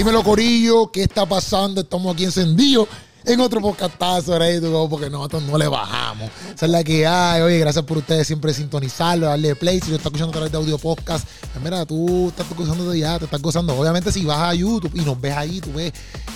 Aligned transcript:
Dímelo, 0.00 0.24
Corillo, 0.24 0.90
¿qué 0.90 1.02
está 1.02 1.26
pasando? 1.26 1.82
Estamos 1.82 2.14
aquí 2.14 2.24
encendidos 2.24 2.88
en 3.24 3.40
otro 3.40 3.60
podcastazo 3.60 4.34
ahí, 4.40 4.60
porque 4.88 5.10
nosotros 5.10 5.42
no 5.42 5.58
le 5.58 5.68
bajamos. 5.68 6.30
Esa 6.54 6.66
es 6.66 6.72
la 6.72 6.84
que 6.84 7.06
hay. 7.06 7.42
Oye, 7.42 7.58
gracias 7.58 7.84
por 7.84 7.98
ustedes 7.98 8.26
siempre 8.26 8.52
sintonizarlo, 8.54 9.26
darle 9.26 9.54
play. 9.54 9.80
Si 9.80 9.90
lo 9.90 9.96
estás 9.96 10.06
escuchando 10.06 10.30
a 10.30 10.32
través 10.32 10.52
de 10.52 10.58
audio 10.58 10.78
podcast, 10.78 11.26
pues 11.52 11.62
mira, 11.62 11.84
tú 11.86 12.28
estás 12.28 12.46
gozando 12.56 12.90
de 12.90 12.98
ya, 12.98 13.18
te 13.18 13.26
estás 13.26 13.40
gozando. 13.40 13.76
Obviamente, 13.76 14.12
si 14.12 14.24
vas 14.24 14.38
a 14.38 14.54
YouTube 14.54 14.92
y 14.94 15.00
nos 15.00 15.20
ves 15.20 15.36
ahí, 15.36 15.60
tú 15.60 15.72
ves 15.72 15.92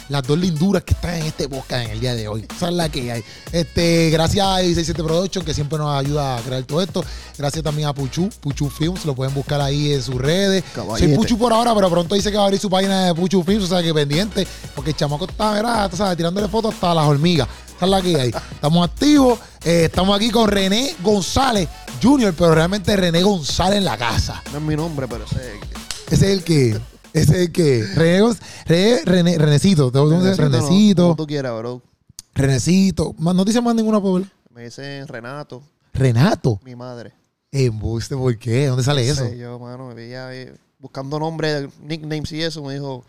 las 0.09 0.23
dos 0.23 0.39
linduras 0.39 0.85
que 0.85 0.93
están 0.93 1.15
en 1.15 1.27
este 1.27 1.49
podcast 1.49 1.87
en 1.87 1.91
el 1.93 2.01
día 2.01 2.15
de 2.15 2.29
hoy. 2.29 2.47
Esa 2.55 2.69
es 2.69 2.75
la 2.75 2.89
que 2.89 3.11
hay. 3.11 3.25
Este, 3.53 4.11
gracias 4.11 4.47
a 4.47 4.59
67 4.59 5.03
Production, 5.03 5.45
que 5.45 5.55
siempre 5.55 5.79
nos 5.79 5.97
ayuda 5.97 6.37
a 6.37 6.41
crear 6.41 6.63
todo 6.65 6.83
esto. 6.83 7.05
Gracias 7.39 7.65
también 7.65 7.89
a 7.89 7.95
Puchu, 7.95 8.29
Puchu 8.41 8.69
Films, 8.69 9.05
lo 9.05 9.15
pueden 9.15 9.35
buscar 9.35 9.61
ahí 9.61 9.93
en 9.93 10.03
sus 10.03 10.17
redes. 10.17 10.63
Soy 10.99 11.15
Puchu 11.15 11.39
por 11.39 11.53
ahora, 11.53 11.75
pero 11.75 11.91
pronto 11.91 12.15
dice 12.15 12.31
que 12.31 12.37
va 12.37 12.43
a 12.45 12.47
abrir 12.47 12.61
su 12.61 12.71
página 12.71 13.07
de 13.07 13.15
Puchu 13.15 13.43
Films, 13.43 13.65
o 13.65 13.67
sea 13.67 13.83
que 13.83 13.95
pendiente, 13.95 14.47
porque 14.75 14.91
el 14.91 14.97
chamaco 14.97 15.25
está, 15.25 15.53
¿verdad? 15.53 15.91
sabes, 15.95 16.17
tirándole 16.17 16.49
fotos 16.49 16.74
hasta 16.75 16.95
las 16.95 17.07
hormigas. 17.07 17.49
Esa 17.77 17.85
es 17.87 17.91
la 17.91 18.03
que 18.03 18.21
hay. 18.21 18.29
Estamos 18.29 18.89
activos. 18.89 19.39
Eh, 19.65 19.85
estamos 19.87 20.17
aquí 20.17 20.31
con 20.31 20.49
René 20.49 20.95
González 21.03 21.69
Jr., 22.03 22.35
pero 22.37 22.55
realmente 22.55 22.97
René 22.97 23.23
González 23.23 23.79
en 23.79 23.85
la 23.85 23.97
casa. 23.97 24.43
No 24.53 24.59
es 24.59 24.65
mi 24.65 24.77
nombre, 24.77 25.09
pero 25.09 25.25
ese 25.25 25.37
es 25.37 25.53
el 25.53 25.61
que. 25.61 25.75
Ese 26.15 26.27
es 26.27 26.33
el 26.33 26.43
que. 26.45 26.71
Ese 27.13 27.33
es 27.33 27.39
el 27.39 27.53
que. 27.53 27.87
René, 27.95 28.35
René, 28.67 29.03
René 29.05 29.39
Renecito. 29.39 29.91
¿Te 29.91 29.99
Renecito. 29.99 30.43
Renecito. 30.43 31.03
como 31.03 31.17
tú 31.17 31.27
quieras, 31.27 31.59
bro. 31.59 31.83
Renecito. 32.35 33.15
No 33.19 33.45
te 33.45 33.51
dicen 33.51 33.65
más 33.65 33.75
ninguna 33.75 34.01
puebla. 34.01 34.29
Me 34.51 34.65
dicen 34.65 35.07
Renato. 35.09 35.63
Renato. 35.93 36.61
Mi 36.65 36.77
madre. 36.77 37.13
Embuste, 37.51 38.17
¿por 38.17 38.37
qué? 38.37 38.67
¿Dónde 38.67 38.83
sale 38.83 39.09
eso? 39.09 39.33
yo, 39.33 39.61
mano, 39.61 39.87
me 39.87 39.95
veía 39.95 40.29
buscando 40.79 41.21
nombres, 41.21 41.69
nicknames 41.81 42.33
y 42.33 42.43
eso. 42.43 42.63
Me 42.65 42.75
dijo, 42.75 43.05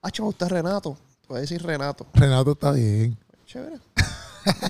ah, 0.00 0.10
usted 0.20 0.46
es 0.46 0.52
Renato. 0.52 0.96
Puede 1.32 1.44
decir 1.44 1.62
Renato. 1.62 2.06
Renato 2.12 2.52
está 2.52 2.72
bien. 2.72 3.16
Chévere. 3.46 3.76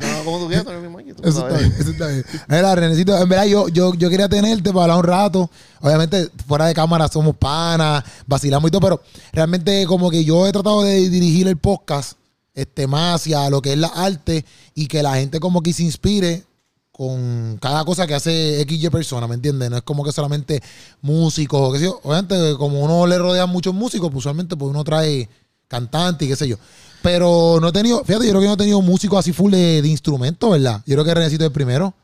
No, 0.00 0.24
como 0.24 0.38
tú 0.38 0.46
quieras, 0.46 0.64
el 0.68 0.80
mismo 0.80 1.00
Eso 1.00 1.48
está 1.48 1.58
bien, 1.58 1.74
eso 1.76 1.90
está 1.90 2.06
bien. 2.06 2.24
Mira, 2.46 2.72
Renecito, 2.76 3.18
en 3.18 3.28
verdad 3.28 3.46
yo, 3.46 3.66
yo, 3.66 3.92
yo 3.94 4.08
quería 4.08 4.28
tenerte 4.28 4.72
para 4.72 4.94
hablar 4.94 4.98
un 4.98 5.04
rato. 5.04 5.50
Obviamente, 5.80 6.30
fuera 6.46 6.66
de 6.66 6.74
cámara 6.74 7.08
somos 7.08 7.34
panas, 7.34 8.04
vacilamos 8.28 8.68
y 8.68 8.70
todo, 8.70 8.80
pero 8.80 9.02
realmente 9.32 9.84
como 9.86 10.08
que 10.08 10.24
yo 10.24 10.46
he 10.46 10.52
tratado 10.52 10.84
de 10.84 11.08
dirigir 11.10 11.48
el 11.48 11.56
podcast 11.56 12.12
este, 12.54 12.86
más 12.86 13.16
hacia 13.16 13.50
lo 13.50 13.60
que 13.60 13.72
es 13.72 13.78
la 13.78 13.88
arte 13.88 14.44
y 14.76 14.86
que 14.86 15.02
la 15.02 15.16
gente 15.16 15.40
como 15.40 15.64
que 15.64 15.72
se 15.72 15.82
inspire 15.82 16.44
con 16.92 17.58
cada 17.60 17.84
cosa 17.84 18.06
que 18.06 18.14
hace 18.14 18.64
XY 18.68 18.88
persona, 18.90 19.26
¿me 19.26 19.34
entiendes? 19.34 19.68
No 19.68 19.78
es 19.78 19.82
como 19.82 20.04
que 20.04 20.12
solamente 20.12 20.62
músicos 21.00 21.60
o 21.60 21.72
qué 21.72 21.80
sé 21.80 21.86
yo. 21.86 21.98
Obviamente, 22.04 22.54
como 22.56 22.78
uno 22.82 23.04
le 23.08 23.18
rodea 23.18 23.42
a 23.42 23.46
muchos 23.46 23.74
músicos, 23.74 24.10
pues 24.10 24.18
usualmente 24.18 24.54
pues 24.54 24.70
uno 24.70 24.84
trae 24.84 25.28
cantante 25.72 26.26
y 26.26 26.28
qué 26.28 26.36
sé 26.36 26.46
yo. 26.46 26.56
Pero 27.02 27.58
no 27.60 27.68
he 27.68 27.72
tenido, 27.72 28.04
fíjate, 28.04 28.26
yo 28.26 28.30
creo 28.32 28.42
que 28.42 28.46
no 28.46 28.52
he 28.52 28.58
tenido 28.58 28.82
músicos 28.82 29.18
así 29.18 29.32
full 29.32 29.50
de, 29.50 29.80
de 29.80 29.88
instrumentos, 29.88 30.50
¿verdad? 30.50 30.82
Yo 30.86 30.94
creo 30.94 31.04
que 31.04 31.14
necesito 31.14 31.44
el 31.46 31.50
primero. 31.50 31.94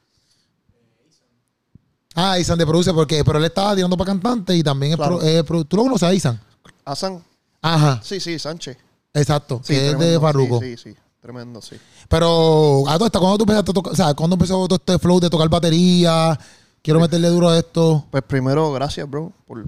Ah, 2.15 2.39
Isan 2.39 2.59
de 2.59 2.67
produce, 2.67 2.93
porque 2.93 3.23
pero 3.23 3.39
él 3.39 3.45
estaba 3.45 3.77
tirando 3.77 3.97
para 3.97 4.09
cantante 4.09 4.57
y 4.57 4.63
también 4.63 4.99
es, 5.23 5.45
¿Tú 5.47 5.77
lo 5.77 5.83
conoces 5.83 6.09
a 6.09 6.15
Isan? 6.15 6.41
¿A 6.85 6.97
San? 6.97 7.23
Ajá. 7.61 8.01
Sí, 8.03 8.19
sí, 8.19 8.39
Sánchez. 8.39 8.79
Exacto, 9.13 9.61
que 9.65 9.91
es 9.91 9.99
de 9.99 10.19
Farruko. 10.19 10.61
Sí, 10.61 10.77
sí, 10.77 10.97
tremendo, 11.21 11.61
sí. 11.61 11.77
Pero, 12.09 12.85
a 12.89 12.95
todo 12.95 13.07
esto, 13.07 13.21
¿cuándo 13.21 13.39
tú 13.39 13.45
empezaste 13.45 13.71
a 13.71 13.75
tocar? 13.75 13.93
O 13.93 13.97
sea, 13.97 14.15
¿cuándo 14.15 14.35
empezó 14.35 14.67
todo 14.67 14.77
este 14.77 14.99
flow 14.99 15.21
de 15.21 15.31
tocar 15.31 15.49
batería? 15.49 16.39
Quiero 16.83 16.99
pues 16.99 17.11
meterle 17.11 17.29
duro 17.29 17.51
a 17.51 17.59
esto. 17.59 18.07
Pues 18.11 18.23
primero, 18.25 18.73
gracias, 18.73 19.09
bro, 19.09 19.33
por 19.47 19.65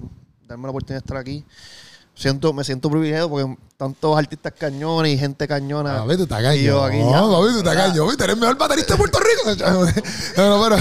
darme 0.47 0.63
la 0.63 0.71
oportunidad 0.71 1.01
de 1.01 1.05
estar 1.05 1.17
aquí 1.17 1.45
siento, 2.21 2.53
me 2.53 2.63
siento 2.63 2.89
privilegiado 2.89 3.29
porque 3.29 3.55
tantos 3.77 4.15
artistas 4.15 4.53
cañones 4.57 5.13
y 5.13 5.17
gente 5.17 5.47
cañona. 5.47 6.01
A 6.01 6.05
ver, 6.05 6.17
tú 6.17 6.23
estás 6.23 6.41
cañón. 6.41 6.59
Y 6.59 6.63
yo 6.63 6.83
aquí 6.83 6.97
ya. 6.97 7.03
No, 7.03 7.39
tú 7.39 7.57
estás 7.57 7.75
cañón. 7.75 8.15
Tú 8.15 8.23
eres 8.23 8.35
el 8.35 8.39
mejor 8.39 8.57
baterista 8.57 8.93
de 8.93 8.97
Puerto 8.97 9.19
Rico. 9.19 9.65
no, 10.37 10.63
pero, 10.63 10.77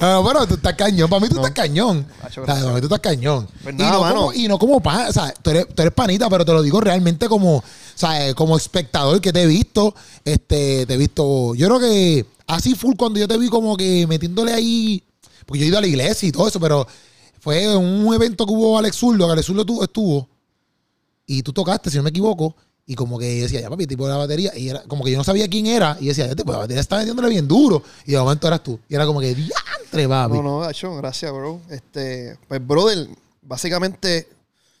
no, 0.00 0.24
pero 0.26 0.46
tú 0.46 0.54
estás 0.54 0.74
cañón. 0.74 1.10
Para 1.10 1.20
mí 1.20 1.28
tú 1.28 1.36
estás 1.36 1.50
cañón. 1.50 2.06
para 2.46 2.72
mí 2.72 2.80
tú 2.80 2.86
estás 2.86 3.00
cañón. 3.00 3.48
Pues 3.62 3.74
y, 3.74 3.78
no 3.78 3.98
como, 3.98 4.32
y 4.32 4.48
no 4.48 4.58
como 4.58 4.80
pan, 4.80 5.08
o 5.08 5.12
sea, 5.12 5.34
tú 5.42 5.50
eres, 5.50 5.66
tú 5.74 5.82
eres 5.82 5.92
panita, 5.92 6.30
pero 6.30 6.44
te 6.44 6.52
lo 6.52 6.62
digo 6.62 6.80
realmente 6.80 7.28
como, 7.28 7.56
o 7.56 7.64
sea, 7.94 8.32
como 8.34 8.56
espectador 8.56 9.20
que 9.20 9.32
te 9.32 9.42
he 9.42 9.46
visto. 9.46 9.94
Este, 10.24 10.86
te 10.86 10.94
he 10.94 10.96
visto. 10.96 11.54
Yo 11.56 11.66
creo 11.66 11.80
que 11.80 12.26
así 12.46 12.74
full 12.74 12.94
cuando 12.96 13.18
yo 13.18 13.26
te 13.26 13.36
vi 13.36 13.48
como 13.48 13.76
que 13.76 14.06
metiéndole 14.06 14.52
ahí. 14.52 15.02
Porque 15.44 15.60
yo 15.60 15.64
he 15.64 15.68
ido 15.68 15.78
a 15.78 15.80
la 15.80 15.86
iglesia 15.86 16.28
y 16.28 16.32
todo 16.32 16.48
eso, 16.48 16.58
pero 16.60 16.86
fue 17.40 17.76
un 17.76 18.12
evento 18.14 18.46
que 18.46 18.52
hubo 18.52 18.78
Alex 18.78 18.96
Zurdo, 18.96 19.26
que 19.26 19.32
Alex 19.32 19.46
Zurdo 19.46 19.82
estuvo 19.82 20.28
y 21.26 21.42
tú 21.42 21.52
tocaste, 21.52 21.90
si 21.90 21.96
no 21.96 22.04
me 22.04 22.10
equivoco, 22.10 22.54
y 22.86 22.94
como 22.94 23.18
que 23.18 23.42
decía, 23.42 23.60
ya 23.60 23.68
papi, 23.68 23.86
tipo 23.86 24.06
de 24.06 24.12
la 24.12 24.18
batería, 24.18 24.56
y 24.56 24.68
era 24.68 24.82
como 24.84 25.04
que 25.04 25.10
yo 25.10 25.18
no 25.18 25.24
sabía 25.24 25.48
quién 25.48 25.66
era, 25.66 25.96
y 26.00 26.06
decía, 26.06 26.26
ya 26.26 26.36
tipo, 26.36 26.52
la 26.52 26.58
batería 26.58 26.80
está 26.80 26.98
metiéndole 26.98 27.28
bien 27.28 27.48
duro, 27.48 27.82
y 28.04 28.12
de 28.12 28.18
momento 28.18 28.46
eras 28.46 28.62
tú, 28.62 28.78
y 28.88 28.94
era 28.94 29.04
como 29.06 29.20
que, 29.20 29.34
diantre, 29.34 30.08
papi. 30.08 30.34
No, 30.34 30.42
no, 30.42 30.62
Achón, 30.62 30.96
gracias, 30.98 31.32
bro. 31.32 31.60
Este, 31.68 32.38
pues, 32.46 32.64
brother, 32.64 33.08
básicamente, 33.42 34.28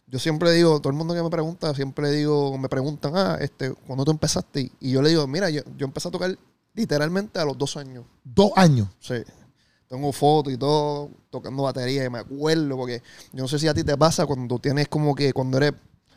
yo 0.06 0.20
siempre 0.20 0.52
digo, 0.52 0.78
todo 0.80 0.90
el 0.90 0.96
mundo 0.96 1.14
que 1.14 1.22
me 1.22 1.30
pregunta, 1.30 1.74
siempre 1.74 2.12
digo, 2.12 2.56
me 2.58 2.68
preguntan, 2.68 3.16
ah, 3.16 3.38
este, 3.40 3.72
¿cuándo 3.72 4.04
tú 4.04 4.12
empezaste? 4.12 4.70
Y 4.80 4.92
yo 4.92 5.02
le 5.02 5.08
digo, 5.08 5.26
mira, 5.26 5.50
yo, 5.50 5.62
yo 5.76 5.86
empecé 5.86 6.06
a 6.06 6.12
tocar 6.12 6.38
literalmente 6.74 7.40
a 7.40 7.44
los 7.44 7.58
dos 7.58 7.76
años. 7.76 8.04
¿Dos 8.22 8.52
años? 8.54 8.88
Sí. 9.00 9.16
Tengo 9.88 10.12
fotos 10.12 10.52
y 10.52 10.56
todo, 10.56 11.10
tocando 11.30 11.64
batería, 11.64 12.04
y 12.04 12.10
me 12.10 12.18
acuerdo, 12.18 12.76
porque 12.76 13.02
yo 13.32 13.42
no 13.42 13.48
sé 13.48 13.58
si 13.58 13.66
a 13.66 13.74
ti 13.74 13.82
te 13.82 13.96
pasa 13.96 14.26
cuando 14.26 14.60
tienes 14.60 14.86
como 14.88 15.14
que, 15.14 15.32
cuando 15.32 15.56
eres 15.58 15.72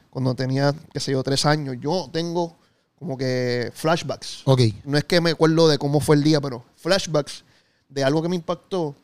cuando 0.09 0.36
tenía, 0.36 0.74
qué 0.94 1.00
sé 1.00 1.12
yo, 1.12 1.24
tres 1.24 1.46
años. 1.46 1.78
Yo 1.80 2.09
tengo 2.12 2.58
como 2.97 3.18
que 3.18 3.72
flashbacks. 3.74 4.42
Ok. 4.46 4.62
No 4.84 4.97
es 4.97 5.03
que 5.06 5.22
me 5.22 5.31
acuerdo 5.31 5.68
de 5.68 5.78
cómo 5.78 6.00
fue 6.00 6.16
el 6.16 6.24
día, 6.24 6.42
pero 6.42 6.66
flashbacks 6.75 7.44
de 7.88 8.03
algo 8.03 8.22
que 8.22 8.30
me 8.30 8.36
impactó. 8.36 8.96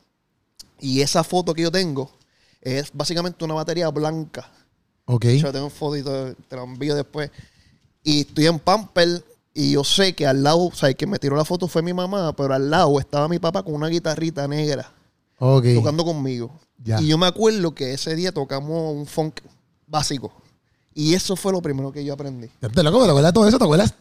Y 0.80 1.02
esa 1.02 1.24
foto 1.24 1.54
que 1.54 1.62
yo 1.62 1.72
tengo 1.72 2.12
es 2.62 2.92
básicamente 2.94 3.44
una 3.46 3.54
batería 3.54 3.90
blanca. 3.90 4.52
Ok. 5.06 5.26
Yo 5.26 5.52
tengo 5.52 5.70
foto 5.70 5.96
y 5.98 6.04
te 6.04 6.56
la 6.56 6.64
envío 6.64 6.96
después. 6.96 7.32
Y 8.04 8.22
estoy 8.22 8.48
en 8.48 8.60
Pamper 8.60 9.24
y 9.54 9.72
yo 9.72 9.84
sé 9.84 10.14
que 10.14 10.28
al 10.28 10.44
lado, 10.44 10.66
o 10.66 10.74
sea, 10.74 10.90
el 10.90 10.96
que 10.98 11.08
me 11.08 11.18
tiró 11.18 11.38
la 11.38 11.46
foto 11.46 11.68
fue 11.68 11.82
mi 11.82 11.94
mamá, 11.94 12.36
pero 12.36 12.54
al 12.54 12.70
lado 12.70 13.00
estaba 13.00 13.30
mi 13.30 13.40
papá 13.40 13.64
con 13.64 13.74
una 13.74 13.88
guitarrita 13.88 14.48
negra. 14.48 14.92
Okay. 15.40 15.76
Tocando 15.76 16.04
conmigo. 16.04 16.52
Y 16.84 17.08
yo 17.08 17.18
me 17.18 17.26
acuerdo 17.28 17.74
que 17.74 17.94
ese 17.94 18.16
día 18.16 18.34
tocamos 18.34 18.94
un 18.94 19.06
funk 19.06 19.40
básico. 19.88 20.34
Y 20.98 21.14
eso 21.14 21.36
fue 21.36 21.52
lo 21.52 21.62
primero 21.62 21.92
que 21.92 22.04
yo 22.04 22.14
aprendí. 22.14 22.48
¿Te 22.48 22.82
loco? 22.82 23.04
¿Te 23.04 23.10
acuerdas 23.10 23.34
todo 23.34 23.48
eso? 23.48 23.58
¿Te 23.58 23.64
acuerdas 23.66 23.94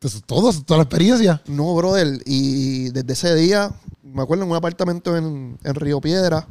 de 0.00 0.20
todo, 0.20 0.52
toda 0.62 0.78
la 0.78 0.84
experiencia? 0.84 1.42
No, 1.46 1.74
brother. 1.74 2.22
Y 2.24 2.90
desde 2.90 3.12
ese 3.12 3.34
día, 3.34 3.74
me 4.04 4.22
acuerdo 4.22 4.44
en 4.44 4.50
un 4.50 4.56
apartamento 4.56 5.16
en, 5.16 5.58
Río 5.64 6.00
Piedra, 6.00 6.46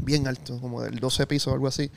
bien 0.00 0.26
alto, 0.26 0.60
como 0.60 0.82
del 0.82 0.98
12 0.98 1.28
pisos 1.28 1.52
o 1.52 1.54
algo 1.54 1.68
así. 1.68 1.92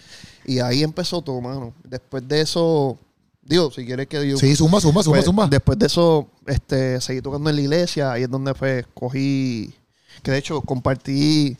Y 0.46 0.60
ahí 0.60 0.84
empezó 0.84 1.24
todo, 1.24 1.42
mano. 1.42 1.74
Después 1.84 2.28
de 2.28 2.42
eso, 2.42 3.00
digo, 3.42 3.72
si 3.72 3.84
quieres 3.84 4.06
que 4.06 4.30
yo... 4.30 4.38
Sí, 4.38 4.56
suma, 4.56 4.80
suma, 4.80 5.02
suma, 5.02 5.16
pues, 5.16 5.26
suma. 5.26 5.48
Después 5.48 5.80
de 5.80 5.88
eso, 5.88 6.28
este, 6.46 7.02
seguí 7.02 7.22
tocando 7.22 7.50
en 7.50 7.56
la 7.56 7.62
iglesia. 7.64 8.12
Ahí 8.12 8.24
es 8.24 8.30
donde 8.30 8.54
fue, 8.54 8.86
cogí, 8.94 9.74
que 10.22 10.30
de 10.30 10.38
hecho 10.38 10.62
compartí 10.62 11.58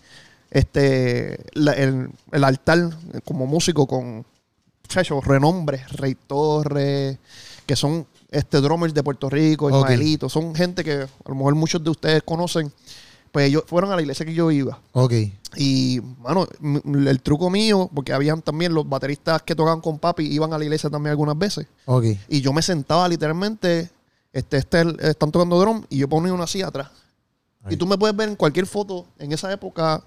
este, 0.52 1.40
el, 1.56 2.12
el 2.32 2.44
altar 2.44 2.96
como 3.26 3.48
músico 3.48 3.88
con 3.88 4.24
muchachos, 4.88 5.26
renombre, 5.26 5.86
Rey 5.92 6.16
Torres, 6.16 7.18
que 7.66 7.76
son 7.76 8.08
este 8.32 8.62
drummers 8.62 8.94
de 8.94 9.04
Puerto 9.04 9.30
Rico, 9.30 9.70
Ismaelito, 9.70 10.30
son 10.30 10.56
gente 10.56 10.82
que 10.82 10.94
a 10.94 11.30
lo 11.30 11.36
mejor 11.36 11.56
muchos 11.56 11.84
de 11.84 11.90
ustedes 11.90 12.24
conocen. 12.24 12.72
Pues 13.34 13.50
ellos 13.50 13.64
fueron 13.68 13.92
a 13.92 13.96
la 13.96 14.02
iglesia 14.02 14.26
que 14.26 14.34
yo 14.34 14.50
iba. 14.50 14.80
Ok. 14.94 15.14
Y, 15.58 16.00
mano, 16.20 16.48
el 16.62 17.22
truco 17.22 17.50
mío, 17.50 17.90
porque 17.94 18.14
habían 18.14 18.42
también 18.42 18.74
los 18.74 18.88
bateristas 18.88 19.44
que 19.44 19.54
tocaban 19.54 19.82
con 19.82 20.00
papi, 20.00 20.24
iban 20.26 20.54
a 20.54 20.58
la 20.58 20.64
iglesia 20.64 20.90
también 20.90 21.12
algunas 21.12 21.38
veces. 21.38 21.68
Ok. 21.86 22.06
Y 22.30 22.40
yo 22.40 22.54
me 22.54 22.62
sentaba 22.62 23.08
literalmente, 23.10 23.92
este, 24.32 24.58
este, 24.58 24.86
están 25.02 25.30
tocando 25.30 25.60
drum 25.60 25.84
y 25.90 25.98
yo 25.98 26.08
ponía 26.08 26.34
una 26.34 26.48
silla 26.48 26.68
atrás. 26.68 26.90
Y 27.70 27.76
tú 27.76 27.86
me 27.86 27.98
puedes 27.98 28.16
ver 28.16 28.30
en 28.30 28.38
cualquier 28.38 28.66
foto, 28.66 29.06
en 29.20 29.34
esa 29.34 29.52
época, 29.52 30.02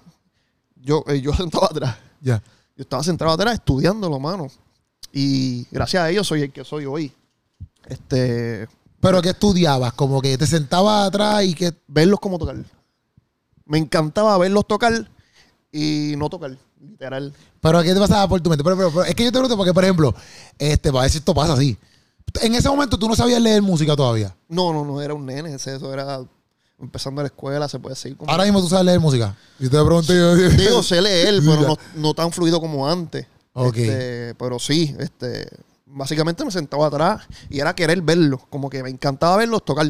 yo, 0.75 1.03
eh, 1.07 1.21
yo 1.21 1.31
sentaba 1.35 1.67
atrás. 1.67 1.97
Ya. 2.19 2.41
Yo 2.75 2.81
estaba 2.81 3.03
sentado 3.03 3.29
atrás 3.29 3.53
estudiándolo, 3.53 4.19
mano. 4.19 4.47
Y 5.13 5.65
gracias 5.71 6.03
a 6.03 6.09
ellos 6.09 6.27
soy 6.27 6.43
el 6.43 6.51
que 6.51 6.63
soy 6.63 6.85
hoy. 6.85 7.11
Este. 7.87 8.67
¿Pero 8.99 9.21
qué 9.21 9.29
estudiabas? 9.29 9.93
Como 9.93 10.21
que 10.21 10.37
te 10.37 10.47
sentabas 10.47 11.07
atrás 11.07 11.43
y 11.43 11.53
que. 11.53 11.73
Verlos 11.87 12.19
como 12.19 12.37
tocar. 12.37 12.57
Me 13.65 13.77
encantaba 13.77 14.37
verlos 14.37 14.67
tocar 14.67 15.09
y 15.71 16.13
no 16.17 16.29
tocar, 16.29 16.57
literal. 16.81 17.33
¿Pero 17.61 17.81
qué 17.83 17.93
te 17.93 17.99
pasaba 17.99 18.27
por 18.27 18.41
tu 18.41 18.49
mente? 18.49 18.63
Pero, 18.63 19.03
es 19.03 19.15
que 19.15 19.23
yo 19.23 19.29
te 19.29 19.33
pregunto 19.33 19.55
porque, 19.55 19.73
por 19.73 19.83
ejemplo, 19.83 20.13
este, 20.57 20.91
para 20.91 21.03
ver 21.03 21.11
si 21.11 21.19
esto 21.19 21.33
pasa 21.33 21.53
así. 21.53 21.77
En 22.41 22.55
ese 22.55 22.69
momento 22.69 22.97
tú 22.97 23.07
no 23.07 23.15
sabías 23.15 23.41
leer 23.41 23.61
música 23.61 23.95
todavía. 23.95 24.35
No, 24.47 24.73
no, 24.73 24.85
no, 24.85 25.01
era 25.01 25.13
un 25.13 25.25
nene. 25.25 25.53
Eso 25.53 25.93
era 25.93 26.21
empezando 26.79 27.21
la 27.21 27.27
escuela, 27.27 27.67
se 27.67 27.79
puede 27.79 27.95
seguir. 27.95 28.17
Ahora 28.27 28.43
mismo 28.43 28.61
tú 28.61 28.67
sabes 28.67 28.85
leer 28.85 28.99
música. 28.99 29.35
Y 29.59 29.63
te 29.63 29.69
pregunto 29.69 30.13
yo. 30.13 30.35
Digo, 30.35 30.83
sé 30.83 31.01
leer, 31.01 31.41
pero 31.45 31.61
no, 31.61 31.77
no 31.95 32.13
tan 32.13 32.31
fluido 32.31 32.59
como 32.59 32.87
antes. 32.89 33.27
Este, 33.55 34.33
pero 34.35 34.59
sí, 34.59 34.95
este, 34.99 35.47
básicamente 35.85 36.45
me 36.45 36.51
sentaba 36.51 36.87
atrás 36.87 37.27
y 37.49 37.59
era 37.59 37.75
querer 37.75 38.01
verlos, 38.01 38.41
como 38.49 38.69
que 38.69 38.81
me 38.83 38.89
encantaba 38.89 39.37
verlos 39.37 39.63
tocar. 39.65 39.87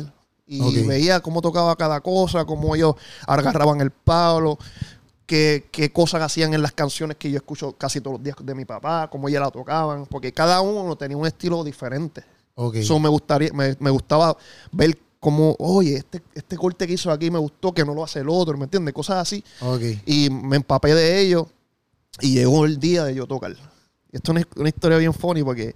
Y 0.47 0.83
veía 0.83 1.21
cómo 1.21 1.41
tocaba 1.41 1.73
cada 1.77 2.01
cosa, 2.01 2.43
cómo 2.43 2.75
ellos 2.75 2.95
agarraban 3.25 3.79
el 3.79 3.91
palo, 3.91 4.57
qué, 5.25 5.69
qué 5.71 5.93
cosas 5.93 6.21
hacían 6.21 6.53
en 6.53 6.61
las 6.61 6.73
canciones 6.73 7.15
que 7.15 7.31
yo 7.31 7.37
escucho 7.37 7.71
casi 7.77 8.01
todos 8.01 8.17
los 8.17 8.23
días 8.23 8.35
de 8.43 8.53
mi 8.53 8.65
papá, 8.65 9.09
cómo 9.09 9.29
ellas 9.29 9.41
la 9.41 9.51
tocaban, 9.51 10.05
porque 10.07 10.33
cada 10.33 10.59
uno 10.59 10.97
tenía 10.97 11.15
un 11.15 11.25
estilo 11.25 11.63
diferente. 11.63 12.25
Ok. 12.55 12.77
So, 12.81 12.99
me, 12.99 13.07
gustaría, 13.07 13.53
me, 13.53 13.77
me 13.79 13.89
gustaba 13.91 14.35
ver 14.73 14.97
cómo, 15.21 15.55
oye, 15.57 15.95
este, 15.95 16.21
este 16.33 16.57
corte 16.57 16.85
que 16.85 16.93
hizo 16.93 17.09
aquí 17.09 17.31
me 17.31 17.39
gustó, 17.39 17.73
que 17.73 17.85
no 17.85 17.93
lo 17.93 18.03
hace 18.03 18.19
el 18.19 18.27
otro, 18.27 18.57
¿me 18.57 18.65
entiendes? 18.65 18.93
Cosas 18.93 19.19
así. 19.19 19.41
ok. 19.61 19.81
Y 20.05 20.29
me 20.29 20.57
empapé 20.57 20.93
de 20.93 21.21
ello 21.21 21.47
y 22.21 22.33
llegó 22.33 22.65
el 22.65 22.79
día 22.79 23.03
de 23.03 23.15
yo 23.15 23.27
tocar. 23.27 23.55
Esto 24.11 24.33
es 24.33 24.45
una, 24.55 24.69
historia 24.69 24.97
bien 24.97 25.13
funny 25.13 25.43
porque 25.43 25.75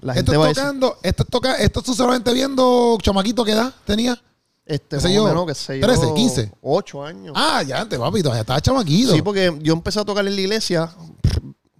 la 0.00 0.14
Esto 0.14 0.32
gente 0.32 0.36
va 0.36 0.46
a 0.46 0.50
es 0.50 0.56
decir, 0.56 0.64
tocando, 0.64 0.98
esto 1.02 1.22
es 1.22 1.28
toca, 1.28 1.54
esto 1.56 1.82
tú 1.82 1.94
solamente 1.94 2.32
viendo 2.32 2.96
chamaquito 3.02 3.44
qué 3.44 3.52
edad 3.52 3.74
tenía. 3.84 4.20
este, 4.64 4.96
qué 4.96 5.00
sé 5.02 5.14
yo, 5.14 5.24
menos, 5.24 5.46
que 5.46 5.54
sé 5.54 5.80
yo, 5.80 5.86
13, 5.86 6.14
15. 6.14 6.52
8 6.62 7.04
años. 7.04 7.34
Ah, 7.36 7.62
ya 7.62 7.80
antes, 7.80 7.98
papi, 7.98 8.22
todavía 8.22 8.40
estaba 8.40 8.60
chamaquito. 8.60 9.12
Sí, 9.12 9.20
porque 9.20 9.54
yo 9.60 9.74
empecé 9.74 10.00
a 10.00 10.04
tocar 10.04 10.26
en 10.26 10.34
la 10.34 10.40
iglesia 10.40 10.90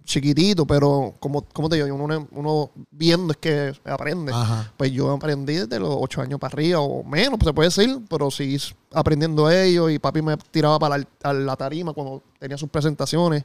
chiquitito, 0.05 0.65
pero 0.65 1.13
como, 1.19 1.41
como 1.41 1.67
te 1.67 1.75
digo, 1.75 1.93
uno, 1.93 2.27
uno 2.31 2.71
viendo 2.91 3.33
es 3.33 3.37
que 3.37 3.73
aprende. 3.83 4.31
Ajá. 4.33 4.71
Pues 4.77 4.91
yo 4.91 5.11
aprendí 5.11 5.55
desde 5.55 5.79
los 5.79 5.89
8 5.99 6.21
años 6.21 6.39
para 6.39 6.53
arriba 6.53 6.79
o 6.79 7.03
menos, 7.03 7.37
pues 7.39 7.47
se 7.47 7.53
puede 7.53 7.67
decir, 7.69 7.99
pero 8.09 8.31
sí 8.31 8.57
aprendiendo 8.93 9.49
ello 9.51 9.89
y 9.89 9.99
papi 9.99 10.21
me 10.21 10.37
tiraba 10.37 10.79
para 10.79 10.99
la, 10.99 11.07
a 11.23 11.33
la 11.33 11.55
tarima 11.55 11.91
cuando 11.93 12.23
tenía 12.39 12.57
sus 12.57 12.69
presentaciones. 12.69 13.43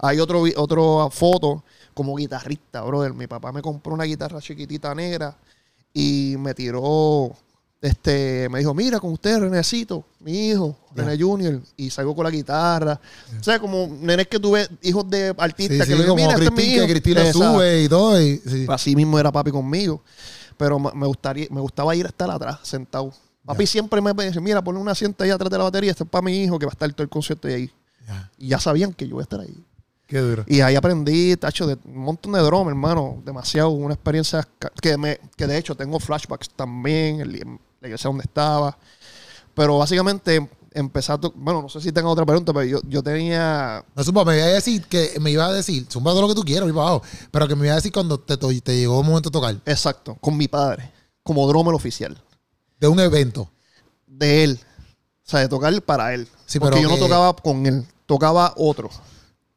Hay 0.00 0.20
otro, 0.20 0.42
otro 0.56 1.08
foto 1.10 1.64
como 1.94 2.16
guitarrista, 2.16 2.82
brother. 2.82 3.14
Mi 3.14 3.26
papá 3.26 3.52
me 3.52 3.62
compró 3.62 3.94
una 3.94 4.04
guitarra 4.04 4.40
chiquitita 4.40 4.94
negra 4.94 5.36
y 5.92 6.36
me 6.38 6.54
tiró, 6.54 7.32
este, 7.82 8.48
me 8.50 8.58
dijo, 8.58 8.74
mira, 8.74 9.00
con 9.00 9.12
usted, 9.12 9.38
Renecito, 9.38 10.04
mi 10.20 10.48
hijo, 10.50 10.76
Ya. 10.94 11.04
René 11.04 11.22
Junior, 11.22 11.60
y 11.76 11.88
salgo 11.90 12.14
con 12.14 12.24
la 12.24 12.30
guitarra. 12.30 13.00
O 13.38 13.42
sea, 13.42 13.58
como 13.58 13.86
nenes 14.00 14.26
que 14.28 14.38
tuve, 14.38 14.68
hijos 14.82 15.08
de 15.08 15.28
Sí, 15.30 15.34
artistas 15.38 15.86
sí, 15.86 15.92
que 15.92 15.96
le 15.96 16.02
digo, 16.02 16.14
como 16.14 16.26
mira, 16.26 16.32
este 16.34 16.44
es 16.44 16.52
mi 16.52 16.74
hijo. 16.74 16.86
que 16.86 16.92
Cristina 16.92 17.32
sube 17.32 17.82
y 17.84 17.88
todo. 17.88 18.20
Y, 18.20 18.36
sí. 18.38 18.66
Así 18.68 18.94
mismo 18.94 19.18
era 19.18 19.32
papi 19.32 19.50
conmigo. 19.50 20.02
Pero 20.58 20.78
me 20.78 21.06
gustaría, 21.06 21.46
me 21.50 21.60
gustaba 21.60 21.94
ir 21.96 22.04
a 22.04 22.08
estar 22.08 22.30
atrás, 22.30 22.58
sentado. 22.62 23.14
Papi 23.46 23.66
siempre 23.66 24.00
me 24.02 24.12
decía, 24.12 24.40
mira, 24.42 24.62
ponle 24.62 24.78
una 24.80 24.92
asiento 24.92 25.24
ahí 25.24 25.30
atrás 25.30 25.50
de 25.50 25.56
la 25.56 25.64
batería, 25.64 25.90
este 25.92 26.04
es 26.04 26.10
para 26.10 26.22
mi 26.22 26.42
hijo 26.42 26.58
que 26.58 26.66
va 26.66 26.72
a 26.72 26.74
estar 26.74 26.92
todo 26.92 27.02
el 27.02 27.08
concierto 27.08 27.48
y 27.48 27.52
ahí. 27.54 27.70
Ya, 28.06 28.30
Y 28.36 28.48
ya 28.48 28.60
sabían 28.60 28.92
que 28.92 29.06
yo 29.06 29.12
iba 29.12 29.20
a 29.20 29.22
estar 29.22 29.40
ahí. 29.40 29.64
Qué 30.06 30.18
duro. 30.18 30.44
Y 30.46 30.60
ahí 30.60 30.74
aprendí, 30.76 31.34
tacho, 31.36 31.66
de 31.66 31.78
un 31.84 31.98
montón 31.98 32.32
de 32.32 32.40
drama, 32.40 32.68
hermano. 32.70 33.22
Demasiado, 33.24 33.70
una 33.70 33.94
experiencia 33.94 34.46
que, 34.82 34.98
me, 34.98 35.18
que 35.36 35.46
de 35.46 35.56
hecho 35.56 35.74
tengo 35.74 35.98
flashbacks 35.98 36.50
también, 36.50 37.20
la 37.80 37.88
iglesia 37.88 38.08
donde 38.08 38.22
estaba. 38.24 38.76
Pero 39.54 39.78
básicamente 39.78 40.48
empecé 40.72 41.12
a 41.12 41.18
to- 41.18 41.32
Bueno, 41.34 41.62
no 41.62 41.68
sé 41.68 41.80
si 41.80 41.90
tengo 41.92 42.10
otra 42.10 42.24
pregunta, 42.24 42.52
pero 42.52 42.64
yo, 42.64 42.80
yo 42.86 43.02
tenía... 43.02 43.84
No, 43.94 44.04
Zumba, 44.04 44.24
me 44.24 44.36
iba 44.36 44.44
a 44.46 44.48
decir 44.50 44.84
que 44.86 45.18
me 45.20 45.30
iba 45.30 45.46
a 45.46 45.52
decir, 45.52 45.86
Zumba 45.90 46.12
todo 46.12 46.22
lo 46.22 46.28
que 46.28 46.34
tú 46.34 46.42
quieras, 46.42 46.68
abajo, 46.68 47.02
pero 47.30 47.48
que 47.48 47.56
me 47.56 47.66
iba 47.66 47.72
a 47.72 47.76
decir 47.76 47.92
cuando 47.92 48.20
te, 48.20 48.36
te 48.36 48.76
llegó 48.76 49.00
un 49.00 49.06
momento 49.06 49.30
de 49.30 49.32
tocar, 49.32 49.56
Exacto, 49.66 50.14
con 50.20 50.36
mi 50.36 50.46
padre, 50.48 50.92
como 51.22 51.46
drummer 51.48 51.74
oficial. 51.74 52.22
de 52.78 52.88
un 52.88 53.00
evento. 53.00 53.50
de 54.06 54.44
él. 54.44 54.60
O 55.26 55.30
sea, 55.30 55.40
de 55.40 55.48
tocar 55.48 55.80
para 55.82 56.12
él. 56.14 56.26
Sí, 56.46 56.58
Porque 56.58 56.76
pero 56.78 56.88
yo 56.88 56.96
no 56.96 57.02
tocaba 57.02 57.34
con 57.36 57.64
él, 57.66 57.86
tocaba 58.06 58.52
otro. 58.56 58.90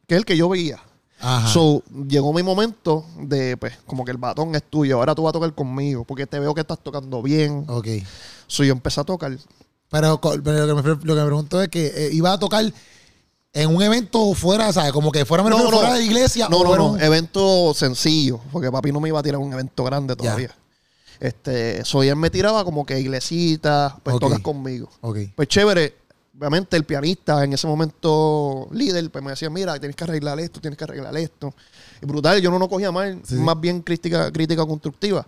Que 0.08 0.16
es 0.16 0.20
el 0.20 0.26
que 0.26 0.38
yo 0.38 0.48
veía. 0.50 0.80
Ajá. 1.24 1.48
So, 1.48 1.82
llegó 2.08 2.34
mi 2.34 2.44
momento 2.44 3.06
de, 3.18 3.56
pues, 3.58 3.74
como 3.86 4.04
que 4.06 4.12
el 4.12 4.18
batón 4.18 4.54
es 4.56 4.64
tuyo. 4.64 4.98
Ahora 4.98 5.16
tú 5.16 5.24
vas 5.24 5.30
a 5.30 5.34
tocar 5.34 5.54
conmigo. 5.56 6.04
Porque 6.04 6.28
te 6.28 6.38
veo 6.40 6.54
que 6.54 6.62
estás 6.62 6.80
tocando 6.84 7.22
bien. 7.22 7.66
ok. 7.68 7.88
So, 8.48 8.64
yo 8.64 8.74
empecé 8.74 9.00
a 9.02 9.04
tocar. 9.06 9.36
Pero, 9.90 10.20
lo, 10.22 10.42
que 10.44 10.52
me, 10.52 10.60
lo 10.62 10.76
que 11.16 11.22
me 11.22 11.26
pregunto 11.26 11.62
es 11.62 11.70
que 11.70 11.88
eh, 11.88 12.10
iba 12.14 12.34
a 12.34 12.38
tocar 12.40 12.66
en 13.54 13.76
un 13.76 13.82
evento 13.82 14.34
fuera, 14.34 14.74
¿sabes? 14.74 14.92
Como 14.92 15.12
que 15.12 15.26
fuera, 15.26 15.44
No, 15.44 15.50
no. 15.52 15.70
fuera 15.70 15.94
de 15.94 16.04
iglesia. 16.04 16.48
No, 16.50 16.64
no, 16.64 16.76
no. 16.76 16.88
un- 16.94 17.02
Evento 17.02 17.74
sencillo. 17.74 18.40
Porque 18.52 18.72
papi 18.72 18.92
no 18.92 19.00
me 19.00 19.10
iba 19.10 19.20
a 19.20 19.24
tirar 19.24 19.40
un 19.40 19.54
evento 19.54 19.84
grande 19.84 20.16
todavía. 20.16 20.54
Este, 21.20 21.86
so, 21.86 22.04
y 22.04 22.10
él 22.10 22.16
me 22.18 22.30
tiraba 22.30 22.66
como 22.66 22.86
que 22.86 23.00
iglesita, 23.00 23.98
pues 24.04 24.16
Ok. 24.16 24.20
tocas 24.22 24.40
conmigo. 24.40 24.90
Ok. 25.02 25.18
Pues 25.36 25.48
chévere. 25.48 25.96
Obviamente 26.36 26.76
el 26.76 26.84
pianista 26.84 27.44
en 27.44 27.54
ese 27.54 27.68
momento 27.68 28.68
líder, 28.72 29.10
pues 29.12 29.24
me 29.24 29.32
decía, 29.32 29.50
mira, 29.52 29.78
tienes 29.80 29.96
que 29.96 30.04
arreglar 30.04 30.40
esto, 30.40 30.60
tienes 30.60 30.78
que 30.78 30.84
arreglar 30.84 31.16
esto. 31.18 31.54
Y 32.02 32.06
brutal, 32.08 32.42
yo 32.42 32.50
no 32.50 32.58
lo 32.58 32.68
cogía 32.68 32.92
mal, 32.92 33.22
Sí. 33.24 33.36
más 33.36 33.60
bien 33.60 33.82
crítica, 33.82 34.32
crítica 34.32 34.66
constructiva. 34.66 35.28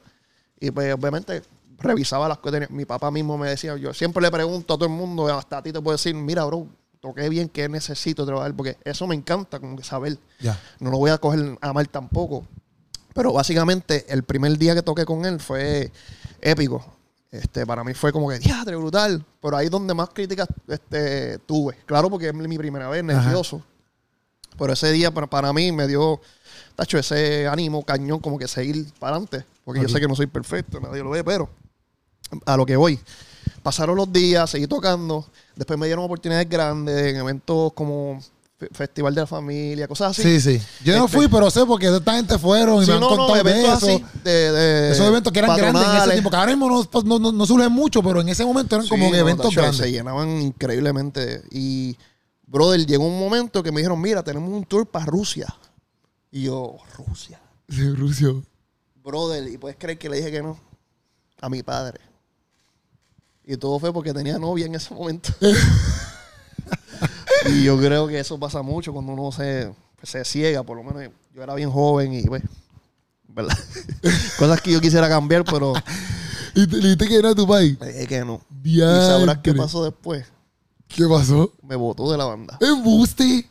Y 0.59 0.71
pues 0.71 0.93
obviamente 0.93 1.43
revisaba 1.77 2.27
las 2.27 2.39
cosas. 2.39 2.69
Mi 2.71 2.85
papá 2.85 3.11
mismo 3.11 3.37
me 3.37 3.49
decía, 3.49 3.77
yo 3.77 3.93
siempre 3.93 4.21
le 4.21 4.31
pregunto 4.31 4.73
a 4.73 4.77
todo 4.77 4.85
el 4.85 4.91
mundo, 4.95 5.27
hasta 5.27 5.59
a 5.59 5.63
ti 5.63 5.71
te 5.71 5.79
puedo 5.79 5.95
decir, 5.95 6.15
mira, 6.15 6.43
bro, 6.45 6.67
toqué 6.99 7.29
bien, 7.29 7.49
¿qué 7.49 7.69
necesito 7.69 8.25
trabajar? 8.25 8.55
Porque 8.55 8.77
eso 8.83 9.05
me 9.05 9.13
encanta, 9.13 9.59
como 9.59 9.75
que 9.75 9.83
saber. 9.83 10.17
No 10.79 10.89
lo 10.89 10.97
voy 10.97 11.11
a 11.11 11.19
coger 11.19 11.55
a 11.61 11.71
mal 11.71 11.87
tampoco. 11.87 12.47
Pero 13.13 13.31
básicamente 13.31 14.05
el 14.09 14.23
primer 14.23 14.57
día 14.57 14.73
que 14.73 14.81
toqué 14.81 15.05
con 15.05 15.23
él 15.25 15.39
fue 15.39 15.91
épico. 16.41 16.83
Este, 17.35 17.65
para 17.65 17.83
mí 17.83 17.93
fue 17.93 18.13
como 18.13 18.29
que, 18.29 18.39
diadre, 18.39 18.75
brutal. 18.75 19.23
Pero 19.41 19.57
ahí 19.57 19.65
es 19.65 19.71
donde 19.71 19.93
más 19.93 20.09
críticas 20.09 20.47
este, 20.67 21.39
tuve. 21.39 21.75
Claro, 21.85 22.09
porque 22.09 22.29
es 22.29 22.33
mi 22.33 22.57
primera 22.57 22.87
vez, 22.89 23.03
nervioso. 23.03 23.61
Pero 24.57 24.71
ese 24.71 24.91
día 24.91 25.11
para, 25.11 25.27
para 25.27 25.51
mí 25.51 25.71
me 25.71 25.85
dio, 25.87 26.21
tacho, 26.75 26.97
ese 26.97 27.47
ánimo 27.47 27.83
cañón, 27.83 28.19
como 28.19 28.39
que 28.39 28.47
seguir 28.47 28.85
para 28.99 29.17
adelante. 29.17 29.45
Porque 29.65 29.81
yo 29.81 29.89
sé 29.89 29.99
que 29.99 30.07
no 30.07 30.15
soy 30.15 30.27
perfecto, 30.27 30.79
nadie 30.79 31.03
lo 31.03 31.09
ve, 31.09 31.23
pero 31.23 31.49
a 32.45 32.55
lo 32.55 32.65
que 32.65 32.75
voy. 32.75 32.99
Pasaron 33.61 33.97
los 33.97 34.11
días, 34.11 34.49
seguí 34.49 34.67
tocando. 34.67 35.25
Después 35.55 35.77
me 35.77 35.87
dieron 35.87 36.05
oportunidades 36.05 36.47
grandes 36.47 37.13
en 37.13 37.17
eventos 37.17 37.73
como 37.73 38.19
Festival 38.71 39.13
de 39.15 39.21
la 39.21 39.27
Familia, 39.27 39.87
cosas 39.87 40.11
así. 40.11 40.23
Sí, 40.39 40.41
sí. 40.59 40.65
Yo 40.83 40.97
no 40.97 41.05
Este- 41.05 41.17
fui, 41.17 41.27
pero 41.27 41.49
sé 41.51 41.65
porque 41.65 41.87
esta 41.95 42.13
gente 42.15 42.37
fueron 42.39 42.81
y 42.81 42.85
Sí, 42.85 42.91
me 42.91 42.95
han 42.95 43.01
no, 43.01 43.09
no, 43.11 43.17
contado 43.27 43.43
de 43.43 43.61
eso. 43.61 43.71
así, 43.73 44.05
de, 44.23 44.51
de 44.51 44.91
Esos 44.91 45.07
eventos 45.07 45.31
que 45.33 45.39
eran 45.39 45.57
grandes 45.57 45.83
en 45.87 45.97
ese 45.97 46.11
tiempo, 46.11 46.29
que 46.29 46.35
ahora 46.35 46.51
mismo 46.51 46.69
no, 46.69 46.83
pues, 46.83 47.03
no, 47.05 47.19
no, 47.19 47.31
no 47.31 47.45
surgen 47.45 47.71
mucho, 47.71 48.01
pero 48.03 48.21
en 48.21 48.29
ese 48.29 48.45
momento 48.45 48.75
eran 48.75 48.85
Sí, 48.85 48.89
como 48.89 49.13
eventos 49.13 49.47
tacho, 49.47 49.61
grandes. 49.61 49.77
Se 49.81 49.91
llenaban 49.91 50.29
increíblemente. 50.41 51.41
Y, 51.51 51.97
brother, 52.47 52.85
llegó 52.85 53.05
un 53.05 53.19
momento 53.19 53.61
que 53.63 53.71
me 53.71 53.79
dijeron, 53.81 53.99
mira, 54.01 54.23
tenemos 54.23 54.49
un 54.51 54.63
tour 54.65 54.85
para 54.87 55.05
Rusia. 55.05 55.47
Y 56.31 56.43
yo, 56.43 56.77
Rusia. 56.97 57.39
Sí, 57.69 57.89
Rusia. 57.91 58.29
Brother, 59.03 59.47
y 59.47 59.57
puedes 59.57 59.77
creer 59.77 59.97
que 59.97 60.09
le 60.09 60.17
dije 60.17 60.31
que 60.31 60.41
no 60.41 60.57
a 61.41 61.49
mi 61.49 61.61
padre. 61.63 61.99
Y 63.47 63.57
todo 63.57 63.77
fue 63.79 63.93
porque 63.93 64.11
tenía 64.13 64.39
novia 64.39 64.65
en 64.65 64.73
ese 64.75 64.93
momento. 64.93 65.29
y 67.49 67.63
yo 67.63 67.77
creo 67.77 68.07
que 68.07 68.19
eso 68.19 68.39
pasa 68.39 68.61
mucho 68.61 68.93
cuando 68.93 69.13
uno 69.13 69.31
se, 69.31 69.71
pues, 69.97 70.09
se 70.09 70.25
ciega, 70.25 70.63
por 70.63 70.77
lo 70.77 70.83
menos 70.83 71.11
yo 71.33 71.43
era 71.43 71.55
bien 71.55 71.71
joven 71.71 72.13
y 72.13 72.23
pues, 72.23 72.43
¿verdad? 73.27 73.57
Cosas 74.37 74.61
que 74.61 74.71
yo 74.71 74.81
quisiera 74.81 75.09
cambiar, 75.09 75.43
pero 75.43 75.73
¿Y 76.55 76.67
te, 76.67 76.77
le 76.77 76.83
dijiste 76.83 77.07
que 77.07 77.15
era 77.17 77.35
tu 77.35 77.45
país? 77.45 77.77
le 77.79 77.87
dije 77.91 78.07
que 78.07 78.25
no. 78.25 78.41
Y 78.63 78.79
sabrás 78.79 79.39
qué 79.39 79.53
pasó 79.53 79.83
después. 79.83 80.25
¿Qué 80.87 81.05
pasó? 81.07 81.51
Me 81.61 81.75
botó 81.75 82.11
de 82.11 82.17
la 82.17 82.25
banda. 82.25 82.57
Embuste. 82.61 83.49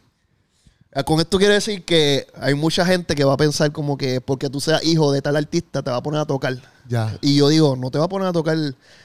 Ah, 0.94 1.02
Con 1.02 1.20
esto 1.20 1.38
quiero 1.38 1.52
decir 1.54 1.84
que 1.84 2.26
hay 2.40 2.54
mucha 2.54 2.86
gente 2.86 3.14
que 3.14 3.24
va 3.24 3.34
a 3.34 3.36
pensar 3.36 3.72
como 3.72 3.98
que 3.98 4.20
porque 4.20 4.48
tú 4.48 4.60
seas 4.60 4.84
hijo 4.84 5.12
de 5.12 5.20
tal 5.20 5.36
artista 5.36 5.82
te 5.82 5.90
va 5.90 5.98
a 5.98 6.02
poner 6.02 6.20
a 6.20 6.24
tocar. 6.24 6.56
Ya. 6.88 7.16
Y 7.20 7.36
yo 7.36 7.48
digo, 7.48 7.76
no 7.76 7.90
te 7.90 7.98
va 7.98 8.04
a 8.04 8.08
poner 8.08 8.28
a 8.28 8.32
tocar 8.32 8.56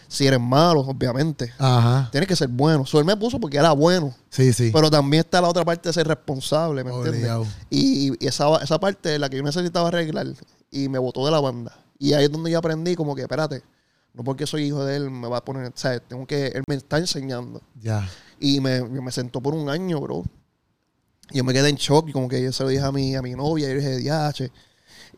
si 0.07 0.27
eres 0.27 0.39
malo, 0.39 0.81
obviamente. 0.81 1.53
Ajá. 1.57 2.09
Tienes 2.11 2.27
que 2.27 2.35
ser 2.35 2.47
bueno. 2.49 2.85
So, 2.85 2.99
él 2.99 3.05
me 3.05 3.15
puso 3.15 3.39
porque 3.39 3.57
era 3.57 3.71
bueno. 3.71 4.13
Sí, 4.29 4.53
sí. 4.53 4.71
Pero 4.73 4.89
también 4.89 5.21
está 5.21 5.41
la 5.41 5.47
otra 5.47 5.63
parte 5.63 5.89
de 5.89 5.93
ser 5.93 6.07
responsable, 6.07 6.83
¿me 6.83 6.91
entiendes? 6.91 7.47
Y, 7.69 8.13
y 8.19 8.27
esa, 8.27 8.57
esa 8.57 8.79
parte 8.79 9.13
es 9.13 9.19
la 9.19 9.29
que 9.29 9.37
yo 9.37 9.43
necesitaba 9.43 9.87
arreglar. 9.87 10.27
Y 10.71 10.89
me 10.89 10.99
botó 10.99 11.25
de 11.25 11.31
la 11.31 11.39
banda. 11.39 11.77
Y 11.97 12.13
ahí 12.13 12.25
es 12.25 12.31
donde 12.31 12.51
yo 12.51 12.59
aprendí 12.59 12.95
como 12.95 13.15
que, 13.15 13.23
espérate, 13.23 13.63
no 14.13 14.23
porque 14.23 14.47
soy 14.47 14.63
hijo 14.63 14.83
de 14.85 14.95
él 14.95 15.11
me 15.11 15.27
va 15.27 15.37
a 15.37 15.45
poner, 15.45 15.67
o 15.67 15.71
sea, 15.75 15.99
tengo 15.99 16.25
que, 16.25 16.47
él 16.47 16.63
me 16.67 16.75
está 16.75 16.97
enseñando. 16.97 17.61
Ya. 17.79 18.09
Y 18.39 18.59
me, 18.61 18.81
me 18.83 19.11
sentó 19.11 19.41
por 19.41 19.53
un 19.53 19.69
año, 19.69 19.99
bro. 19.99 20.23
Y 21.31 21.37
yo 21.37 21.43
me 21.43 21.53
quedé 21.53 21.69
en 21.69 21.75
shock 21.75 22.09
y 22.09 22.11
como 22.11 22.27
que 22.27 22.41
yo 22.41 22.51
se 22.51 22.63
lo 22.63 22.69
dije 22.69 22.83
a 22.83 22.91
mi, 22.91 23.15
a 23.15 23.21
mi 23.21 23.33
novia 23.33 23.67
y 23.67 23.73
yo 23.73 23.77
dije, 23.77 23.97
diache. 23.97 24.51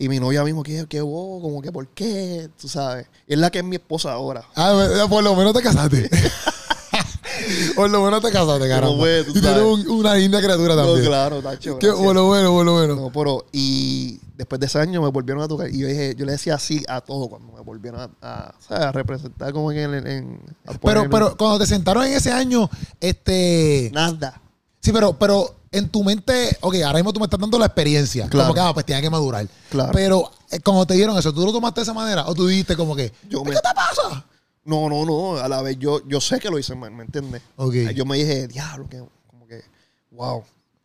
Y 0.01 0.09
mi 0.09 0.19
novia 0.19 0.43
mismo, 0.43 0.63
¿qué, 0.63 0.85
qué 0.89 0.99
vos? 1.01 1.41
Como 1.43 1.61
que, 1.61 1.71
¿por 1.71 1.87
qué? 1.89 2.49
Tú 2.59 2.67
sabes. 2.67 3.05
Y 3.27 3.33
es 3.33 3.39
la 3.39 3.51
que 3.51 3.59
es 3.59 3.63
mi 3.63 3.75
esposa 3.75 4.11
ahora. 4.13 4.43
Ah, 4.55 4.73
me- 4.73 5.07
por 5.07 5.23
lo 5.23 5.35
menos 5.35 5.53
te 5.53 5.61
casaste. 5.61 6.09
por 7.75 7.87
lo 7.87 8.03
menos 8.03 8.19
te 8.21 8.31
casaste, 8.31 8.67
caramba. 8.67 8.97
tú 9.25 9.37
y 9.37 9.41
tienes 9.41 9.61
un- 9.61 9.87
una 9.89 10.15
linda 10.15 10.39
criatura 10.41 10.75
No, 10.75 10.85
también. 10.85 11.05
claro, 11.05 11.41
Tacho. 11.43 11.77
Qué 11.77 11.85
gracias. 11.87 12.03
bueno, 12.03 12.25
bueno, 12.25 12.51
bueno, 12.51 12.73
bueno. 12.73 12.95
No, 12.95 13.11
pero, 13.11 13.45
y 13.51 14.19
después 14.37 14.59
de 14.59 14.65
ese 14.65 14.79
año 14.79 15.03
me 15.03 15.09
volvieron 15.09 15.43
a 15.43 15.47
tocar. 15.47 15.69
Y 15.69 15.77
yo 15.77 15.87
dije, 15.87 16.15
yo 16.17 16.25
le 16.25 16.31
decía 16.31 16.55
así 16.55 16.83
a 16.87 17.01
todo 17.01 17.27
cuando 17.29 17.53
me 17.53 17.61
volvieron 17.61 18.11
a, 18.23 18.91
representar 18.93 19.53
como 19.53 19.71
en, 19.71 19.93
en, 19.93 20.07
en- 20.07 20.39
Pero, 20.83 21.09
pero 21.11 21.37
cuando 21.37 21.59
te 21.59 21.67
sentaron 21.67 22.05
en 22.05 22.13
ese 22.13 22.31
año, 22.31 22.69
este. 22.99 23.91
nada. 23.93 24.41
Sí, 24.81 24.91
pero, 24.91 25.13
pero 25.13 25.55
en 25.71 25.87
tu 25.89 26.03
mente, 26.03 26.57
ok, 26.61 26.75
ahora 26.85 26.97
mismo 26.99 27.13
tú 27.13 27.19
me 27.19 27.25
estás 27.25 27.39
dando 27.39 27.57
la 27.59 27.67
experiencia. 27.67 28.27
Claro. 28.27 28.47
Como 28.49 28.53
que, 28.55 28.59
ah, 28.61 28.73
pues 28.73 28.85
tiene 28.85 29.01
que 29.01 29.09
madurar. 29.09 29.47
Claro. 29.69 29.91
Pero 29.93 30.31
eh, 30.51 30.59
cuando 30.59 30.85
te 30.85 30.95
dieron 30.95 31.17
eso, 31.17 31.31
¿tú 31.33 31.45
lo 31.45 31.51
tomaste 31.51 31.81
de 31.81 31.83
esa 31.83 31.93
manera? 31.93 32.25
¿O 32.27 32.33
tú 32.33 32.47
dijiste 32.47 32.75
como 32.75 32.95
que, 32.95 33.11
Yo 33.29 33.43
¿qué 33.43 33.49
me- 33.51 33.55
te 33.55 33.61
pasa? 33.75 34.25
No, 34.65 34.89
no, 34.89 35.05
no. 35.05 35.37
A 35.37 35.47
la 35.47 35.61
vez 35.61 35.77
yo, 35.79 36.05
yo 36.07 36.19
sé 36.19 36.39
que 36.39 36.49
lo 36.49 36.59
hice 36.59 36.75
mal, 36.75 36.91
¿me 36.91 37.03
entiendes? 37.03 37.41
Ok. 37.55 37.73
Yo 37.95 38.05
me 38.05 38.17
dije, 38.17 38.47
diablo, 38.47 38.87
que, 38.89 39.03
como 39.27 39.47
que, 39.47 39.63
wow, 40.11 40.43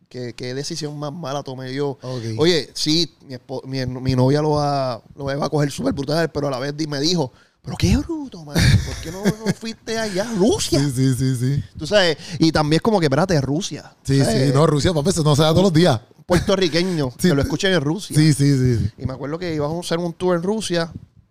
qué, 0.09 0.33
qué 0.33 0.53
decisión 0.53 0.97
más 0.97 1.11
mala 1.11 1.43
tomé 1.43 1.73
yo. 1.73 1.97
Ok. 2.01 2.23
Oye, 2.37 2.69
sí, 2.73 3.13
mi, 3.27 3.35
espo- 3.35 3.63
mi, 3.65 3.85
mi 3.85 4.15
novia 4.15 4.41
lo 4.41 4.51
va, 4.51 5.01
lo 5.15 5.25
va 5.25 5.45
a 5.45 5.49
coger 5.49 5.71
súper 5.71 5.93
brutal, 5.93 6.29
pero 6.31 6.47
a 6.47 6.51
la 6.51 6.59
vez 6.59 6.75
di- 6.77 6.87
me 6.87 6.99
dijo, 6.99 7.31
pero 7.67 7.77
qué 7.77 7.97
bruto, 7.97 8.45
man. 8.45 8.55
¿Por 8.85 8.95
qué 9.03 9.11
no, 9.11 9.21
no 9.25 9.53
fuiste 9.53 9.99
allá 9.99 10.23
Rusia? 10.37 10.79
sí, 10.79 11.13
sí, 11.13 11.35
sí. 11.35 11.61
Tú 11.77 11.85
sabes, 11.85 12.17
y 12.39 12.49
también 12.49 12.77
es 12.77 12.81
como 12.81 12.97
que, 13.01 13.07
espérate, 13.07 13.39
Rusia. 13.41 13.93
Sí, 14.03 14.19
¿Sabes? 14.23 14.47
sí. 14.47 14.53
No, 14.53 14.65
Rusia, 14.65 14.93
papi, 14.93 15.09
eso 15.09 15.21
no 15.21 15.35
se 15.35 15.41
da 15.41 15.49
todos 15.49 15.63
los 15.63 15.73
días. 15.73 15.99
Puertorriqueño, 16.25 17.11
Sí. 17.19 17.27
que 17.27 17.35
lo 17.35 17.41
escuchen 17.41 17.73
en 17.73 17.81
Rusia. 17.81 18.15
Sí, 18.15 18.31
sí, 18.33 18.57
sí. 18.57 18.77
sí. 18.77 18.91
Y 18.97 19.05
me 19.05 19.11
acuerdo 19.11 19.37
que 19.37 19.53
íbamos 19.53 19.75
a 19.75 19.79
hacer 19.85 19.97
un 19.99 20.13
tour 20.13 20.37
en 20.37 20.43
Rusia. 20.43 20.89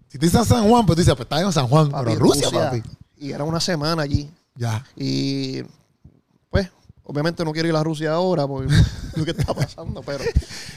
Si 0.09 0.19
te 0.19 0.27
dicen 0.27 0.45
San 0.45 0.69
Juan, 0.69 0.85
pues 0.85 0.99
dices, 0.99 1.15
pues 1.15 1.25
estás 1.25 1.41
en 1.41 1.53
San 1.53 1.69
Juan. 1.69 1.91
papi, 1.91 2.05
pero 2.05 2.19
Rusia, 2.21 2.45
Rusia, 2.51 2.71
papi. 2.71 2.83
Y 3.17 3.33
era 3.33 3.45
una 3.45 3.59
semana 3.61 4.03
allí. 4.03 4.31
Ya. 4.57 4.85
Y 4.95 5.63
pues, 6.51 6.69
obviamente 7.05 7.47
no 7.47 7.53
quiero 7.53 7.69
ir 7.69 7.77
a 7.77 7.83
Rusia 7.83 8.13
ahora 8.13 8.47
por 8.47 8.67
lo 9.17 9.25
que 9.25 9.31
está 9.39 9.55
pasando, 9.55 10.03
pero 10.03 10.23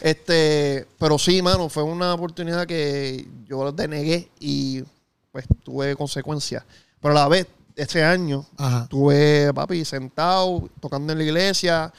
este, 0.02 0.88
pero 0.98 1.20
sí, 1.20 1.42
mano, 1.42 1.68
fue 1.68 1.84
una 1.84 2.14
oportunidad 2.14 2.66
que 2.66 3.28
yo 3.46 3.72
denegué 3.74 4.30
y 4.40 4.84
pues 5.32 5.46
tuve 5.64 5.96
consecuencias. 5.96 6.64
Pero 7.02 7.12
a 7.14 7.22
la 7.22 7.28
vez, 7.28 7.48
este 7.76 8.04
año, 8.04 8.46
Ajá. 8.58 8.88
tuve 8.90 9.54
papi 9.54 9.86
sentado, 9.86 10.70
tocando 10.80 11.14
en 11.14 11.20
la 11.20 11.24
iglesia 11.24 11.94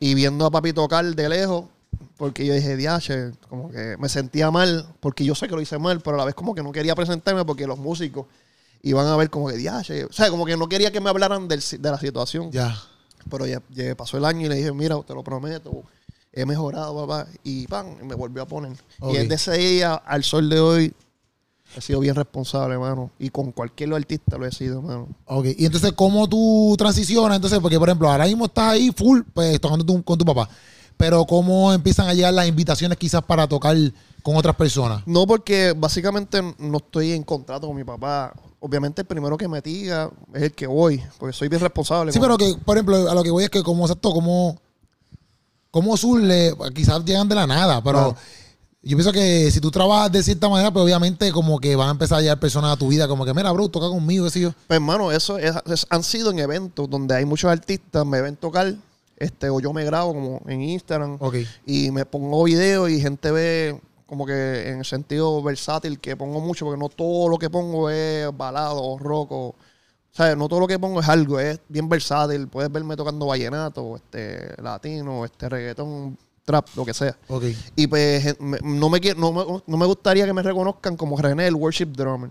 y 0.00 0.14
viendo 0.14 0.46
a 0.46 0.50
papi 0.50 0.72
tocar 0.72 1.04
de 1.04 1.28
lejos. 1.28 1.66
Porque 2.16 2.44
yo 2.44 2.54
dije, 2.54 2.76
diache, 2.76 3.32
como 3.48 3.70
que 3.70 3.96
me 3.98 4.08
sentía 4.08 4.50
mal, 4.50 4.94
porque 5.00 5.24
yo 5.24 5.34
sé 5.34 5.48
que 5.48 5.54
lo 5.54 5.60
hice 5.60 5.78
mal, 5.78 6.00
pero 6.00 6.16
a 6.16 6.18
la 6.18 6.24
vez 6.24 6.34
como 6.34 6.54
que 6.54 6.62
no 6.62 6.72
quería 6.72 6.94
presentarme 6.94 7.44
porque 7.44 7.66
los 7.66 7.78
músicos 7.78 8.26
iban 8.82 9.06
a 9.06 9.16
ver 9.16 9.30
como 9.30 9.48
que 9.48 9.56
diache. 9.56 10.04
O 10.04 10.12
sea, 10.12 10.30
como 10.30 10.44
que 10.44 10.56
no 10.56 10.68
quería 10.68 10.90
que 10.90 11.00
me 11.00 11.10
hablaran 11.10 11.48
del 11.48 11.60
de 11.60 11.90
la 11.90 11.98
situación. 11.98 12.50
Ya. 12.50 12.76
Pero 13.30 13.46
ya, 13.46 13.62
ya 13.70 13.94
pasó 13.96 14.16
el 14.16 14.24
año 14.24 14.46
y 14.46 14.48
le 14.48 14.56
dije, 14.56 14.72
mira, 14.72 15.00
te 15.02 15.14
lo 15.14 15.22
prometo, 15.22 15.82
he 16.32 16.44
mejorado, 16.46 17.06
papá. 17.06 17.28
Y 17.42 17.66
pan, 17.66 17.96
me 18.06 18.14
volvió 18.14 18.42
a 18.42 18.46
poner. 18.46 18.76
Y 19.02 19.16
desde 19.16 19.34
ese 19.34 19.52
día 19.58 19.94
al 19.94 20.24
sol 20.24 20.48
de 20.48 20.60
hoy 20.60 20.94
he 21.76 21.80
sido 21.80 22.00
bien 22.00 22.14
responsable, 22.14 22.74
hermano. 22.74 23.10
Y 23.18 23.30
con 23.30 23.52
cualquier 23.52 23.92
artista 23.94 24.36
lo 24.38 24.46
he 24.46 24.52
sido, 24.52 24.78
hermano. 24.78 25.08
Ok. 25.26 25.46
Y 25.56 25.66
entonces, 25.66 25.92
¿cómo 25.92 26.28
tú 26.28 26.74
transicionas? 26.78 27.36
Entonces, 27.36 27.58
porque, 27.60 27.78
por 27.78 27.88
ejemplo, 27.88 28.10
ahora 28.10 28.24
mismo 28.26 28.46
estás 28.46 28.70
ahí 28.72 28.90
full, 28.96 29.20
pues, 29.34 29.60
tocando 29.60 29.84
tu- 29.84 30.02
con 30.02 30.18
tu 30.18 30.24
papá. 30.24 30.48
Pero, 30.96 31.24
¿cómo 31.26 31.72
empiezan 31.72 32.08
a 32.08 32.14
llegar 32.14 32.34
las 32.34 32.48
invitaciones 32.48 32.98
quizás 32.98 33.22
para 33.22 33.46
tocar 33.46 33.76
con 34.22 34.34
otras 34.36 34.56
personas? 34.56 35.02
No, 35.06 35.26
porque 35.26 35.72
básicamente 35.76 36.42
no 36.58 36.78
estoy 36.78 37.12
en 37.12 37.22
contrato 37.22 37.68
con 37.68 37.76
mi 37.76 37.84
papá. 37.84 38.32
Obviamente 38.60 39.02
el 39.02 39.06
primero 39.06 39.36
que 39.38 39.46
me 39.46 39.60
diga 39.60 40.10
es 40.34 40.42
el 40.42 40.52
que 40.52 40.66
voy, 40.66 41.00
porque 41.18 41.32
soy 41.32 41.46
bien 41.48 41.60
responsable. 41.60 42.10
Sí, 42.12 42.18
pero 42.18 42.36
que, 42.36 42.56
por 42.64 42.76
ejemplo, 42.76 43.08
a 43.08 43.14
lo 43.14 43.22
que 43.22 43.30
voy 43.30 43.44
es 43.44 43.50
que, 43.50 43.62
como 43.62 43.84
exacto, 43.84 44.10
como, 44.12 44.58
surle, 45.96 46.52
quizás 46.74 47.04
llegan 47.04 47.28
de 47.28 47.34
la 47.36 47.46
nada, 47.46 47.82
pero. 47.82 48.16
Yo 48.82 48.96
pienso 48.96 49.12
que 49.12 49.50
si 49.50 49.60
tú 49.60 49.70
trabajas 49.70 50.12
de 50.12 50.22
cierta 50.22 50.48
manera, 50.48 50.70
pues 50.70 50.82
obviamente 50.84 51.30
como 51.32 51.58
que 51.58 51.74
van 51.76 51.88
a 51.88 51.90
empezar 51.92 52.18
a 52.18 52.20
llegar 52.22 52.38
personas 52.40 52.72
a 52.72 52.76
tu 52.76 52.88
vida, 52.88 53.08
como 53.08 53.24
que, 53.24 53.34
mira, 53.34 53.50
bro, 53.52 53.68
toca 53.68 53.88
conmigo, 53.88 54.24
qué 54.24 54.30
sé 54.30 54.40
yo. 54.40 54.50
Pues, 54.66 54.76
hermano, 54.76 55.10
eso 55.12 55.36
es- 55.38 55.54
es- 55.66 55.86
han 55.90 56.02
sido 56.02 56.30
en 56.30 56.38
eventos 56.38 56.88
donde 56.88 57.14
hay 57.14 57.24
muchos 57.24 57.50
artistas, 57.50 58.06
me 58.06 58.20
ven 58.20 58.36
tocar, 58.36 58.74
este, 59.16 59.50
o 59.50 59.60
yo 59.60 59.72
me 59.72 59.84
grabo 59.84 60.14
como 60.14 60.42
en 60.46 60.62
Instagram 60.62 61.16
Ok. 61.20 61.36
y 61.66 61.90
me 61.90 62.06
pongo 62.06 62.44
videos 62.44 62.88
y 62.90 63.00
gente 63.00 63.30
ve 63.32 63.80
como 64.06 64.24
que 64.24 64.70
en 64.70 64.78
el 64.78 64.84
sentido 64.86 65.42
versátil 65.42 65.98
que 65.98 66.16
pongo 66.16 66.40
mucho, 66.40 66.64
porque 66.64 66.80
no 66.80 66.88
todo 66.88 67.28
lo 67.28 67.36
que 67.36 67.50
pongo 67.50 67.90
es 67.90 68.28
balado 68.36 68.82
o 68.82 68.98
rock 68.98 69.32
o... 69.32 69.54
O 70.10 70.16
sea, 70.20 70.34
no 70.34 70.48
todo 70.48 70.60
lo 70.60 70.66
que 70.66 70.78
pongo 70.78 71.00
es 71.00 71.08
algo, 71.08 71.38
es 71.38 71.60
bien 71.68 71.88
versátil. 71.88 72.48
Puedes 72.48 72.72
verme 72.72 72.96
tocando 72.96 73.26
vallenato, 73.26 73.94
este, 73.96 74.60
latino, 74.62 75.24
este, 75.24 75.48
reggaetón, 75.48 76.16
trap, 76.48 76.66
lo 76.74 76.84
que 76.86 76.94
sea. 76.94 77.14
Y 77.76 77.86
pues 77.86 78.40
me- 78.40 78.58
no, 78.62 78.88
me, 78.88 79.00
no, 79.16 79.32
me, 79.32 79.62
no 79.66 79.76
me 79.76 79.86
gustaría 79.86 80.24
que 80.24 80.32
me 80.32 80.42
reconozcan 80.42 80.96
como 80.96 81.16
René, 81.20 81.46
el 81.46 81.54
worship 81.54 81.86
drummer. 81.88 82.30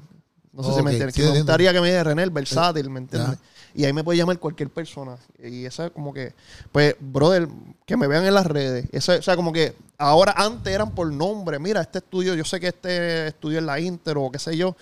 No 0.53 0.63
sé 0.63 0.73
si 0.73 0.81
me 0.81 0.91
entiendes. 0.91 1.13
sí, 1.15 1.21
me 1.21 1.27
gustaría 1.43 1.71
que 1.71 1.81
me 1.81 1.87
diga 1.89 2.03
René, 2.03 2.23
el 2.23 2.31
versátil, 2.31 2.89
¿me 2.89 2.99
entiendes? 2.99 3.37
Y 3.75 3.85
ahí 3.85 3.93
me 3.93 4.03
puede 4.03 4.17
llamar 4.17 4.39
cualquier 4.39 4.71
persona. 4.71 5.17
Y 5.43 5.65
eso 5.65 5.85
es 5.85 5.91
como 5.91 6.11
que, 6.11 6.33
pues, 6.71 6.95
brother, 6.99 7.47
que 7.85 7.95
me 7.95 8.07
vean 8.07 8.25
en 8.25 8.33
las 8.33 8.47
redes. 8.47 8.87
Eso, 8.91 9.11
o 9.13 9.21
sea, 9.21 9.35
como 9.35 9.53
que 9.53 9.75
ahora, 9.99 10.33
antes 10.35 10.73
eran 10.73 10.95
por 10.95 11.13
nombre. 11.13 11.59
Mira, 11.59 11.81
este 11.81 11.99
estudio, 11.99 12.33
yo 12.33 12.43
sé 12.43 12.59
que 12.59 12.69
este 12.69 13.27
estudio 13.27 13.59
es 13.59 13.65
la 13.65 13.79
Inter 13.79 14.17
o 14.17 14.31
qué 14.31 14.39
sé 14.39 14.57
yo. 14.57 14.75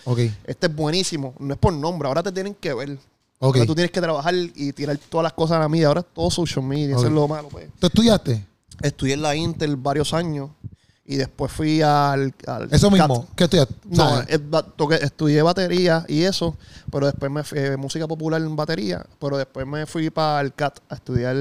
Este 0.46 0.68
es 0.68 0.75
buenísimo. 0.75 1.34
No 1.39 1.54
es 1.56 1.60
por 1.60 1.74
nombre. 1.74 2.08
Ahora 2.08 2.24
te 2.24 2.32
tienen 2.32 2.56
que 2.56 2.74
ver. 2.74 2.98
Ok. 3.39 3.56
Ahora 3.58 3.65
tú 3.68 3.75
tienes 3.75 3.92
que 3.92 4.00
trabajar 4.00 4.34
y 4.34 4.72
tirar 4.72 4.98
todas 5.10 5.24
las 5.25 5.34
cosas 5.34 5.58
a 5.58 5.60
la 5.60 5.68
media. 5.68 5.88
Ahora 5.88 6.00
es 6.00 6.08
todo 6.13 6.32
social 6.32 6.63
media. 6.63 6.96
Eso 6.96 7.08
es 7.08 7.12
lo 7.12 7.27
malo, 7.27 7.50
pues. 7.50 7.68
¿Tú 7.77 7.88
estudiaste? 7.88 8.46
Estudié 8.82 9.13
en 9.15 9.22
la 9.22 9.36
Intel 9.36 9.75
varios 9.75 10.13
años 10.13 10.50
y 11.05 11.15
después 11.17 11.51
fui 11.51 11.82
al. 11.82 12.34
al 12.48 12.67
Eso 12.74 12.89
mismo. 12.89 13.27
¿Qué 13.36 13.44
estudiaste? 13.46 13.74
No, 13.89 14.22
toqué- 14.77 15.01
estudié 15.03 15.41
batería 15.44 16.03
y 16.08 16.24
eso, 16.24 16.58
pero 16.91 17.05
después 17.05 17.32
me 17.32 17.44
fui 17.44 17.60
eh, 17.60 17.77
música 17.77 18.08
popular 18.08 18.41
en 18.41 18.55
batería, 18.55 19.05
pero 19.20 19.38
después 19.38 19.65
me 19.67 19.86
fui 19.86 20.10
para 20.10 20.41
el 20.41 20.53
CAT 20.53 20.79
a 20.89 20.96
estudiar 20.96 21.36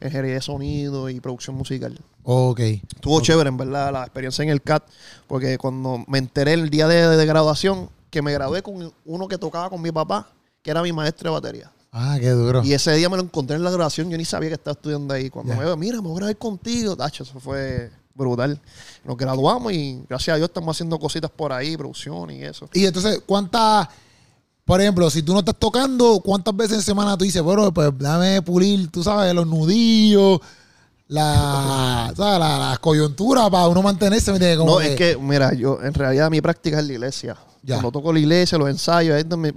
ingeniería 0.00 0.34
de 0.34 0.40
sonido 0.42 1.08
y 1.08 1.20
producción 1.20 1.56
musical. 1.56 1.98
Ok. 2.24 2.60
Estuvo 2.60 3.20
chévere, 3.20 3.48
en 3.48 3.56
verdad, 3.56 3.92
la 3.92 4.02
experiencia 4.02 4.42
en 4.42 4.50
el 4.50 4.62
CAT, 4.62 4.84
porque 5.26 5.58
cuando 5.58 6.04
me 6.06 6.18
enteré 6.18 6.52
el 6.52 6.70
día 6.70 6.86
de, 6.86 7.16
de 7.16 7.26
graduación, 7.26 7.88
que 8.10 8.22
me 8.22 8.32
gradué 8.32 8.62
con 8.62 8.92
uno 9.06 9.26
que 9.28 9.38
tocaba 9.38 9.70
con 9.70 9.80
mi 9.80 9.90
papá, 9.90 10.28
que 10.62 10.70
era 10.70 10.82
mi 10.82 10.92
maestro 10.92 11.30
de 11.30 11.34
batería. 11.40 11.72
Ah, 11.92 12.16
qué 12.18 12.30
duro. 12.30 12.62
Y 12.64 12.72
ese 12.72 12.92
día 12.94 13.10
me 13.10 13.18
lo 13.18 13.22
encontré 13.22 13.56
en 13.56 13.62
la 13.62 13.70
graduación, 13.70 14.08
yo 14.08 14.16
ni 14.16 14.24
sabía 14.24 14.48
que 14.48 14.54
estaba 14.54 14.72
estudiando 14.72 15.12
ahí. 15.12 15.28
Cuando 15.28 15.54
me 15.54 15.60
veo, 15.60 15.76
mira, 15.76 16.00
me 16.00 16.08
voy 16.08 16.12
a 16.12 16.16
grabar 16.16 16.36
contigo, 16.38 16.96
tacho, 16.96 17.22
eso 17.22 17.38
fue 17.38 17.90
brutal. 18.14 18.58
Nos 19.04 19.16
graduamos 19.16 19.72
y 19.74 20.02
gracias 20.08 20.34
a 20.34 20.36
Dios 20.38 20.48
estamos 20.48 20.74
haciendo 20.74 20.98
cositas 20.98 21.30
por 21.30 21.52
ahí, 21.52 21.76
producción 21.76 22.30
y 22.30 22.42
eso. 22.44 22.66
Y 22.72 22.86
entonces, 22.86 23.20
¿cuántas, 23.26 23.88
por 24.64 24.80
ejemplo, 24.80 25.10
si 25.10 25.22
tú 25.22 25.34
no 25.34 25.40
estás 25.40 25.56
tocando, 25.58 26.20
cuántas 26.24 26.56
veces 26.56 26.78
en 26.78 26.82
semana 26.82 27.16
tú 27.18 27.24
dices, 27.24 27.42
bueno, 27.42 27.72
pues 27.74 27.90
dame 27.98 28.40
pulir, 28.40 28.90
tú 28.90 29.02
sabes, 29.02 29.34
los 29.34 29.46
nudillos, 29.46 30.40
la, 31.08 32.10
¿sabes? 32.16 32.38
la, 32.38 32.78
coyunturas 32.80 33.50
para 33.50 33.68
uno 33.68 33.82
mantenerse? 33.82 34.32
¿me? 34.32 34.56
Como 34.56 34.76
No, 34.76 34.80
es 34.80 34.96
que, 34.96 35.18
mira, 35.18 35.52
yo 35.52 35.78
en 35.82 35.92
realidad 35.92 36.30
mi 36.30 36.40
práctica 36.40 36.78
es 36.78 36.86
la 36.86 36.92
iglesia. 36.94 37.36
Ya. 37.62 37.76
Cuando 37.76 37.92
toco 37.92 38.12
la 38.12 38.18
iglesia, 38.18 38.58
los 38.58 38.68
ensayos, 38.68 39.14
ahí 39.14 39.22
donde 39.22 39.54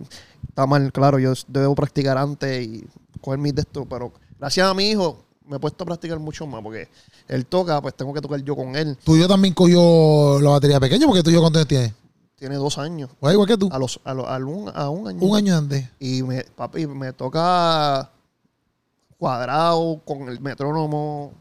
está 0.48 0.66
mal, 0.66 0.92
claro, 0.92 1.20
yo 1.20 1.34
debo 1.48 1.76
practicar 1.76 2.18
antes 2.18 2.66
y 2.66 2.86
coger 3.22 3.40
mis 3.40 3.54
de 3.56 3.62
esto, 3.62 3.86
pero 3.86 4.12
gracias 4.40 4.68
a 4.68 4.74
mi 4.74 4.90
hijo 4.92 5.24
me 5.48 5.58
he 5.58 5.60
puesto 5.60 5.84
a 5.84 5.88
practicar 5.88 6.18
mucho 6.20 6.48
más 6.48 6.62
porque 6.62 6.88
él 7.28 7.46
toca, 7.46 7.82
pues 7.82 7.94
tengo 7.96 8.14
que 8.14 8.22
tocar 8.22 8.42
yo 8.42 8.56
con 8.56 8.76
él. 8.76 8.98
Tuyo 9.04 9.28
también 9.28 9.54
cogió 9.54 10.40
la 10.42 10.50
batería 10.52 10.80
pequeña, 10.80 11.06
porque 11.08 11.22
tuyo 11.24 11.40
cuántos 11.40 11.60
años 11.60 11.68
tienes. 11.68 11.94
Tiene 12.38 12.56
dos 12.56 12.78
años, 12.78 13.10
O 13.22 13.32
igual 13.32 13.48
que 13.48 13.58
tú. 13.58 13.70
a 13.72 13.80
los, 13.80 14.00
a, 14.04 14.14
los- 14.14 14.28
a 14.28 14.38
un, 14.40 14.70
a 14.74 14.90
un 14.90 15.08
año. 15.08 15.20
Un 15.22 15.38
año 15.38 15.58
antes. 15.58 15.88
Y 16.00 16.22
me, 16.24 16.44
papi, 16.44 16.86
me 16.88 17.14
toca 17.14 18.12
cuadrado 19.18 20.02
con 20.04 20.28
el 20.30 20.40
metrónomo, 20.42 21.32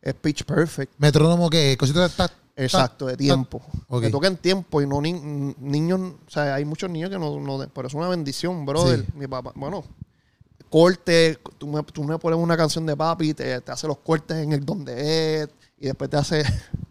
es 0.00 0.14
pitch 0.14 0.44
perfect. 0.44 0.92
Metrónomo 0.98 1.48
que 1.48 1.76
cositas. 1.78 2.12
Exacto, 2.56 3.06
de 3.06 3.16
tiempo. 3.16 3.62
Ok. 3.88 4.02
Me 4.02 4.10
toca 4.10 4.26
en 4.28 4.36
tiempo 4.36 4.82
y 4.82 4.86
no 4.86 5.00
ni- 5.00 5.54
niños, 5.58 6.00
o 6.26 6.30
sea, 6.30 6.54
hay 6.54 6.64
muchos 6.64 6.90
niños 6.90 7.10
que 7.10 7.18
no, 7.18 7.40
no 7.40 7.66
pero 7.72 7.88
es 7.88 7.94
una 7.94 8.08
bendición, 8.08 8.64
brother. 8.66 9.00
Sí. 9.00 9.06
Mi 9.14 9.26
papá, 9.26 9.52
bueno, 9.54 9.84
corte, 10.68 11.38
tú 11.58 11.66
me, 11.68 11.82
tú 11.82 12.04
me 12.04 12.18
pones 12.18 12.38
una 12.38 12.56
canción 12.56 12.86
de 12.86 12.96
papi, 12.96 13.34
te, 13.34 13.60
te 13.60 13.72
hace 13.72 13.86
los 13.86 13.98
cortes 13.98 14.36
en 14.38 14.52
el 14.52 14.64
donde 14.64 15.42
es, 15.42 15.48
y 15.78 15.86
después 15.86 16.08
te 16.10 16.16
hace, 16.16 16.42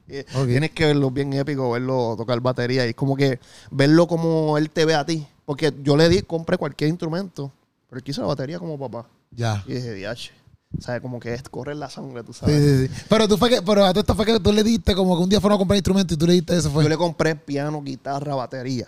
y 0.07 0.19
Ok. 0.35 0.47
tienes 0.47 0.71
que 0.71 0.85
verlo 0.85 1.09
bien 1.11 1.33
épico, 1.33 1.71
verlo 1.71 2.15
tocar 2.17 2.39
batería, 2.41 2.85
y 2.85 2.89
es 2.89 2.95
como 2.95 3.15
que 3.15 3.39
verlo 3.71 4.07
como 4.07 4.57
él 4.57 4.69
te 4.69 4.85
ve 4.85 4.95
a 4.95 5.05
ti, 5.05 5.25
porque 5.45 5.73
yo 5.81 5.97
le 5.97 6.09
di, 6.09 6.21
compré 6.21 6.57
cualquier 6.57 6.89
instrumento, 6.89 7.51
pero 7.89 7.97
él 7.99 8.03
quiso 8.03 8.21
la 8.21 8.27
batería 8.27 8.59
como 8.59 8.77
papá, 8.77 9.07
Ya. 9.31 9.63
y 9.67 9.73
dije, 9.73 9.93
diache, 9.93 10.31
o 10.77 10.81
sea, 10.81 10.99
como 11.01 11.19
que 11.19 11.33
es 11.33 11.43
correr 11.43 11.75
la 11.75 11.89
sangre, 11.89 12.23
tú 12.23 12.33
Sí, 12.33 12.39
sabes. 12.41 12.63
sí, 12.63 12.87
sí. 12.87 13.03
Pero 13.09 13.27
tú 13.27 13.37
fue 13.37 13.49
que, 13.49 13.61
pero 13.61 13.85
a 13.85 13.89
todo 13.91 13.99
esto 14.01 14.15
fue 14.15 14.25
que 14.25 14.39
tú 14.39 14.51
le 14.53 14.63
diste 14.63 14.95
como 14.95 15.17
que 15.17 15.23
un 15.23 15.29
día 15.29 15.41
fueron 15.41 15.55
a 15.55 15.59
comprar 15.59 15.77
instrumentos 15.77 16.15
y 16.15 16.17
tú 16.19 16.25
le 16.27 16.33
diste 16.33 16.55
eso 16.57 16.69
fue. 16.71 16.83
Yo 16.83 16.89
le 16.89 16.97
compré 16.97 17.35
piano, 17.35 17.81
guitarra, 17.81 18.35
batería. 18.35 18.87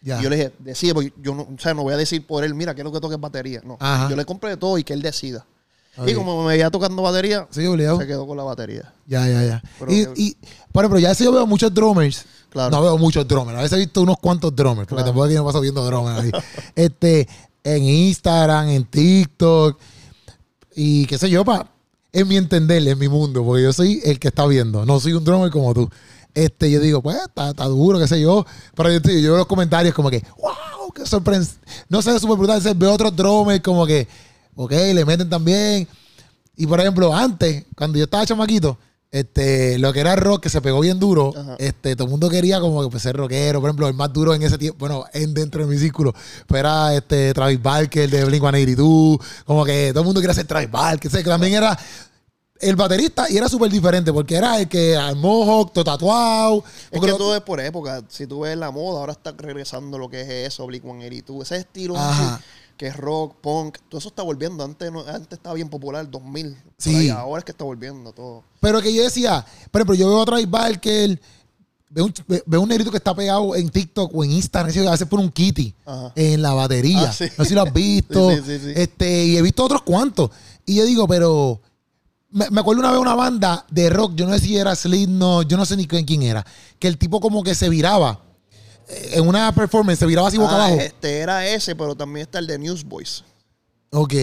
ya. 0.00 0.18
Y 0.20 0.22
yo 0.24 0.30
le 0.30 0.36
dije, 0.36 0.52
decide, 0.58 0.94
porque 0.94 1.12
yo 1.22 1.34
no, 1.34 1.42
o 1.42 1.58
sea, 1.58 1.74
no 1.74 1.82
voy 1.82 1.94
a 1.94 1.96
decir 1.96 2.26
por 2.26 2.44
él, 2.44 2.54
mira, 2.54 2.74
quiero 2.74 2.90
que 2.92 3.00
toques 3.00 3.20
batería. 3.20 3.60
No. 3.64 3.76
Ajá. 3.80 4.08
Yo 4.08 4.16
le 4.16 4.24
compré 4.24 4.50
de 4.50 4.56
todo 4.56 4.78
y 4.78 4.84
que 4.84 4.92
él 4.94 5.02
decida. 5.02 5.44
Y 6.06 6.14
como 6.14 6.42
me 6.42 6.48
veía 6.50 6.70
tocando 6.70 7.02
batería, 7.02 7.48
Sí, 7.50 7.62
se 7.66 8.06
quedó 8.06 8.24
con 8.24 8.36
la 8.36 8.44
batería. 8.44 8.92
Ya, 9.06 9.26
ya, 9.26 9.42
ya. 9.42 9.62
Pero 9.80 9.92
y, 9.92 10.04
que- 10.06 10.12
y, 10.16 10.36
por 10.70 10.84
ejemplo, 10.84 11.00
ya 11.00 11.12
sé 11.12 11.24
yo 11.24 11.32
veo 11.32 11.44
muchos 11.44 11.74
drummers. 11.74 12.24
Claro. 12.50 12.70
No 12.70 12.80
veo 12.82 12.96
muchos 12.96 13.26
drummers. 13.26 13.58
A 13.58 13.62
veces 13.62 13.76
he 13.76 13.80
visto 13.80 14.02
unos 14.02 14.16
cuantos 14.18 14.54
drummers, 14.54 14.86
porque 14.88 14.94
Claro. 15.02 15.06
tampoco 15.06 15.24
aquí 15.26 15.34
no 15.34 15.44
paso 15.44 15.60
viendo 15.60 15.84
drummers. 15.84 16.30
este, 16.76 17.28
en 17.64 17.82
Instagram, 17.82 18.68
en 18.68 18.84
TikTok. 18.84 19.76
Y 20.80 21.06
qué 21.06 21.18
sé 21.18 21.28
yo, 21.28 21.44
pa. 21.44 21.68
en 22.12 22.28
mi 22.28 22.36
entender, 22.36 22.86
en 22.86 22.96
mi 22.96 23.08
mundo, 23.08 23.44
porque 23.44 23.64
yo 23.64 23.72
soy 23.72 24.00
el 24.04 24.20
que 24.20 24.28
está 24.28 24.46
viendo, 24.46 24.86
no 24.86 25.00
soy 25.00 25.12
un 25.12 25.24
drummer 25.24 25.50
como 25.50 25.74
tú. 25.74 25.90
Este, 26.34 26.70
yo 26.70 26.78
digo, 26.78 27.02
pues, 27.02 27.16
está, 27.16 27.50
está 27.50 27.64
duro, 27.64 27.98
qué 27.98 28.06
sé 28.06 28.20
yo. 28.20 28.46
Pero 28.76 28.92
yo, 28.92 29.00
yo 29.00 29.32
veo 29.32 29.38
los 29.38 29.46
comentarios 29.48 29.92
como 29.92 30.08
que, 30.08 30.22
wow, 30.38 30.92
qué 30.94 31.04
sorpresa. 31.04 31.54
No 31.88 32.00
sé, 32.00 32.16
súper 32.20 32.36
brutal. 32.36 32.58
Entonces, 32.58 32.78
veo 32.78 32.92
otros 32.92 33.16
drummers 33.16 33.60
como 33.60 33.84
que, 33.86 34.06
ok, 34.54 34.70
le 34.70 35.04
meten 35.04 35.28
también. 35.28 35.88
Y 36.56 36.64
por 36.64 36.78
ejemplo, 36.78 37.12
antes, 37.12 37.64
cuando 37.74 37.98
yo 37.98 38.04
estaba 38.04 38.24
chamaquito, 38.24 38.78
este, 39.10 39.78
lo 39.78 39.92
que 39.92 40.00
era 40.00 40.16
rock, 40.16 40.42
que 40.42 40.50
se 40.50 40.60
pegó 40.60 40.80
bien 40.80 40.98
duro, 41.00 41.32
Ajá. 41.36 41.56
este, 41.58 41.96
todo 41.96 42.04
el 42.06 42.10
mundo 42.10 42.28
quería 42.28 42.60
como 42.60 42.82
que 42.82 42.88
pues, 42.90 43.02
ser 43.02 43.16
rockero. 43.16 43.60
Por 43.60 43.68
ejemplo, 43.70 43.88
el 43.88 43.94
más 43.94 44.12
duro 44.12 44.34
en 44.34 44.42
ese 44.42 44.58
tiempo, 44.58 44.78
bueno, 44.80 45.04
en, 45.12 45.32
dentro 45.34 45.66
de 45.66 45.72
mi 45.74 45.78
círculo, 45.80 46.12
pues 46.46 46.60
era 46.60 46.94
este, 46.94 47.32
Travis 47.32 47.62
Barker 47.62 48.08
de 48.10 48.24
Blink 48.24 48.42
182. 48.42 49.18
Como 49.46 49.64
que 49.64 49.90
todo 49.92 50.00
el 50.00 50.04
mundo 50.06 50.20
quería 50.20 50.34
ser 50.34 50.46
Travis 50.46 50.70
Barker. 50.70 51.10
que 51.10 51.22
también 51.24 51.54
era 51.54 51.78
el 52.60 52.74
baterista 52.74 53.30
y 53.30 53.36
era 53.36 53.48
súper 53.48 53.70
diferente 53.70 54.12
porque 54.12 54.34
era 54.34 54.58
el 54.60 54.68
que 54.68 54.96
al 54.96 55.14
mohawk, 55.16 55.72
todo 55.72 55.84
tatuado. 55.84 56.64
Es 56.90 57.00
que 57.00 57.06
lo- 57.06 57.16
todo 57.16 57.34
es 57.36 57.40
por 57.42 57.60
época. 57.60 58.02
Si 58.08 58.26
tú 58.26 58.40
ves 58.40 58.56
la 58.58 58.70
moda, 58.70 59.00
ahora 59.00 59.12
está 59.12 59.32
regresando 59.32 59.96
lo 59.96 60.08
que 60.10 60.20
es 60.22 60.52
eso, 60.52 60.66
Blink 60.66 60.82
182. 60.82 61.42
Ese 61.50 61.56
estilo 61.60 61.96
Ajá. 61.96 62.40
Que 62.78 62.86
es 62.86 62.96
rock, 62.96 63.34
punk, 63.42 63.76
todo 63.90 63.98
eso 63.98 64.08
está 64.08 64.22
volviendo. 64.22 64.64
Antes, 64.64 64.90
no, 64.90 65.00
antes 65.00 65.32
estaba 65.36 65.54
bien 65.54 65.68
popular, 65.68 66.08
2000. 66.10 66.52
por 66.54 66.62
Sí. 66.78 66.94
ahí. 66.94 67.08
ahora 67.10 67.40
es 67.40 67.44
que 67.44 67.50
está 67.52 67.64
volviendo 67.64 68.12
todo. 68.12 68.44
Pero 68.60 68.80
que 68.80 68.94
yo 68.94 69.02
decía, 69.02 69.44
por 69.70 69.80
ejemplo, 69.80 69.94
yo 69.96 70.08
veo 70.08 70.22
a 70.22 70.24
Travis 70.24 70.48
Barker, 70.48 71.20
veo 71.90 72.04
un, 72.06 72.14
ve- 72.28 72.42
veo 72.46 72.60
un 72.60 72.68
negrito 72.68 72.90
que 72.90 72.96
está 72.98 73.14
pegado 73.14 73.56
en 73.56 73.68
TikTok 73.68 74.14
o 74.14 74.22
en 74.24 74.30
Instagram, 74.30 74.86
a 74.88 74.90
veces 74.92 75.08
por 75.08 75.18
un 75.20 75.30
kitty 75.30 75.74
Ajá. 75.84 76.12
en 76.14 76.40
la 76.40 76.54
batería. 76.54 77.08
Ah, 77.10 77.12
sí. 77.12 77.24
No 77.36 77.44
sé 77.44 77.48
si 77.48 77.54
lo 77.54 77.62
has 77.62 77.72
visto. 77.74 78.30
Sí, 78.30 78.42
sí. 78.58 78.72
Este, 78.76 79.24
y 79.26 79.36
he 79.36 79.42
visto 79.42 79.64
otros 79.64 79.82
cuantos. 79.82 80.30
Y 80.64 80.76
yo 80.76 80.84
digo, 80.86 81.06
pero. 81.08 81.60
Me, 82.30 82.48
me 82.50 82.60
acuerdo 82.60 82.80
una 82.80 82.90
vez 82.92 83.00
una 83.00 83.14
banda 83.14 83.64
de 83.70 83.88
rock, 83.88 84.12
yo 84.14 84.26
no 84.26 84.34
sé 84.34 84.40
si 84.40 84.56
era 84.58 84.76
Slipknot, 84.76 85.48
yo 85.48 85.56
no 85.56 85.64
sé 85.64 85.78
ni 85.78 85.86
quién, 85.86 86.04
quién 86.04 86.22
era, 86.22 86.44
que 86.78 86.86
el 86.86 86.98
tipo 86.98 87.20
como 87.20 87.42
que 87.42 87.54
se 87.54 87.70
viraba 87.70 88.20
en 88.88 89.26
una 89.26 89.52
performance, 89.54 89.98
se 89.98 90.06
viraba 90.06 90.28
así 90.28 90.38
boca 90.38 90.52
Ah, 90.52 90.66
abajo. 90.66 90.80
Este 90.80 91.18
era 91.18 91.46
ese, 91.46 91.74
pero 91.76 91.94
también 91.94 92.24
está 92.26 92.38
el 92.38 92.46
de 92.46 92.58
Newsboys. 92.58 93.24
Ok. 93.90 94.14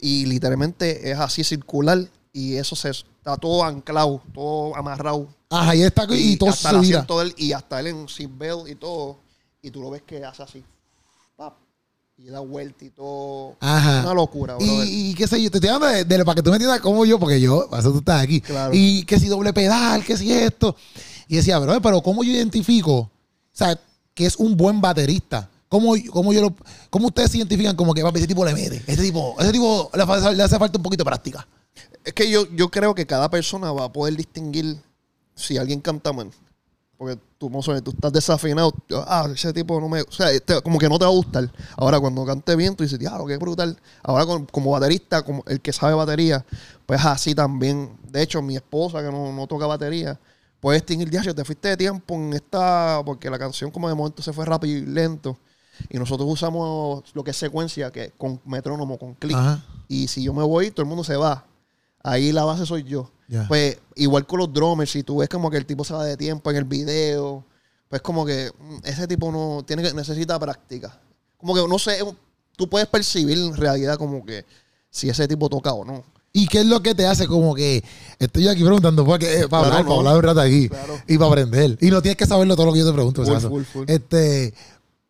Y 0.00 0.26
literalmente 0.26 1.10
es 1.10 1.18
así 1.18 1.44
circular 1.44 1.98
y 2.32 2.54
eso 2.56 2.74
se 2.76 2.90
está 2.90 3.36
todo 3.36 3.64
anclado, 3.64 4.22
todo 4.32 4.74
amarrado. 4.76 5.28
Ajá, 5.50 5.74
y 5.74 5.82
está 5.82 6.06
y, 6.10 6.36
todo 6.36 6.50
hasta 6.50 6.70
se 6.70 6.74
el 6.76 6.80
vira. 6.82 6.98
asiento 7.00 7.18
de 7.18 7.24
él, 7.26 7.34
y 7.36 7.52
hasta 7.52 7.80
él 7.80 7.88
en 7.88 8.08
seatbelt 8.08 8.68
y 8.68 8.74
todo. 8.76 9.18
Y 9.62 9.70
tú 9.70 9.82
lo 9.82 9.90
ves 9.90 10.02
que 10.06 10.24
hace 10.24 10.42
así. 10.42 10.64
pap, 11.36 11.54
y 12.16 12.26
da 12.26 12.40
vuelta 12.40 12.84
y 12.84 12.90
todo. 12.90 13.56
Ajá. 13.60 14.00
Una 14.02 14.14
locura, 14.14 14.56
Y, 14.60 14.64
brother. 14.64 14.88
y 14.88 15.14
qué 15.14 15.26
sé 15.26 15.42
yo, 15.42 15.50
te 15.50 15.58
estoy 15.58 15.70
hablando 15.70 15.88
de, 15.96 16.04
de- 16.04 16.24
para 16.24 16.36
que 16.36 16.42
tú 16.42 16.50
me 16.50 16.56
entiendas 16.56 16.80
como 16.80 17.04
yo, 17.04 17.18
porque 17.18 17.40
yo, 17.40 17.66
para 17.68 17.80
eso 17.80 17.90
tú 17.92 17.98
estás 17.98 18.22
aquí. 18.22 18.40
Claro. 18.40 18.72
Y 18.74 19.04
que 19.04 19.18
si 19.18 19.26
doble 19.26 19.52
pedal, 19.52 20.04
que 20.04 20.16
si 20.16 20.32
esto. 20.32 20.76
Y 21.28 21.36
decía, 21.36 21.58
bro, 21.58 21.80
pero 21.82 22.00
¿cómo 22.02 22.22
yo 22.24 22.30
identifico, 22.32 22.94
o 22.96 23.10
sea, 23.52 23.78
que 24.14 24.26
es 24.26 24.36
un 24.36 24.56
buen 24.56 24.80
baterista? 24.80 25.48
¿Cómo, 25.68 25.94
cómo 26.10 26.32
yo 26.32 26.40
lo, 26.40 26.56
cómo 26.90 27.06
ustedes 27.06 27.30
se 27.30 27.38
identifican 27.38 27.76
como 27.76 27.94
que 27.94 28.02
papi, 28.02 28.18
ese 28.18 28.26
tipo 28.26 28.44
le 28.44 28.54
mete? 28.54 28.82
Ese 28.86 29.02
tipo, 29.02 29.36
ese 29.38 29.52
tipo 29.52 29.90
le, 29.94 30.42
hace 30.42 30.58
falta 30.58 30.78
un 30.78 30.82
poquito 30.82 31.04
de 31.04 31.10
práctica. 31.10 31.46
Es 32.04 32.12
que 32.12 32.28
yo, 32.28 32.44
yo 32.52 32.68
creo 32.70 32.94
que 32.94 33.06
cada 33.06 33.30
persona 33.30 33.70
va 33.70 33.84
a 33.84 33.92
poder 33.92 34.16
distinguir 34.16 34.78
si 35.36 35.58
alguien 35.58 35.80
canta 35.80 36.12
mal. 36.12 36.30
Porque 37.00 37.18
tú, 37.38 37.50
sabes, 37.62 37.82
tú 37.82 37.92
estás 37.92 38.12
desafinado. 38.12 38.74
Ah, 39.06 39.26
ese 39.32 39.52
tipo 39.52 39.80
no 39.80 39.88
me. 39.88 40.02
O 40.02 40.12
sea, 40.12 40.30
este, 40.32 40.60
como 40.60 40.78
que 40.78 40.88
no 40.88 40.98
te 40.98 41.06
va 41.06 41.10
a 41.10 41.14
gustar. 41.14 41.50
Ahora, 41.76 41.98
cuando 41.98 42.26
cante 42.26 42.54
bien, 42.56 42.76
tú 42.76 42.82
dices, 42.82 42.98
diablo, 42.98 43.24
qué 43.26 43.38
brutal. 43.38 43.78
Ahora, 44.02 44.26
como 44.50 44.72
baterista, 44.72 45.22
como 45.22 45.42
el 45.46 45.60
que 45.62 45.72
sabe 45.72 45.94
batería, 45.94 46.44
pues 46.84 47.02
así 47.04 47.34
también. 47.34 47.96
De 48.10 48.20
hecho, 48.20 48.42
mi 48.42 48.56
esposa, 48.56 48.98
que 49.02 49.10
no, 49.10 49.32
no 49.32 49.46
toca 49.46 49.66
batería, 49.66 50.18
puede 50.60 50.78
distinguir, 50.78 51.10
diacho, 51.10 51.34
te 51.34 51.44
fuiste 51.44 51.68
de 51.68 51.76
tiempo 51.76 52.14
en 52.14 52.34
esta. 52.34 53.02
Porque 53.04 53.28
la 53.30 53.38
canción, 53.38 53.70
como 53.70 53.88
de 53.88 53.94
momento, 53.94 54.22
se 54.22 54.32
fue 54.32 54.44
rápido 54.44 54.78
y 54.78 54.86
lento. 54.86 55.38
Y 55.88 55.98
nosotros 55.98 56.28
usamos 56.30 57.04
lo 57.14 57.24
que 57.24 57.30
es 57.30 57.36
secuencia, 57.36 57.90
que 57.90 58.12
con 58.16 58.40
metrónomo, 58.44 58.98
con 58.98 59.14
clic. 59.14 59.36
Y 59.88 60.08
si 60.08 60.22
yo 60.22 60.34
me 60.34 60.42
voy, 60.42 60.70
todo 60.70 60.82
el 60.82 60.88
mundo 60.88 61.04
se 61.04 61.16
va. 61.16 61.46
Ahí 62.02 62.32
la 62.32 62.44
base 62.44 62.66
soy 62.66 62.84
yo. 62.84 63.10
Pues 63.48 63.78
igual 63.94 64.26
con 64.26 64.40
los 64.40 64.52
drummers, 64.52 64.90
si 64.90 65.02
tú 65.02 65.18
ves 65.18 65.28
como 65.28 65.50
que 65.50 65.56
el 65.56 65.64
tipo 65.64 65.84
se 65.84 65.94
va 65.94 66.04
de 66.04 66.16
tiempo 66.16 66.50
en 66.50 66.56
el 66.56 66.64
video, 66.64 67.44
pues 67.88 68.02
como 68.02 68.26
que 68.26 68.50
mm, 68.58 68.76
ese 68.84 69.06
tipo 69.06 69.30
no 69.30 69.62
tiene 69.64 69.82
que 69.82 69.94
necesita 69.94 70.38
práctica. 70.38 71.00
Como 71.36 71.54
que 71.54 71.66
no 71.66 71.78
sé, 71.78 71.98
tú 72.56 72.68
puedes 72.68 72.88
percibir 72.88 73.38
en 73.38 73.56
realidad 73.56 73.96
como 73.98 74.24
que 74.24 74.44
si 74.90 75.08
ese 75.08 75.28
tipo 75.28 75.48
toca 75.48 75.72
o 75.72 75.84
no. 75.84 76.04
¿Y 76.32 76.46
qué 76.46 76.60
es 76.60 76.66
lo 76.66 76.80
que 76.80 76.94
te 76.94 77.06
hace 77.06 77.26
como 77.26 77.54
que 77.54 77.82
estoy 78.18 78.46
aquí 78.46 78.62
preguntando 78.62 79.04
porque, 79.04 79.40
eh, 79.40 79.48
para 79.48 79.64
Claro, 79.64 79.66
hablar, 79.66 79.82
no. 79.84 79.88
para 79.88 79.98
hablar 79.98 80.16
un 80.16 80.22
rato 80.22 80.40
aquí 80.40 80.68
Claro. 80.68 80.94
y 81.08 81.18
para 81.18 81.30
aprender? 81.30 81.78
Y 81.80 81.90
no 81.90 82.00
tienes 82.00 82.16
que 82.16 82.26
saberlo 82.26 82.54
todo 82.54 82.66
lo 82.66 82.72
que 82.72 82.78
yo 82.78 82.86
te 82.86 82.92
pregunto. 82.92 83.24
Full, 83.24 83.38
full, 83.40 83.62
full. 83.64 83.84
Este, 83.88 84.54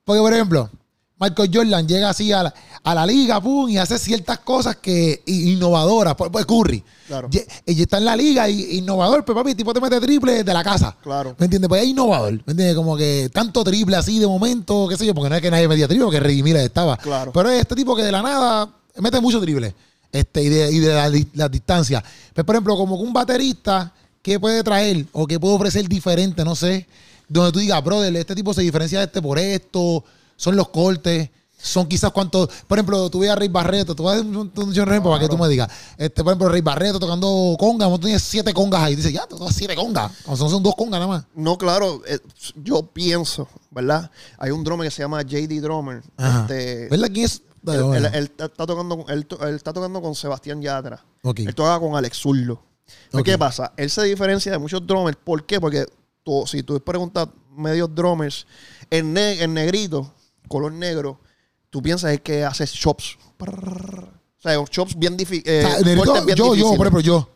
porque, 0.04 0.20
por 0.22 0.32
ejemplo, 0.32 0.70
Michael 1.18 1.50
Jordan 1.52 1.86
llega 1.86 2.08
así 2.08 2.32
a 2.32 2.44
la, 2.44 2.54
a 2.82 2.94
la 2.94 3.04
liga, 3.04 3.38
pum, 3.42 3.68
y 3.68 3.76
hace 3.76 3.98
ciertas 3.98 4.38
cosas 4.38 4.76
que 4.76 5.22
innovadoras. 5.26 6.14
Pues, 6.14 6.30
pues 6.30 6.46
Curry. 6.46 6.82
Claro. 7.06 7.28
Ella 7.66 7.82
está 7.82 7.98
en 7.98 8.06
la 8.06 8.16
liga 8.16 8.48
y 8.48 8.78
innovador, 8.78 9.22
pero 9.22 9.36
papi, 9.36 9.50
el 9.50 9.56
tipo 9.56 9.74
te 9.74 9.80
mete 9.82 10.00
triple 10.00 10.42
de 10.42 10.54
la 10.54 10.64
casa. 10.64 10.96
Claro. 11.02 11.36
¿Me 11.38 11.44
entiendes? 11.44 11.68
Pues 11.68 11.82
es 11.82 11.88
innovador. 11.88 12.32
¿Me 12.46 12.52
entiendes? 12.52 12.74
Como 12.74 12.96
que 12.96 13.28
tanto 13.30 13.62
triple 13.62 13.96
así 13.96 14.18
de 14.18 14.26
momento, 14.26 14.86
qué 14.88 14.96
sé 14.96 15.04
yo, 15.04 15.14
porque 15.14 15.28
no 15.28 15.36
es 15.36 15.42
que 15.42 15.50
nadie 15.50 15.68
metía 15.68 15.86
triple, 15.86 16.06
porque 16.06 16.20
Reggie 16.20 16.42
Miller 16.42 16.62
estaba. 16.64 16.96
Claro. 16.96 17.30
Pero 17.34 17.50
es 17.50 17.60
este 17.60 17.74
tipo 17.74 17.94
que 17.94 18.04
de 18.04 18.12
la 18.12 18.22
nada 18.22 18.70
mete 18.96 19.20
mucho 19.20 19.38
triple. 19.42 19.74
Este, 20.12 20.42
y 20.42 20.48
de, 20.48 20.72
y 20.72 20.78
de 20.80 20.94
la, 20.94 21.08
di- 21.10 21.28
la 21.34 21.48
distancia. 21.48 22.02
Pues, 22.34 22.44
por 22.44 22.54
ejemplo, 22.56 22.76
como 22.76 22.96
que 22.98 23.04
un 23.04 23.12
baterista, 23.12 23.92
¿qué 24.22 24.40
puede 24.40 24.62
traer? 24.64 25.06
O 25.12 25.26
qué 25.26 25.38
puede 25.38 25.54
ofrecer 25.54 25.88
diferente, 25.88 26.44
no 26.44 26.54
sé. 26.56 26.86
Donde 27.28 27.52
tú 27.52 27.60
digas, 27.60 27.82
brother, 27.84 28.14
este 28.16 28.34
tipo 28.34 28.52
se 28.52 28.62
diferencia 28.62 28.98
de 28.98 29.04
este 29.04 29.22
por 29.22 29.38
esto, 29.38 30.02
son 30.36 30.56
los 30.56 30.68
cortes. 30.68 31.30
Son 31.62 31.86
quizás 31.86 32.10
cuántos. 32.10 32.48
Por 32.66 32.78
ejemplo, 32.78 33.10
tú 33.10 33.18
ves 33.18 33.28
a 33.28 33.34
Rey 33.36 33.48
Barreto, 33.48 33.94
tú 33.94 34.04
vas 34.04 34.16
a 34.16 34.20
un, 34.22 34.34
un, 34.34 34.50
un 34.56 34.70
ejemplo 34.72 35.10
para 35.10 35.20
que 35.20 35.28
tú 35.28 35.36
me 35.36 35.46
digas. 35.46 35.70
Este, 35.98 36.24
por 36.24 36.32
ejemplo, 36.32 36.48
Rey 36.48 36.62
Barreto 36.62 36.98
tocando 36.98 37.54
congas, 37.58 37.90
tú 37.90 37.98
tienes 37.98 38.22
siete 38.22 38.54
congas 38.54 38.80
ahí. 38.82 38.96
Dices, 38.96 39.12
ya, 39.12 39.26
tú 39.26 39.36
tocas 39.36 39.54
siete 39.54 39.76
congas. 39.76 40.10
O 40.24 40.34
sea, 40.38 40.48
son 40.48 40.62
dos 40.62 40.74
congas 40.74 40.98
nada 40.98 41.06
más. 41.06 41.24
No, 41.34 41.58
claro, 41.58 42.00
eh, 42.08 42.18
yo 42.64 42.80
pienso, 42.86 43.46
¿verdad? 43.70 44.10
Hay 44.38 44.52
un 44.52 44.64
drummer 44.64 44.86
que 44.88 44.90
se 44.90 45.02
llama 45.02 45.20
JD 45.20 45.60
Drummer. 45.60 46.02
Este, 46.16 46.88
¿Verdad 46.88 47.08
quién 47.12 47.26
es? 47.26 47.42
Él, 47.66 47.82
bueno. 47.84 48.06
él- 48.08 48.14
él 48.14 48.32
está 48.38 48.48
tocando, 48.66 49.04
él, 49.08 49.26
está 49.54 49.72
tocando 49.72 50.00
con 50.02 50.14
Sebastián 50.14 50.60
Yatra. 50.62 51.04
Ok. 51.22 51.40
Él 51.40 51.54
toca 51.54 51.78
con 51.78 51.94
Alex 51.96 52.16
Zurdo. 52.18 52.62
Pues, 53.10 53.20
Ok. 53.20 53.24
¿Qué 53.26 53.38
pasa? 53.38 53.72
Él 53.76 53.88
se 53.90 54.02
diferencia 54.04 54.50
de 54.52 54.58
muchos 54.58 54.84
drummers. 54.86 55.16
¿Por 55.22 55.44
qué? 55.44 55.60
Porque 55.60 55.86
tú- 56.22 56.44
si 56.46 56.62
tú 56.62 56.80
preguntas 56.80 57.28
medios 57.56 57.94
drummers, 57.94 58.46
el, 58.88 59.12
ne- 59.12 59.42
el 59.42 59.52
negrito, 59.52 60.12
color 60.48 60.72
negro, 60.72 61.20
tú 61.68 61.80
piensas 61.82 62.12
es 62.12 62.20
que 62.20 62.44
hace 62.44 62.66
chops. 62.66 63.16
O 63.38 64.42
sea, 64.42 64.64
chops 64.64 64.96
bien 64.98 65.16
difíciles. 65.16 65.64
O 65.64 65.68
sea, 65.68 65.78
negrito, 65.84 66.12
yo, 66.34 66.54
yo, 66.54 66.64
por 66.76 66.86
ejemplo, 66.86 67.00
yo. 67.00 67.28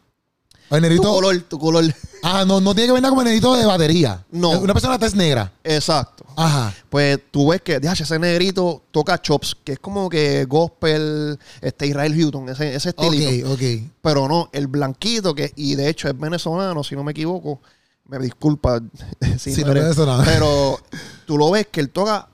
El 0.71 0.77
tu 0.79 0.81
negrito. 0.81 1.03
color, 1.13 1.41
tu 1.43 1.59
color. 1.59 1.85
Ah, 2.23 2.45
no, 2.47 2.61
no 2.61 2.75
tiene 2.75 2.89
que 2.89 2.93
ver 2.95 3.03
nada 3.03 3.11
como 3.11 3.21
el 3.21 3.27
negrito 3.27 3.55
de 3.55 3.67
batería. 3.67 4.25
No. 4.31 4.51
Una 4.61 4.73
persona 4.73 4.99
tez 4.99 5.15
negra. 5.15 5.53
Exacto. 5.63 6.25
Ajá. 6.37 6.75
Pues 6.89 7.19
tú 7.31 7.49
ves 7.49 7.61
que, 7.63 7.79
déjame, 7.81 8.01
ese 8.03 8.19
negrito 8.19 8.83
toca 8.91 9.21
chops, 9.21 9.55
que 9.63 9.73
es 9.73 9.79
como 9.79 10.09
que 10.09 10.45
gospel, 10.47 11.39
este 11.61 11.87
Israel 11.87 12.15
Houghton, 12.21 12.49
ese, 12.49 12.75
ese 12.75 12.89
estilito. 12.91 13.53
Ok, 13.53 13.61
ok. 13.61 13.93
Pero 14.03 14.27
no, 14.27 14.49
el 14.53 14.67
blanquito, 14.67 15.35
que 15.35 15.53
y 15.55 15.75
de 15.75 15.89
hecho 15.89 16.09
es 16.09 16.19
venezolano, 16.19 16.83
si 16.83 16.97
no 16.97 17.05
me 17.05 17.13
equivoco, 17.13 17.61
me 18.07 18.19
disculpa 18.19 18.81
si 19.39 19.55
Sí, 19.55 19.61
no 19.61 19.67
no 19.69 19.73
eres- 19.73 19.83
venezolano. 19.85 20.25
pero 20.25 20.79
tú 21.27 21.37
lo 21.39 21.51
ves 21.51 21.69
que 21.71 21.81
él 21.81 21.91
toca 21.91 22.29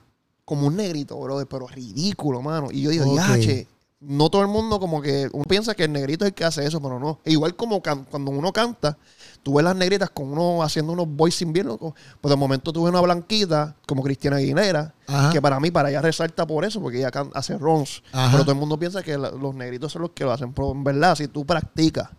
como 0.45 0.67
un 0.67 0.77
negrito, 0.77 1.19
brother, 1.19 1.47
pero 1.47 1.67
ridículo, 1.67 2.41
mano. 2.41 2.69
Y 2.71 2.81
yo 2.81 2.89
digo, 2.91 3.05
Ok. 3.11 3.67
"Diache, 4.01 4.15
no 4.17 4.29
todo 4.29 4.41
el 4.41 4.47
mundo 4.47 4.79
como 4.79 5.01
que 5.01 5.29
uno 5.31 5.43
piensa 5.45 5.75
que 5.75 5.83
el 5.85 5.91
negrito 5.91 6.25
es 6.25 6.29
el 6.29 6.33
que 6.33 6.43
hace 6.43 6.65
eso, 6.65 6.81
pero 6.81 6.99
no. 6.99 7.19
E 7.23 7.31
igual 7.31 7.55
como 7.55 7.81
can- 7.81 8.05
cuando 8.05 8.31
uno 8.31 8.51
canta, 8.51 8.97
tú 9.43 9.53
ves 9.55 9.63
las 9.63 9.75
negritas 9.75 10.09
con 10.09 10.31
uno 10.31 10.63
haciendo 10.63 10.93
unos 10.93 11.07
voicing 11.07 11.53
bien 11.53 11.67
locos, 11.67 11.93
pues 12.19 12.29
de 12.29 12.35
momento 12.35 12.73
tú 12.73 12.83
ves 12.83 12.91
una 12.91 13.01
blanquita 13.01 13.75
como 13.87 14.03
Cristiana 14.03 14.37
Aguilera, 14.37 14.93
Ajá. 15.07 15.31
que 15.31 15.41
para 15.41 15.59
mí, 15.59 15.71
para 15.71 15.89
ella 15.89 16.01
resalta 16.01 16.45
por 16.47 16.65
eso, 16.65 16.81
porque 16.81 16.97
ella 16.99 17.11
can- 17.11 17.31
hace 17.33 17.57
rons. 17.57 18.03
Pero 18.11 18.39
todo 18.43 18.51
el 18.51 18.57
mundo 18.57 18.77
piensa 18.77 19.03
que 19.03 19.17
la- 19.17 19.31
los 19.31 19.53
negritos 19.55 19.91
son 19.91 20.01
los 20.03 20.11
que 20.11 20.23
lo 20.23 20.31
hacen. 20.31 20.53
Pero 20.53 20.71
en 20.71 20.83
verdad, 20.83 21.15
si 21.15 21.27
tú 21.27 21.45
practicas, 21.45 22.09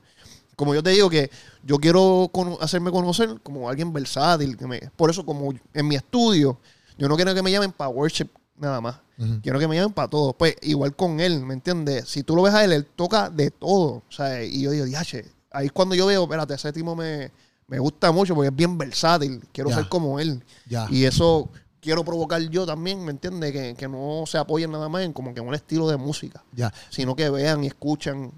como 0.57 0.75
yo 0.75 0.83
te 0.83 0.91
digo 0.91 1.11
que 1.11 1.31
yo 1.65 1.79
quiero 1.79 2.31
hacerme 2.61 2.91
conocer 2.93 3.41
como 3.43 3.69
alguien 3.69 3.93
versátil. 3.93 4.57
Que 4.57 4.67
me, 4.67 4.79
por 4.97 5.11
eso, 5.11 5.25
como 5.27 5.53
en 5.75 5.89
mi 5.89 5.97
estudio, 5.97 6.61
yo 6.99 7.09
no 7.09 7.17
quiero 7.17 7.35
que 7.35 7.43
me 7.43 7.51
llamen 7.51 7.73
para 7.73 7.89
worship 7.89 8.29
nada 8.57 8.81
más. 8.81 8.97
Ujú. 9.23 9.41
Quiero 9.43 9.59
que 9.59 9.69
me 9.69 9.77
llamen 9.77 9.93
para 9.93 10.09
todo. 10.09 10.33
Pues 10.35 10.57
igual 10.63 10.95
con 10.97 11.21
él, 11.21 11.45
¿me 11.45 11.55
entiendes? 11.55 12.09
Si 12.09 12.23
tú 12.23 12.35
lo 12.37 12.43
ves 12.43 12.55
a 12.55 12.65
él, 12.65 12.73
él 12.73 12.87
toca 12.87 13.31
de 13.31 13.51
todo. 13.51 14.03
O 14.09 14.13
sea, 14.13 14.43
y 14.45 14.63
yo 14.63 14.71
digo, 14.71 14.85
diache, 14.85 15.25
ahí 15.51 15.67
es 15.67 15.73
cuando 15.73 15.95
yo 15.95 16.07
veo, 16.07 16.25
espérate, 16.25 16.55
ese 16.55 16.73
tipo 16.73 16.95
me, 16.97 17.31
me 17.69 17.79
gusta 17.79 18.11
mucho 18.13 18.35
porque 18.35 18.49
es 18.49 18.57
bien 18.57 18.77
versátil. 18.79 19.41
Quiero 19.53 19.71
Ya. 19.71 19.77
ser 19.77 19.89
como 19.89 20.19
él. 20.21 20.43
Ya. 20.69 20.87
Y 20.91 21.05
eso 21.05 21.49
quiero 21.81 22.05
provocar 22.05 22.41
yo 22.43 22.65
también, 22.65 23.05
¿me 23.05 23.11
entiendes? 23.11 23.53
Que, 23.53 23.75
que 23.75 23.89
no 23.89 24.25
se 24.27 24.39
apoyen 24.39 24.71
nada 24.71 24.89
más 24.89 25.03
en 25.03 25.13
como 25.13 25.35
que 25.35 25.41
un 25.41 25.55
estilo 25.55 25.89
de 25.89 25.97
música, 25.97 26.43
Ya. 26.55 26.73
sino 26.91 27.17
que 27.17 27.29
vean 27.29 27.65
y 27.65 27.67
escuchan 27.67 28.31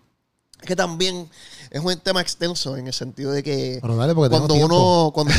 Es 0.61 0.66
que 0.66 0.77
también 0.77 1.29
es 1.70 1.81
un 1.85 1.94
tema 1.99 2.23
extenso 2.23 2.77
en 2.79 2.87
el 2.87 2.94
sentido 2.94 3.33
de 3.33 3.42
que 3.42 3.81
dale, 3.83 4.14
cuando 4.14 4.55
uno 4.55 5.11
cuando, 5.12 5.35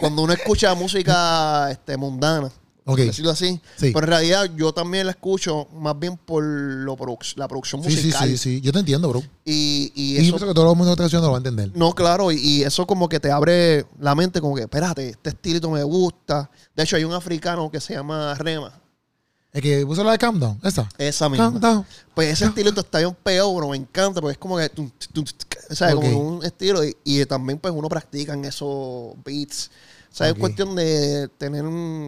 cuando 0.00 0.22
uno 0.22 0.32
escucha 0.32 0.74
música 0.74 1.70
este, 1.70 1.96
mundana, 1.96 2.50
Ok. 2.88 2.98
por 2.98 3.06
decirlo 3.06 3.30
así, 3.32 3.60
Sí. 3.76 3.90
pero 3.92 4.06
en 4.06 4.10
realidad 4.10 4.50
yo 4.56 4.72
también 4.72 5.06
la 5.06 5.10
escucho 5.12 5.66
más 5.74 5.98
bien 5.98 6.16
por 6.16 6.42
lo 6.44 6.96
produc- 6.96 7.36
la 7.36 7.48
producción 7.48 7.82
Sí, 7.82 7.90
sí, 7.90 7.96
musical. 7.96 8.28
sí, 8.28 8.38
sí. 8.38 8.60
Yo 8.60 8.72
te 8.72 8.78
entiendo, 8.78 9.08
bro. 9.08 9.22
Y, 9.44 9.92
y 9.94 10.12
Y 10.12 10.14
yo 10.14 10.20
eso 10.22 10.30
pienso 10.32 10.46
que 10.46 10.54
todo 10.54 10.70
el 10.70 10.76
mundo 10.78 10.92
está 10.92 11.04
haciendo 11.04 11.26
lo 11.26 11.32
va 11.32 11.38
a 11.38 11.40
entender. 11.40 11.72
no, 11.74 11.92
claro, 11.94 12.30
y, 12.30 12.36
y 12.36 12.62
eso 12.62 12.86
como 12.86 13.08
que 13.08 13.18
te 13.20 13.30
abre 13.30 13.86
la 13.98 14.14
mente, 14.14 14.40
como 14.40 14.54
que, 14.54 14.62
espérate, 14.62 15.08
este 15.10 15.30
estilito 15.30 15.68
me 15.70 15.82
gusta. 15.82 16.48
De 16.76 16.84
hecho, 16.84 16.94
hay 16.96 17.02
un 17.04 17.12
africano 17.12 17.70
que 17.70 17.80
se 17.80 17.94
llama 17.94 18.34
Rema. 18.34 18.72
Es 19.52 19.62
que 19.62 19.86
puso 19.86 20.04
la 20.04 20.12
de 20.12 20.18
Calm 20.18 20.38
Down, 20.38 20.60
esa. 20.62 20.86
Esa 20.98 21.28
misma. 21.30 21.46
Calm 21.50 21.60
Down. 21.60 21.86
Pues 22.14 22.28
ese 22.28 22.44
estilito 22.44 22.82
está 22.82 22.98
bien 22.98 23.16
pegado, 23.22 23.54
pero 23.54 23.68
me 23.70 23.76
encanta, 23.78 24.20
porque 24.20 24.32
es 24.32 24.38
como 24.38 24.58
que, 24.58 24.70
¿sabes? 25.74 25.94
Ok. 25.94 26.02
Como 26.04 26.18
un 26.36 26.44
estilo, 26.44 26.84
y, 26.84 26.94
y 27.04 27.24
también 27.24 27.58
pues 27.58 27.72
uno 27.74 27.88
practica 27.88 28.34
en 28.34 28.44
esos 28.44 29.14
beats. 29.24 29.70
O 30.16 30.18
sea, 30.18 30.28
es 30.30 30.34
cuestión 30.34 30.74
de 30.74 31.28
tener, 31.36 31.62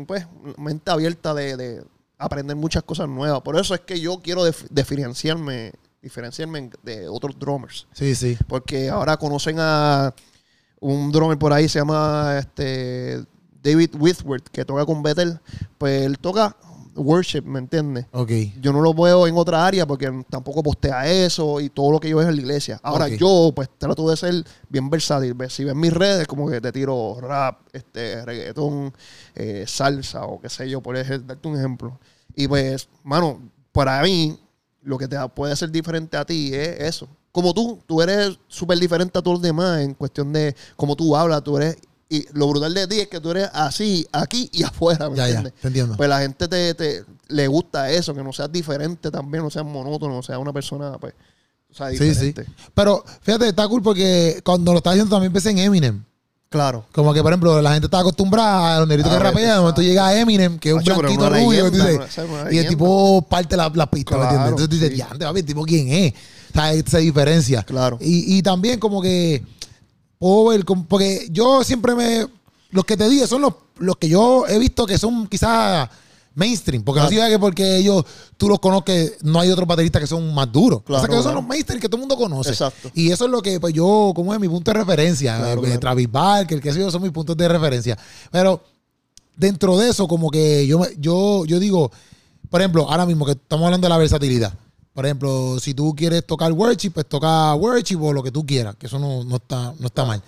pues, 0.07 0.27
mente 0.57 0.91
abierta 0.91 1.35
de, 1.35 1.59
de 1.59 1.85
aprender 2.17 2.57
muchas 2.57 2.83
cosas 2.83 3.07
nuevas. 3.07 3.43
Por 3.43 3.59
eso 3.61 3.75
es 3.75 3.81
que 3.81 4.01
yo 4.01 4.21
quiero 4.23 4.47
dif- 4.49 4.67
diferenciarme, 4.71 5.73
diferenciarme 6.01 6.71
de 6.83 7.07
otros 7.07 7.39
drummers. 7.39 7.87
Sí, 7.93 8.15
sí. 8.15 8.39
Porque 8.49 8.89
ahora 8.89 9.19
conocen 9.19 9.57
a 9.59 10.15
un 10.81 11.13
drummer 11.13 11.37
por 11.37 11.53
ahí, 11.53 11.69
se 11.69 11.81
llama 11.81 12.37
este 12.39 13.27
David 13.63 13.91
Whitworth, 13.99 14.49
que 14.49 14.65
toca 14.65 14.87
con 14.87 15.03
Bethel. 15.03 15.39
Pues 15.77 16.01
él 16.07 16.19
toca 16.19 16.57
worship, 16.99 17.43
¿me 17.43 17.59
entiendes? 17.59 18.07
Ok. 18.13 18.31
Yo 18.61 18.73
no 18.73 18.81
lo 18.81 18.93
veo 18.95 19.27
en 19.27 19.37
otra 19.37 19.65
área 19.67 19.87
porque 19.87 20.25
tampoco 20.29 20.63
postea 20.63 21.07
eso 21.09 21.61
y 21.61 21.71
todo 21.71 21.93
lo 21.93 22.01
que 22.01 22.09
yo 22.09 22.17
veo 22.19 22.29
en 22.29 22.35
la 22.37 22.41
iglesia. 22.43 22.81
Ahora 22.83 23.07
yo 23.19 23.53
pues 23.55 23.69
trato 23.79 24.09
de 24.11 24.17
ser 24.17 24.45
bien 24.69 24.91
versátil. 24.91 25.35
Ve- 25.35 25.49
Si 25.51 25.65
ves 25.65 25.75
mis 25.75 25.93
redes, 25.93 26.27
como 26.27 26.49
que 26.51 26.61
te 26.61 26.73
tiro 26.73 27.19
rap, 27.21 27.61
este, 27.73 28.25
reggaetón, 28.25 28.93
eh, 29.35 29.65
salsa 29.67 30.25
o 30.25 30.41
qué 30.41 30.49
sé 30.49 30.69
yo, 30.69 30.81
por 30.83 30.97
ejemplo, 30.97 31.29
darte 31.29 31.49
un 31.49 31.57
ejemplo. 31.57 31.99
Y 32.35 32.47
pues, 32.49 32.89
mano, 33.05 33.41
para 33.73 34.03
mí, 34.03 34.39
lo 34.83 34.97
que 34.99 35.09
te 35.09 35.17
puede 35.31 35.53
hacer 35.53 35.71
diferente 35.71 36.17
a 36.17 36.25
ti 36.25 36.51
es 36.55 36.81
eso. 36.81 37.09
Como 37.33 37.53
tú, 37.53 37.79
tú 37.87 38.01
eres 38.03 38.39
súper 38.49 38.79
diferente 38.79 39.19
a 39.19 39.23
todos 39.23 39.37
los 39.37 39.43
demás 39.43 39.81
en 39.81 39.95
cuestión 39.95 40.33
de 40.33 40.57
cómo 40.77 40.97
tú 40.97 41.15
hablas, 41.17 41.43
tú 41.45 41.57
eres... 41.57 41.77
Y 42.11 42.25
lo 42.33 42.47
brutal 42.49 42.73
de 42.73 42.87
ti 42.87 43.01
es 43.01 43.09
que 43.09 43.21
tú 43.21 43.31
eres 43.33 43.51
así, 43.53 44.07
aquí 44.13 44.49
y 44.53 44.63
afuera, 44.63 45.11
¿me 45.11 45.17
Ya, 45.17 45.25
ya. 45.25 45.35
entiendes? 45.35 45.53
Te 45.61 45.69
entiendo. 45.69 45.97
Pues 45.97 46.09
la 46.09 46.21
gente 46.21 46.49
te, 46.49 46.75
te- 46.75 47.05
le 47.29 47.47
gusta 47.49 47.91
eso, 47.91 48.15
que 48.15 48.23
no 48.25 48.33
seas 48.33 48.51
diferente 48.51 49.11
también, 49.11 49.45
no 49.45 49.51
seas 49.51 49.67
monótono, 49.67 50.15
no 50.15 50.23
seas 50.23 50.39
una 50.39 50.53
persona, 50.53 50.97
pues, 50.99 51.13
o 51.71 51.75
sea, 51.75 51.91
Sí, 51.91 51.99
sí. 51.99 52.05
diferente. 52.07 52.47
Pero 52.73 53.05
fíjate, 53.21 53.49
está 53.49 53.69
cool 53.69 53.83
porque 53.83 54.41
cuando 54.43 54.73
lo 54.73 54.79
estaba 54.79 54.95
haciendo 54.95 55.15
también 55.15 55.33
pensé 55.33 55.51
en 55.51 55.59
Eminem. 55.59 56.03
Claro. 56.49 56.87
Como 56.93 57.13
que, 57.13 57.21
por 57.23 57.31
ejemplo, 57.31 57.61
la 57.61 57.73
gente 57.73 57.89
está 57.89 57.99
acostumbrada 57.99 58.77
a 58.77 58.79
los 58.81 58.89
negritos 58.89 59.13
A 59.13 59.19
que 59.19 59.23
rapean. 59.25 59.51
De 59.57 59.61
momento 59.61 59.83
llega 59.83 60.19
Eminem, 60.19 60.59
que 60.59 60.71
es 60.71 60.75
un 60.77 60.83
pero 60.83 60.97
blanquito 61.01 61.29
rubio. 61.29 61.67
esa 61.67 62.25
y 62.51 62.57
el 62.57 62.69
tipo 62.69 63.21
parte 63.29 63.55
la, 63.55 63.71
la 63.75 63.91
pista, 63.91 64.13
¿me 64.17 64.23
Claro, 64.23 64.35
entiendes? 64.47 64.49
Entonces 64.49 64.69
tú 64.71 64.75
dices, 64.77 64.89
sí. 64.89 64.95
diante, 64.95 65.27
papi, 65.27 65.41
el 65.41 65.45
tipo 65.45 65.63
quién 65.65 65.89
es. 65.89 66.15
O 66.15 66.53
sea, 66.55 66.73
se 66.87 66.99
diferencia. 67.01 67.63
Claro. 67.65 67.99
Y, 68.01 68.39
y 68.39 68.43
también 68.43 68.81
como 68.81 69.03
que 69.03 69.45
puedo 70.19 70.47
ver, 70.47 70.65
como- 70.65 70.87
porque 70.87 71.29
yo 71.31 71.63
siempre 71.65 71.95
me... 71.95 72.27
Los 72.71 72.85
que 72.85 72.97
te 72.97 73.09
dije 73.09 73.27
son 73.27 73.43
los, 73.43 73.55
los 73.79 73.97
que 73.97 74.09
yo 74.09 74.47
he 74.47 74.59
visto 74.59 74.87
que 74.87 74.99
son 74.99 75.27
quizás 75.27 75.89
mainstream. 76.35 76.83
Porque 76.85 77.01
no 77.01 77.07
Claro. 77.07 77.09
significa 77.09 77.35
que 77.35 77.39
porque 77.41 77.77
ellos, 77.79 78.05
tú 78.37 78.49
los 78.49 78.59
conozcas, 78.61 79.13
no 79.23 79.41
hay 79.41 79.51
otros 79.51 79.67
bateristas 79.67 80.03
que 80.03 80.07
son 80.07 80.33
más 80.35 80.53
duros. 80.53 80.83
Claro, 80.85 80.99
o 80.99 81.01
sea, 81.01 81.09
que 81.09 81.15
esos 81.15 81.25
son 81.25 81.35
los 81.35 81.47
mainstream 81.47 81.81
que 81.81 81.89
todo 81.89 81.97
el 81.97 82.01
mundo 82.03 82.17
conoce. 82.17 82.51
Exacto. 82.51 82.91
Y 82.95 83.11
eso 83.11 83.25
es 83.25 83.31
lo 83.31 83.41
que 83.43 83.59
pues, 83.59 83.73
yo, 83.73 84.13
como 84.15 84.35
es 84.35 84.39
mi 84.41 84.49
punto 84.49 84.71
de 84.71 84.79
referencia. 84.79 85.53
Eh. 85.55 85.79
Travis 85.79 86.11
Barker, 86.13 86.61
que 86.61 86.73
sé 86.73 86.79
yo, 86.81 86.91
son 86.91 87.03
mis 87.03 87.11
puntos 87.11 87.37
de 87.37 87.49
referencia. 87.49 87.99
Pero 88.31 88.63
dentro 89.37 89.79
de 89.79 89.89
eso, 89.89 90.07
como 90.07 90.31
que 90.31 90.67
yo, 90.67 90.83
yo, 90.99 91.45
yo 91.47 91.59
digo, 91.59 91.91
por 92.51 92.61
ejemplo, 92.61 92.89
ahora 92.91 93.07
mismo 93.07 93.25
que 93.25 93.33
estamos 93.33 93.65
hablando 93.65 93.87
de 93.87 93.91
la 93.91 93.99
versatilidad. 93.99 94.53
Por 94.99 95.07
ejemplo, 95.07 95.61
si 95.61 95.75
tú 95.75 95.95
quieres 95.95 96.27
tocar 96.27 96.51
worship, 96.51 96.91
pues 96.91 97.07
toca 97.07 97.55
worship 97.55 98.03
o 98.03 98.13
lo 98.13 98.21
que 98.21 98.33
tú 98.33 98.45
quieras, 98.45 98.75
que 98.75 98.87
eso 98.89 98.99
no, 98.99 99.23
no 99.23 99.37
está, 99.37 99.73
no 99.79 99.87
está 99.87 100.05
mal. 100.05 100.21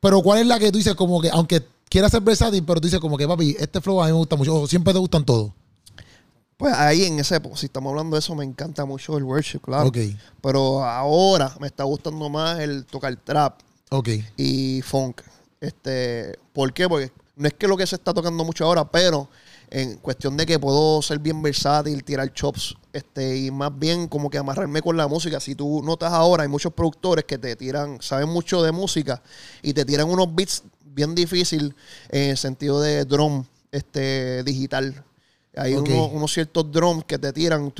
Pero 0.00 0.22
¿cuál 0.22 0.38
es 0.38 0.46
la 0.46 0.58
que 0.58 0.72
tú 0.72 0.78
dices 0.78 0.94
como 0.94 1.20
que, 1.20 1.28
aunque 1.28 1.62
quieras 1.90 2.12
ser 2.12 2.22
versátil, 2.22 2.64
pero 2.64 2.80
tú 2.80 2.86
dices 2.86 2.98
como 2.98 3.18
que, 3.18 3.28
papi, 3.28 3.54
este 3.58 3.82
flow 3.82 4.02
a 4.02 4.06
mí 4.06 4.12
me 4.12 4.16
gusta 4.16 4.36
mucho, 4.36 4.62
o 4.62 4.66
siempre 4.66 4.94
te 4.94 4.98
gustan 4.98 5.22
todos? 5.26 5.52
Pues 6.56 6.72
ahí 6.72 7.04
en 7.04 7.18
ese, 7.18 7.38
si 7.56 7.66
estamos 7.66 7.90
hablando 7.90 8.16
de 8.16 8.20
eso, 8.20 8.34
me 8.34 8.42
encanta 8.42 8.86
mucho 8.86 9.18
el 9.18 9.24
worship, 9.24 9.58
claro. 9.58 9.92
Pero 10.40 10.82
ahora 10.82 11.54
me 11.60 11.66
está 11.66 11.84
gustando 11.84 12.30
más 12.30 12.58
el 12.60 12.86
tocar 12.86 13.14
trap 13.16 13.60
ok. 13.90 14.08
y 14.38 14.80
funk. 14.80 15.20
Este, 15.60 16.38
¿Por 16.54 16.72
qué? 16.72 16.88
Porque 16.88 17.12
no 17.36 17.48
es 17.48 17.52
que 17.52 17.68
lo 17.68 17.76
que 17.76 17.86
se 17.86 17.96
está 17.96 18.14
tocando 18.14 18.44
mucho 18.44 18.64
ahora, 18.64 18.90
pero 18.90 19.28
en 19.70 19.96
cuestión 19.98 20.36
de 20.36 20.46
que 20.46 20.58
puedo 20.58 21.02
ser 21.02 21.18
bien 21.18 21.42
versátil, 21.42 22.02
tirar 22.02 22.32
chops, 22.32 22.74
este, 22.96 23.36
y 23.36 23.50
más 23.50 23.78
bien 23.78 24.08
como 24.08 24.30
que 24.30 24.38
amarrarme 24.38 24.80
con 24.80 24.96
la 24.96 25.06
música. 25.06 25.38
Si 25.38 25.54
tú 25.54 25.82
notas 25.84 26.12
ahora, 26.12 26.44
hay 26.44 26.48
muchos 26.48 26.72
productores 26.72 27.26
que 27.26 27.36
te 27.36 27.54
tiran, 27.54 28.00
saben 28.00 28.28
mucho 28.28 28.62
de 28.62 28.72
música 28.72 29.22
y 29.62 29.74
te 29.74 29.84
tiran 29.84 30.08
unos 30.08 30.34
beats 30.34 30.62
bien 30.82 31.14
difícil 31.14 31.74
en 32.08 32.30
el 32.30 32.36
sentido 32.38 32.80
de 32.80 33.04
drum 33.04 33.44
este, 33.70 34.42
digital. 34.44 35.04
Hay 35.56 35.74
unos, 35.74 36.10
unos 36.12 36.32
ciertos 36.32 36.70
drums 36.70 37.04
que 37.06 37.18
te 37.18 37.32
tiran 37.32 37.72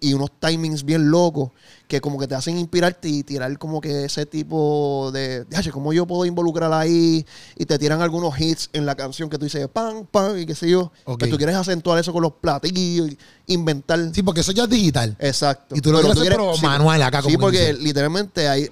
y 0.00 0.14
unos 0.14 0.30
timings 0.40 0.84
bien 0.84 1.10
locos 1.10 1.50
que 1.86 2.00
como 2.00 2.18
que 2.18 2.26
te 2.26 2.34
hacen 2.34 2.58
inspirarte 2.58 3.08
y 3.08 3.22
tirar 3.22 3.56
como 3.58 3.80
que 3.80 4.04
ese 4.06 4.24
tipo 4.26 5.10
de, 5.12 5.44
"Diache, 5.44 5.70
¿cómo 5.70 5.92
yo 5.92 6.06
puedo 6.06 6.24
involucrar 6.24 6.72
ahí? 6.72 7.24
Y 7.56 7.66
te 7.66 7.78
tiran 7.78 8.00
algunos 8.00 8.38
hits 8.40 8.70
en 8.72 8.86
la 8.86 8.94
canción 8.94 9.28
que 9.28 9.38
tú 9.38 9.44
dices, 9.44 9.68
pam, 9.68 10.06
pam, 10.06 10.38
y 10.38 10.46
qué 10.46 10.54
sé 10.54 10.68
yo. 10.70 10.90
Que 11.18 11.26
tú 11.26 11.36
quieres 11.36 11.54
acentuar 11.54 11.98
eso 11.98 12.12
con 12.12 12.22
los 12.22 12.32
platillos, 12.32 13.10
inventar. 13.46 14.00
Sí, 14.14 14.22
porque 14.22 14.40
eso 14.40 14.52
ya 14.52 14.64
es 14.64 14.70
digital. 14.70 15.16
Exacto. 15.20 15.76
Y 15.76 15.80
tú 15.80 15.92
lo 15.92 16.00
Pero 16.00 16.14
quieres 16.14 16.30
pero 16.38 16.56
manual 16.58 17.02
acá, 17.02 17.20
Sí, 17.20 17.26
como 17.34 17.38
porque 17.40 17.58
quien 17.58 17.72
dice. 17.72 17.82
literalmente 17.84 18.48
hay... 18.48 18.68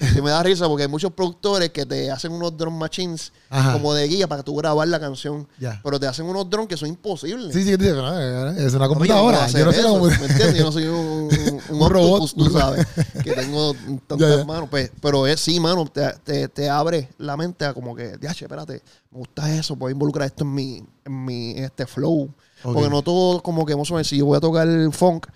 Se 0.14 0.22
me 0.22 0.30
da 0.30 0.42
risa 0.42 0.66
porque 0.66 0.84
hay 0.84 0.88
muchos 0.88 1.12
productores 1.12 1.70
que 1.70 1.84
te 1.84 2.10
hacen 2.10 2.32
unos 2.32 2.56
drum 2.56 2.76
machines 2.78 3.32
Ajá. 3.50 3.74
como 3.74 3.92
de 3.92 4.08
guía 4.08 4.26
para 4.26 4.40
que 4.40 4.46
tú 4.46 4.56
grabar 4.56 4.88
la 4.88 4.98
canción. 4.98 5.46
Pero 5.82 6.00
te 6.00 6.06
hacen 6.06 6.24
unos 6.24 6.48
drones 6.48 6.68
que 6.68 6.76
son 6.78 6.88
imposibles. 6.88 7.52
Sí, 7.52 7.62
sí, 7.62 7.76
sí, 7.78 7.88
no, 7.92 8.50
es 8.50 8.72
una 8.74 8.88
computadora. 8.88 9.46
Yo 9.48 9.64
no 9.64 9.72
sé 9.72 9.82
cómo. 9.82 10.04
¿Me 10.06 10.14
entiendes? 10.14 10.54
Yo 10.54 10.64
no 10.64 10.72
soy 10.72 10.86
un, 10.86 10.96
un, 10.96 11.60
un 11.68 11.82
Un 11.82 11.90
robot. 11.90 12.32
tú 12.34 12.50
sabes, 12.50 12.86
que 13.22 13.32
tengo 13.32 13.74
tantas 14.06 14.46
manos. 14.46 14.70
Pues, 14.70 14.90
pero 15.02 15.26
es 15.26 15.38
sí, 15.40 15.60
mano, 15.60 15.86
te, 15.86 16.10
te, 16.24 16.48
te 16.48 16.70
abre 16.70 17.10
la 17.18 17.36
mente 17.36 17.66
a 17.66 17.74
como 17.74 17.94
que, 17.94 18.16
ya, 18.20 18.30
espérate, 18.30 18.82
me 19.10 19.18
gusta 19.18 19.54
eso, 19.54 19.76
puedo 19.76 19.92
involucrar 19.92 20.26
esto 20.26 20.44
en 20.44 20.54
mi, 20.54 20.82
en 21.04 21.24
mi 21.24 21.50
este 21.58 21.86
flow. 21.86 22.32
Porque 22.62 22.90
no 22.90 23.02
todo 23.02 23.42
como 23.42 23.64
que, 23.64 23.72
vamos 23.74 23.90
a 23.90 23.96
ver, 23.96 24.04
si 24.04 24.18
yo 24.18 24.26
voy 24.26 24.36
a 24.36 24.40
tocar 24.40 24.68
el 24.68 24.92
funk, 24.92 25.26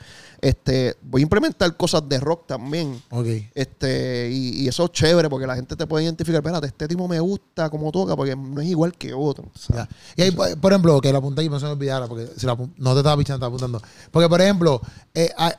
este, 0.44 0.94
voy 1.00 1.22
a 1.22 1.24
implementar 1.24 1.74
cosas 1.76 2.07
de 2.07 2.20
rock 2.20 2.46
también. 2.46 3.00
Ok. 3.11 3.26
Este, 3.54 4.28
y, 4.30 4.62
y 4.62 4.68
eso 4.68 4.85
es 4.85 4.92
chévere 4.92 5.30
porque 5.30 5.46
la 5.46 5.54
gente 5.57 5.74
te 5.74 5.87
puede 5.87 6.04
identificar, 6.04 6.40
espérate, 6.40 6.66
este 6.66 6.87
tipo 6.87 7.09
me 7.09 7.18
gusta 7.18 7.70
como 7.70 7.90
toca 7.90 8.14
porque 8.14 8.37
no 8.37 8.61
es 8.61 8.68
igual 8.68 8.92
que 8.92 9.14
otro. 9.14 9.50
¿sabes? 9.54 9.88
Ya. 9.88 9.96
Y 10.16 10.22
ahí, 10.22 10.30
por 10.33 10.61
por 10.61 10.72
ejemplo, 10.72 11.00
que 11.00 11.11
la 11.12 11.18
apunté 11.18 11.44
y 11.44 11.48
no 11.48 11.59
se 11.59 11.64
me 11.64 11.72
olvidara, 11.72 12.07
porque 12.07 12.28
si 12.37 12.44
la 12.44 12.54
no 12.76 12.92
te 12.92 12.98
estaba 12.98 13.16
pichando, 13.16 13.37
estaba 13.37 13.48
apuntando. 13.48 13.80
Porque, 14.11 14.28
por 14.28 14.40
ejemplo, 14.42 14.80
eh, 15.14 15.30
ah, 15.38 15.54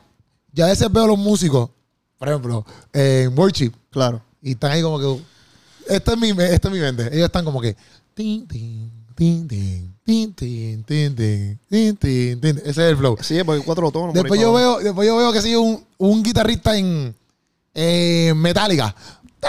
yo 0.52 0.64
a 0.64 0.68
veces 0.68 0.90
veo 0.92 1.02
a 1.04 1.08
los 1.08 1.18
músicos, 1.18 1.70
por 2.16 2.28
ejemplo, 2.28 2.64
en 2.92 3.36
worship, 3.36 3.72
Claro. 3.90 4.22
y 4.40 4.52
están 4.52 4.70
ahí 4.70 4.82
como 4.82 5.00
que. 5.00 5.22
Esta 5.88 6.12
es 6.12 6.18
mi, 6.18 6.30
esta 6.30 6.68
es 6.68 6.74
mi 6.74 6.80
mente. 6.80 7.08
Ellos 7.12 7.26
están 7.26 7.44
como 7.44 7.60
que. 7.60 7.76
Tin, 8.14 8.46
tin, 8.46 9.04
tin, 9.16 9.48
tin, 9.48 9.95
tin, 10.06 10.32
tin, 10.34 10.84
tin, 10.84 11.14
tin, 11.16 11.58
tin, 11.68 11.96
tin, 11.96 12.40
tin. 12.40 12.56
Ese 12.58 12.68
es 12.70 12.78
el 12.78 12.96
flow. 12.96 13.16
Sí, 13.20 13.42
porque 13.44 13.62
cuatro 13.64 13.90
tonos. 13.90 14.14
Después 14.14 14.40
yo 14.40 14.52
veo, 14.52 14.78
después 14.78 15.06
yo 15.06 15.16
veo 15.16 15.32
que 15.32 15.42
sigue 15.42 15.56
un, 15.58 15.84
un 15.98 16.22
guitarrista 16.22 16.76
en, 16.76 17.14
en 17.74 18.38
Metallica. 18.38 18.94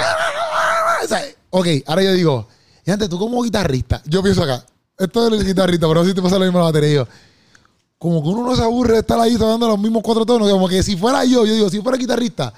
O 1.03 1.07
sea, 1.07 1.23
ok, 1.51 1.67
ahora 1.85 2.01
yo 2.01 2.13
digo, 2.13 2.47
y 2.83 2.89
antes 2.89 3.07
tú 3.07 3.19
como 3.19 3.43
guitarrista, 3.43 4.01
yo 4.05 4.23
pienso 4.23 4.41
acá, 4.41 4.65
esto 4.97 5.27
es 5.27 5.39
el 5.39 5.45
guitarrista, 5.45 5.87
pero 5.87 6.01
no 6.01 6.09
si 6.09 6.15
te 6.15 6.21
pasa 6.23 6.39
lo 6.39 6.45
mismo 6.45 6.57
en 6.57 6.65
la 6.65 6.71
batería. 6.71 6.93
yo, 6.95 7.07
como 7.99 8.23
que 8.23 8.29
uno 8.29 8.43
no 8.43 8.55
se 8.55 8.63
aburre 8.63 8.93
de 8.93 8.99
estar 9.01 9.19
ahí 9.19 9.37
tocando 9.37 9.67
los 9.67 9.77
mismos 9.79 10.01
cuatro 10.03 10.25
tonos, 10.25 10.49
como 10.49 10.67
que 10.67 10.81
si 10.81 10.97
fuera 10.97 11.23
yo, 11.23 11.45
yo 11.45 11.53
digo, 11.53 11.69
si 11.69 11.79
fuera 11.81 11.99
guitarrista, 11.99 12.51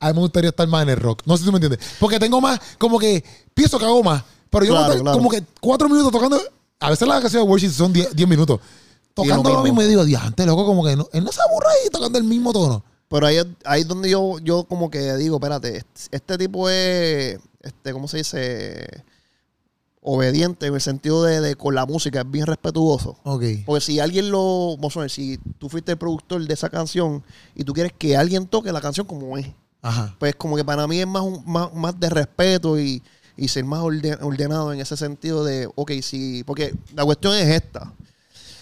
a 0.00 0.06
mí 0.08 0.14
me 0.14 0.20
gustaría 0.20 0.48
estar 0.48 0.66
más 0.66 0.82
en 0.82 0.88
el 0.88 0.96
rock. 0.96 1.22
No 1.26 1.36
sé 1.36 1.40
si 1.42 1.44
tú 1.46 1.52
me 1.52 1.58
entiendes. 1.58 1.78
Porque 2.00 2.18
tengo 2.18 2.40
más, 2.40 2.58
como 2.78 2.98
que 2.98 3.22
pienso 3.52 3.78
que 3.78 3.84
hago 3.84 4.02
más, 4.02 4.24
pero 4.48 4.64
yo 4.64 4.72
Claro, 4.72 4.86
me 4.86 4.90
estoy 4.94 5.02
claro. 5.02 5.18
como 5.18 5.30
que 5.30 5.42
cuatro 5.60 5.88
minutos 5.90 6.10
tocando, 6.10 6.40
a 6.86 6.90
veces 6.90 7.08
las 7.08 7.20
canciones 7.20 7.46
de 7.46 7.50
worship 7.50 7.70
son 7.70 7.92
diez, 7.92 8.14
diez 8.14 8.28
minutos. 8.28 8.60
Tocando 9.14 9.48
lo 9.50 9.56
lo 9.58 9.62
mismo. 9.62 9.80
y 9.82 9.86
digo, 9.86 10.04
diante, 10.04 10.44
loco, 10.44 10.66
como 10.66 10.84
que 10.84 10.96
no, 10.96 11.08
él 11.12 11.22
no 11.24 11.30
se 11.32 11.40
aburre 11.48 11.66
ahí 11.82 11.88
tocando 11.90 12.18
el 12.18 12.24
mismo 12.24 12.52
tono. 12.52 12.84
Pero 13.08 13.26
ahí 13.26 13.36
es, 13.36 13.46
ahí 13.64 13.84
donde 13.84 14.10
yo, 14.10 14.38
yo 14.40 14.64
como 14.64 14.90
que 14.90 15.14
digo, 15.16 15.36
espérate, 15.36 15.76
este, 15.76 16.16
este 16.16 16.38
tipo 16.38 16.68
es, 16.68 17.38
este, 17.62 17.92
¿cómo 17.92 18.08
se 18.08 18.18
dice? 18.18 18.86
obediente 20.06 20.66
en 20.66 20.74
el 20.74 20.80
sentido 20.82 21.22
de, 21.22 21.40
de 21.40 21.56
con 21.56 21.74
la 21.74 21.86
música, 21.86 22.20
es 22.20 22.30
bien 22.30 22.46
respetuoso. 22.46 23.16
Ok. 23.24 23.42
Porque 23.64 23.80
si 23.80 24.00
alguien 24.00 24.30
lo, 24.30 24.76
vamos 24.76 24.94
a 24.98 25.00
ver, 25.00 25.10
si 25.10 25.38
tú 25.58 25.70
fuiste 25.70 25.92
el 25.92 25.98
productor 25.98 26.46
de 26.46 26.52
esa 26.52 26.68
canción 26.68 27.22
y 27.54 27.64
tú 27.64 27.72
quieres 27.72 27.92
que 27.96 28.14
alguien 28.16 28.46
toque 28.46 28.70
la 28.70 28.82
canción 28.82 29.06
como 29.06 29.38
es, 29.38 29.46
Ajá. 29.80 30.14
pues 30.18 30.34
como 30.36 30.56
que 30.56 30.64
para 30.64 30.86
mí 30.86 31.00
es 31.00 31.06
más, 31.06 31.22
un- 31.22 31.42
más, 31.46 31.72
más 31.72 31.98
de 31.98 32.10
respeto 32.10 32.78
y, 32.78 33.02
y 33.36 33.48
ser 33.48 33.64
más 33.64 33.80
orde- 33.80 34.18
ordenado 34.22 34.72
en 34.72 34.80
ese 34.80 34.96
sentido 34.96 35.44
de, 35.44 35.68
ok, 35.74 35.92
si, 36.02 36.44
porque 36.44 36.74
la 36.94 37.04
cuestión 37.04 37.34
es 37.34 37.48
esta. 37.48 37.92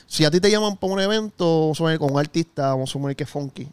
Si 0.06 0.24
a 0.24 0.30
ti 0.30 0.40
te 0.40 0.50
llaman 0.50 0.76
para 0.76 0.92
un 0.92 1.00
evento, 1.00 1.60
vamos 1.60 1.76
a 1.76 1.78
suponer 1.78 1.98
con 1.98 2.12
un 2.12 2.18
artista, 2.18 2.68
vamos 2.68 2.90
a 2.90 2.92
suponer 2.92 3.16
que 3.16 3.24
es 3.24 3.30
funky, 3.30 3.68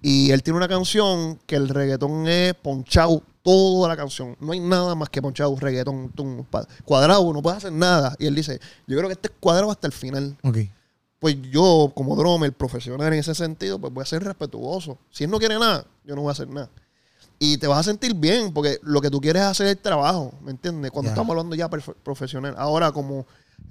y 0.00 0.30
él 0.30 0.42
tiene 0.42 0.56
una 0.56 0.68
canción 0.68 1.38
que 1.46 1.56
el 1.56 1.68
reggaetón 1.68 2.26
es 2.28 2.54
ponchado 2.54 3.22
toda 3.42 3.88
la 3.88 3.96
canción. 3.96 4.36
No 4.40 4.52
hay 4.52 4.60
nada 4.60 4.94
más 4.94 5.08
que 5.10 5.20
ponchado, 5.22 5.54
reggaetón, 5.56 6.10
tum, 6.10 6.44
cuadrado, 6.84 7.32
no 7.32 7.42
puedes 7.42 7.58
hacer 7.58 7.72
nada. 7.72 8.14
Y 8.18 8.26
él 8.26 8.34
dice, 8.34 8.60
yo 8.86 8.96
creo 8.96 9.08
que 9.08 9.14
este 9.14 9.28
es 9.28 9.34
cuadrado 9.40 9.70
hasta 9.70 9.86
el 9.86 9.92
final 9.92 10.36
Ok. 10.44 10.58
pues 11.18 11.36
yo, 11.52 11.92
como 11.94 12.16
drummer 12.16 12.52
profesional 12.52 13.12
en 13.12 13.18
ese 13.20 13.34
sentido, 13.34 13.78
pues 13.80 13.92
voy 13.92 14.02
a 14.02 14.06
ser 14.06 14.22
respetuoso. 14.24 14.98
Si 15.10 15.22
él 15.24 15.30
no 15.30 15.38
quiere 15.38 15.56
nada, 15.58 15.84
yo 16.04 16.14
no 16.16 16.22
voy 16.22 16.30
a 16.30 16.32
hacer 16.32 16.48
nada. 16.48 16.68
Y 17.44 17.58
te 17.58 17.66
vas 17.66 17.80
a 17.80 17.82
sentir 17.82 18.14
bien, 18.14 18.52
porque 18.52 18.78
lo 18.84 19.00
que 19.00 19.10
tú 19.10 19.20
quieres 19.20 19.42
es 19.42 19.48
hacer 19.48 19.66
el 19.66 19.76
trabajo, 19.78 20.32
¿me 20.44 20.52
entiendes? 20.52 20.92
Cuando 20.92 21.08
estamos 21.10 21.30
hablando 21.32 21.56
ya 21.56 21.68
profesional. 21.68 22.54
Ahora, 22.56 22.92
como 22.92 23.26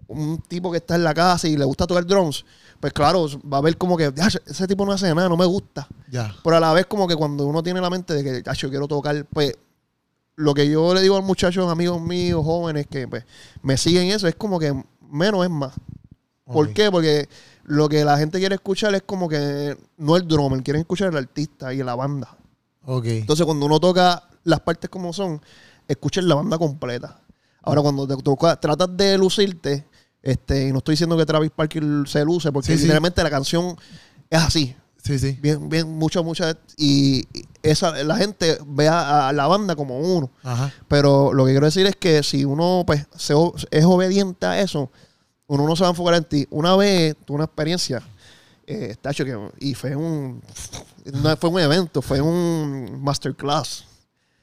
un 0.08 0.42
tipo 0.42 0.70
que 0.72 0.80
está 0.80 0.96
en 0.96 1.06
la 1.06 1.14
casa 1.14 1.48
y 1.48 1.56
le 1.56 1.64
gusta 1.64 1.88
tocar 1.88 2.06
drums, 2.06 2.44
pues 2.82 2.92
claro, 2.92 3.28
va 3.50 3.60
a 3.60 3.62
ver 3.62 3.78
como 3.78 3.96
que, 3.96 4.12
"Ah, 4.20 4.28
ese 4.46 4.68
tipo 4.68 4.86
no 4.86 4.92
hace 4.92 5.16
nada, 5.16 5.30
no 5.30 5.38
me 5.38 5.46
gusta. 5.46 5.88
Ya. 6.12 6.36
Pero 6.44 6.58
a 6.58 6.60
la 6.60 6.74
vez 6.74 6.86
como 6.86 7.08
que 7.08 7.16
cuando 7.16 7.46
uno 7.46 7.64
tiene 7.64 7.80
la 7.80 7.90
mente 7.90 8.14
de 8.14 8.24
que, 8.24 8.50
"Ah, 8.50 8.54
yo 8.54 8.70
quiero 8.70 8.90
tocar, 8.90 9.26
pues 9.32 9.54
lo 10.36 10.54
que 10.54 10.70
yo 10.70 10.94
le 10.94 11.02
digo 11.02 11.16
a 11.16 11.22
muchachos, 11.22 11.72
amigos 11.72 12.02
míos, 12.02 12.44
jóvenes, 12.44 12.88
que 12.88 13.08
pues 13.08 13.24
me 13.62 13.78
siguen 13.78 14.08
eso, 14.08 14.28
es 14.28 14.36
como 14.36 14.60
que 14.60 14.74
menos 15.10 15.46
es 15.46 15.50
más. 15.50 15.74
¿Por 16.44 16.74
qué? 16.74 16.92
Porque 16.92 17.30
lo 17.64 17.88
que 17.88 18.04
la 18.04 18.18
gente 18.18 18.38
quiere 18.40 18.56
escuchar 18.56 18.94
es 18.96 19.04
como 19.04 19.30
que 19.30 19.78
no 19.96 20.18
el 20.18 20.28
drummer, 20.28 20.62
quieren 20.62 20.82
escuchar 20.82 21.08
el 21.10 21.18
artista 21.18 21.74
y 21.74 21.78
la 21.84 21.96
banda. 21.96 22.36
Ok. 22.86 23.06
Entonces, 23.06 23.46
cuando 23.46 23.66
uno 23.66 23.80
toca 23.80 24.24
las 24.44 24.60
partes 24.62 24.90
como 24.90 25.14
son, 25.14 25.42
escuchen 25.88 26.28
la 26.28 26.36
banda 26.36 26.58
completa. 26.58 27.20
Ahora, 27.62 27.82
cuando 27.82 28.08
te 28.08 28.16
toca, 28.18 28.60
tratas 28.60 28.90
de 28.98 29.18
lucirte, 29.18 29.86
este, 30.24 30.68
y 30.68 30.72
no 30.72 30.80
estoy 30.80 30.94
diciendo 30.94 31.16
que 31.18 31.26
Travis 31.26 31.52
Parker 31.52 31.84
se 32.08 32.24
luce, 32.26 32.52
porque 32.52 32.68
Sí, 32.72 32.78
sí. 32.78 32.84
literalmente 32.84 33.22
la 33.24 33.30
canción 33.30 33.76
es 34.30 34.42
así. 34.42 34.76
Sí, 35.04 35.18
sí. 35.18 35.38
Bien, 35.42 35.68
bien, 35.68 35.88
mucho, 35.92 36.24
mucha. 36.24 36.56
Y 36.78 37.28
esa, 37.64 38.04
la 38.04 38.16
gente 38.18 38.60
ve 38.68 38.88
a, 38.88 39.30
a 39.30 39.34
la 39.34 39.48
banda 39.48 39.76
como 39.76 40.00
uno. 40.00 40.30
Ajá. 40.44 40.72
Pero 40.88 41.34
lo 41.34 41.46
que 41.46 41.52
quiero 41.52 41.66
decir 41.66 41.88
es 41.88 41.96
que 41.96 42.22
si 42.24 42.46
uno 42.46 42.84
pues, 42.86 43.08
se 43.16 43.34
es 43.72 43.86
obediente 43.86 44.46
a 44.46 44.60
eso, 44.62 44.92
uno 45.48 45.66
no 45.68 45.76
se 45.76 45.82
va 45.84 45.88
a 45.88 45.92
enfocar 45.92 46.14
en 46.16 46.24
ti. 46.24 46.48
Una 46.52 46.76
vez 46.76 47.16
tuve 47.26 47.36
una 47.36 47.46
experiencia, 47.46 48.02
eh, 48.68 48.96
tacho, 49.02 49.26
que, 49.26 49.38
y 49.60 49.74
fue 49.74 49.96
un, 49.96 50.42
no 51.14 51.38
fue 51.38 51.50
un 51.50 51.60
evento, 51.60 52.02
fue 52.02 52.22
un 52.22 53.02
masterclass. 53.02 53.86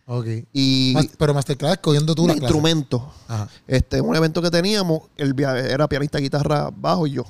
Ok. 0.06 0.26
Y 0.52 0.92
Mas- 0.94 1.10
pero 1.18 1.34
Masterclass 1.34 1.78
cogiendo 1.78 2.14
tú 2.14 2.24
un 2.24 2.30
instrumento. 2.30 3.12
Ajá. 3.28 3.48
Este, 3.66 4.00
un 4.00 4.16
evento 4.16 4.40
que 4.40 4.50
teníamos, 4.50 5.02
el 5.16 5.38
era 5.38 5.86
pianista, 5.86 6.18
guitarra, 6.18 6.70
bajo 6.74 7.06
y 7.06 7.12
yo. 7.12 7.24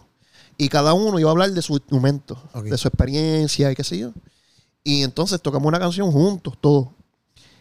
Y 0.57 0.69
cada 0.69 0.93
uno 0.93 1.19
iba 1.19 1.29
a 1.29 1.33
hablar 1.33 1.51
de 1.53 1.63
su 1.63 1.75
instrumento, 1.75 2.41
de 2.65 2.79
su 2.79 2.89
experiencia 2.89 3.71
y 3.71 3.75
qué 3.75 3.85
sé 3.85 3.99
yo. 3.99 4.13
Y 4.85 5.03
entonces 5.03 5.41
tocamos 5.41 5.67
una 5.67 5.79
canción 5.79 6.11
juntos, 6.11 6.55
todos. 6.61 6.89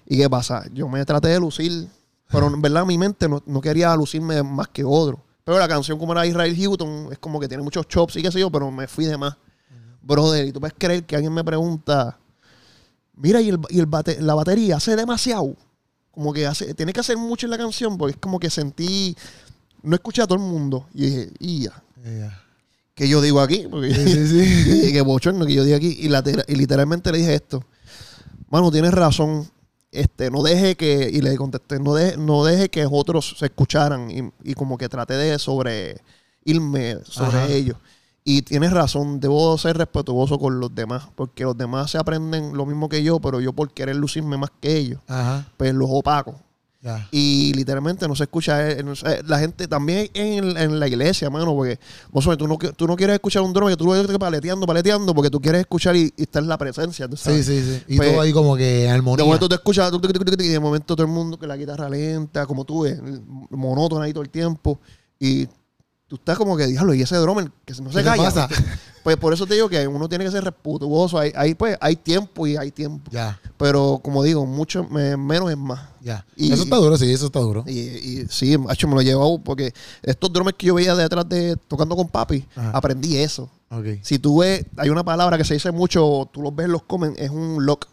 ¿Y 0.06 0.18
qué 0.18 0.30
pasa? 0.30 0.66
Yo 0.74 0.88
me 0.88 1.04
traté 1.06 1.28
de 1.30 1.40
lucir, 1.40 1.88
pero 2.32 2.48
en 2.48 2.62
verdad 2.62 2.86
mi 2.86 2.98
mente 2.98 3.28
no, 3.28 3.44
no 3.46 3.60
quería 3.60 3.96
lucirme 3.96 4.42
más 4.44 4.68
que 4.70 4.84
otro. 4.84 5.20
Pero 5.48 5.60
la 5.60 5.68
canción 5.70 5.98
como 5.98 6.12
era 6.12 6.26
Israel 6.28 6.54
Houghton, 6.62 7.08
es 7.14 7.20
como 7.20 7.40
que 7.40 7.48
tiene 7.48 7.64
muchos 7.64 7.88
chops 7.88 8.18
y 8.18 8.22
qué 8.22 8.30
sé 8.34 8.42
yo, 8.42 8.52
pero 8.52 8.70
me 8.70 8.86
fui 8.86 9.06
de 9.06 9.16
más. 9.18 9.38
Brother, 10.02 10.46
y 10.46 10.52
tú 10.52 10.60
puedes 10.60 10.76
creer 10.78 11.06
que 11.06 11.16
alguien 11.16 11.34
me 11.34 11.42
pregunta, 11.42 12.18
mira, 13.16 13.40
y, 13.40 13.48
el, 13.48 13.58
y 13.70 13.80
el 13.80 13.88
bate- 13.88 14.20
la 14.20 14.36
batería 14.36 14.76
hace 14.76 14.98
demasiado. 14.98 15.56
Como 16.12 16.34
que 16.34 16.46
hace, 16.46 16.74
tiene 16.74 16.92
que 16.92 17.00
hacer 17.00 17.16
mucho 17.16 17.46
en 17.48 17.52
la 17.52 17.58
canción, 17.58 17.98
porque 17.98 18.16
es 18.16 18.18
como 18.20 18.40
que 18.40 18.50
sentí, 18.50 19.16
no 19.84 19.96
escuché 19.96 20.22
a 20.22 20.28
todo 20.28 20.38
el 20.38 20.44
mundo. 20.44 20.86
Y 20.94 21.06
dije, 21.06 21.32
y 21.40 21.64
ya, 21.64 21.82
Ya. 22.04 22.44
¿qué 22.94 23.08
yo 23.08 23.22
digo 23.22 23.40
aquí? 23.40 23.68
Porque 23.72 23.94
Sí, 23.96 24.28
sí, 24.28 24.28
sí. 24.28 24.92
qué 24.92 25.00
bochorno 25.02 25.46
que 25.46 25.54
yo 25.54 25.64
digo 25.64 25.78
aquí. 25.78 25.98
Y, 25.98 26.08
y 26.08 26.56
literalmente 26.58 27.10
le 27.10 27.20
dije 27.20 27.36
esto. 27.36 27.64
Mano, 28.50 28.70
tienes 28.70 28.94
razón. 28.94 29.50
Este, 29.92 30.30
no 30.30 30.44
deje 30.44 30.76
que, 30.76 31.10
y 31.12 31.22
le 31.22 31.36
contesté, 31.38 31.80
no 31.80 31.94
deje, 31.94 32.18
no 32.18 32.44
deje 32.44 32.70
que 32.70 32.86
otros 32.90 33.36
se 33.38 33.46
escucharan. 33.46 34.12
Y, 34.12 34.52
y 34.52 34.54
como 34.54 34.78
que 34.78 34.90
traté 34.90 35.16
de 35.16 35.40
sobre 35.40 36.02
irme 36.44 36.98
sobre 37.04 37.38
Ajá. 37.38 37.48
ellos. 37.48 37.78
Y 38.24 38.42
tienes 38.42 38.72
razón, 38.72 39.22
debo 39.22 39.58
ser 39.58 39.78
respetuoso 39.78 40.38
con 40.38 40.60
los 40.60 40.76
demás, 40.76 41.08
porque 41.16 41.46
los 41.46 41.58
demás 41.58 41.92
se 41.92 41.98
aprenden 41.98 42.58
lo 42.58 42.66
mismo 42.66 42.90
que 42.90 43.02
yo, 43.02 43.22
pero 43.22 43.40
yo 43.40 43.54
por 43.54 43.72
querer 43.72 43.96
lucirme 43.96 44.38
más 44.38 44.50
que 44.60 44.76
ellos, 44.76 45.00
Ajá. 45.08 45.48
pues 45.56 45.74
los 45.74 45.88
opaco. 45.90 46.36
Y 47.12 47.54
literalmente 47.54 48.08
no 48.08 48.16
se 48.16 48.24
escucha. 48.24 48.70
eh, 48.72 48.84
no 48.84 48.96
sé, 48.96 49.22
la 49.28 49.40
gente 49.40 49.68
también 49.68 50.10
en, 50.14 50.58
en 50.58 50.80
la 50.80 50.88
iglesia, 50.88 51.30
mano, 51.30 51.54
porque 51.56 51.80
vos 52.12 52.24
sabes, 52.24 52.38
tú 52.38 52.48
no, 52.48 52.58
tú 52.58 52.88
no 52.88 52.96
quieres 52.96 53.16
escuchar 53.16 53.42
un 53.44 53.54
drone 53.54 53.72
que 53.74 53.78
tú 53.78 53.86
lo 53.86 53.92
ves 53.92 54.08
paleteando, 54.18 54.66
paleteando, 54.66 55.14
porque 55.14 55.30
tú 55.30 55.40
quieres 55.42 55.62
escuchar 55.62 55.96
y, 55.96 56.14
y 56.18 56.24
estar 56.24 56.42
en 56.44 56.50
la 56.50 56.58
presencia. 56.58 57.08
¿tú 57.08 57.18
Sí, 57.18 57.24
sabes? 57.24 57.46
sí, 57.46 57.62
sí. 57.62 57.84
Y 57.88 57.98
Pues, 57.98 58.12
todo 58.12 58.22
ahí 58.22 58.32
como 58.32 58.56
que 58.56 58.82
en 58.84 58.88
De 58.88 58.90
armonía. 58.92 59.26
momento 59.26 59.50
te 59.50 59.56
escuchas 59.56 59.92
y 59.92 60.48
de 60.48 60.60
momento 60.60 60.96
todo 60.96 61.06
el 61.06 61.12
mundo 61.12 61.38
con 61.38 61.48
la 61.48 61.58
guitarra 61.58 61.90
lenta, 61.90 62.46
como 62.46 62.66
tú 62.66 62.82
ves, 62.84 63.00
monótona 63.50 64.06
ahí 64.06 64.14
todo 64.14 64.24
el 64.24 64.30
tiempo. 64.30 64.80
Y 65.20 65.48
tú 66.08 66.16
estás 66.16 66.38
como 66.38 66.56
que, 66.56 66.68
diablo, 66.68 66.94
y 66.94 67.02
ese 67.02 67.16
drummer 67.18 67.52
que 67.66 67.74
no 67.82 67.92
se 67.92 68.00
¿Qué 68.00 68.04
calla. 68.06 68.24
pasa? 68.24 68.48
Pues 69.08 69.16
por 69.16 69.34
eso 69.34 69.48
te 69.48 69.54
digo 69.54 69.70
que 69.70 69.88
uno 69.88 70.10
tiene 70.10 70.26
que 70.26 70.32
ser 70.32 70.44
respetuoso. 70.44 71.18
Hay, 71.18 71.32
hay, 71.34 71.56
pues, 71.56 71.78
hay 71.80 71.96
tiempo 71.96 72.46
y 72.46 72.58
hay 72.58 72.72
tiempo. 72.72 73.10
Ya, 73.10 73.40
Pero 73.58 74.02
como 74.04 74.22
digo, 74.22 74.46
mucho 74.46 74.84
me- 74.84 75.16
menos 75.16 75.50
es 75.50 75.56
más. 75.58 75.80
ya. 76.02 76.26
Y- 76.36 76.52
eso 76.52 76.64
está 76.64 76.76
duro, 76.76 76.98
sí, 76.98 77.10
eso 77.14 77.28
está 77.28 77.40
duro. 77.40 77.64
Y, 77.68 77.80
y 77.80 78.26
sí, 78.30 78.58
macho, 78.58 78.86
me 78.86 78.96
lo 78.96 79.00
he 79.00 79.06
llevado 79.06 79.40
porque 79.42 79.74
estos 80.04 80.34
drummers 80.34 80.58
que 80.58 80.68
yo 80.68 80.74
veía 80.76 80.94
detrás 80.94 81.30
de 81.30 81.56
tocando 81.70 81.96
con 81.96 82.10
papi, 82.10 82.46
Ajá. 82.54 82.72
aprendí 82.72 83.16
eso. 83.16 83.50
Ok. 83.72 83.86
Si 84.02 84.20
tú 84.20 84.40
ves, 84.40 84.66
hay 84.76 84.90
una 84.90 85.06
palabra 85.06 85.38
que 85.38 85.46
se 85.46 85.54
dice 85.54 85.72
mucho, 85.72 86.30
tú 86.34 86.42
los 86.42 86.54
ves 86.54 86.68
los 86.68 86.84
comments, 86.84 87.18
es 87.18 87.30
un 87.30 87.66
lock. 87.66 87.88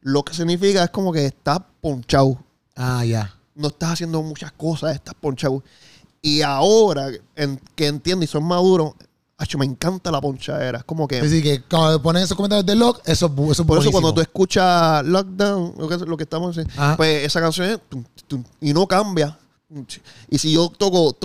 Lock 0.00 0.30
significa 0.32 0.82
es 0.82 0.88
como 0.90 1.12
que 1.12 1.26
estás 1.26 1.58
ponchado. 1.82 2.38
Ah, 2.74 3.04
ya. 3.04 3.34
No 3.54 3.68
estás 3.68 3.90
haciendo 3.90 4.22
muchas 4.22 4.50
cosas, 4.52 4.94
estás 4.94 5.12
ponchado. 5.12 5.62
Y 6.22 6.40
ahora 6.40 7.10
en- 7.36 7.60
que 7.74 7.86
entiendo 7.86 8.24
y 8.24 8.28
son 8.28 8.44
maduros, 8.44 8.94
me 9.58 9.64
encanta 9.66 10.10
la 10.10 10.20
ponchadera. 10.20 10.78
Es 10.78 10.84
como 10.84 11.06
que. 11.08 11.16
Es 11.18 11.22
decir, 11.30 11.42
que 11.42 11.62
cuando 11.62 12.00
ponen 12.02 12.22
esos 12.22 12.36
comentarios 12.36 12.66
de 12.66 12.74
Lock, 12.74 13.00
eso, 13.04 13.26
eso 13.50 13.62
es 13.62 13.66
Por 13.66 13.78
eso 13.78 13.90
cuando 13.90 14.10
tú 14.10 14.14
buenísimo. 14.16 14.20
escuchas 14.22 15.04
Lockdown, 15.04 15.74
lo 15.78 15.88
que, 15.88 15.96
lo 15.98 16.16
que 16.16 16.22
estamos 16.24 16.56
diciendo, 16.56 16.72
Ajá. 16.76 16.96
pues 16.96 17.24
esa 17.24 17.40
canción 17.40 17.68
es 17.70 17.78
y 18.60 18.72
no 18.72 18.86
cambia. 18.86 19.38
Y 20.28 20.36
si 20.36 20.52
yo 20.52 20.68
toco 20.68 21.16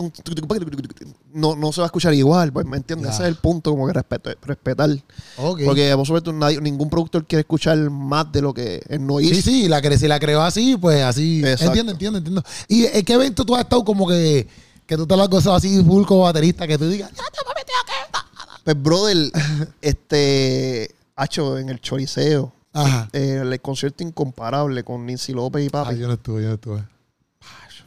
no, 1.34 1.56
no 1.58 1.74
se 1.74 1.82
va 1.82 1.86
a 1.86 1.88
escuchar 1.88 2.14
igual, 2.14 2.54
pues 2.54 2.66
me 2.66 2.78
entiendes, 2.78 3.12
ese 3.14 3.24
es 3.24 3.28
el 3.28 3.36
punto, 3.36 3.72
como 3.72 3.86
que 3.88 3.92
respeto, 3.94 4.30
respetar. 4.42 4.90
Ok. 5.38 5.62
Porque 5.66 5.94
ver, 5.94 6.22
tú, 6.22 6.32
nadie- 6.32 6.62
ningún 6.62 6.90
productor 6.90 7.26
quiere 7.26 7.42
escuchar 7.42 7.78
más 7.90 8.32
de 8.32 8.42
lo 8.42 8.54
que 8.54 8.82
él 8.88 9.06
no 9.06 9.20
hizo. 9.20 9.36
Sí, 9.36 9.42
sí, 9.42 9.68
la 9.68 9.82
cre- 9.82 9.98
si 9.98 10.08
la 10.08 10.18
creó 10.18 10.42
así, 10.42 10.78
pues 10.78 11.04
así. 11.04 11.40
Exacto. 11.42 11.66
Entiendo, 11.66 11.92
entiendo, 11.92 12.18
entiendo. 12.20 12.44
¿Y 12.70 12.86
en 12.86 13.04
qué 13.04 13.14
evento 13.14 13.44
tú 13.46 13.54
has 13.54 13.64
estado 13.64 13.84
como 13.84 14.08
que, 14.08 14.48
que 14.86 14.96
tú 14.96 15.06
te 15.06 15.18
lo 15.18 15.24
has 15.24 15.30
gozado 15.30 15.58
así, 15.58 15.84
full 15.84 16.06
como 16.06 16.22
baterista, 16.22 16.66
que 16.66 16.78
tú 16.78 16.88
digas, 16.88 17.10
"Ya 17.12 17.24
te 17.26 17.40
me 17.46 17.54
metí 17.54 17.72
aquí"? 17.84 18.57
Pues, 18.68 18.84
brother, 18.84 19.32
este, 19.82 20.94
hacho 21.16 21.58
en 21.58 21.70
el 21.70 21.80
choriceo, 21.80 22.52
Ajá. 22.74 23.08
eh, 23.14 23.40
el 23.42 23.62
concierto 23.62 24.04
incomparable 24.04 24.84
con 24.84 25.06
Nancy 25.06 25.32
López 25.32 25.66
y 25.66 25.70
Papi. 25.70 25.92
Ah, 25.92 25.98
yo 25.98 26.08
no 26.08 26.16
estuve, 26.16 26.42
yo 26.42 26.50
no 26.50 26.56
estuve. 26.56 26.84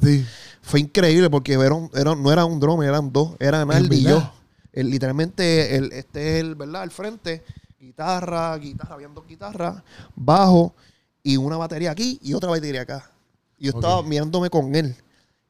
Sí. 0.03 0.25
Fue 0.62 0.81
increíble 0.81 1.29
porque 1.29 1.53
eran, 1.53 1.90
eran- 1.93 2.23
no 2.23 2.33
era 2.33 2.47
un 2.47 2.59
drone, 2.59 2.87
eran 2.87 3.12
dos. 3.12 3.33
Era 3.38 3.62
Naldi 3.66 3.97
y 3.99 4.03
yo. 4.05 4.33
El- 4.73 4.88
literalmente, 4.88 5.77
el, 5.77 5.93
este 5.93 6.37
es 6.38 6.40
el, 6.45 6.55
¿verdad? 6.55 6.81
Al 6.81 6.90
frente, 6.90 7.45
guitarra, 7.79 8.57
guitarra, 8.57 8.95
habían 8.95 9.12
dos 9.12 9.27
guitarras, 9.27 9.83
bajo 10.16 10.75
y 11.23 11.37
una 11.37 11.59
batería 11.59 11.90
aquí 11.90 12.19
y 12.23 12.33
otra 12.33 12.49
batería 12.49 12.81
acá. 12.81 13.11
Yo 13.59 13.73
estaba 13.73 14.03
mirándome 14.03 14.49
con 14.49 14.75
él. 14.75 14.97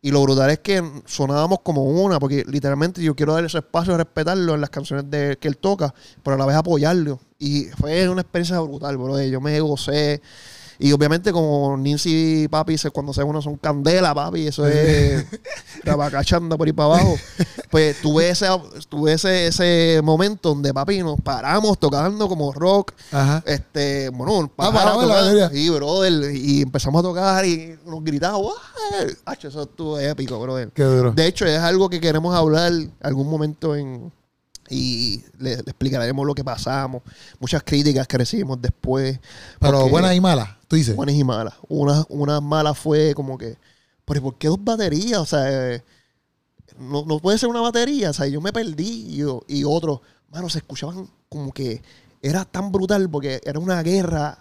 Y 0.03 0.11
lo 0.13 0.23
brutal 0.23 0.49
es 0.51 0.61
que 0.61 0.83
sonábamos 1.05 1.61
como 1.63 1.85
una, 1.85 2.19
porque 2.19 2.45
literalmente 2.47 3.03
yo 3.03 3.15
quiero 3.15 3.35
darle 3.35 3.49
ese 3.49 3.59
espacio 3.59 3.97
respetarlo 3.97 4.55
en 4.55 4.63
las 4.63 4.71
canciones 4.71 5.11
de, 5.11 5.37
que 5.39 5.47
él 5.47 5.59
toca, 5.59 5.95
pero 6.23 6.37
a 6.37 6.39
la 6.39 6.47
vez 6.47 6.57
apoyarlo. 6.57 7.21
Y 7.39 7.65
fue 7.79 8.09
una 8.09 8.23
experiencia 8.23 8.59
brutal, 8.61 8.97
bro. 8.97 9.21
Yo 9.23 9.41
me 9.41 9.61
gocé. 9.61 10.23
Y 10.83 10.93
obviamente 10.93 11.31
como 11.31 11.77
Nancy 11.77 12.45
y 12.45 12.49
papi, 12.49 12.77
cuando 12.93 13.13
se 13.13 13.23
uno 13.23 13.43
son 13.43 13.57
candela, 13.57 14.15
papi, 14.15 14.47
eso 14.47 14.67
es 14.67 15.27
la 15.85 15.95
vacachanda 15.95 16.57
por 16.57 16.67
ahí 16.67 16.73
para 16.73 16.95
abajo. 16.95 17.17
Pues 17.71 18.01
tuve 18.01 18.31
ese, 18.31 18.47
tuve 18.89 19.13
ese, 19.13 19.49
ese 19.49 20.01
momento 20.03 20.49
donde 20.49 20.73
papi 20.73 21.01
nos 21.01 21.21
paramos 21.21 21.79
tocando 21.79 22.29
como 22.29 22.51
rock. 22.53 22.93
Ajá. 23.13 23.43
Este, 23.47 24.09
bueno, 24.09 24.51
Ah, 24.57 24.73
paramos 24.73 24.81
a 24.81 24.85
paramos 24.85 25.03
en 25.03 25.09
la 25.09 25.33
tocar. 25.45 25.51
Sí, 25.53 25.69
brother. 25.71 26.35
Y 26.35 26.63
empezamos 26.63 27.01
a 27.01 27.03
tocar 27.03 27.45
y 27.45 27.79
nos 27.85 28.03
gritábamos. 28.03 28.55
"¡Ay!". 28.99 29.37
Eso 29.43 29.63
estuvo 29.63 29.99
épico, 29.99 30.41
brother. 30.41 30.71
Qué 30.73 30.83
duro. 30.83 31.13
De 31.13 31.27
hecho, 31.27 31.45
es 31.45 31.59
algo 31.59 31.91
que 31.91 32.01
queremos 32.01 32.35
hablar 32.35 32.73
algún 33.03 33.29
momento 33.29 33.77
en 33.77 34.11
y 34.71 35.23
le, 35.39 35.57
le 35.57 35.63
explicaremos 35.63 36.27
lo 36.27 36.35
que 36.35 36.45
pasamos, 36.45 37.03
muchas 37.39 37.63
críticas 37.65 38.07
que 38.07 38.19
recibimos 38.19 38.61
después. 38.63 39.19
Pero 39.59 39.89
buenas 39.89 40.15
y 40.15 40.21
malas, 40.21 40.51
tú 40.69 40.77
dices. 40.77 40.95
buenas 40.97 41.15
y 41.17 41.25
malas. 41.25 41.55
Una, 41.69 42.05
una 42.09 42.41
mala 42.41 42.73
fue 42.75 43.13
como 43.15 43.37
que, 43.37 43.57
pero 44.05 44.23
¿por 44.23 44.39
qué 44.39 44.49
dos 44.49 44.63
baterías? 44.63 45.19
O 45.21 45.27
sea, 45.27 45.75
eh, 45.75 45.83
no, 46.79 47.05
no 47.05 47.19
puede 47.19 47.39
ser 47.39 47.49
una 47.49 47.61
batería. 47.61 48.11
O 48.11 48.13
sea, 48.13 48.27
yo 48.27 48.41
me 48.41 48.53
perdí 48.53 49.07
y, 49.11 49.17
yo- 49.17 49.43
y 49.49 49.65
otro, 49.65 50.03
mano, 50.31 50.49
se 50.49 50.59
escuchaban 50.59 51.09
como 51.29 51.53
que 51.53 51.83
era 52.23 52.45
tan 52.45 52.71
brutal 52.73 53.09
porque 53.11 53.41
era 53.45 53.59
una 53.59 53.83
guerra 53.83 54.39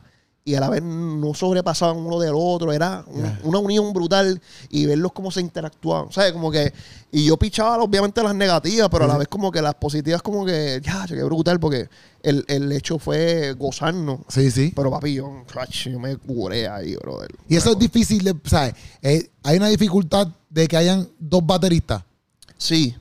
y 0.50 0.56
a 0.56 0.60
la 0.60 0.70
vez 0.70 0.82
no 0.82 1.36
sobrepasaban 1.36 1.98
uno 1.98 2.18
del 2.20 2.34
otro. 2.36 2.74
Era 2.74 3.06
una 3.44 3.60
unión 3.60 3.94
brutal 3.94 4.42
y 4.70 4.88
verlos 4.88 5.12
cómo 5.12 5.30
se 5.30 5.42
interactuaban. 5.42 6.12
¿Sabes? 6.12 6.34
Como 6.34 6.50
que, 6.50 6.74
y 7.12 7.26
yo 7.26 7.38
pichaba 7.38 7.78
obviamente 7.78 8.24
las 8.24 8.34
negativas, 8.34 8.90
pero 8.90 9.04
a 9.04 9.08
la 9.08 9.20
vez 9.20 9.28
como 9.28 9.52
que 9.52 9.62
las 9.62 9.76
positivas 9.76 10.24
como 10.24 10.44
que, 10.44 10.82
ya, 10.84 11.06
qué 11.08 11.24
brutal 11.24 11.60
porque 11.60 11.88
el, 12.24 12.44
el 12.48 12.72
hecho 12.72 12.98
fue 12.98 13.54
gozarnos. 13.54 14.22
Sí, 14.28 14.50
sí. 14.50 14.74
Pero 14.76 14.90
papi, 14.90 15.14
yo, 15.14 15.46
yo 15.84 16.00
me 16.00 16.18
curé 16.18 16.68
ahí, 16.68 16.96
brother. 16.96 17.30
Y 17.48 17.56
eso 17.56 17.74
es 17.74 17.78
difícil, 17.78 18.24
de, 18.24 18.36
¿sabes? 18.46 18.74
Eh, 19.04 19.30
hay 19.44 19.58
una 19.58 19.68
dificultad 19.68 20.30
de 20.50 20.68
que 20.68 20.78
hayan 20.78 21.08
dos 21.20 21.46
bateristas. 21.46 22.04
Sí. 22.58 22.96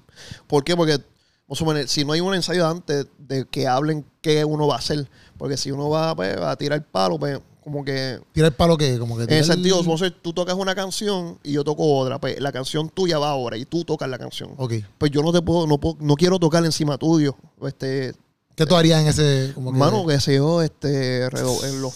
¿Por 0.46 0.64
qué? 0.64 0.76
Porque, 0.76 0.98
vamos 0.98 1.06
a 1.52 1.54
suponer, 1.54 1.88
si 1.88 2.04
no 2.04 2.12
hay 2.12 2.20
un 2.20 2.34
ensayo 2.34 2.68
antes 2.68 3.06
de 3.16 3.46
que 3.46 3.66
hablen 3.66 4.04
qué 4.20 4.44
uno 4.44 4.66
va 4.66 4.74
a 4.74 4.78
hacer, 4.80 5.08
porque 5.38 5.56
si 5.56 5.70
uno 5.70 5.88
va 5.88 6.14
pues, 6.14 6.36
a 6.36 6.54
tirar 6.56 6.84
palo, 6.84 7.18
pues 7.18 7.38
como 7.62 7.84
que... 7.84 8.18
Tira 8.32 8.46
el 8.48 8.52
palo 8.54 8.76
que, 8.76 8.98
como 8.98 9.16
que. 9.16 9.24
En 9.24 9.30
el 9.30 9.38
el- 9.38 9.44
sentido, 9.44 9.82
tú 10.22 10.32
tocas 10.32 10.54
una 10.56 10.74
canción 10.74 11.38
y 11.42 11.52
yo 11.52 11.64
toco 11.64 11.84
otra, 11.98 12.18
pues 12.18 12.40
la 12.40 12.50
canción 12.52 12.88
tuya 12.88 13.18
va 13.18 13.30
ahora 13.30 13.56
y 13.56 13.64
tú 13.64 13.84
tocas 13.84 14.08
la 14.08 14.18
canción. 14.18 14.50
Ok. 14.56 14.74
Pues 14.96 15.10
yo 15.10 15.22
no 15.22 15.32
te 15.32 15.42
puedo, 15.42 15.66
no 15.66 15.78
puedo, 15.78 15.96
no 16.00 16.14
quiero 16.16 16.38
tocar 16.38 16.64
encima 16.64 16.96
tuyo. 16.98 17.36
Este, 17.62 18.14
¿Qué 18.54 18.66
tú 18.66 18.74
harías 18.74 19.00
en 19.02 19.06
ese. 19.08 19.52
Como 19.54 19.72
que, 19.72 19.78
mano, 19.78 20.04
que 20.06 20.18
sé 20.18 20.34
yo, 20.36 20.62
este, 20.62 21.26
en 21.26 21.80
los 21.82 21.94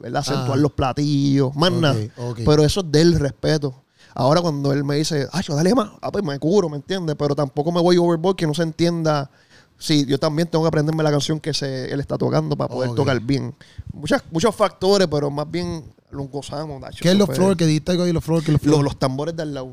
¿verdad? 0.00 0.20
acentuar 0.20 0.52
Ah. 0.58 0.60
los 0.60 0.72
platillos, 0.72 1.56
más 1.56 1.72
nada. 1.72 1.96
Pero 2.44 2.62
eso 2.64 2.80
es 2.80 2.92
del 2.92 3.18
respeto. 3.18 3.82
Ahora 4.14 4.40
cuando 4.40 4.72
él 4.72 4.84
me 4.84 4.96
dice, 4.96 5.26
ay, 5.32 5.42
yo 5.46 5.54
dale 5.54 5.74
más, 5.74 5.90
ah, 6.00 6.10
pues 6.12 6.22
me 6.24 6.38
curo, 6.38 6.68
¿me 6.68 6.76
entiendes? 6.76 7.16
Pero 7.18 7.34
tampoco 7.34 7.72
me 7.72 7.80
voy 7.80 7.96
overboard 7.96 8.36
que 8.36 8.46
no 8.46 8.54
se 8.54 8.62
entienda. 8.62 9.30
Sí, 9.78 10.04
yo 10.06 10.18
también 10.18 10.48
tengo 10.48 10.64
que 10.64 10.68
aprenderme 10.68 11.04
la 11.04 11.10
canción 11.10 11.38
que 11.38 11.54
se, 11.54 11.92
él 11.92 12.00
está 12.00 12.18
tocando 12.18 12.56
para 12.56 12.68
poder 12.68 12.94
tocar 12.94 13.20
bien. 13.20 13.54
Muchas, 13.92 14.22
muchos 14.30 14.54
factores, 14.54 15.06
pero 15.08 15.30
más 15.30 15.48
bien 15.48 15.84
lo 16.10 16.24
gozamos. 16.24 16.80
Nacho. 16.80 16.98
¿Qué 17.00 17.10
es 17.10 17.16
los 17.16 17.30
floor? 17.30 17.56
que 17.56 17.64
dijiste 17.64 17.92
algo 17.92 18.04
los 18.06 18.24
floor? 18.24 18.42
que 18.42 18.52
los 18.52 18.64
Los, 18.64 18.82
los 18.82 18.98
tambores 18.98 19.36
del 19.36 19.54
lado. 19.54 19.72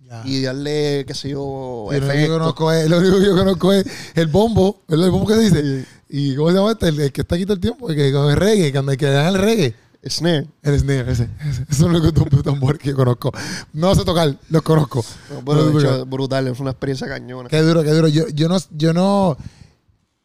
Ya. 0.00 0.22
Y 0.24 0.42
darle, 0.42 1.04
qué 1.06 1.14
sé 1.14 1.30
yo, 1.30 1.88
lo, 1.90 1.96
único 1.96 2.08
que 2.08 2.28
conozco 2.28 2.72
es, 2.72 2.88
lo 2.88 2.98
único 2.98 3.18
que 3.18 3.26
yo 3.26 3.36
conozco 3.36 3.72
es 3.72 3.86
el 4.14 4.26
bombo, 4.28 4.82
¿verdad? 4.88 5.06
El 5.06 5.12
bombo 5.12 5.26
que 5.26 5.34
se 5.34 5.40
dice. 5.40 5.86
¿Y 6.08 6.36
cómo 6.36 6.50
se 6.50 6.56
llama 6.56 6.72
este? 6.72 6.88
El, 6.88 7.00
el 7.00 7.12
que 7.12 7.20
está 7.22 7.34
aquí 7.34 7.44
todo 7.44 7.54
el 7.54 7.60
tiempo, 7.60 7.90
el 7.90 7.96
que 7.96 8.12
con 8.12 8.30
el 8.30 8.36
reggae, 8.36 8.72
cuando 8.72 8.92
el 8.92 8.98
que 8.98 9.06
dan 9.06 9.34
el 9.34 9.40
reggae. 9.40 9.74
Snare. 10.10 10.46
El 10.62 10.78
snare, 10.80 11.12
ese. 11.12 11.28
ese. 11.48 11.74
Son 11.74 11.92
los 11.92 12.12
tambores 12.42 12.80
que 12.80 12.90
yo 12.90 12.96
conozco. 12.96 13.32
No 13.72 13.94
sé 13.94 14.04
tocar, 14.04 14.36
los 14.50 14.62
conozco. 14.62 15.04
No, 15.30 15.44
pero 15.44 15.70
No 15.70 15.80
hecho, 15.80 16.06
brutal, 16.06 16.48
es 16.48 16.60
una 16.60 16.70
experiencia 16.70 17.08
cañona. 17.08 17.48
Qué 17.48 17.60
duro, 17.62 17.82
qué 17.82 17.90
duro. 17.90 18.08
Yo, 18.08 18.28
yo 18.28 18.48
no, 18.48 18.58
yo 18.70 18.92
no. 18.92 19.36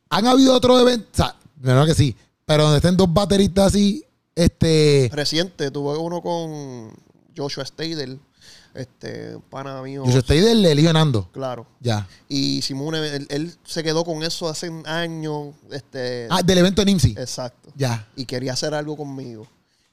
Han 0.10 0.28
habido 0.28 0.54
otros 0.56 0.82
eventos. 0.82 1.10
O 1.14 1.16
sea, 1.16 1.36
verdad 1.56 1.86
que 1.86 1.94
sí. 1.94 2.16
Pero 2.46 2.64
donde 2.64 2.78
estén 2.78 2.98
dos 2.98 3.14
bateristas 3.14 3.68
así, 3.68 4.04
este. 4.36 5.10
Reciente, 5.14 5.72
tuve 5.72 5.98
uno 5.98 6.22
con 6.22 6.92
Joshua 7.38 7.64
Stader, 7.66 8.18
este, 8.74 9.38
pana 9.50 9.82
mío. 9.82 10.04
Yo 10.08 10.20
estoy 10.20 10.40
del 10.40 10.66
Elio 10.66 10.92
Nando. 10.92 11.30
Claro. 11.32 11.68
Ya. 11.80 12.08
Y 12.28 12.60
even- 12.60 13.14
él, 13.14 13.28
él 13.30 13.54
se 13.64 13.84
quedó 13.84 14.04
con 14.04 14.24
eso 14.24 14.50
hace 14.50 14.70
un 14.70 14.86
año. 14.88 15.54
Este, 15.72 16.28
Ah, 16.30 16.42
del 16.42 16.58
evento 16.58 16.82
de 16.82 16.86
Nimsi. 16.88 17.16
exacto. 17.18 17.72
Ya. 17.76 18.08
Y 18.16 18.26
quería 18.26 18.54
hacer 18.54 18.74
algo 18.74 18.98
conmigo. 18.98 19.48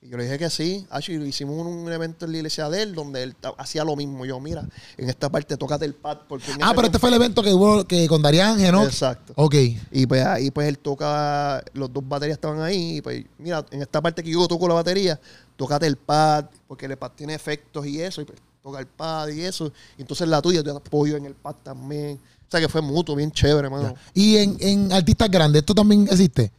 Y 0.06 0.10
yo 0.10 0.16
le 0.16 0.24
dije 0.24 0.38
que 0.38 0.50
sí. 0.50 0.86
Ah, 0.88 1.00
hicimos 1.00 1.56
un, 1.58 1.66
un 1.66 1.92
evento 1.92 2.26
en 2.26 2.32
la 2.32 2.38
iglesia 2.38 2.68
de 2.70 2.82
él 2.82 2.94
donde 2.94 3.24
él 3.24 3.36
hacía 3.58 3.82
lo 3.84 3.96
mismo. 3.96 4.24
Yo, 4.24 4.38
mira, 4.38 4.64
en 4.96 5.08
esta 5.08 5.28
parte 5.28 5.56
tócate 5.56 5.84
el 5.84 5.94
pad. 5.94 6.18
Porque 6.28 6.52
Ah, 6.60 6.72
pero 6.74 6.86
este 6.86 6.98
fue 6.98 7.08
el 7.08 7.16
evento 7.16 7.42
que 7.42 7.52
hubo 7.52 7.84
que 7.84 8.06
con 8.06 8.22
Darían 8.22 8.56
¿no? 8.70 8.84
Exacto. 8.84 9.32
Ok. 9.36 9.54
Y 9.90 10.06
pues 10.06 10.24
ahí 10.24 10.50
pues 10.50 10.68
él 10.68 10.78
toca, 10.78 11.62
los 11.72 11.92
dos 11.92 12.06
baterías 12.08 12.36
estaban 12.36 12.60
ahí, 12.60 12.98
y 12.98 13.02
pues 13.02 13.24
mira, 13.38 13.64
en 13.70 13.82
esta 13.82 14.00
parte 14.00 14.22
que 14.22 14.30
yo 14.30 14.46
toco 14.46 14.68
la 14.68 14.74
batería, 14.74 15.18
tócate 15.56 15.86
el 15.86 15.96
pad, 15.96 16.44
porque 16.68 16.86
el 16.86 16.96
pad 16.96 17.12
tiene 17.16 17.34
efectos 17.34 17.84
y 17.86 18.00
eso, 18.00 18.20
y 18.20 18.24
pues 18.24 18.38
toca 18.62 18.78
el 18.78 18.86
pad 18.86 19.28
y 19.28 19.42
eso, 19.42 19.72
y 19.98 20.02
entonces 20.02 20.28
la 20.28 20.40
tuya 20.40 20.62
te 20.62 20.70
apoyo 20.70 21.16
en 21.16 21.26
el 21.26 21.34
pad 21.34 21.56
también. 21.62 22.20
O 22.46 22.50
sea 22.50 22.60
que 22.60 22.68
fue 22.68 22.80
mutuo, 22.80 23.16
bien 23.16 23.32
chévere, 23.32 23.66
hermano. 23.66 23.92
Y 24.14 24.36
en, 24.36 24.56
en 24.60 24.92
artistas 24.92 25.28
grandes, 25.28 25.62
¿esto 25.62 25.74
también 25.74 26.06
existe? 26.08 26.52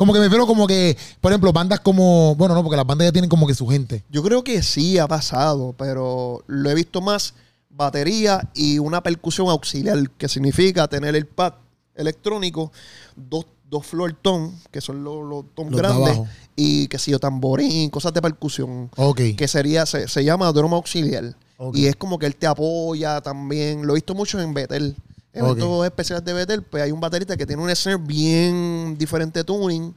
Como 0.00 0.14
que 0.14 0.18
me 0.18 0.24
refiero 0.24 0.46
como 0.46 0.66
que, 0.66 0.96
por 1.20 1.30
ejemplo, 1.30 1.52
bandas 1.52 1.78
como. 1.80 2.34
Bueno, 2.34 2.54
no, 2.54 2.62
porque 2.62 2.78
las 2.78 2.86
bandas 2.86 3.08
ya 3.08 3.12
tienen 3.12 3.28
como 3.28 3.46
que 3.46 3.52
su 3.52 3.66
gente. 3.66 4.02
Yo 4.08 4.22
creo 4.22 4.42
que 4.42 4.62
sí 4.62 4.96
ha 4.96 5.06
pasado, 5.06 5.74
pero 5.76 6.42
lo 6.46 6.70
he 6.70 6.74
visto 6.74 7.02
más 7.02 7.34
batería 7.68 8.48
y 8.54 8.78
una 8.78 9.02
percusión 9.02 9.50
auxiliar, 9.50 10.08
que 10.12 10.26
significa 10.26 10.88
tener 10.88 11.14
el 11.16 11.26
pad 11.26 11.52
electrónico, 11.94 12.72
dos, 13.14 13.44
dos 13.68 13.86
floor 13.86 14.16
tom, 14.22 14.54
que 14.70 14.80
son 14.80 15.04
los, 15.04 15.22
los 15.22 15.44
tom 15.54 15.68
Los 15.68 15.76
de 15.76 15.82
grandes, 15.82 16.20
y 16.56 16.88
que 16.88 16.98
si 16.98 17.10
yo 17.10 17.18
tamborín, 17.18 17.90
cosas 17.90 18.14
de 18.14 18.22
percusión. 18.22 18.88
Ok. 18.96 19.20
que 19.36 19.48
sería, 19.48 19.84
se, 19.84 20.08
se 20.08 20.24
llama 20.24 20.50
drama 20.50 20.76
auxiliar. 20.76 21.36
Ok. 21.58 21.76
Y 21.76 21.88
es 21.88 21.96
como 21.96 22.18
que 22.18 22.24
él 22.24 22.36
te 22.36 22.46
apoya 22.46 23.20
también. 23.20 23.86
Lo 23.86 23.92
he 23.92 23.96
visto 23.96 24.14
mucho 24.14 24.40
en 24.40 24.54
Betel. 24.54 24.96
En 25.32 25.42
Ok. 25.42 25.50
eventos 25.58 25.84
especiales 25.86 26.24
de 26.24 26.32
Betel, 26.32 26.62
pues 26.62 26.82
hay 26.82 26.90
un 26.90 27.00
baterista 27.00 27.36
que 27.36 27.46
tiene 27.46 27.62
un 27.62 27.74
snare 27.74 27.98
bien 27.98 28.96
diferente 28.98 29.44
tuning 29.44 29.94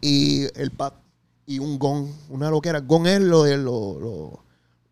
y 0.00 0.42
el 0.60 0.70
pad 0.70 0.92
y 1.46 1.58
un 1.58 1.78
gong, 1.78 2.08
una 2.28 2.50
loquera. 2.50 2.80
Gong 2.80 3.06
es 3.06 3.20
lo 3.20 3.44
de 3.44 3.56
lo, 3.56 3.98
lo, 3.98 4.44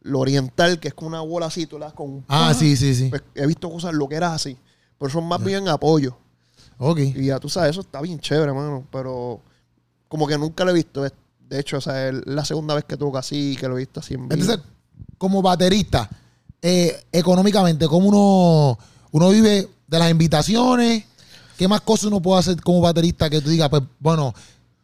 lo 0.03 0.19
oriental, 0.21 0.79
que 0.81 0.89
es 0.89 0.95
con 0.95 1.09
una 1.09 1.21
bola 1.21 1.47
así, 1.47 1.67
tú 1.67 1.79
con 1.95 2.11
un 2.11 2.25
Ah, 2.29 2.55
sí, 2.55 2.77
sí, 2.77 2.95
sí. 2.95 3.09
Pues 3.11 3.23
he 3.35 3.47
visto 3.47 3.71
cosas 3.71 3.93
loqueras 3.95 4.33
así, 4.33 4.57
pero 4.99 5.11
son 5.11 5.25
más 5.27 5.43
bien 5.45 5.69
apoyo. 5.69 6.17
Ok. 6.79 6.99
Y 6.99 7.27
ya 7.27 7.39
tú 7.39 7.49
sabes, 7.49 7.71
eso 7.71 7.83
está 7.83 8.01
bien 8.01 8.19
chévere, 8.19 8.49
hermano. 8.51 8.87
Pero 8.91 9.41
como 10.09 10.27
que 10.27 10.37
nunca 10.39 10.65
lo 10.65 10.71
he 10.71 10.75
visto. 10.75 11.03
De 11.03 11.61
hecho, 11.61 11.77
o 11.79 11.81
sea, 11.81 12.09
es 12.09 12.15
la 12.27 12.45
segunda 12.45 12.75
vez 12.75 12.85
que 12.85 12.97
toca 12.97 13.19
así, 13.21 13.57
que 13.61 13.69
lo 13.69 13.77
he 13.77 13.81
visto 13.81 14.01
así 14.01 14.15
en 14.15 14.29
vivo. 14.29 14.41
Entonces, 14.41 14.65
como 15.19 15.43
baterista, 15.43 16.09
eh, 16.61 17.05
económicamente, 17.13 17.87
¿cómo 17.87 18.09
uno, 18.09 18.79
uno 19.13 19.31
vive 19.31 19.69
de 19.93 19.99
las 19.99 20.11
invitaciones? 20.11 21.05
¿Qué 21.59 21.69
más 21.69 21.83
cosas 21.83 22.07
uno 22.07 22.21
puede 22.21 22.41
hacer 22.41 22.61
como 22.63 22.81
baterista 22.81 23.29
que 23.31 23.41
tú 23.41 23.51
digas, 23.51 23.69
pues, 23.69 23.83
bueno, 24.01 24.35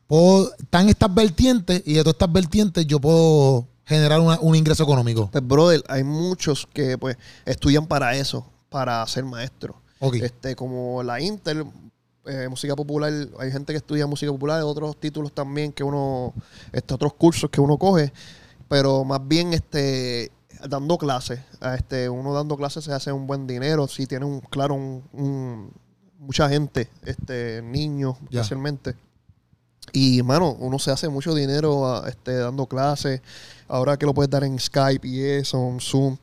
puedo, 0.06 0.52
están 0.58 0.88
estas 0.88 1.12
vertientes 1.12 1.82
y 1.86 1.94
de 1.94 2.00
todas 2.02 2.14
estas 2.14 2.32
vertientes 2.32 2.86
yo 2.86 3.00
puedo 3.00 3.66
generar 3.86 4.20
una- 4.20 4.38
un 4.40 4.54
ingreso 4.54 4.82
económico? 4.84 5.28
Pues, 5.32 5.46
brother, 5.46 5.82
hay 5.88 6.04
muchos 6.04 6.68
que 6.72 6.98
pues 6.98 7.16
estudian 7.46 7.86
para 7.86 8.14
eso, 8.16 8.46
para 8.68 9.04
ser 9.06 9.24
maestro. 9.24 9.80
Ok. 9.98 10.16
Este, 10.16 10.54
como 10.54 11.02
la 11.02 11.20
Inter, 11.20 11.64
eh, 12.26 12.46
música 12.48 12.76
popular, 12.76 13.10
hay 13.40 13.50
gente 13.50 13.72
que 13.72 13.78
estudia 13.78 14.06
música 14.06 14.30
popular, 14.30 14.62
otros 14.62 15.00
títulos 15.00 15.32
también 15.32 15.72
que 15.72 15.82
uno, 15.82 16.34
este, 16.72 16.92
otros 16.94 17.14
cursos 17.14 17.48
que 17.50 17.60
uno 17.62 17.78
coge, 17.78 18.12
pero 18.68 19.02
más 19.04 19.26
bien 19.26 19.54
este 19.54 20.30
dando 20.68 20.96
clases, 20.98 21.40
este, 21.74 22.08
uno 22.08 22.32
dando 22.32 22.56
clases 22.56 22.84
se 22.84 22.92
hace 22.92 23.12
un 23.12 23.26
buen 23.26 23.46
dinero, 23.46 23.86
si 23.88 24.06
tiene 24.06 24.24
un, 24.24 24.40
claro, 24.40 24.74
un, 24.74 25.04
un- 25.12 25.72
mucha 26.18 26.48
gente, 26.48 26.88
este, 27.04 27.62
niños 27.62 28.16
especialmente. 28.30 28.94
Y, 29.92 30.22
mano, 30.22 30.52
uno 30.58 30.78
se 30.78 30.90
hace 30.90 31.08
mucho 31.08 31.34
dinero 31.34 32.06
este, 32.06 32.34
dando 32.36 32.66
clases. 32.66 33.22
Ahora 33.68 33.96
que 33.96 34.04
lo 34.04 34.12
puedes 34.12 34.30
dar 34.30 34.44
en 34.44 34.58
Skype 34.58 35.06
y 35.06 35.22
eso, 35.22 35.56
en 35.68 35.80
Zoom. 35.80 36.16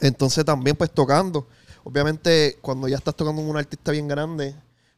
Entonces 0.00 0.44
también 0.44 0.76
pues 0.76 0.90
tocando. 0.90 1.46
Obviamente 1.84 2.58
cuando 2.60 2.88
ya 2.88 2.96
estás 2.96 3.14
tocando 3.16 3.40
con 3.40 3.50
un 3.50 3.56
artista 3.56 3.92
bien 3.92 4.08
grande, 4.08 4.54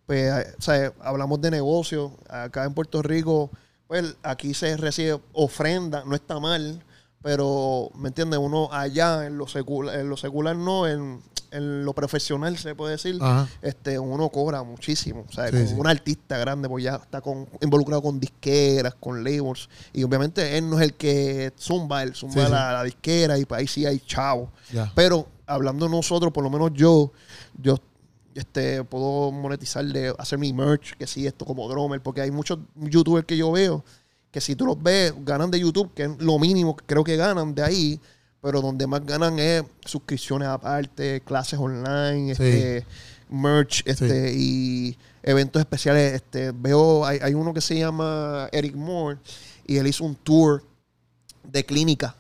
pues 0.06 0.22
eh, 0.32 0.54
o 0.58 0.62
sea, 0.62 0.92
hablamos 1.00 1.40
de 1.40 1.50
negocio. 1.52 2.12
Acá 2.28 2.64
en 2.64 2.74
Puerto 2.74 3.00
Rico, 3.02 3.50
pues 3.86 4.16
aquí 4.22 4.54
se 4.54 4.76
recibe 4.76 5.20
ofrenda, 5.32 6.02
no 6.04 6.14
está 6.16 6.40
mal, 6.40 6.82
pero 7.24 7.90
¿me 7.96 8.08
entiendes? 8.08 8.38
Uno 8.38 8.68
allá 8.70 9.26
en 9.26 9.38
lo 9.38 9.48
secular, 9.48 9.98
en 9.98 10.10
lo 10.10 10.16
secular 10.18 10.54
no, 10.54 10.86
en, 10.86 11.22
en 11.50 11.82
lo 11.82 11.94
profesional, 11.94 12.58
se 12.58 12.74
puede 12.74 12.92
decir, 12.92 13.16
Ajá. 13.18 13.48
este, 13.62 13.98
uno 13.98 14.28
cobra 14.28 14.62
muchísimo. 14.62 15.24
O 15.26 15.32
sea, 15.32 15.46
Sí, 15.48 15.52
como 15.54 15.66
sí. 15.68 15.74
un 15.74 15.86
artista 15.86 16.36
grande, 16.36 16.68
pues 16.68 16.84
ya 16.84 16.96
está 16.96 17.22
con, 17.22 17.48
involucrado 17.62 18.02
con 18.02 18.20
disqueras, 18.20 18.94
con 18.96 19.24
labels. 19.24 19.70
Y 19.94 20.04
obviamente 20.04 20.58
él 20.58 20.68
no 20.68 20.78
es 20.78 20.84
el 20.84 20.94
que 20.94 21.54
zumba, 21.58 22.02
él 22.02 22.14
zumba 22.14 22.44
Sí. 22.44 22.50
La, 22.52 22.72
la 22.74 22.82
disquera 22.84 23.38
y 23.38 23.46
ahí 23.50 23.66
sí 23.66 23.86
hay 23.86 24.00
chavo. 24.00 24.50
Ya. 24.70 24.92
Pero 24.94 25.26
hablando 25.46 25.88
nosotros, 25.88 26.30
por 26.30 26.44
lo 26.44 26.50
menos 26.50 26.72
yo, 26.74 27.10
yo 27.62 27.78
este, 28.34 28.84
puedo 28.84 29.32
monetizar 29.32 29.82
de 29.86 30.14
hacer 30.18 30.38
mi 30.38 30.52
merch, 30.52 30.94
que 30.98 31.06
sí, 31.06 31.26
esto 31.26 31.46
como 31.46 31.66
drummer, 31.70 32.02
porque 32.02 32.20
hay 32.20 32.30
muchos 32.30 32.58
youtubers 32.76 33.24
que 33.24 33.36
yo 33.38 33.50
veo 33.50 33.82
que 34.34 34.40
si 34.40 34.56
tú 34.56 34.66
los 34.66 34.82
ves, 34.82 35.14
ganan 35.24 35.48
de 35.48 35.60
YouTube, 35.60 35.94
que 35.94 36.02
es 36.02 36.10
lo 36.18 36.40
mínimo 36.40 36.76
que 36.76 36.84
creo 36.84 37.04
que 37.04 37.14
ganan 37.14 37.54
de 37.54 37.62
ahí, 37.62 38.00
pero 38.40 38.60
donde 38.60 38.84
más 38.84 39.06
ganan 39.06 39.38
es 39.38 39.62
suscripciones 39.84 40.48
aparte, 40.48 41.22
clases 41.24 41.56
online, 41.56 42.32
este, 42.32 42.84
merch, 43.30 43.84
este, 43.86 44.34
y 44.34 44.98
eventos 45.22 45.60
especiales. 45.60 46.14
Este, 46.14 46.50
veo, 46.50 47.06
hay, 47.06 47.20
hay 47.22 47.32
uno 47.34 47.54
que 47.54 47.60
se 47.60 47.78
llama 47.78 48.48
Eric 48.50 48.74
Moore, 48.74 49.18
y 49.68 49.76
él 49.76 49.86
hizo 49.86 50.02
un 50.02 50.16
tour 50.16 50.64
de 51.44 51.64
clínica. 51.64 52.16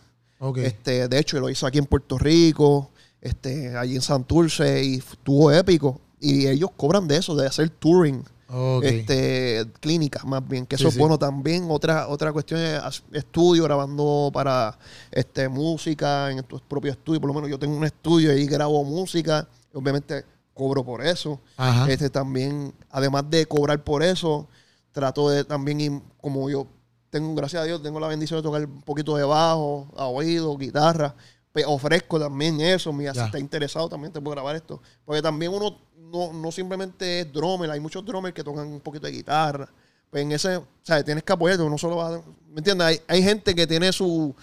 Este, 0.58 1.08
de 1.08 1.18
hecho, 1.18 1.40
lo 1.40 1.50
hizo 1.50 1.66
aquí 1.66 1.78
en 1.78 1.86
Puerto 1.86 2.16
Rico, 2.16 2.92
este, 3.20 3.76
allí 3.76 3.96
en 3.96 4.02
Santurce, 4.02 4.84
y 4.84 4.94
estuvo 4.98 5.50
épico. 5.50 6.00
Y 6.20 6.46
ellos 6.46 6.70
cobran 6.76 7.08
de 7.08 7.16
eso, 7.16 7.34
de 7.34 7.48
hacer 7.48 7.70
touring, 7.70 8.22
ok. 8.48 8.84
este, 8.84 9.64
clínicas 9.80 10.24
más 10.24 10.46
bien, 10.46 10.66
que 10.66 10.76
eso 10.76 10.82
Sí, 10.84 10.88
es 10.88 10.94
sí. 10.94 11.00
bueno 11.00 11.18
también. 11.18 11.66
Otra, 11.68 12.08
otra 12.08 12.32
cuestión 12.32 12.60
es 12.60 13.02
estudio, 13.12 13.64
grabando 13.64 14.30
para 14.32 14.78
este, 15.10 15.48
música 15.48 16.30
en 16.30 16.42
tu 16.44 16.58
propio 16.60 16.92
estudio. 16.92 17.20
Por 17.20 17.28
lo 17.28 17.34
menos 17.34 17.50
yo 17.50 17.58
tengo 17.58 17.76
un 17.76 17.84
estudio 17.84 18.36
y 18.36 18.46
grabo 18.46 18.82
música. 18.84 19.48
obviamente 19.72 20.24
cobro 20.52 20.84
por 20.84 21.04
eso. 21.04 21.40
Ajá. 21.56 21.90
Este 21.90 22.08
también, 22.10 22.72
además 22.90 23.24
de 23.28 23.44
cobrar 23.46 23.82
por 23.82 24.02
eso, 24.04 24.46
trato 24.92 25.28
de 25.28 25.42
también, 25.44 25.80
ir- 25.80 26.02
como 26.20 26.48
yo 26.48 26.66
tengo, 27.10 27.34
gracias 27.34 27.62
a 27.62 27.64
Dios, 27.64 27.82
tengo 27.82 27.98
la 27.98 28.06
bendición 28.08 28.38
de 28.38 28.42
tocar 28.44 28.64
un 28.64 28.82
poquito 28.82 29.16
de 29.16 29.24
bajo, 29.24 29.88
a 29.96 30.06
oído, 30.06 30.56
guitarra. 30.56 31.14
Pues 31.52 31.64
ofrezco 31.68 32.18
también 32.20 32.60
eso, 32.60 32.92
mira, 32.92 33.14
si 33.14 33.20
está 33.20 33.38
interesado 33.38 33.88
también 33.88 34.12
te 34.12 34.20
puedo 34.20 34.34
grabar 34.34 34.54
esto. 34.56 34.80
Porque 35.04 35.22
también 35.22 35.52
uno 35.52 35.76
no, 36.14 36.32
no 36.32 36.52
simplemente 36.52 37.20
es 37.20 37.32
drummer, 37.32 37.70
hay 37.70 37.80
muchos 37.80 38.04
drummers 38.04 38.34
que 38.34 38.44
tocan 38.44 38.66
un 38.66 38.80
poquito 38.80 39.06
de 39.06 39.12
guitarra. 39.12 39.68
Pues 40.10 40.22
en 40.22 40.32
ese, 40.32 40.56
o 40.58 40.66
sea, 40.82 41.02
tienes 41.04 41.24
que 41.24 41.32
apoyarte, 41.32 41.62
uno 41.62 41.76
solo 41.76 41.96
va 41.96 42.08
a, 42.14 42.18
¿me 42.50 42.58
entiendes? 42.58 42.86
Hay, 42.86 43.00
hay 43.08 43.22
gente 43.22 43.54
que 43.54 43.66
tiene 43.66 43.92
su, 43.92 44.34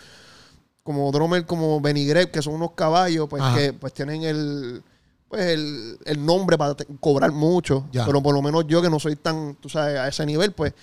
como 0.83 1.11
drummer 1.11 1.45
como 1.45 1.79
Benny 1.79 2.05
Greb, 2.05 2.29
que 2.31 2.41
son 2.41 2.55
unos 2.55 2.71
caballos, 2.71 3.27
pues 3.29 3.41
Ajá. 3.41 3.55
que 3.57 3.71
pues 3.73 3.93
tienen 3.93 4.23
el, 4.23 4.83
pues 5.29 5.41
el, 5.47 5.97
el 6.05 6.25
nombre 6.25 6.57
para 6.57 6.75
te- 6.75 6.85
cobrar 6.99 7.31
mucho. 7.31 7.87
Ya. 7.93 8.05
Pero 8.05 8.21
por 8.21 8.33
lo 8.33 8.41
menos 8.41 8.65
yo 8.67 8.81
que 8.81 8.89
no 8.89 8.99
soy 8.99 9.15
tan, 9.15 9.55
tú 9.55 9.69
sabes, 9.69 9.97
a 9.97 10.07
ese 10.09 10.25
nivel, 10.25 10.51
pues 10.51 10.73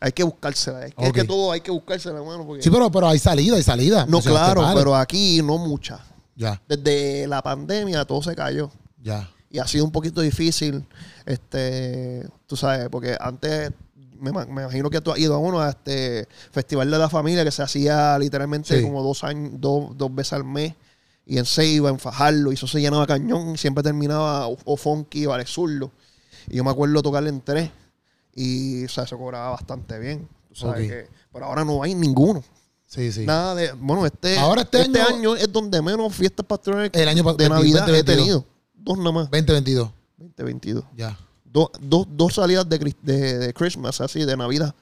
hay 0.00 0.12
que 0.12 0.22
buscársela. 0.22 0.86
Es 0.86 0.94
que, 0.94 1.04
es 1.06 1.12
que 1.12 1.20
Ok. 1.22 1.26
todo 1.26 1.52
hay 1.52 1.60
que 1.60 1.70
buscársela, 1.70 2.18
hermano. 2.20 2.46
Porque, 2.46 2.62
Sí, 2.62 2.70
pero, 2.70 2.90
pero 2.90 3.08
hay 3.08 3.18
salida, 3.18 3.56
hay 3.56 3.62
salida. 3.62 4.06
no, 4.08 4.18
O 4.18 4.22
sea, 4.22 4.32
te 4.32 4.38
claro, 4.38 4.62
pero 4.74 4.94
aquí 4.96 5.42
no 5.42 5.58
mucha. 5.58 6.00
Ya, 6.36 6.62
Desde 6.68 7.26
la 7.26 7.42
pandemia 7.42 8.04
todo 8.04 8.22
se 8.22 8.34
cayó. 8.34 8.70
ya. 9.02 9.28
Y 9.50 9.58
ha 9.58 9.66
sido 9.66 9.84
un 9.84 9.92
poquito 9.92 10.20
difícil, 10.20 10.84
este, 11.24 12.26
tú 12.46 12.56
sabes, 12.56 12.88
porque 12.90 13.16
antes 13.18 13.70
me, 14.20 14.32
ma- 14.32 14.44
me 14.46 14.62
imagino 14.62 14.90
que 14.90 15.00
tú 15.00 15.12
has 15.12 15.18
ido 15.18 15.34
a 15.34 15.38
uno 15.38 15.60
a 15.60 15.70
este 15.70 16.26
Festival 16.50 16.90
de 16.90 16.98
la 16.98 17.08
Familia 17.08 17.44
que 17.44 17.50
se 17.50 17.62
hacía 17.62 18.18
literalmente 18.18 18.76
Sí. 18.76 18.82
como 18.82 19.02
dos 19.02 19.24
años, 19.24 19.52
dos, 19.54 19.96
dos 19.96 20.14
veces 20.14 20.32
al 20.34 20.44
mes. 20.44 20.74
Y 21.24 21.36
en 21.38 21.44
Ceiba, 21.44 21.90
en 21.90 21.98
Fajarlo, 21.98 22.50
y 22.50 22.54
eso 22.54 22.66
se 22.66 22.80
llenaba 22.80 23.06
cañón. 23.06 23.54
Y 23.54 23.58
siempre 23.58 23.82
terminaba 23.82 24.48
o, 24.48 24.56
o 24.64 24.76
Funky 24.78 25.26
o 25.26 25.32
Alex 25.34 25.50
Zurdo. 25.52 25.92
Y 26.46 26.56
yo 26.56 26.64
me 26.64 26.70
acuerdo 26.70 27.02
tocarle 27.02 27.28
en 27.28 27.42
tres. 27.42 27.70
Y, 28.34 28.84
o 28.86 28.88
sea, 28.88 29.06
se 29.06 29.14
cobraba 29.16 29.50
bastante 29.50 29.98
bien. 29.98 30.26
Tú 30.48 30.54
sabes 30.56 30.84
Ok. 30.84 30.88
que, 30.90 31.08
pero 31.32 31.44
ahora 31.46 31.64
no 31.64 31.82
hay 31.82 31.94
ninguno. 31.94 32.42
Sí, 32.86 33.12
sí. 33.12 33.26
Nada 33.26 33.54
de. 33.54 33.72
Bueno, 33.72 34.06
este, 34.06 34.38
Ahora 34.38 34.62
este 34.62 34.80
este 34.80 35.00
año- 35.02 35.16
año, 35.16 35.36
es 35.36 35.52
donde 35.52 35.82
menos 35.82 36.14
fiestas 36.14 36.46
pastorales 36.46 36.90
El 36.94 37.08
año 37.08 37.22
de 37.22 37.28
20, 37.34 37.48
Navidad 37.50 37.88
he 37.90 37.92
2022. 38.02 38.16
tenido. 38.16 38.44
Dos 38.88 38.98
nada 38.98 39.12
más. 39.12 39.30
2022. 39.30 39.90
2022. 40.18 40.84
Ya. 40.96 41.16
Do- 41.44 41.70
dos, 41.80 42.06
dos 42.10 42.34
salidas 42.34 42.68
de, 42.68 42.80
Cris- 42.80 42.96
de, 43.02 43.38
de 43.38 43.54
Christmas, 43.54 44.00
así, 44.00 44.24
de 44.24 44.36
Navidad. 44.36 44.74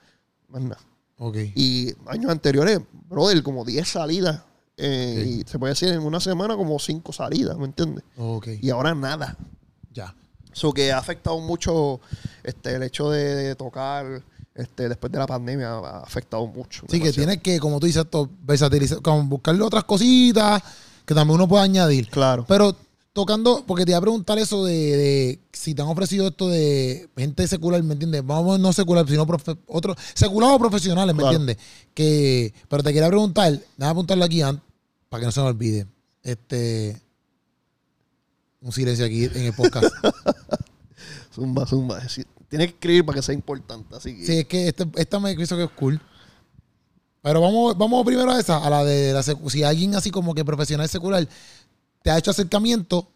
Más 0.48 0.62
nada. 0.62 0.78
Ok. 1.18 1.36
Y 1.54 1.92
años 2.06 2.30
anteriores, 2.30 2.80
brother, 3.08 3.42
como 3.42 3.64
10 3.64 3.88
salidas. 3.88 4.42
eh, 4.76 5.16
Ok. 5.18 5.26
Y 5.46 5.50
se 5.50 5.58
puede 5.58 5.72
decir 5.72 5.88
en 5.88 6.00
una 6.02 6.20
semana 6.20 6.56
como 6.56 6.78
5 6.78 7.12
salidas, 7.12 7.56
¿me 7.58 7.64
entiendes? 7.66 8.04
Ok. 8.16 8.48
Y 8.60 8.70
ahora 8.70 8.94
nada. 8.94 9.36
Ya. 9.92 10.14
Eso 10.52 10.72
que 10.72 10.92
ha 10.92 10.98
afectado 10.98 11.38
mucho 11.40 12.00
este, 12.44 12.74
el 12.76 12.82
hecho 12.82 13.10
de, 13.10 13.34
de 13.34 13.54
tocar 13.56 14.22
este, 14.54 14.88
después 14.88 15.12
de 15.12 15.18
la 15.18 15.26
pandemia, 15.26 15.70
ha 15.72 15.98
afectado 16.00 16.46
mucho. 16.46 16.84
Sí, 16.88 17.00
que 17.00 17.12
tienes 17.12 17.42
que, 17.42 17.58
como 17.60 17.78
tú 17.80 17.86
dices, 17.86 18.04
esto, 18.04 18.28
versatilizar, 18.42 19.02
como 19.02 19.22
buscarle 19.24 19.62
otras 19.62 19.84
cositas 19.84 20.62
que 21.04 21.14
también 21.14 21.34
uno 21.36 21.46
puede 21.48 21.62
añadir. 21.64 22.08
Claro. 22.08 22.44
Pero 22.48 22.74
tocando, 23.16 23.64
porque 23.66 23.84
te 23.84 23.90
iba 23.90 23.98
a 23.98 24.00
preguntar 24.02 24.38
eso 24.38 24.64
de, 24.64 24.72
de 24.74 25.40
si 25.52 25.74
te 25.74 25.82
han 25.82 25.88
ofrecido 25.88 26.28
esto 26.28 26.48
de 26.48 27.08
gente 27.16 27.48
secular, 27.48 27.82
¿me 27.82 27.94
entiendes? 27.94 28.24
Vamos, 28.24 28.60
no 28.60 28.72
secular, 28.72 29.08
sino 29.08 29.26
profe- 29.26 29.58
otros, 29.66 29.96
secular 30.14 30.52
o 30.54 30.58
profesionales, 30.60 31.14
¿me 31.16 31.22
Claro. 31.22 31.36
entiendes? 31.36 31.64
Que, 31.94 32.54
pero 32.68 32.84
te 32.84 32.92
quería 32.92 33.08
preguntar, 33.08 33.50
déjame 33.52 33.90
apuntarlo 33.90 34.24
aquí 34.24 34.42
an- 34.42 34.62
para 35.08 35.20
que 35.22 35.26
no 35.26 35.32
se 35.32 35.40
me 35.40 35.46
olvide. 35.46 35.86
Este. 36.22 37.00
Un 38.60 38.72
silencio 38.72 39.04
aquí 39.04 39.24
en 39.24 39.36
el 39.46 39.52
podcast. 39.52 39.86
Zumba, 41.34 41.66
zumba. 41.66 42.00
Tienes 42.48 42.68
que 42.68 42.74
escribir 42.74 43.04
para 43.04 43.16
que 43.16 43.22
sea 43.22 43.34
importante. 43.34 43.94
Así 43.96 44.16
que. 44.16 44.26
sí, 44.26 44.38
es 44.38 44.44
que 44.46 44.68
este- 44.68 44.86
esta 44.96 45.18
me 45.20 45.34
pienso 45.34 45.56
que 45.56 45.64
es 45.64 45.70
cool. 45.70 46.00
Pero 47.22 47.40
vamos, 47.40 47.76
vamos 47.76 48.06
primero 48.06 48.30
a 48.30 48.38
esa, 48.38 48.58
a 48.64 48.70
la 48.70 48.84
de 48.84 49.12
la 49.12 49.20
si 49.22 49.62
alguien 49.64 49.96
así 49.96 50.10
como 50.12 50.32
que 50.32 50.44
profesional 50.44 50.88
secular 50.88 51.28
te 52.06 52.12
ha 52.12 52.18
hecho 52.18 52.30
acercamiento 52.30 53.08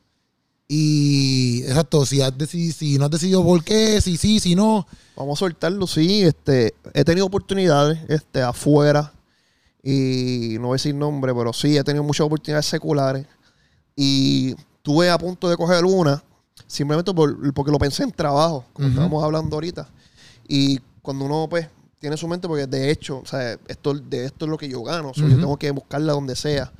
y 0.66 1.62
exacto, 1.62 2.04
si 2.04 2.20
has 2.20 2.36
decidido, 2.36 2.74
si 2.74 2.98
no 2.98 3.04
has 3.04 3.10
decidido 3.12 3.44
por 3.44 3.62
qué, 3.62 4.00
si 4.00 4.16
sí, 4.16 4.40
si 4.40 4.56
no. 4.56 4.84
Vamos 5.16 5.38
a 5.38 5.40
soltarlo, 5.40 5.86
sí. 5.86 6.22
Este, 6.22 6.74
he 6.92 7.04
tenido 7.04 7.26
oportunidades 7.26 8.00
este, 8.08 8.42
afuera. 8.42 9.12
Y 9.80 10.56
no 10.60 10.66
voy 10.66 10.70
a 10.70 10.78
decir 10.78 10.94
nombre, 10.96 11.32
pero 11.34 11.52
sí, 11.52 11.76
he 11.76 11.84
tenido 11.84 12.02
muchas 12.02 12.26
oportunidades 12.26 12.66
seculares. 12.66 13.26
Y 13.94 14.56
tuve 14.82 15.08
a 15.08 15.18
punto 15.18 15.48
de 15.48 15.56
coger 15.56 15.84
una, 15.84 16.20
simplemente 16.66 17.12
por- 17.14 17.52
porque 17.54 17.70
lo 17.70 17.78
pensé 17.78 18.02
en 18.02 18.10
trabajo, 18.10 18.64
como 18.72 18.86
Ujú. 18.88 18.94
estábamos 18.94 19.22
hablando 19.24 19.54
ahorita. 19.56 19.88
Y 20.48 20.80
cuando 21.00 21.26
uno, 21.26 21.46
pues, 21.48 21.68
tiene 22.00 22.16
su 22.16 22.26
mente, 22.26 22.48
porque 22.48 22.66
de 22.66 22.90
hecho, 22.90 23.18
o 23.20 23.26
sea, 23.26 23.56
esto, 23.68 23.94
de 23.94 24.24
esto 24.24 24.46
es 24.46 24.50
lo 24.50 24.58
que 24.58 24.68
yo 24.68 24.82
gano. 24.82 25.12
Yo 25.14 25.26
tengo 25.28 25.56
que 25.56 25.70
buscarla 25.70 26.12
donde 26.12 26.34
sea. 26.34 26.72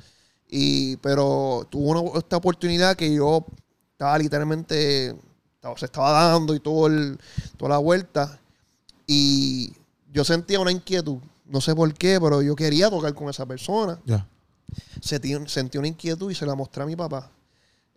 Y, 0.53 0.97
pero 0.97 1.65
una, 1.73 2.19
esta 2.19 2.35
oportunidad 2.37 2.95
que 2.97 3.11
yo 3.15 3.45
estaba 3.93 4.17
literalmente, 4.17 5.15
estaba- 5.55 5.77
se 5.77 5.85
estaba 5.85 6.11
dando 6.11 6.53
y 6.53 6.59
todo 6.59 6.87
el, 6.87 7.17
toda 7.57 7.69
la 7.69 7.77
vuelta. 7.77 8.37
Y 9.07 9.73
yo 10.11 10.23
sentía 10.25 10.59
una 10.59 10.71
inquietud. 10.71 11.17
No 11.45 11.61
sé 11.61 11.73
por 11.73 11.93
qué, 11.93 12.19
pero 12.21 12.41
yo 12.41 12.55
quería 12.55 12.89
tocar 12.89 13.13
con 13.13 13.29
esa 13.29 13.45
persona. 13.45 13.99
Ya. 14.05 14.27
Sentí, 15.01 15.33
sentí 15.47 15.77
una 15.77 15.87
inquietud 15.87 16.29
y 16.31 16.35
se 16.35 16.45
la 16.45 16.53
mostré 16.55 16.83
a 16.83 16.85
mi 16.85 16.95
papá. 16.95 17.31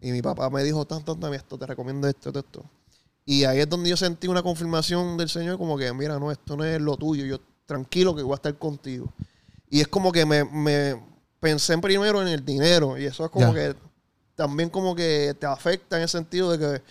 Y 0.00 0.12
mi 0.12 0.22
papá 0.22 0.48
me 0.50 0.62
dijo, 0.62 0.84
tan, 0.84 1.04
tan, 1.04 1.18
tan, 1.18 1.34
esto, 1.34 1.58
te 1.58 1.66
recomiendo 1.66 2.06
esto, 2.08 2.28
esto, 2.28 2.38
esto. 2.40 2.64
Y 3.26 3.44
ahí 3.44 3.60
es 3.60 3.68
donde 3.68 3.88
yo 3.90 3.96
sentí 3.96 4.28
una 4.28 4.42
confirmación 4.42 5.16
del 5.16 5.28
Señor, 5.28 5.56
como 5.56 5.76
que, 5.78 5.92
mira, 5.92 6.18
no, 6.18 6.30
esto 6.30 6.56
no 6.56 6.64
es 6.64 6.80
lo 6.80 6.96
tuyo. 6.96 7.24
Yo 7.24 7.38
tranquilo 7.66 8.14
que 8.14 8.22
voy 8.22 8.32
a 8.32 8.36
estar 8.36 8.56
contigo. 8.58 9.12
Y 9.70 9.80
es 9.80 9.88
como 9.88 10.12
que 10.12 10.26
me, 10.26 10.44
me 10.44 11.00
pensé 11.44 11.76
primero 11.78 12.22
en 12.22 12.28
el 12.28 12.44
dinero. 12.44 12.96
Y 12.98 13.04
eso 13.04 13.24
es 13.26 13.30
como 13.30 13.52
que 13.54 13.74
también 14.34 14.70
como 14.70 14.94
que 14.96 15.36
te 15.38 15.46
afecta 15.46 15.96
en 15.96 16.02
el 16.02 16.08
sentido 16.08 16.50
de 16.50 16.58
que 16.58 16.82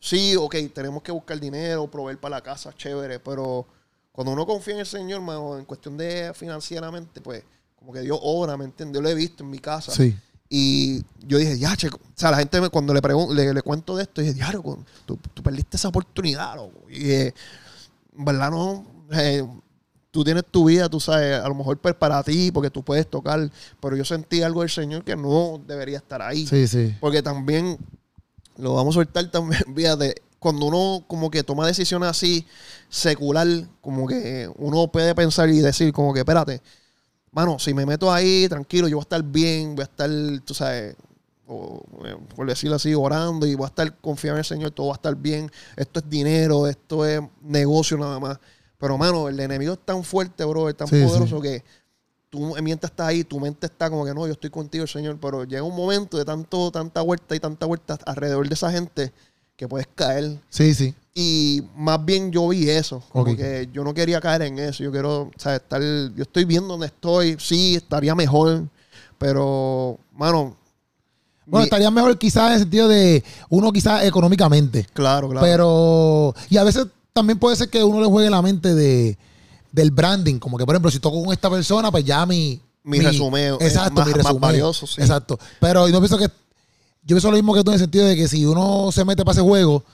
sí, 0.00 0.34
ok, 0.36 0.54
tenemos 0.74 1.02
que 1.02 1.12
buscar 1.12 1.38
dinero, 1.38 1.86
proveer 1.90 2.18
para 2.18 2.36
la 2.36 2.42
casa, 2.42 2.74
chévere, 2.76 3.20
pero 3.20 3.64
cuando 4.12 4.32
uno 4.32 4.44
confía 4.46 4.74
en 4.74 4.80
el 4.80 4.86
Señor, 4.86 5.20
mano, 5.22 5.56
en 5.58 5.64
cuestión 5.64 5.96
de 5.96 6.32
financieramente, 6.34 7.20
pues 7.20 7.42
como 7.76 7.92
que 7.92 8.00
Dios 8.00 8.18
obra, 8.22 8.56
¿me 8.56 8.64
entiendes? 8.64 8.96
Yo 8.96 9.02
lo 9.02 9.08
he 9.08 9.14
visto 9.14 9.44
en 9.44 9.50
mi 9.50 9.58
casa. 9.60 9.92
Sí. 9.92 10.16
Y 10.48 11.02
yo 11.26 11.38
dije, 11.38 11.58
ya, 11.58 11.74
che, 11.76 11.88
o 11.88 11.98
sea, 12.14 12.30
la 12.30 12.36
gente 12.38 12.60
me- 12.60 12.68
cuando 12.68 12.92
le, 12.94 13.00
le, 13.34 13.54
le 13.54 13.62
cuento 13.62 13.96
de 13.96 14.02
esto, 14.02 14.20
dije, 14.20 14.34
diario, 14.34 14.62
tú, 15.06 15.16
tú 15.32 15.42
perdiste 15.42 15.76
esa 15.76 15.88
oportunidad, 15.88 16.54
loco. 16.56 16.88
Y 16.90 17.10
eh, 17.10 17.34
en 18.16 18.24
verdad 18.24 18.50
no, 18.50 18.86
eh, 19.12 19.42
tú 20.14 20.22
tienes 20.22 20.44
tu 20.48 20.66
vida, 20.66 20.88
tú 20.88 21.00
sabes, 21.00 21.40
a 21.40 21.48
lo 21.48 21.56
mejor 21.56 21.76
pues, 21.78 21.92
para 21.92 22.22
ti, 22.22 22.52
porque 22.52 22.70
tú 22.70 22.84
puedes 22.84 23.10
tocar, 23.10 23.50
pero 23.80 23.96
yo 23.96 24.04
sentí 24.04 24.42
algo 24.42 24.60
del 24.60 24.70
Señor 24.70 25.02
que 25.02 25.16
no 25.16 25.60
debería 25.66 25.98
estar 25.98 26.22
ahí. 26.22 26.46
Sí, 26.46 26.68
sí. 26.68 26.94
Porque 27.00 27.20
también, 27.20 27.76
lo 28.56 28.74
vamos 28.74 28.94
a 28.94 29.00
soltar 29.00 29.28
también, 29.28 29.64
fíjate, 29.74 30.14
cuando 30.38 30.66
uno 30.66 31.04
como 31.08 31.32
que 31.32 31.42
toma 31.42 31.66
decisiones 31.66 32.08
así, 32.08 32.46
secular, 32.88 33.48
como 33.80 34.06
que 34.06 34.48
uno 34.56 34.86
puede 34.86 35.16
pensar 35.16 35.48
y 35.48 35.58
decir 35.58 35.92
como 35.92 36.14
que, 36.14 36.20
espérate, 36.20 36.62
mano, 37.32 37.58
si 37.58 37.74
me 37.74 37.84
meto 37.84 38.12
ahí, 38.12 38.46
tranquilo, 38.48 38.86
yo 38.86 38.98
voy 38.98 39.02
a 39.02 39.06
estar 39.06 39.22
bien, 39.24 39.74
voy 39.74 39.82
a 39.82 39.86
estar, 39.86 40.08
tú 40.44 40.54
sabes, 40.54 40.94
o, 41.48 41.82
eh, 42.04 42.16
por 42.36 42.46
decirlo 42.46 42.76
así, 42.76 42.94
orando 42.94 43.48
y 43.48 43.56
voy 43.56 43.64
a 43.64 43.68
estar 43.68 43.96
confiado 43.96 44.36
en 44.36 44.38
el 44.38 44.44
Señor, 44.44 44.70
todo 44.70 44.86
va 44.86 44.94
a 44.94 44.96
estar 44.96 45.16
bien. 45.16 45.50
Esto 45.76 45.98
es 45.98 46.08
dinero, 46.08 46.68
esto 46.68 47.04
es 47.04 47.20
negocio 47.42 47.98
nada 47.98 48.20
más. 48.20 48.38
Pero, 48.84 48.98
mano, 48.98 49.28
el 49.30 49.40
enemigo 49.40 49.72
es 49.72 49.78
tan 49.82 50.04
fuerte, 50.04 50.44
bro, 50.44 50.68
es 50.68 50.76
tan 50.76 50.86
Sí, 50.88 51.02
poderoso 51.02 51.40
que 51.40 51.64
tú 52.28 52.54
mientras 52.62 52.90
estás 52.90 53.06
ahí, 53.06 53.24
tu 53.24 53.40
mente 53.40 53.64
está 53.64 53.88
como 53.88 54.04
que 54.04 54.12
no, 54.12 54.26
yo 54.26 54.34
estoy 54.34 54.50
contigo, 54.50 54.86
Señor, 54.86 55.16
pero 55.18 55.44
llega 55.44 55.62
un 55.62 55.74
momento 55.74 56.18
de 56.18 56.24
tanto, 56.26 56.70
tanta 56.70 57.00
vuelta 57.00 57.34
y 57.34 57.40
tanta 57.40 57.64
vuelta 57.64 57.98
alrededor 58.04 58.46
de 58.46 58.52
esa 58.52 58.70
gente 58.70 59.10
que 59.56 59.66
puedes 59.66 59.86
caer. 59.94 60.38
Sí, 60.50 60.74
sí. 60.74 60.94
Y 61.14 61.62
más 61.76 62.04
bien 62.04 62.30
yo 62.30 62.46
vi 62.48 62.68
eso, 62.68 63.02
como 63.10 63.34
que 63.34 63.70
yo 63.72 63.84
no 63.84 63.94
quería 63.94 64.20
caer 64.20 64.42
en 64.42 64.58
eso, 64.58 64.84
yo 64.84 64.92
quiero, 64.92 65.22
o 65.22 65.30
sea, 65.38 65.56
estar, 65.56 65.80
yo 65.80 66.22
estoy 66.22 66.44
viendo 66.44 66.68
donde 66.68 66.88
estoy, 66.88 67.36
sí, 67.40 67.76
estaría 67.76 68.14
mejor, 68.14 68.64
pero, 69.16 69.98
mano, 70.12 70.56
Bueno, 71.46 71.60
mi- 71.60 71.64
estaría 71.64 71.90
mejor 71.90 72.18
quizás 72.18 72.48
en 72.48 72.52
el 72.54 72.58
sentido 72.60 72.88
de 72.88 73.24
uno 73.48 73.72
quizás 73.72 74.04
económicamente. 74.04 74.86
claro, 74.92 75.30
claro. 75.30 75.46
Pero, 75.46 76.34
y 76.50 76.58
a 76.58 76.64
veces 76.64 76.86
también 77.14 77.38
puede 77.38 77.56
ser 77.56 77.70
que 77.70 77.82
uno 77.82 78.00
le 78.00 78.06
juegue 78.06 78.28
la 78.28 78.42
mente 78.42 78.74
de, 78.74 79.16
del 79.72 79.92
branding. 79.92 80.38
Como 80.38 80.58
que, 80.58 80.66
por 80.66 80.74
ejemplo, 80.74 80.90
si 80.90 80.98
toco 80.98 81.22
con 81.22 81.32
esta 81.32 81.48
persona, 81.48 81.90
pues 81.90 82.04
ya 82.04 82.26
mi... 82.26 82.60
Mi 82.82 83.00
resumeo 83.00 83.58
es 83.60 83.74
Exacto, 83.74 84.02
más- 84.04 84.34
mi 84.34 84.38
valioso, 84.38 84.86
sí. 84.86 85.00
Exacto. 85.00 85.38
Pero 85.60 85.88
yo 85.88 85.98
pienso 86.00 86.18
que... 86.18 86.26
Yo 86.26 87.14
pienso 87.14 87.30
lo 87.30 87.36
mismo 87.36 87.54
que 87.54 87.62
tú 87.62 87.70
en 87.70 87.74
el 87.74 87.80
sentido 87.80 88.06
de 88.06 88.16
que 88.16 88.28
si 88.28 88.44
uno 88.44 88.90
se 88.90 89.04
mete 89.04 89.24
para 89.24 89.34
ese 89.34 89.42
juego, 89.42 89.84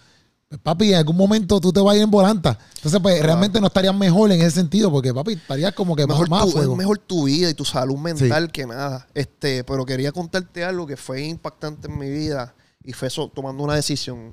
pues, 0.49 0.61
papi, 0.61 0.91
en 0.93 0.97
algún 0.97 1.17
momento 1.17 1.61
tú 1.61 1.73
te 1.73 1.81
vas 1.81 1.93
a 1.93 1.97
ir 1.97 2.03
en 2.03 2.11
volanta. 2.11 2.59
Entonces, 2.77 3.01
pues, 3.01 3.23
realmente 3.23 3.61
no 3.61 3.67
estarías 3.67 3.95
mejor 3.95 4.33
en 4.33 4.41
ese 4.41 4.53
sentido 4.53 4.91
porque, 4.91 5.13
papi, 5.13 5.35
estarías 5.35 5.75
como 5.75 5.95
que 5.95 6.07
mejor, 6.07 6.29
más, 6.31 6.41
más 6.41 6.45
tu, 6.45 6.49
a 6.49 6.53
fuego. 6.53 6.73
es 6.73 6.79
mejor 6.79 6.99
tu 6.99 7.25
vida 7.25 7.51
y 7.51 7.55
tu 7.55 7.65
salud 7.65 7.99
mental 7.99 8.51
que 8.51 8.65
nada. 8.67 9.07
Este, 9.13 9.63
pero 9.65 9.85
quería 9.85 10.11
contarte 10.11 10.65
algo 10.65 10.87
que 10.87 10.97
fue 10.97 11.25
impactante 11.25 11.89
en 11.89 11.99
mi 11.99 12.09
vida 12.09 12.55
y 12.83 12.93
fue 12.93 13.09
eso, 13.09 13.31
tomando 13.35 13.63
una 13.63 13.75
decisión. 13.75 14.33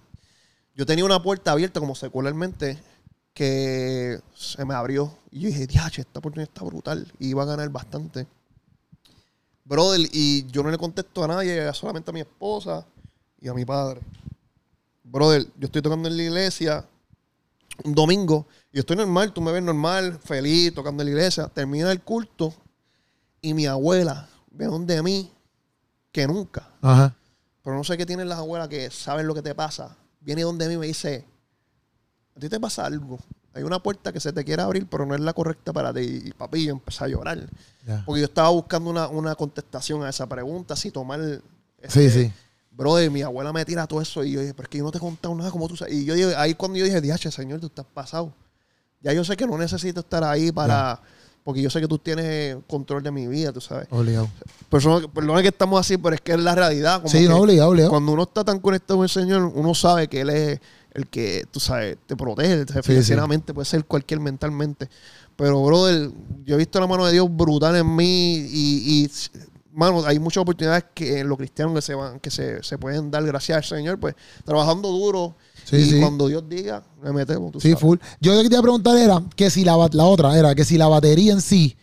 Yo 0.77 0.85
tenía 0.85 1.03
una 1.03 1.23
puerta 1.23 1.53
abierta 1.53 1.79
como 1.79 1.95
secularmente 1.95 2.77
que 3.33 4.19
se 4.35 4.63
me 4.63 4.75
abrió 4.75 5.17
y 5.31 5.39
yo 5.39 5.47
dije, 5.47 5.65
diache, 5.65 6.01
esta 6.01 6.19
oportunidad 6.19 6.49
está 6.53 6.63
brutal 6.63 7.11
y 7.17 7.29
iba 7.29 7.41
a 7.41 7.47
ganar 7.47 7.67
bastante. 7.69 8.27
Brother, 9.65 10.07
y 10.13 10.45
yo 10.51 10.61
no 10.61 10.69
le 10.69 10.77
contesto 10.77 11.23
a 11.23 11.27
nadie, 11.29 11.73
solamente 11.73 12.11
a 12.11 12.13
mi 12.13 12.19
esposa 12.19 12.85
y 13.41 13.47
a 13.47 13.55
mi 13.55 13.65
padre. 13.65 14.01
Brother, 15.03 15.47
yo 15.57 15.65
estoy 15.65 15.81
tocando 15.81 16.09
en 16.09 16.15
la 16.15 16.23
iglesia 16.23 16.85
un 17.83 17.95
domingo 17.95 18.45
y 18.71 18.75
yo 18.75 18.81
estoy 18.81 18.97
normal, 18.97 19.33
tú 19.33 19.41
me 19.41 19.51
ves 19.51 19.63
normal, 19.63 20.19
feliz, 20.23 20.75
tocando 20.75 21.01
en 21.01 21.07
la 21.07 21.11
iglesia. 21.11 21.47
Termina 21.47 21.91
el 21.91 22.03
culto 22.03 22.53
y 23.41 23.55
mi 23.55 23.65
abuela 23.65 24.29
ve 24.51 24.65
donde 24.65 25.01
mí 25.01 25.31
que 26.11 26.27
nunca. 26.27 26.69
Ajá. 26.83 27.15
Pero 27.63 27.75
no 27.75 27.83
sé 27.83 27.97
qué 27.97 28.05
tienen 28.05 28.29
las 28.29 28.37
abuelas 28.37 28.67
que 28.67 28.91
saben 28.91 29.25
lo 29.25 29.33
que 29.33 29.41
te 29.41 29.55
pasa. 29.55 29.97
Viene 30.27 30.41
donde 30.41 30.67
mí 30.67 30.73
y 30.73 30.77
me 30.77 30.87
dice, 30.87 31.23
a 32.35 32.39
ti 32.41 32.49
te 32.49 32.59
pasa 32.59 32.85
algo. 32.85 33.17
Hay 33.53 33.63
una 33.63 33.81
puerta 33.81 34.11
que 34.11 34.19
se 34.19 34.33
te 34.33 34.43
quiere 34.43 34.61
abrir, 34.61 34.85
pero 34.85 35.05
no 35.05 35.15
es 35.15 35.21
la 35.21 35.31
correcta 35.31 35.71
para 35.71 35.93
ti. 35.93 36.21
Y 36.25 36.31
papi, 36.33 36.65
yo 36.65 36.73
empecé 36.73 37.05
a 37.05 37.07
llorar. 37.07 37.49
Porque 38.05 38.19
yo 38.19 38.25
estaba 38.25 38.49
buscando 38.49 38.89
una, 38.89 39.07
una 39.07 39.35
contestación 39.35 40.03
a 40.03 40.09
esa 40.09 40.27
pregunta, 40.27 40.75
si 40.75 40.91
tomar... 40.91 41.21
Sí, 41.21 41.41
este, 41.81 42.09
sí. 42.09 42.33
Brother, 42.71 43.09
mi 43.09 43.21
abuela 43.21 43.53
me 43.53 43.63
tira 43.63 43.87
todo 43.87 44.01
eso 44.01 44.21
y 44.21 44.33
yo 44.33 44.41
dije, 44.41 44.53
pero 44.53 44.65
es 44.65 44.69
que 44.69 44.79
yo 44.79 44.83
no 44.83 44.91
te 44.91 44.97
he 44.97 44.99
contado 44.99 45.33
nada 45.33 45.49
como 45.49 45.65
tú 45.69 45.77
sabes. 45.77 45.93
Y 45.93 46.03
yo 46.03 46.37
ahí 46.37 46.55
cuando 46.55 46.77
yo 46.77 46.83
dije, 46.83 46.99
diache, 46.99 47.31
señor, 47.31 47.61
tú 47.61 47.67
estás 47.67 47.85
pasado. 47.85 48.33
Ya 48.99 49.13
yo 49.13 49.23
sé 49.23 49.37
que 49.37 49.47
no 49.47 49.57
necesito 49.57 50.01
estar 50.01 50.25
ahí 50.25 50.51
para... 50.51 50.99
Porque 51.47 51.61
yo 51.61 51.69
sé 51.69 51.79
que 51.79 51.87
tú 51.87 51.97
tienes 51.97 52.57
control 52.67 53.01
de 53.01 53.09
mi 53.09 53.25
vida, 53.25 53.53
tú 53.53 53.61
sabes. 53.61 53.87
Obligado. 53.89 54.29
Perdona, 54.67 55.07
perdona 55.07 55.41
que 55.41 55.47
estamos 55.47 55.79
así, 55.79 55.97
pero 55.97 56.13
es 56.13 56.19
que 56.19 56.33
es 56.33 56.39
la 56.41 56.53
realidad. 56.53 56.97
Como 56.97 57.07
Sí, 57.07 57.25
no, 57.25 57.37
obligado, 57.37 57.69
obligado. 57.69 57.89
Cuando 57.89 58.11
uno 58.11 58.23
está 58.23 58.43
tan 58.43 58.59
conectado 58.59 58.97
con 58.97 59.05
el 59.05 59.09
Señor, 59.09 59.43
uno 59.55 59.73
sabe 59.73 60.09
que 60.09 60.19
Él 60.19 60.29
es 60.29 60.59
el 60.91 61.07
que, 61.07 61.45
tú 61.49 61.61
sabes, 61.61 61.99
te 62.05 62.17
protege 62.17 62.65
financieramente, 62.83 63.53
puede 63.53 63.63
ser 63.63 63.85
cualquier 63.85 64.19
mentalmente. 64.19 64.89
Pero, 65.37 65.63
brother, 65.63 66.11
yo 66.43 66.55
he 66.55 66.57
visto 66.57 66.81
la 66.81 66.87
mano 66.87 67.05
de 67.05 67.13
Dios 67.13 67.33
brutal 67.33 67.77
en 67.77 67.95
mí 67.95 68.33
y, 68.51 69.05
y 69.05 69.11
mano, 69.71 70.05
hay 70.05 70.19
muchas 70.19 70.41
oportunidades 70.41 70.83
que 70.93 71.19
en 71.19 71.29
los 71.29 71.37
cristianos 71.37 71.75
que 71.75 71.81
se 71.81 71.95
van, 71.95 72.19
que 72.19 72.29
se, 72.29 72.61
se 72.61 72.77
pueden 72.77 73.09
dar 73.09 73.25
gracias 73.25 73.57
al 73.57 73.63
Señor, 73.63 73.97
pues, 73.97 74.15
trabajando 74.43 74.89
duro. 74.89 75.37
Sí, 75.69 75.75
y 75.77 75.85
sí. 75.91 75.99
cuando 75.99 76.27
Dios 76.27 76.43
diga, 76.47 76.81
le 77.03 77.11
metemos, 77.11 77.51
tú 77.51 77.59
Sí, 77.59 77.69
sabes. 77.69 77.81
full. 77.81 77.97
Yo 78.21 78.33
lo 78.33 78.41
que 78.41 78.47
te 78.49 78.53
iba 78.55 78.59
a 78.59 78.63
preguntar 78.63 78.95
era 78.97 79.21
que 79.35 79.49
si 79.49 79.65
la, 79.65 79.75
la 79.91 80.03
otra 80.05 80.37
era 80.37 80.55
que 80.55 80.63
si 80.63 80.77
la 80.77 80.87
batería 80.87 81.33
en 81.33 81.41
sí 81.41 81.75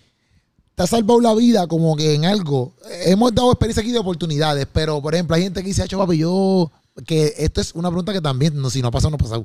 te 0.74 0.82
ha 0.82 0.86
salvado 0.86 1.20
la 1.20 1.34
vida 1.34 1.66
como 1.66 1.94
que 1.94 2.14
en 2.14 2.24
algo. 2.24 2.72
Hemos 3.04 3.34
dado 3.34 3.50
experiencia 3.52 3.82
aquí 3.82 3.92
de 3.92 3.98
oportunidades, 3.98 4.66
pero 4.72 5.00
por 5.02 5.14
ejemplo, 5.14 5.36
hay 5.36 5.42
gente 5.42 5.60
que 5.60 5.68
dice, 5.68 5.82
"Acho, 5.82 5.98
papi, 5.98 6.16
yo. 6.18 6.70
Que 7.06 7.34
esto 7.38 7.60
es 7.60 7.74
una 7.74 7.88
pregunta 7.88 8.12
que 8.12 8.20
también, 8.20 8.60
no, 8.60 8.70
si 8.70 8.80
no 8.80 8.88
ha 8.88 8.90
pasado, 8.92 9.10
no 9.10 9.16
ha 9.16 9.18
pasado. 9.18 9.44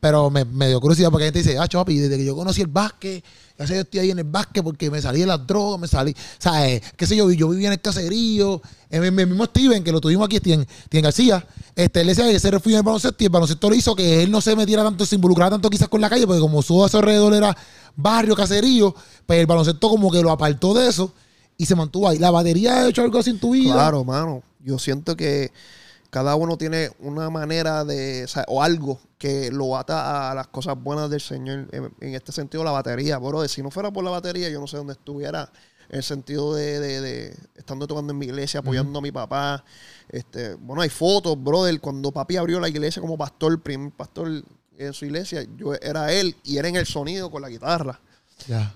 Pero 0.00 0.30
me, 0.30 0.44
me 0.44 0.68
dio 0.68 0.80
curiosidad 0.80 1.10
porque 1.10 1.24
hay 1.24 1.28
gente 1.28 1.38
dice, 1.38 1.58
ah, 1.58 1.66
papi, 1.66 1.96
desde 1.96 2.18
que 2.18 2.24
yo 2.24 2.36
conocí 2.36 2.60
el 2.60 2.66
básquet, 2.66 3.24
ya 3.58 3.66
sé, 3.66 3.74
yo 3.74 3.80
estoy 3.80 4.00
ahí 4.00 4.10
en 4.10 4.18
el 4.18 4.24
básquet 4.24 4.62
porque 4.62 4.90
me 4.90 5.00
salí 5.00 5.20
de 5.20 5.26
las 5.26 5.46
drogas, 5.46 5.80
me 5.80 5.88
salí. 5.88 6.14
Eh, 6.56 6.80
qué 6.96 7.06
sé 7.06 7.16
yo, 7.16 7.30
yo 7.30 7.48
vivía 7.48 7.68
en 7.68 7.74
el 7.74 7.80
caserío. 7.80 8.60
En 8.90 9.04
el, 9.04 9.12
mismo 9.12 9.44
Steven, 9.44 9.84
que 9.84 9.92
lo 9.92 10.00
tuvimos 10.00 10.26
aquí, 10.26 10.38
Steven, 10.38 10.66
Steven 10.86 11.04
García, 11.04 11.46
este, 11.76 12.00
él 12.00 12.08
decía 12.08 12.26
que 12.26 12.40
se 12.40 12.50
refugió 12.50 12.76
en 12.76 12.78
el 12.80 12.84
baloncesto 12.84 13.22
y 13.22 13.26
el 13.26 13.30
baloncesto 13.30 13.70
le 13.70 13.76
hizo 13.76 13.94
que 13.94 14.22
él 14.22 14.30
no 14.30 14.40
se 14.40 14.56
metiera 14.56 14.82
tanto, 14.82 15.06
se 15.06 15.14
involucrara 15.14 15.50
tanto 15.50 15.70
quizás 15.70 15.88
con 15.88 16.00
la 16.00 16.10
calle, 16.10 16.26
porque 16.26 16.40
como 16.40 16.60
su 16.60 16.84
a 16.84 16.88
su 16.88 16.96
alrededor 16.96 17.34
era 17.34 17.56
barrio, 17.96 18.34
caserío, 18.34 18.94
pues 19.26 19.40
el 19.40 19.46
baloncesto 19.46 19.88
como 19.88 20.10
que 20.10 20.22
lo 20.22 20.30
apartó 20.30 20.74
de 20.74 20.88
eso 20.88 21.12
y 21.56 21.66
se 21.66 21.74
mantuvo 21.76 22.08
ahí. 22.08 22.18
¿La 22.18 22.30
batería 22.30 22.78
ha 22.78 22.88
hecho 22.88 23.02
algo 23.02 23.18
así 23.18 23.30
en 23.30 23.38
tu 23.38 23.52
vida? 23.52 23.74
Claro, 23.74 24.02
mano. 24.04 24.42
Yo 24.64 24.78
siento 24.78 25.16
que 25.16 25.52
cada 26.10 26.34
uno 26.34 26.58
tiene 26.58 26.90
una 26.98 27.30
manera 27.30 27.84
de, 27.84 28.24
o, 28.24 28.28
sea, 28.28 28.44
o 28.48 28.62
algo 28.62 28.98
que 29.16 29.50
lo 29.50 29.76
ata 29.76 30.30
a 30.30 30.34
las 30.34 30.48
cosas 30.48 30.76
buenas 30.82 31.08
del 31.10 31.20
Señor. 31.20 31.68
En, 31.72 31.92
en 32.00 32.14
este 32.14 32.32
sentido, 32.32 32.64
la 32.64 32.72
batería, 32.72 33.18
bro. 33.18 33.46
Si 33.48 33.62
no 33.62 33.70
fuera 33.70 33.90
por 33.90 34.02
la 34.04 34.10
batería, 34.10 34.48
yo 34.48 34.60
no 34.60 34.66
sé 34.66 34.76
dónde 34.76 34.94
estuviera. 34.94 35.50
En 35.88 35.96
el 35.98 36.02
sentido 36.04 36.54
de, 36.54 36.78
de- 36.78 37.00
de 37.00 37.36
estando 37.56 37.86
tocando 37.86 38.12
en 38.12 38.18
mi 38.18 38.26
iglesia, 38.26 38.60
apoyando 38.60 38.98
a 38.98 39.02
mi 39.02 39.10
papá. 39.12 39.64
Este, 40.08 40.54
bueno, 40.54 40.82
hay 40.82 40.88
fotos, 40.88 41.42
brother. 41.42 41.80
Cuando 41.80 42.12
papi 42.12 42.36
abrió 42.36 42.60
la 42.60 42.68
iglesia 42.68 43.00
como 43.02 43.18
pastor, 43.18 43.60
primer 43.60 43.90
pastor 43.92 44.42
en 44.78 44.92
su 44.92 45.04
iglesia, 45.04 45.44
yo 45.56 45.74
era 45.74 46.12
él 46.12 46.34
y 46.44 46.56
era 46.58 46.68
en 46.68 46.76
el 46.76 46.86
sonido 46.86 47.30
con 47.30 47.42
la 47.42 47.48
guitarra. 47.48 48.00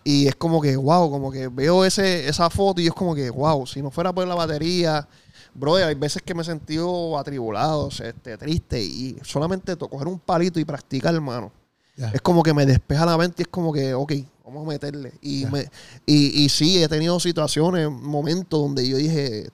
Y 0.04 0.26
es 0.28 0.34
como 0.36 0.60
que, 0.60 0.76
wow, 0.76 1.10
como 1.10 1.30
que 1.32 1.48
veo 1.48 1.84
ese, 1.84 2.28
esa 2.28 2.50
foto 2.50 2.80
y 2.80 2.86
es 2.88 2.92
como 2.92 3.14
que, 3.14 3.30
wow, 3.30 3.66
si 3.66 3.80
no 3.80 3.90
fuera 3.90 4.12
por 4.12 4.26
la 4.26 4.34
batería, 4.34 5.08
bro, 5.54 5.76
hay 5.76 5.94
veces 5.94 6.22
que 6.22 6.34
me 6.34 6.42
he 6.42 6.44
sentido 6.44 7.18
atribulado, 7.18 7.88
este, 7.88 8.36
triste 8.36 8.82
y 8.82 9.16
solamente 9.22 9.76
coger 9.76 10.08
un 10.08 10.18
palito 10.18 10.58
y 10.60 10.64
practicar, 10.64 11.14
hermano. 11.14 11.52
Ya. 11.96 12.10
Es 12.10 12.20
como 12.20 12.42
que 12.42 12.52
me 12.52 12.66
despeja 12.66 13.06
la 13.06 13.16
mente 13.16 13.36
y 13.38 13.44
es 13.44 13.48
como 13.48 13.72
que, 13.72 13.94
ok, 13.94 14.12
vamos 14.44 14.66
a 14.66 14.68
meterle. 14.68 15.12
Y, 15.22 15.42
Ya. 15.42 15.50
me, 15.50 15.70
y, 16.06 16.44
y 16.44 16.48
sí, 16.48 16.82
he 16.82 16.88
tenido 16.88 17.20
situaciones, 17.20 17.88
momentos 17.90 18.60
donde 18.60 18.86
yo 18.88 18.96
dije 18.96 19.48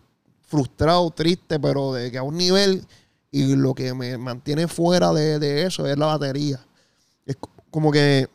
frustrado, 0.46 1.10
triste, 1.10 1.60
pero 1.60 1.92
de 1.92 2.10
que 2.10 2.18
a 2.18 2.22
un 2.22 2.36
nivel 2.36 2.84
y 3.30 3.54
lo 3.54 3.74
que 3.74 3.94
me 3.94 4.18
mantiene 4.18 4.66
fuera 4.66 5.12
de, 5.12 5.38
de 5.38 5.64
eso 5.66 5.86
es 5.86 5.96
la 5.96 6.06
batería. 6.06 6.58
Es 7.26 7.36
co- 7.36 7.50
como 7.70 7.92
que, 7.92 8.28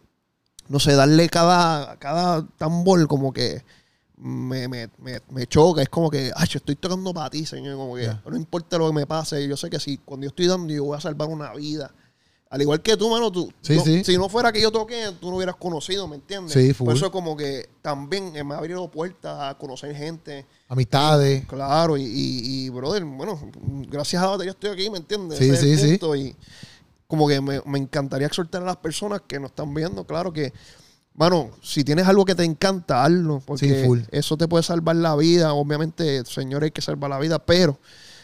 no 0.70 0.80
sé, 0.80 0.94
darle 0.94 1.28
cada, 1.28 1.98
cada 1.98 2.48
tambor 2.58 3.06
como 3.08 3.34
que 3.34 3.64
me, 4.18 4.68
me, 4.68 4.90
me, 5.00 5.20
me 5.30 5.48
choca. 5.48 5.82
Es 5.82 5.90
como 5.90 6.10
que, 6.10 6.32
ay, 6.36 6.48
yo 6.48 6.58
estoy 6.58 6.76
tocando 6.76 7.14
para 7.14 7.30
ti, 7.30 7.46
Señor. 7.46 7.76
Como 7.78 7.96
que 7.96 8.10
no 8.30 8.36
importa 8.38 8.78
lo 8.78 8.88
que 8.88 8.94
me 8.94 9.06
pase, 9.08 9.48
yo 9.48 9.58
sé 9.58 9.70
que 9.70 9.80
si 9.80 9.98
cuando 9.98 10.26
yo 10.26 10.30
estoy 10.30 10.48
dando, 10.48 10.74
yo 10.74 10.84
voy 10.86 10.98
a 10.98 11.02
salvar 11.02 11.28
una 11.28 11.54
vida. 11.54 11.94
Al 12.48 12.62
igual 12.62 12.82
que 12.82 12.96
tú, 12.96 13.10
mano, 13.10 13.32
tú, 13.32 13.52
Sí, 13.62 13.76
no- 13.76 13.84
sí. 13.84 14.04
si 14.06 14.18
no 14.18 14.30
fuera 14.30 14.52
que 14.52 14.62
yo 14.62 14.72
toqué, 14.72 15.12
tú 15.20 15.30
no 15.30 15.38
hubieras 15.38 15.56
conocido, 15.56 16.08
¿me 16.08 16.16
entiendes? 16.16 16.54
Sí, 16.54 16.74
full. 16.74 16.86
Por 16.86 16.96
eso 16.96 17.12
como 17.12 17.36
que 17.36 17.68
también 17.82 18.32
me 18.48 18.54
ha 18.54 18.60
abierto 18.60 18.90
puertas 18.90 19.38
a 19.42 19.58
conocer 19.58 19.94
gente. 19.96 20.46
Amistades. 20.70 21.46
Claro, 21.48 21.98
y, 21.98 22.04
y, 22.04 22.66
y, 22.66 22.70
brother, 22.70 23.04
bueno, 23.04 23.38
gracias 23.90 24.22
a 24.22 24.26
la 24.26 24.32
batería 24.34 24.52
estoy 24.52 24.70
aquí, 24.70 24.90
¿me 24.90 25.00
entiendes? 25.00 25.40
Sí, 25.40 25.46
Ese 25.50 25.74
es 25.74 25.82
el 25.84 25.90
sí, 25.90 26.00
sí. 26.00 26.20
Y 26.22 26.36
como 27.08 27.28
que 27.28 27.42
me, 27.42 27.62
me 27.66 27.80
encantaría 27.80 28.28
exhortar 28.28 28.62
a 28.62 28.66
las 28.66 28.78
personas 28.78 29.22
que 29.28 29.40
nos 29.40 29.50
están 29.50 29.74
viendo, 29.74 30.06
claro 30.06 30.32
que, 30.32 30.54
mano, 31.16 31.52
si 31.62 31.84
tienes 31.84 32.08
algo 32.08 32.26
que 32.26 32.36
te 32.36 32.44
encanta, 32.44 33.04
hazlo, 33.04 33.42
porque 33.46 33.68
Sí, 33.82 33.86
full. 33.86 34.00
eso 34.12 34.38
te 34.38 34.48
puede 34.48 34.64
salvar 34.64 34.96
la 34.98 35.16
vida. 35.16 35.54
Obviamente, 35.54 36.24
Señor, 36.26 36.64
hay 36.64 36.72
que 36.72 36.82
salvar 36.82 37.10
la 37.10 37.20
vida, 37.20 37.40
pero 37.40 37.80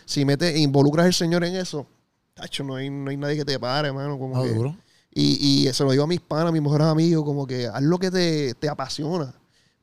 si 0.06 0.26
metes, 0.26 0.58
involucras 0.58 1.06
al 1.06 1.14
Señor 1.14 1.44
en 1.44 1.56
eso, 1.56 1.88
tacho, 2.34 2.64
no 2.64 2.76
hay, 2.76 2.89
no 2.89 3.10
hay 3.10 3.18
nadie 3.18 3.38
que 3.38 3.46
te 3.46 3.60
pare, 3.60 3.92
mano. 3.92 4.18
Como 4.20 4.38
Ah, 4.39 4.44
que- 4.44 4.54
duro. 4.54 4.76
y, 5.14 5.68
y 5.68 5.74
se 5.74 5.84
lo 5.84 5.92
digo 5.92 6.04
a 6.04 6.08
mis 6.08 6.22
panas, 6.22 6.48
a 6.50 6.52
mis 6.52 6.62
mejores 6.62 6.88
amigos, 6.88 7.24
como 7.26 7.46
que 7.48 7.68
haz 7.68 7.82
lo 7.82 7.98
que 7.98 8.12
te, 8.12 8.54
te 8.56 8.70
apasiona. 8.70 9.34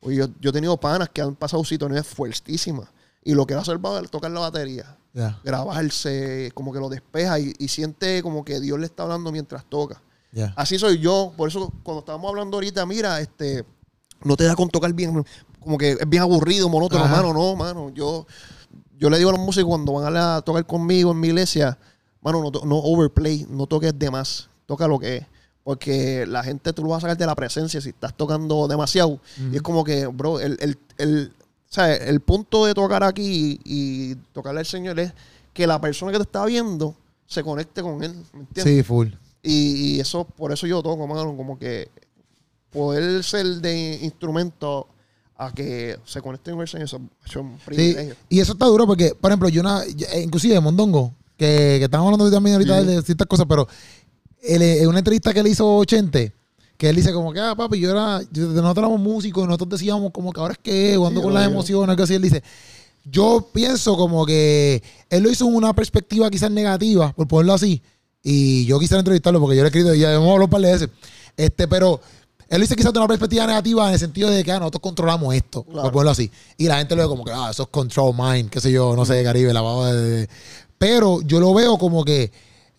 Oye, 0.01 0.15
yo, 0.17 0.27
yo 0.39 0.49
he 0.51 0.53
tenido 0.53 0.77
panas 0.77 1.09
que 1.09 1.21
han 1.21 1.35
pasado 1.35 1.63
situaciones 1.65 2.07
fuertísimas. 2.07 2.87
Y 3.23 3.33
lo 3.33 3.45
que 3.45 3.53
va 3.53 3.59
a 3.59 3.63
hacer 3.63 3.83
va 3.83 3.97
a 3.99 4.01
tocar 4.03 4.31
la 4.31 4.39
batería, 4.39 4.97
grabarse, 5.43 6.51
como 6.53 6.71
que 6.71 6.79
lo 6.79 6.89
despeja 6.89 7.39
y, 7.39 7.53
y 7.59 7.67
siente 7.67 8.21
como 8.23 8.45
que 8.45 8.59
Dios 8.59 8.79
le 8.79 8.85
está 8.85 9.03
hablando 9.03 9.31
mientras 9.31 9.65
toca. 9.65 10.01
Así 10.55 10.77
soy 10.77 10.99
yo. 10.99 11.33
Por 11.35 11.49
eso, 11.49 11.71
cuando 11.83 11.99
estábamos 11.99 12.29
hablando 12.29 12.57
ahorita, 12.57 12.85
mira, 12.85 13.19
este, 13.19 13.65
no 14.23 14.35
te 14.35 14.43
da 14.45 14.55
con 14.55 14.69
tocar 14.69 14.93
bien, 14.93 15.23
como 15.59 15.77
que 15.77 15.91
es 15.91 16.09
bien 16.09 16.21
aburrido, 16.23 16.69
monótono, 16.69 17.03
Ajá. 17.05 17.17
mano, 17.17 17.33
no, 17.33 17.55
mano. 17.55 17.89
Yo, 17.93 18.25
yo 18.97 19.09
le 19.09 19.17
digo 19.17 19.29
a 19.29 19.33
los 19.33 19.41
músicos 19.41 19.69
cuando 19.69 19.93
van 19.93 20.05
a, 20.05 20.09
la- 20.09 20.41
tocar 20.41 20.65
conmigo 20.65 21.11
en 21.11 21.19
mi 21.19 21.27
iglesia, 21.29 21.77
mano, 22.21 22.41
no, 22.41 22.51
no 22.65 22.75
overplay, 22.77 23.45
no 23.49 23.65
toques 23.65 23.97
de 23.97 24.11
más, 24.11 24.49
toca 24.65 24.87
lo 24.87 24.99
que 24.99 25.17
es. 25.17 25.25
Porque 25.63 26.25
la 26.25 26.43
gente 26.43 26.73
tú 26.73 26.83
lo 26.83 26.89
vas 26.89 26.97
a 26.99 27.01
sacar 27.01 27.17
de 27.17 27.25
la 27.25 27.35
presencia 27.35 27.79
si 27.81 27.89
estás 27.89 28.13
tocando 28.15 28.67
demasiado. 28.67 29.19
Y 29.51 29.57
es 29.57 29.61
como 29.61 29.83
que, 29.83 30.07
bro, 30.07 30.39
el, 30.39 30.57
el, 30.61 30.79
el, 30.97 31.33
sea, 31.67 31.93
el 31.93 32.21
punto 32.21 32.65
de 32.65 32.73
tocar 32.73 33.03
aquí 33.03 33.59
y, 33.63 34.11
y 34.11 34.15
tocarle 34.33 34.61
al 34.61 34.65
Señor 34.65 34.99
es 34.99 35.13
que 35.53 35.67
la 35.67 35.79
persona 35.79 36.11
que 36.11 36.17
te 36.17 36.23
está 36.23 36.43
viendo 36.45 36.95
se 37.27 37.43
conecte 37.43 37.83
con 37.83 38.01
él, 38.03 38.13
¿me 38.33 38.39
entiendes? 38.41 38.63
Sí, 38.77 38.83
full. 38.83 39.09
Y, 39.41 39.95
y 39.95 39.99
eso, 39.99 40.25
por 40.25 40.51
eso 40.51 40.67
yo 40.67 40.81
toco, 40.83 41.07
mano, 41.07 41.35
como 41.37 41.57
que 41.57 41.89
poder 42.71 43.23
ser 43.23 43.45
de 43.61 43.99
instrumento 44.03 44.87
a 45.37 45.51
que 45.53 45.97
se 46.05 46.21
conecten 46.21 46.55
con 46.55 46.63
eso 46.65 46.77
es 46.77 46.93
un 46.93 47.09
Sí, 47.59 47.63
privilegio. 47.65 48.15
y 48.27 48.39
eso 48.41 48.51
está 48.53 48.65
duro 48.65 48.85
porque, 48.85 49.15
por 49.19 49.31
ejemplo, 49.31 49.47
yo 49.49 49.61
una, 49.61 49.83
eh, 49.83 50.21
inclusive 50.21 50.59
Mondongo, 50.59 51.13
que, 51.37 51.77
que 51.79 51.85
estamos 51.85 52.05
hablando 52.07 52.29
también 52.29 52.55
ahorita 52.55 52.81
Sí. 52.81 52.87
de 52.87 53.01
ciertas 53.01 53.27
cosas, 53.27 53.45
pero 53.47 53.65
en 54.41 54.87
una 54.87 54.99
entrevista 54.99 55.33
que 55.33 55.41
le 55.41 55.49
hizo 55.49 55.83
Chente, 55.85 56.33
que 56.77 56.89
él 56.89 56.95
dice 56.97 57.11
como 57.13 57.31
que, 57.33 57.39
ah, 57.39 57.55
papi, 57.55 57.79
yo 57.79 57.89
era, 57.91 58.19
nosotros 58.31 58.77
éramos 58.77 58.99
músicos 58.99 59.45
nosotros 59.47 59.69
decíamos 59.79 60.11
como 60.11 60.31
que 60.33 60.39
ahora 60.41 60.53
es 60.53 60.59
que, 60.59 60.95
jugando 60.97 61.21
Sí, 61.21 61.23
con 61.25 61.33
las 61.33 61.45
emociones, 61.47 61.89
algo 61.89 62.03
así, 62.03 62.13
él 62.15 62.21
dice, 62.21 62.43
yo 63.05 63.49
pienso 63.53 63.95
como 63.97 64.25
que 64.25 64.83
él 65.09 65.23
lo 65.23 65.31
hizo 65.31 65.47
en 65.47 65.55
una 65.55 65.73
perspectiva 65.73 66.29
quizás 66.29 66.51
negativa, 66.51 67.13
por 67.13 67.27
ponerlo 67.27 67.53
así, 67.53 67.81
y 68.23 68.65
yo 68.65 68.79
quisiera 68.79 68.99
entrevistarlo 68.99 69.39
porque 69.39 69.55
yo 69.55 69.63
le 69.63 69.67
he 69.67 69.69
escrito, 69.71 69.93
ya 69.93 70.13
hemos 70.13 70.25
hablado 70.27 70.45
un 70.45 70.49
par 70.49 70.61
de 70.61 70.71
veces, 70.71 70.89
este, 71.37 71.67
pero 71.67 71.99
él 72.49 72.61
dice 72.61 72.75
quizás 72.75 72.91
de 72.91 72.99
una 72.99 73.07
perspectiva 73.07 73.45
negativa 73.47 73.87
en 73.87 73.93
el 73.93 73.99
sentido 73.99 74.29
de 74.29 74.43
que 74.43 74.51
ah, 74.51 74.59
nosotros 74.59 74.81
controlamos 74.81 75.33
esto, 75.35 75.63
por 75.63 75.73
Claro. 75.73 75.91
ponerlo 75.91 76.11
así, 76.11 76.29
y 76.57 76.65
la 76.67 76.77
gente 76.79 76.95
lo 76.95 77.03
ve 77.03 77.07
como 77.07 77.23
que, 77.23 77.31
ah, 77.31 77.49
eso 77.51 77.63
es 77.63 77.69
control 77.69 78.13
mind, 78.17 78.49
qué 78.49 78.59
sé 78.59 78.71
yo, 78.71 78.95
no 78.95 79.05
sé, 79.05 79.23
Caribe, 79.23 79.53
lavado 79.53 79.85
de... 79.85 80.01
de- 80.01 80.29
Pero 80.77 81.21
yo 81.21 81.39
lo 81.39 81.53
veo 81.53 81.77
como 81.77 82.03
que, 82.05 82.31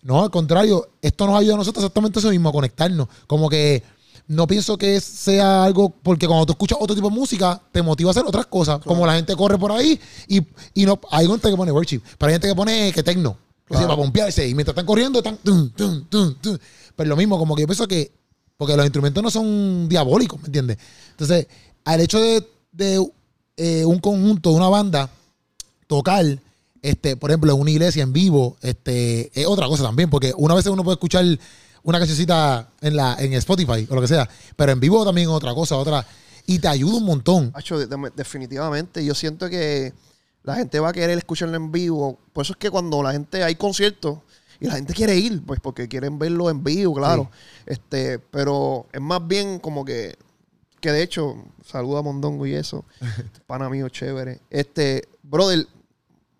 no, 0.03 0.23
al 0.23 0.31
contrario, 0.31 0.89
esto 1.01 1.25
nos 1.27 1.39
ayuda 1.39 1.53
a 1.53 1.57
nosotros 1.57 1.83
exactamente 1.83 2.19
eso 2.19 2.29
mismo, 2.31 2.49
a 2.49 2.51
conectarnos. 2.51 3.07
Como 3.27 3.47
que 3.47 3.83
no 4.27 4.47
pienso 4.47 4.75
que 4.75 4.99
sea 4.99 5.63
algo, 5.63 5.93
porque 6.01 6.25
cuando 6.27 6.47
tú 6.47 6.53
escuchas 6.53 6.79
otro 6.81 6.95
tipo 6.95 7.09
de 7.09 7.15
música, 7.15 7.61
te 7.71 7.83
motiva 7.83 8.09
a 8.09 8.11
hacer 8.11 8.23
otras 8.25 8.47
cosas. 8.47 8.79
Como 8.83 9.05
la 9.05 9.13
gente 9.13 9.35
corre 9.35 9.59
por 9.59 9.71
ahí 9.71 9.99
y, 10.27 10.41
y 10.73 10.85
no, 10.87 10.99
hay 11.11 11.27
gente 11.27 11.49
que 11.51 11.55
pone 11.55 11.71
worship, 11.71 12.01
pero 12.17 12.29
hay 12.29 12.33
gente 12.33 12.47
que 12.47 12.55
pone 12.55 12.91
que 12.91 13.03
tecno, 13.03 13.37
Claro. 13.71 13.87
para 13.87 14.01
pompearse, 14.01 14.47
y 14.47 14.53
mientras 14.55 14.73
están 14.73 14.85
corriendo, 14.85 15.19
están... 15.19 15.37
tum, 15.37 15.69
tum, 15.71 16.03
tum, 16.09 16.35
tum. 16.41 16.57
Pero 16.95 17.09
lo 17.09 17.15
mismo, 17.15 17.37
como 17.37 17.55
que 17.55 17.61
yo 17.61 17.67
pienso 17.67 17.87
que, 17.87 18.11
porque 18.57 18.75
los 18.75 18.85
instrumentos 18.85 19.21
no 19.23 19.31
son 19.31 19.87
diabólicos, 19.89 20.39
¿me 20.41 20.47
entiendes? 20.47 20.77
Entonces, 21.11 21.47
al 21.85 22.01
hecho 22.01 22.19
de, 22.19 22.47
de, 22.71 23.07
eh, 23.57 23.85
un 23.85 23.99
conjunto, 23.99 24.51
de 24.51 24.55
una 24.57 24.69
banda, 24.69 25.09
tocar, 25.87 26.25
este, 26.81 27.15
por 27.17 27.31
ejemplo, 27.31 27.53
en 27.53 27.59
una 27.61 27.71
iglesia 27.71 28.03
en 28.03 28.13
vivo, 28.13 28.57
este, 28.61 29.31
es 29.39 29.45
otra 29.47 29.67
cosa 29.67 29.83
también, 29.83 30.09
porque 30.09 30.33
una 30.37 30.53
vez 30.55 30.65
uno 30.67 30.83
puede 30.83 30.95
escuchar 30.95 31.25
una 31.83 31.97
cancioncita 31.97 32.69
en 32.81 32.95
la, 32.95 33.15
en 33.19 33.33
Spotify 33.33 33.87
o 33.89 33.95
lo 33.95 34.01
que 34.01 34.07
sea, 34.07 34.29
pero 34.55 34.71
en 34.71 34.79
vivo 34.79 35.03
también 35.03 35.27
es 35.29 35.33
otra 35.33 35.53
cosa, 35.53 35.77
otra, 35.77 36.05
y 36.45 36.59
te 36.59 36.67
ayuda 36.67 36.97
un 36.97 37.05
montón. 37.05 37.51
Hacho, 37.55 37.77
de- 37.79 37.87
de- 37.87 38.11
definitivamente. 38.15 39.03
Yo 39.03 39.13
siento 39.15 39.49
que 39.49 39.93
la 40.43 40.55
gente 40.55 40.79
va 40.79 40.89
a 40.89 40.93
querer 40.93 41.17
escucharlo 41.17 41.55
en 41.55 41.71
vivo. 41.71 42.19
Por 42.33 42.43
eso 42.43 42.53
es 42.53 42.57
que 42.57 42.69
cuando 42.69 43.03
la 43.03 43.11
gente 43.11 43.43
hay 43.43 43.55
conciertos 43.55 44.19
y 44.59 44.67
la 44.67 44.73
gente 44.73 44.93
quiere 44.93 45.15
ir, 45.15 45.43
pues 45.43 45.59
porque 45.59 45.87
quieren 45.87 46.19
verlo 46.19 46.49
en 46.49 46.63
vivo, 46.63 46.93
claro. 46.95 47.29
Este, 47.65 48.19
pero 48.19 48.87
es 48.91 49.01
más 49.01 49.25
bien 49.27 49.59
como 49.59 49.85
que, 49.85 50.17
que 50.79 50.91
de 50.91 51.03
hecho, 51.03 51.35
saluda 51.65 51.99
a 51.99 52.03
Mondongo 52.03 52.45
y 52.45 52.55
eso, 52.55 52.85
pana 53.47 53.69
mío 53.69 53.89
chévere. 53.89 54.39
Este, 54.49 55.07
brother, 55.23 55.67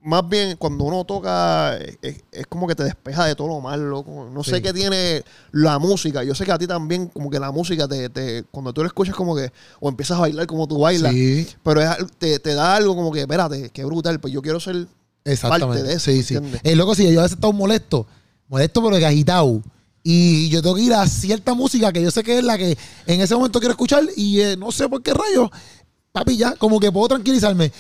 más 0.04 0.28
bien 0.28 0.58
cuando 0.58 0.84
uno 0.86 1.04
toca 1.06 1.78
es, 1.78 2.24
es 2.32 2.48
como 2.48 2.68
que 2.68 2.74
te 2.76 2.84
despeja 2.84 3.26
de 3.26 3.36
todo 3.36 3.48
lo 3.50 3.62
malo. 3.62 4.04
No 4.34 4.44
sé 4.44 4.56
Sí. 4.56 4.62
qué 4.62 4.74
tiene 4.74 5.24
la 5.52 5.78
música. 5.80 6.24
Yo 6.24 6.34
sé 6.34 6.44
que 6.46 6.52
a 6.52 6.58
ti 6.58 6.66
también 6.66 7.08
como 7.08 7.30
que 7.30 7.40
la 7.40 7.52
música 7.52 7.88
te, 7.88 8.10
te 8.10 8.44
cuando 8.52 8.74
tú 8.74 8.82
lo 8.82 8.88
escuchas 8.88 9.16
como 9.16 9.36
que 9.36 9.52
o 9.80 9.90
empiezas 9.90 10.18
a 10.18 10.22
bailar 10.22 10.48
como 10.48 10.68
tú 10.68 10.80
bailas, 10.80 11.12
Sí, 11.14 11.48
pero 11.64 11.82
es 11.82 11.90
te, 12.18 12.40
te 12.40 12.54
da 12.56 12.76
algo 12.76 12.96
como 12.96 13.12
que, 13.12 13.22
espérate, 13.22 13.70
qué 13.70 13.86
brutal, 13.86 14.20
pues 14.20 14.34
yo 14.34 14.42
quiero 14.42 14.60
ser 14.60 14.88
exactamente. 15.24 15.68
parte 15.68 15.84
de 15.88 15.94
eso, 15.96 16.12
sí, 16.12 16.24
sí. 16.24 16.36
El 16.64 16.78
loco, 16.80 16.96
sí, 16.96 17.04
yo 17.12 17.20
a 17.20 17.24
veces 17.24 17.36
estoy 17.38 17.54
molesto, 17.54 18.08
molesto 18.48 18.84
pero 18.84 18.96
agitado. 19.06 19.62
Y 20.04 20.50
yo 20.50 20.64
tengo 20.64 20.74
que 20.76 20.82
ir 20.82 20.94
a 20.96 21.06
cierta 21.08 21.54
música 21.54 21.94
que 21.94 22.02
yo 22.02 22.10
sé 22.10 22.24
que 22.24 22.40
es 22.40 22.44
la 22.44 22.58
que 22.58 22.76
en 23.06 23.22
ese 23.22 23.36
momento 23.36 23.60
quiero 23.60 23.74
escuchar 23.74 24.04
y 24.18 24.40
eh, 24.42 24.58
no 24.58 24.72
sé 24.72 24.90
por 24.90 25.04
qué 25.04 25.14
rayos, 25.14 25.52
papi, 26.12 26.38
ya, 26.38 26.56
como 26.56 26.80
que 26.80 26.92
puedo 26.92 27.08
tranquilizarme. 27.08 27.72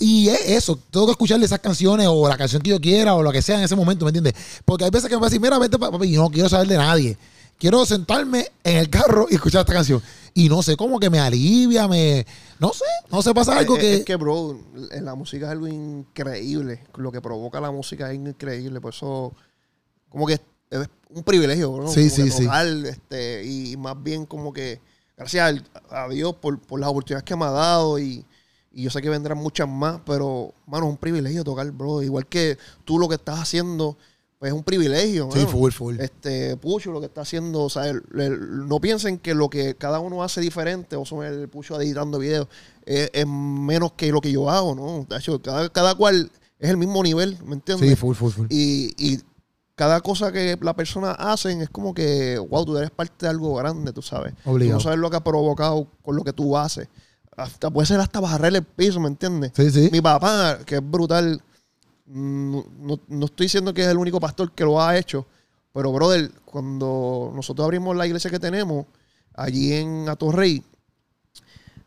Y 0.00 0.28
es 0.28 0.40
eso, 0.48 0.78
tengo 0.90 1.06
que 1.06 1.12
escucharle 1.12 1.44
esas 1.44 1.60
canciones 1.60 2.06
o 2.08 2.26
la 2.26 2.36
canción 2.38 2.62
que 2.62 2.70
yo 2.70 2.80
quiera 2.80 3.14
o 3.14 3.22
lo 3.22 3.30
que 3.30 3.42
sea 3.42 3.58
en 3.58 3.64
ese 3.64 3.76
momento, 3.76 4.06
¿me 4.06 4.08
entiendes? 4.08 4.34
Porque 4.64 4.84
hay 4.84 4.90
veces 4.90 5.08
que 5.08 5.14
me 5.14 5.20
va 5.20 5.26
a 5.26 5.30
decir, 5.30 5.40
mira, 5.40 5.58
vete, 5.58 5.78
pa- 5.78 5.90
papi, 5.90 6.10
yo 6.10 6.22
no 6.22 6.30
quiero 6.30 6.48
saber 6.48 6.66
de 6.66 6.78
nadie. 6.78 7.18
Quiero 7.58 7.84
sentarme 7.84 8.46
en 8.64 8.78
el 8.78 8.88
carro 8.88 9.26
y 9.30 9.34
escuchar 9.34 9.60
esta 9.60 9.74
canción. 9.74 10.02
Y 10.32 10.48
no 10.48 10.62
sé, 10.62 10.74
como 10.76 10.98
que 10.98 11.10
me 11.10 11.20
alivia, 11.20 11.86
me... 11.86 12.26
No 12.58 12.72
sé, 12.72 12.84
no 13.10 13.20
sé, 13.20 13.34
pasa 13.34 13.58
algo 13.58 13.76
es, 13.76 13.80
que... 13.80 13.94
es 13.96 14.04
que, 14.06 14.16
bro, 14.16 14.58
en 14.90 15.04
la 15.04 15.14
música 15.14 15.44
es 15.44 15.52
algo 15.52 15.66
increíble. 15.66 16.82
Lo 16.96 17.12
que 17.12 17.20
provoca 17.20 17.60
la 17.60 17.70
música 17.70 18.10
es 18.10 18.14
increíble. 18.14 18.80
Por 18.80 18.94
eso, 18.94 19.34
como 20.08 20.26
que 20.26 20.40
es 20.70 20.88
un 21.10 21.22
privilegio, 21.22 21.70
bro. 21.72 21.88
Sí, 21.88 22.08
como 22.08 22.30
sí, 22.30 22.30
sí. 22.30 22.48
Este, 22.86 23.44
y 23.44 23.76
más 23.76 24.02
bien 24.02 24.24
como 24.24 24.54
que, 24.54 24.80
gracias 25.14 25.62
a 25.90 26.08
Dios 26.08 26.34
por, 26.36 26.58
por 26.60 26.80
las 26.80 26.88
oportunidades 26.88 27.24
que 27.24 27.36
me 27.36 27.44
ha 27.44 27.50
dado 27.50 27.98
y, 27.98 28.24
y 28.72 28.82
yo 28.84 28.90
sé 28.90 29.02
que 29.02 29.08
vendrán 29.10 29.38
muchas 29.38 29.68
más, 29.68 30.00
pero, 30.06 30.54
mano, 30.66 30.86
es 30.86 30.90
un 30.92 30.96
privilegio 30.98 31.42
tocar, 31.44 31.70
bro. 31.72 32.02
Igual 32.02 32.26
que 32.26 32.56
tú 32.84 32.98
lo 32.98 33.08
que 33.08 33.16
estás 33.16 33.38
haciendo, 33.40 33.96
pues 34.38 34.52
es 34.52 34.56
un 34.56 34.62
privilegio, 34.64 35.28
Sí, 35.32 35.38
mano. 35.40 35.50
full, 35.50 35.70
full. 35.72 36.00
Este, 36.00 36.56
Pucho 36.56 36.92
lo 36.92 37.00
que 37.00 37.06
está 37.06 37.22
haciendo, 37.22 37.62
o 37.64 37.68
sea, 37.70 37.88
el- 37.88 38.02
el- 38.18 38.68
no 38.68 38.80
piensen 38.80 39.18
que 39.18 39.34
lo 39.34 39.50
que 39.50 39.74
cada 39.74 39.98
uno 40.00 40.22
hace 40.22 40.40
diferente, 40.40 40.96
o 40.96 41.04
son 41.04 41.24
el 41.24 41.48
Pucho 41.48 41.80
editando 41.80 42.18
videos, 42.18 42.48
es, 42.86 43.10
es 43.12 43.26
menos 43.26 43.92
que 43.92 44.10
lo 44.12 44.20
que 44.20 44.32
yo 44.32 44.48
hago, 44.48 44.74
¿no? 44.74 45.04
De 45.08 45.16
hecho, 45.18 45.42
cada, 45.42 45.68
cada 45.68 45.94
cual 45.94 46.30
es 46.58 46.70
el 46.70 46.76
mismo 46.76 47.02
nivel, 47.02 47.36
¿me 47.44 47.54
entiendes? 47.54 47.88
Sí, 47.90 47.96
full, 47.96 48.14
full, 48.14 48.30
full. 48.32 48.46
y, 48.50 48.94
y 48.98 49.20
cada 49.74 50.00
cosa 50.00 50.30
que 50.30 50.58
la 50.60 50.74
persona 50.76 51.12
hacen 51.12 51.62
es 51.62 51.70
como 51.70 51.92
que, 51.94 52.38
wow, 52.38 52.64
tú 52.66 52.76
eres 52.76 52.90
parte 52.90 53.14
de 53.26 53.28
algo 53.30 53.54
grande, 53.56 53.92
tú 53.92 54.02
sabes. 54.02 54.34
Obligado. 54.44 54.78
Tú 54.78 54.78
no 54.78 54.80
sabes 54.80 54.98
lo 54.98 55.10
que 55.10 55.16
ha 55.16 55.24
provocado 55.24 55.86
con 56.02 56.16
lo 56.16 56.22
que 56.24 56.32
tú 56.34 56.56
haces. 56.56 56.86
Hasta 57.40 57.70
puede 57.70 57.86
ser 57.86 58.00
hasta 58.00 58.20
barrer 58.20 58.54
el 58.54 58.62
piso, 58.64 59.00
¿me 59.00 59.08
entiendes? 59.08 59.52
Sí, 59.54 59.70
sí. 59.70 59.88
Mi 59.92 60.00
papá, 60.00 60.58
que 60.66 60.76
es 60.76 60.82
brutal, 60.90 61.42
mm, 62.06 62.58
no, 62.80 63.00
no 63.08 63.24
estoy 63.26 63.46
diciendo 63.46 63.72
que 63.72 63.82
es 63.82 63.88
el 63.88 63.96
único 63.96 64.20
pastor 64.20 64.52
que 64.52 64.64
lo 64.64 64.80
ha 64.80 64.96
hecho, 64.98 65.26
pero 65.72 65.92
brother, 65.92 66.30
cuando 66.44 67.32
nosotros 67.34 67.64
abrimos 67.64 67.96
la 67.96 68.06
iglesia 68.06 68.30
que 68.30 68.38
tenemos, 68.38 68.86
allí 69.34 69.72
en 69.72 70.08
Atorrey, 70.08 70.62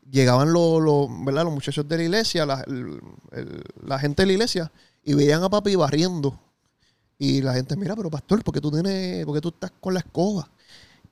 llegaban 0.10 0.54
los, 0.54 0.82
los, 0.82 1.08
¿verdad? 1.26 1.44
los 1.44 1.54
muchachos 1.54 1.88
de 1.88 1.98
la 1.98 2.04
iglesia, 2.04 2.46
la, 2.46 2.62
el- 2.68 3.00
el- 3.32 3.64
la 3.86 4.00
gente 4.00 4.24
de 4.24 4.28
la 4.28 4.34
iglesia, 4.34 4.72
y 5.04 5.14
veían 5.14 5.44
a 5.44 5.50
papi 5.50 5.76
barriendo. 5.76 6.40
Y 7.18 7.42
la 7.42 7.54
gente, 7.54 7.76
mira, 7.76 7.96
pero 7.96 8.10
pastor, 8.10 8.44
¿por 8.44 8.54
qué 8.54 8.62
tú 8.62 8.72
tienes, 8.72 9.26
por 9.26 9.36
qué 9.36 9.42
tú 9.42 9.50
estás 9.50 9.72
con 9.80 9.94
la 9.94 10.00
escoba? 10.02 10.50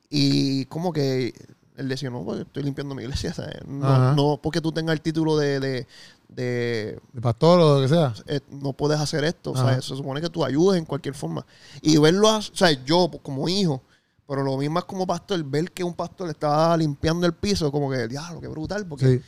Y 0.09 0.65
como 0.65 0.91
que 0.91 1.33
él 1.81 1.89
decía, 1.89 2.09
no, 2.09 2.23
pues 2.23 2.39
estoy 2.41 2.63
limpiando 2.63 2.95
mi 2.95 3.03
iglesia, 3.03 3.33
¿sabes? 3.33 3.55
No, 3.67 4.13
no 4.15 4.39
porque 4.41 4.61
tú 4.61 4.71
tengas 4.71 4.93
el 4.93 5.01
título 5.01 5.37
de, 5.37 5.59
de, 5.59 5.87
de, 6.29 6.99
De 7.13 7.21
pastor 7.21 7.59
o 7.59 7.75
lo 7.75 7.81
que 7.81 7.89
sea. 7.93 8.13
eh, 8.27 8.39
no 8.49 8.73
puedes 8.73 8.99
hacer 8.99 9.23
esto, 9.25 9.55
sea, 9.55 9.75
se 9.81 9.95
supone 9.95 10.21
que 10.21 10.29
tú 10.29 10.43
ayudes 10.45 10.79
en 10.79 10.85
cualquier 10.85 11.13
forma. 11.15 11.45
Y 11.81 11.97
verlo, 11.97 12.37
o 12.37 12.41
sea, 12.41 12.71
yo 12.71 13.09
como 13.21 13.47
hijo, 13.49 13.81
pero 14.27 14.43
lo 14.43 14.55
mismo 14.57 14.79
es 14.79 14.85
como 14.85 15.05
pastor, 15.05 15.43
ver 15.43 15.71
que 15.71 15.83
un 15.83 15.93
pastor 15.93 16.29
estaba 16.29 16.77
limpiando 16.77 17.25
el 17.27 17.33
piso, 17.33 17.69
como 17.71 17.91
que, 17.91 18.07
diablo, 18.07 18.39
qué 18.39 18.47
brutal, 18.47 18.85
porque, 18.85 19.05
Sí. 19.17 19.21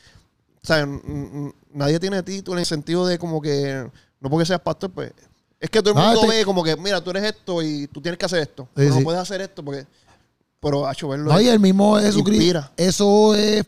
n- 0.71 1.53
nadie 1.73 1.99
tiene 1.99 2.23
título 2.23 2.57
en 2.57 2.59
el 2.61 2.65
sentido 2.65 3.05
de 3.05 3.17
como 3.19 3.41
que, 3.41 3.89
no 4.21 4.29
porque 4.29 4.45
seas 4.45 4.61
pastor, 4.61 4.91
pues, 4.91 5.11
es 5.59 5.69
que 5.69 5.81
todo 5.81 5.93
el 5.93 5.99
Ah, 5.99 6.05
mundo 6.13 6.21
este- 6.23 6.37
ve 6.39 6.45
como 6.45 6.63
que, 6.63 6.75
mira, 6.77 7.01
tú 7.01 7.09
eres 7.09 7.23
esto 7.23 7.61
y 7.61 7.87
tú 7.87 8.01
tienes 8.01 8.17
que 8.17 8.25
hacer 8.25 8.39
esto. 8.39 8.67
Sí, 8.77 8.85
no 8.87 8.97
sí. 8.97 9.03
puedes 9.03 9.19
hacer 9.21 9.41
esto 9.41 9.63
porque, 9.63 9.85
pero, 10.63 10.89
hecho 10.89 11.09
verlo. 11.09 11.31
No, 11.31 11.41
y 11.41 11.47
el 11.47 11.59
mismo 11.59 11.99
Jesucristo. 11.99 12.69
Eso 12.77 13.35
es. 13.35 13.65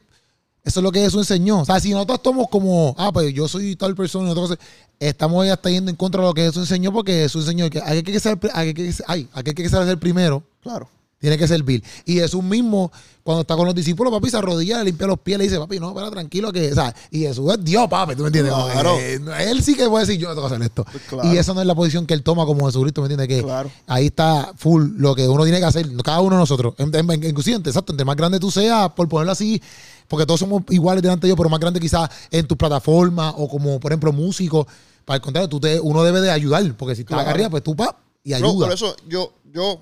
Eso 0.64 0.80
es 0.80 0.84
lo 0.84 0.92
que 0.92 1.00
Jesús 1.00 1.20
enseñó. 1.30 1.60
O 1.62 1.66
sea, 1.66 1.80
si 1.80 1.92
nosotros 1.92 2.18
estamos 2.18 2.48
como, 2.50 2.96
ah, 2.98 3.12
pues 3.14 3.32
yo 3.36 3.48
soy 3.48 3.76
tal 3.76 3.94
persona, 3.94 4.34
cosa, 4.34 4.58
estamos 5.00 5.46
ya 5.46 5.54
hasta 5.54 5.70
yendo 5.70 5.92
en 5.92 5.96
contra 5.96 6.22
de 6.22 6.28
lo 6.28 6.34
que 6.34 6.42
Jesús 6.42 6.64
enseñó, 6.64 6.92
porque 6.92 7.12
Jesús 7.12 7.44
enseñó 7.44 7.70
que 7.70 7.80
hay 7.86 8.02
que 8.02 8.20
ser, 8.20 8.40
hay 8.52 8.74
que, 8.74 8.92
ay, 9.06 9.30
aquel 9.34 9.54
que 9.54 9.70
ser 9.70 10.00
primero, 10.00 10.42
Claro. 10.64 10.90
Tiene 11.26 11.38
que 11.38 11.48
servir. 11.48 11.84
Y 12.06 12.16
Jesús 12.16 12.44
mismo, 12.44 12.92
cuando 13.24 13.42
está 13.42 13.56
con 13.56 13.66
los 13.66 13.74
discípulos, 13.76 14.14
papi, 14.14 14.30
se 14.30 14.38
arrodilla, 14.38 14.80
le 14.80 14.86
limpia 14.86 15.08
los 15.08 15.20
pies, 15.20 15.38
le 15.38 15.44
dice, 15.46 15.58
papi, 15.58 15.80
no, 15.80 15.90
espera, 15.90 16.12
tranquilo, 16.12 16.52
que, 16.54 16.72
o 16.72 16.76
sea, 16.76 16.94
y 17.12 17.22
Jesús 17.22 17.52
es 17.54 17.64
Dios, 17.64 17.88
papi, 17.90 18.16
¿tú 18.16 18.22
me 18.22 18.28
entiendes? 18.28 18.54
Claro. 18.54 18.98
él 19.00 19.64
sí 19.64 19.76
que 19.76 19.88
puede 19.90 20.06
decir, 20.06 20.20
yo 20.22 20.28
no 20.30 20.36
tengo 20.36 20.48
que 20.48 20.54
hacer 20.56 20.66
esto. 20.66 20.86
Pues 20.92 21.04
claro. 21.10 21.34
Y 21.34 21.38
esa 21.38 21.54
no 21.54 21.62
es 21.62 21.68
la 21.68 21.76
posición 21.76 22.06
que 22.06 22.14
él 22.14 22.24
toma 22.24 22.46
como 22.46 22.66
Jesucristo, 22.68 23.02
¿me 23.02 23.08
entiendes? 23.08 23.28
Que 23.28 23.44
Claro. 23.44 23.72
ahí 23.88 24.06
está 24.08 24.54
full 24.58 24.92
lo 24.98 25.16
que 25.16 25.28
uno 25.28 25.44
tiene 25.44 25.60
que 25.60 25.66
hacer, 25.66 25.88
cada 26.04 26.22
uno 26.22 26.36
de 26.36 26.40
nosotros, 26.42 26.76
inconsciente, 26.80 27.70
exacto, 27.70 27.92
entre 27.94 28.06
más 28.06 28.16
grande 28.16 28.40
tú 28.40 28.52
seas, 28.52 28.92
por 28.92 29.10
ponerlo 29.10 29.32
así, 29.32 29.62
porque 30.08 30.26
todos 30.26 30.40
somos 30.40 30.62
iguales 30.70 31.02
delante 31.02 31.26
de 31.26 31.30
Dios, 31.30 31.38
pero 31.38 31.50
más 31.50 31.60
grande 31.60 31.80
quizás 31.80 32.10
en 32.30 32.46
tu 32.48 32.56
plataforma 32.56 33.32
o 33.38 33.48
como, 33.50 33.80
por 33.80 33.92
ejemplo, 33.92 34.14
músicos, 34.14 34.68
Para 35.04 35.16
el 35.18 35.22
contrario, 35.22 35.48
tú 35.50 35.60
te, 35.60 35.80
uno 35.80 36.04
debe 36.04 36.20
de 36.22 36.32
ayudar, 36.32 36.64
porque 36.78 36.96
si 36.96 37.02
estás 37.02 37.20
acá 37.20 37.32
arriba, 37.32 37.50
pues 37.50 37.64
tú 37.64 37.76
pa 37.76 37.96
y 38.24 38.34
ayuda. 38.34 38.66
por 38.68 38.74
eso 38.74 38.96
yo, 39.08 39.34
yo, 39.54 39.80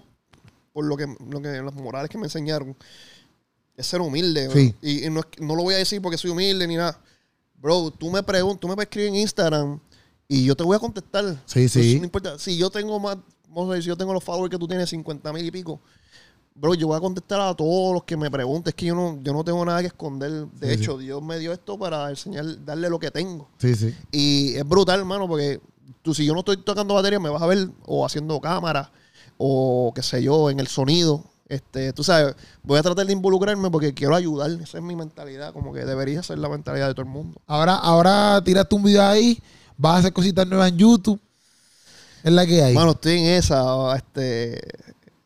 por 0.73 0.85
lo 0.85 0.97
que, 0.97 1.05
lo 1.29 1.41
que 1.41 1.49
las 1.61 1.73
morales 1.75 2.09
que 2.09 2.17
me 2.17 2.25
enseñaron, 2.25 2.75
es 3.77 3.87
ser 3.87 4.01
humilde. 4.01 4.49
Sí. 4.51 4.75
Y, 4.81 5.05
y 5.05 5.09
no, 5.09 5.21
no 5.39 5.55
lo 5.55 5.63
voy 5.63 5.75
a 5.75 5.77
decir 5.77 6.01
porque 6.01 6.17
soy 6.17 6.31
humilde 6.31 6.67
ni 6.67 6.75
nada. 6.75 6.99
Bro, 7.55 7.91
tú 7.91 8.11
me 8.11 8.21
preguntas, 8.23 8.59
tú 8.59 8.67
me 8.67 8.75
puedes 8.75 8.87
escribir 8.87 9.09
en 9.09 9.15
Instagram 9.15 9.79
y 10.27 10.45
yo 10.45 10.55
te 10.55 10.63
voy 10.63 10.75
a 10.75 10.79
contestar. 10.79 11.41
Sí, 11.45 11.69
sí. 11.69 11.97
No 11.99 12.05
importa. 12.05 12.37
Si 12.37 12.57
yo 12.57 12.69
tengo 12.69 12.99
más, 12.99 13.17
vamos 13.47 13.69
a 13.69 13.73
decir, 13.75 13.83
si 13.83 13.87
yo 13.89 13.97
tengo 13.97 14.13
los 14.13 14.23
followers 14.23 14.51
que 14.51 14.57
tú 14.57 14.67
tienes, 14.67 14.89
50 14.89 15.31
mil 15.31 15.45
y 15.45 15.51
pico, 15.51 15.79
bro, 16.55 16.73
yo 16.75 16.87
voy 16.87 16.97
a 16.97 16.99
contestar 16.99 17.39
a 17.41 17.53
todos 17.55 17.93
los 17.93 18.03
que 18.03 18.17
me 18.17 18.29
pregunten. 18.29 18.69
Es 18.71 18.75
que 18.75 18.87
yo 18.87 18.95
no, 18.95 19.19
yo 19.21 19.31
no 19.33 19.43
tengo 19.43 19.63
nada 19.63 19.79
que 19.81 19.87
esconder. 19.87 20.47
De 20.47 20.75
Sí, 20.75 20.81
hecho, 20.81 20.97
Dios 20.97 21.21
me 21.23 21.39
dio 21.39 21.53
esto 21.53 21.77
para 21.79 22.09
enseñar, 22.09 22.65
darle 22.65 22.89
lo 22.89 22.99
que 22.99 23.11
tengo. 23.11 23.49
Sí, 23.59 23.75
sí. 23.75 23.95
Y 24.11 24.55
es 24.55 24.67
brutal, 24.67 24.99
hermano, 24.99 25.27
porque 25.27 25.61
tú, 26.01 26.13
si 26.13 26.25
yo 26.25 26.33
no 26.33 26.39
estoy 26.39 26.57
tocando 26.57 26.93
batería, 26.95 27.19
me 27.19 27.29
vas 27.29 27.41
a 27.41 27.47
ver 27.47 27.69
o 27.85 28.05
haciendo 28.05 28.39
cámara 28.41 28.91
o 29.37 29.91
qué 29.95 30.01
sé 30.03 30.21
yo, 30.23 30.49
en 30.49 30.59
el 30.59 30.67
sonido. 30.67 31.23
Este, 31.49 31.93
tú 31.93 32.03
sabes, 32.03 32.35
voy 32.63 32.79
a 32.79 32.81
tratar 32.81 33.05
de 33.05 33.13
involucrarme 33.13 33.69
porque 33.69 33.93
quiero 33.93 34.15
ayudar. 34.15 34.49
Esa 34.51 34.77
es 34.77 34.83
mi 34.83 34.95
mentalidad, 34.95 35.53
como 35.53 35.73
que 35.73 35.85
debería 35.85 36.23
ser 36.23 36.39
la 36.39 36.49
mentalidad 36.49 36.87
de 36.87 36.93
todo 36.93 37.05
el 37.05 37.11
mundo. 37.11 37.39
Ahora, 37.45 37.75
ahora 37.75 38.41
tiraste 38.43 38.73
un 38.75 38.83
video 38.83 39.03
ahí, 39.03 39.39
vas 39.77 39.95
a 39.95 39.97
hacer 39.99 40.13
cositas 40.13 40.47
nuevas 40.47 40.69
en 40.69 40.77
YouTube. 40.77 41.19
Es 42.23 42.31
la 42.31 42.45
que 42.45 42.63
hay. 42.63 42.73
Mano, 42.73 42.91
estoy 42.91 43.19
en 43.19 43.25
esa. 43.25 43.95
Este, 43.95 44.61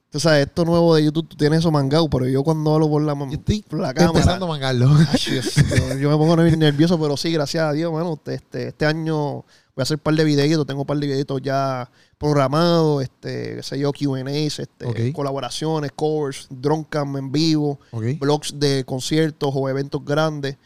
tú 0.09 0.19
sabes, 0.19 0.47
esto 0.47 0.65
nuevo 0.65 0.95
de 0.95 1.03
YouTube, 1.03 1.29
tú 1.29 1.37
tienes 1.37 1.59
eso 1.59 1.71
mangado, 1.71 2.09
pero 2.09 2.27
yo 2.27 2.43
cuando 2.43 2.73
hablo 2.73 2.89
por 2.89 3.03
la, 3.03 3.13
Yo 3.13 3.27
estoy 3.33 3.61
por 3.61 3.79
la 3.79 3.93
cámara. 3.93 4.17
empezando 4.19 4.45
a 4.45 4.49
mangarlo. 4.49 4.89
Ay, 5.11 5.19
Dios, 5.31 5.53
yo, 5.55 5.97
yo 5.97 6.09
me 6.09 6.17
pongo 6.17 6.35
nervioso, 6.35 6.99
pero 6.99 7.15
sí, 7.15 7.31
gracias 7.31 7.63
a 7.63 7.71
Dios, 7.71 7.93
mano. 7.93 8.19
Este, 8.25 8.69
este 8.69 8.85
año 8.85 9.45
voy 9.77 9.81
a 9.81 9.83
hacer 9.83 9.97
un 9.97 10.01
par 10.01 10.15
de 10.15 10.23
videitos, 10.23 10.65
tengo 10.65 10.81
un 10.81 10.87
par 10.87 10.97
de 10.97 11.05
videitos 11.05 11.39
ya 11.39 11.87
programados, 12.17 13.03
este, 13.03 13.57
qué 13.57 13.61
sé 13.61 13.77
yo, 13.77 13.91
Q&As, 13.93 14.57
este, 14.57 15.13
colaboraciones, 15.13 15.91
covers, 15.95 16.47
drone 16.49 16.87
cam 16.89 17.15
en 17.15 17.31
vivo, 17.31 17.79
blogs 18.19 18.59
de 18.59 18.83
conciertos 18.85 19.51
o 19.53 19.69
eventos 19.69 20.03
grandes. 20.03 20.57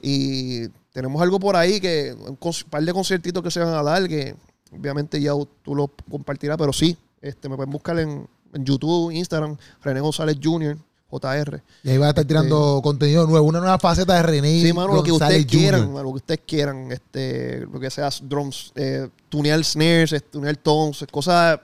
Y 0.00 0.68
tenemos 0.92 1.20
algo 1.20 1.40
por 1.40 1.56
ahí 1.56 1.80
que, 1.80 2.14
un 2.14 2.36
par 2.70 2.84
de 2.84 2.92
conciertitos 2.92 3.42
que 3.42 3.50
se 3.50 3.58
van 3.58 3.74
a 3.74 3.82
dar, 3.82 4.06
que 4.06 4.36
obviamente 4.70 5.20
ya 5.20 5.32
tú 5.64 5.74
lo 5.74 5.90
compartirás, 6.08 6.56
pero 6.56 6.72
sí, 6.72 6.96
este, 7.20 7.48
me 7.48 7.56
pueden 7.56 7.72
buscar 7.72 7.98
en, 7.98 8.28
en 8.54 8.64
YouTube, 8.64 9.10
Instagram, 9.10 9.56
René 9.82 9.98
González 9.98 10.38
Jr., 10.40 10.78
JR. 11.10 11.62
Y 11.82 11.90
ahí 11.90 11.98
vas 11.98 12.06
a 12.06 12.10
estar 12.10 12.24
tirando 12.24 12.80
contenido 12.82 13.26
nuevo, 13.26 13.46
una 13.46 13.60
nueva 13.60 13.78
faceta 13.78 14.14
de 14.14 14.22
René. 14.22 14.62
Sí, 14.62 14.72
mano, 14.72 14.94
lo 14.94 15.02
que 15.02 15.12
ustedes 15.12 15.46
quieran, 15.46 15.92
mano, 15.92 16.04
lo 16.04 16.10
que 16.12 16.16
ustedes 16.16 16.40
quieran, 16.46 16.92
este, 16.92 17.66
lo 17.72 17.80
que 17.80 17.90
sea 17.90 18.08
drums, 18.22 18.72
eh, 18.74 19.08
tunear 19.28 19.62
snares, 19.64 20.12
eh, 20.12 20.20
tunear 20.20 20.56
tones, 20.56 21.04
cosas, 21.10 21.58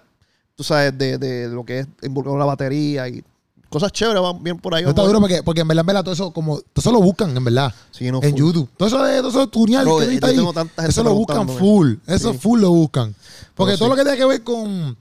tú 0.55 0.64
sabes, 0.64 0.97
de, 0.97 1.18
de 1.18 1.49
lo 1.49 1.64
que 1.64 1.80
es 1.80 1.86
involucrado 2.03 2.38
la 2.38 2.44
batería 2.44 3.09
y 3.09 3.22
cosas 3.68 3.92
chéveres 3.92 4.22
van 4.22 4.42
bien 4.42 4.59
por 4.59 4.74
ahí. 4.74 4.84
No 4.84 4.90
está 4.90 5.03
duro 5.03 5.20
porque, 5.20 5.42
porque 5.42 5.61
en 5.61 5.68
verdad, 5.68 5.80
en 5.82 5.86
verdad, 5.86 6.05
todo 6.05 6.14
eso, 6.14 6.30
como, 6.32 6.59
todo 6.59 6.66
eso 6.76 6.92
lo 6.92 7.01
buscan, 7.03 7.36
en 7.36 7.44
verdad. 7.44 7.72
Sí, 7.90 8.11
no, 8.11 8.22
en 8.22 8.30
full. 8.30 8.38
YouTube. 8.38 8.68
Todo 8.76 8.88
eso 8.88 9.03
de 9.05 9.18
todo 9.18 9.28
eso 9.30 9.40
de 9.40 9.47
tunear, 9.49 9.84
Bro, 9.84 9.99
que 9.99 10.05
yo 10.05 10.11
viste 10.11 10.26
ahí, 10.26 10.36
tengo 10.36 10.53
tanta 10.53 10.82
gente 10.82 10.90
eso 10.92 11.03
lo 11.03 11.14
buscan 11.14 11.49
full. 11.49 11.94
Eso 12.07 12.32
Sí. 12.32 12.38
full 12.38 12.61
lo 12.61 12.70
buscan. 12.70 13.14
Porque 13.55 13.72
Pero 13.72 13.78
todo 13.78 13.88
sí. 13.88 13.90
lo 13.90 13.97
que 13.97 14.03
tiene 14.03 14.18
que 14.18 14.24
ver 14.26 14.42
con. 14.44 14.97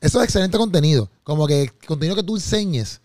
Eso 0.00 0.18
es 0.18 0.24
excelente 0.24 0.58
contenido. 0.58 1.08
Como 1.22 1.46
que 1.46 1.70
contenido 1.86 2.16
que 2.16 2.22
tú 2.24 2.34
enseñes 2.36 3.00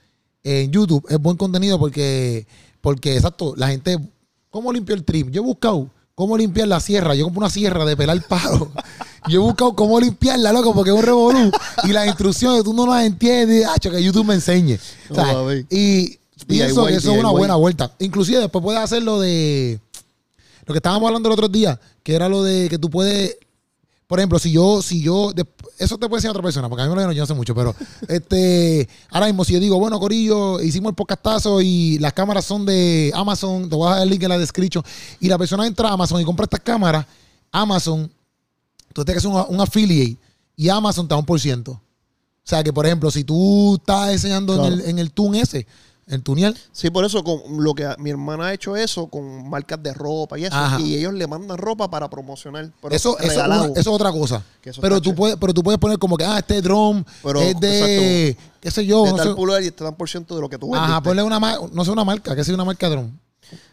en 0.48 0.72
YouTube 0.72 1.06
es 1.10 1.18
buen 1.20 1.38
contenido 1.38 1.80
porque, 1.80 2.48
porque 2.82 3.16
exacto, 3.16 3.54
la 3.58 3.68
gente. 3.68 3.98
¿Cómo 4.50 4.72
limpio 4.72 4.95
el 4.95 5.04
trim? 5.04 5.30
Yo 5.30 5.41
he 5.41 5.45
buscado 5.45 5.89
cómo 6.16 6.36
limpiar 6.36 6.68
la 6.68 6.80
sierra. 6.80 7.14
Yo 7.14 7.26
compro 7.26 7.41
una 7.41 7.50
sierra 7.50 7.86
de 7.86 7.95
pelar 7.95 8.20
palo. 8.28 8.72
Yo 9.28 9.41
he 9.41 9.43
buscado 9.43 9.76
cómo 9.76 10.00
limpiarla, 10.00 10.52
loco, 10.52 10.74
porque 10.74 10.89
es 10.89 10.95
un 10.95 11.04
revolú. 11.04 11.52
Y 11.84 11.89
las 11.89 12.08
instrucciones 12.08 12.64
tú 12.64 12.74
no 12.74 12.88
las 12.88 13.06
entiendes. 13.06 13.68
Hacho, 13.68 13.91
que 13.91 14.02
YouTube 14.02 14.26
me 14.26 14.34
enseñe. 14.34 14.80
O 15.10 15.16
sea, 15.16 15.36
y 15.70 16.18
pienso 16.48 16.86
que 16.86 16.95
eso 16.95 17.12
es 17.12 17.20
una 17.20 17.30
buena 17.30 17.56
vuelta. 17.56 17.91
Inclusive 18.00 18.39
después 18.39 18.64
puedes 18.64 18.82
hacer 18.82 19.04
lo 19.04 19.20
de 19.20 19.80
lo 20.66 20.74
que 20.74 20.80
estábamos 20.80 21.08
hablando 21.08 21.30
el 21.30 21.34
otro 21.34 21.48
día, 21.48 21.80
que 22.04 22.14
era 22.14 22.28
lo 22.28 22.43
de 22.43 22.68
que 22.68 22.78
tú 22.78 22.89
puedes, 22.89 23.38
por 24.08 24.20
ejemplo, 24.20 24.39
si 24.39 24.51
yo, 24.51 24.82
si 24.82 25.01
yo, 25.01 25.34
de- 25.34 25.45
eso 25.78 25.97
te 25.97 26.08
puede 26.08 26.20
enseñar 26.20 26.32
otra 26.32 26.43
persona, 26.43 26.70
porque 26.70 26.82
a 26.82 26.86
mí 26.86 26.89
me 26.89 26.95
lo 26.95 27.01
dijeron, 27.01 27.16
yo 27.16 27.24
no 27.24 27.28
sé 27.28 27.34
mucho, 27.34 27.53
pero 27.53 27.76
este, 28.08 28.88
ahora 29.12 29.28
mismo 29.28 29.43
si 29.43 29.53
yo 29.53 29.60
digo, 29.60 29.78
bueno, 29.80 29.99
Corillo, 29.99 30.62
hicimos 30.62 30.89
el 30.91 30.95
podcastazo 30.95 31.60
y 31.62 31.99
las 31.99 32.14
cámaras 32.14 32.45
son 32.45 32.66
de 32.66 33.12
Amazon, 33.14 33.70
te 33.70 33.76
voy 33.76 33.88
a 33.88 33.91
dejar 33.91 34.03
el 34.03 34.10
link 34.10 34.24
en 34.24 34.30
la 34.30 34.38
description, 34.38 34.84
y 35.20 35.28
la 35.28 35.38
persona 35.38 35.68
entra 35.68 35.89
a 35.89 35.93
Amazon 35.93 36.22
y 36.22 36.26
compra 36.26 36.45
estas 36.45 36.62
cámaras, 36.62 37.05
Amazon, 37.51 38.10
tú 38.93 39.03
tienes 39.05 39.22
que 39.24 39.28
hacer 39.30 39.45
un, 39.49 39.55
un 39.55 39.62
affiliate 39.62 40.18
y 40.55 40.70
Amazon 40.70 41.08
te 41.08 41.14
da 41.14 41.20
un 41.20 41.26
por 41.26 41.39
ciento. 41.39 41.72
O 41.74 42.49
sea 42.49 42.64
que, 42.64 42.72
por 42.72 42.86
ejemplo, 42.86 43.12
si 43.12 43.24
tú 43.26 43.76
estás 43.76 44.10
enseñando 44.12 44.53
Claro. 44.53 44.68
en 44.74 44.80
el, 44.80 44.89
en 44.89 44.99
el 44.99 45.12
Tune 45.12 45.41
ese, 45.41 45.68
el 46.08 46.24
tunear, 46.24 46.53
Sí, 46.72 46.89
por 46.89 47.03
eso 47.03 47.22
con 47.24 47.41
lo 47.64 47.74
que 47.76 47.88
mi 47.99 48.10
hermana 48.10 48.45
ha 48.47 48.53
hecho 48.53 48.76
eso 48.78 49.08
con 49.08 49.49
marcas 49.49 49.82
de 49.84 49.93
ropa 49.93 50.39
y 50.39 50.45
eso. 50.45 50.55
Ajá. 50.55 50.80
Y 50.80 50.95
ellos 50.95 51.14
le 51.14 51.28
mandan 51.28 51.58
ropa 51.58 51.89
para 51.89 52.10
promocionar. 52.10 52.72
Pero 52.82 52.95
eso, 52.95 53.20
eso, 53.20 53.43
una- 53.43 53.66
eso 53.66 53.80
es 53.80 53.88
otra 53.88 54.12
cosa. 54.12 54.41
Pero 54.82 55.01
tú, 55.01 55.14
puedes, 55.14 55.36
pero 55.36 55.53
tú 55.53 55.62
puedes 55.64 55.80
poner 55.80 55.99
como 55.99 56.16
que, 56.18 56.24
ah, 56.24 56.38
este 56.39 56.62
drum 56.62 57.03
Pero, 57.24 57.41
es 57.41 57.60
de, 57.60 58.38
qué 58.62 58.72
sé 58.72 58.86
yo, 58.86 59.03
de 59.03 59.12
no 59.12 59.18
tal 59.18 59.28
sé. 59.30 59.36
pulgar 59.36 59.62
y 59.64 59.72
te 59.72 59.84
dan 59.84 59.95
por 59.95 60.08
ciento 60.10 60.34
de 60.36 60.41
lo 60.41 60.49
que 60.49 60.58
tú 60.58 60.74
Ajá, 60.76 61.01
ponle 61.01 61.22
una, 61.24 61.39
no 61.39 61.84
sé, 61.86 61.91
una 61.91 62.03
marca, 62.05 62.36
que 62.36 62.43
sea 62.43 62.53
una 62.55 62.66
marca 62.66 62.88
de 62.89 62.95
drum. 62.95 63.12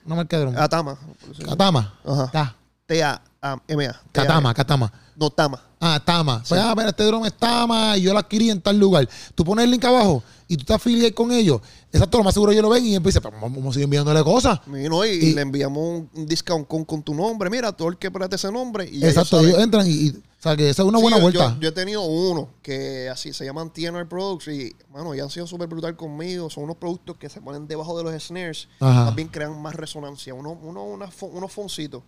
Una 0.04 0.14
marca 0.16 0.36
de 0.38 0.42
drum. 0.44 0.56
Atama. 0.56 0.98
Katama. 1.44 1.94
Ajá. 2.04 2.30
Ta- 2.32 2.56
T-A-M-A. 2.86 4.00
Katama, 4.12 4.54
Katama. 4.54 4.92
No, 5.16 5.30
Tama. 5.30 5.60
Ah, 5.86 6.02
Tama. 6.04 6.42
Pues, 6.48 6.60
ah, 6.60 6.74
mira, 6.76 6.88
este 6.90 7.04
dron 7.04 7.26
es 7.26 7.34
Tama 7.36 7.96
y 7.98 8.02
yo 8.02 8.12
lo 8.12 8.18
adquirí 8.18 8.48
en 8.50 8.60
tal 8.60 8.78
lugar. 8.78 9.06
Tú 9.34 9.44
pones 9.44 9.64
el 9.64 9.70
link 9.70 9.84
abajo 9.84 10.22
y 10.48 10.56
tú 10.56 10.64
te 10.64 10.72
afilias 10.72 11.12
con 11.12 11.30
ellos. 11.30 11.60
Exacto, 11.92 12.16
lo 12.18 12.24
más 12.24 12.32
seguro 12.34 12.52
ellos 12.52 12.62
lo 12.62 12.70
ven 12.70 12.84
y 12.86 12.94
empiezan, 12.94 13.22
pero 13.22 13.34
vamos 13.36 13.52
vamos 13.56 13.70
a 13.70 13.74
seguir 13.74 13.84
enviándole 13.84 14.24
cosas. 14.24 14.60
Y, 14.66 14.88
no, 14.88 15.04
y, 15.04 15.10
Y- 15.10 15.34
le 15.34 15.42
enviamos 15.42 15.78
un, 15.82 16.10
un 16.14 16.26
discount 16.26 16.66
con, 16.66 16.84
con 16.84 17.02
tu 17.02 17.14
nombre. 17.14 17.50
Mira, 17.50 17.70
todo 17.72 17.88
el 17.88 17.98
que 17.98 18.10
preste 18.10 18.36
ese 18.36 18.50
nombre. 18.50 18.88
Y 18.90 19.04
Exacto, 19.04 19.40
ellos 19.40 19.58
entran 19.58 19.86
y, 19.86 19.90
y- 19.90 20.10
o 20.10 20.42
sea, 20.44 20.56
que 20.56 20.68
esa 20.70 20.82
es 20.82 20.88
una 20.88 20.98
Sí, 20.98 21.02
buena 21.02 21.16
yo- 21.18 21.22
vuelta. 21.22 21.54
Yo, 21.54 21.60
yo 21.60 21.68
he 21.68 21.72
tenido 21.72 22.02
uno 22.02 22.48
que 22.62 23.08
así 23.10 23.32
se 23.32 23.44
llaman 23.44 23.70
TNR 23.72 24.06
Products 24.08 24.48
y, 24.48 24.74
mano, 24.92 25.14
ya 25.14 25.22
han 25.24 25.30
sido 25.30 25.46
súper 25.46 25.68
brutal 25.68 25.96
conmigo. 25.96 26.50
Son 26.50 26.64
unos 26.64 26.76
productos 26.76 27.16
que 27.16 27.28
se 27.28 27.40
ponen 27.40 27.66
debajo 27.68 27.96
de 27.96 28.04
los 28.04 28.22
snares. 28.22 28.68
Ajá. 28.80 29.06
También 29.06 29.28
crean 29.28 29.60
más 29.60 29.74
resonancia. 29.74 30.34
Uno, 30.34 30.58
uno, 30.62 30.82
una 30.84 31.08
unos 31.32 31.52
foncitos. 31.52 32.02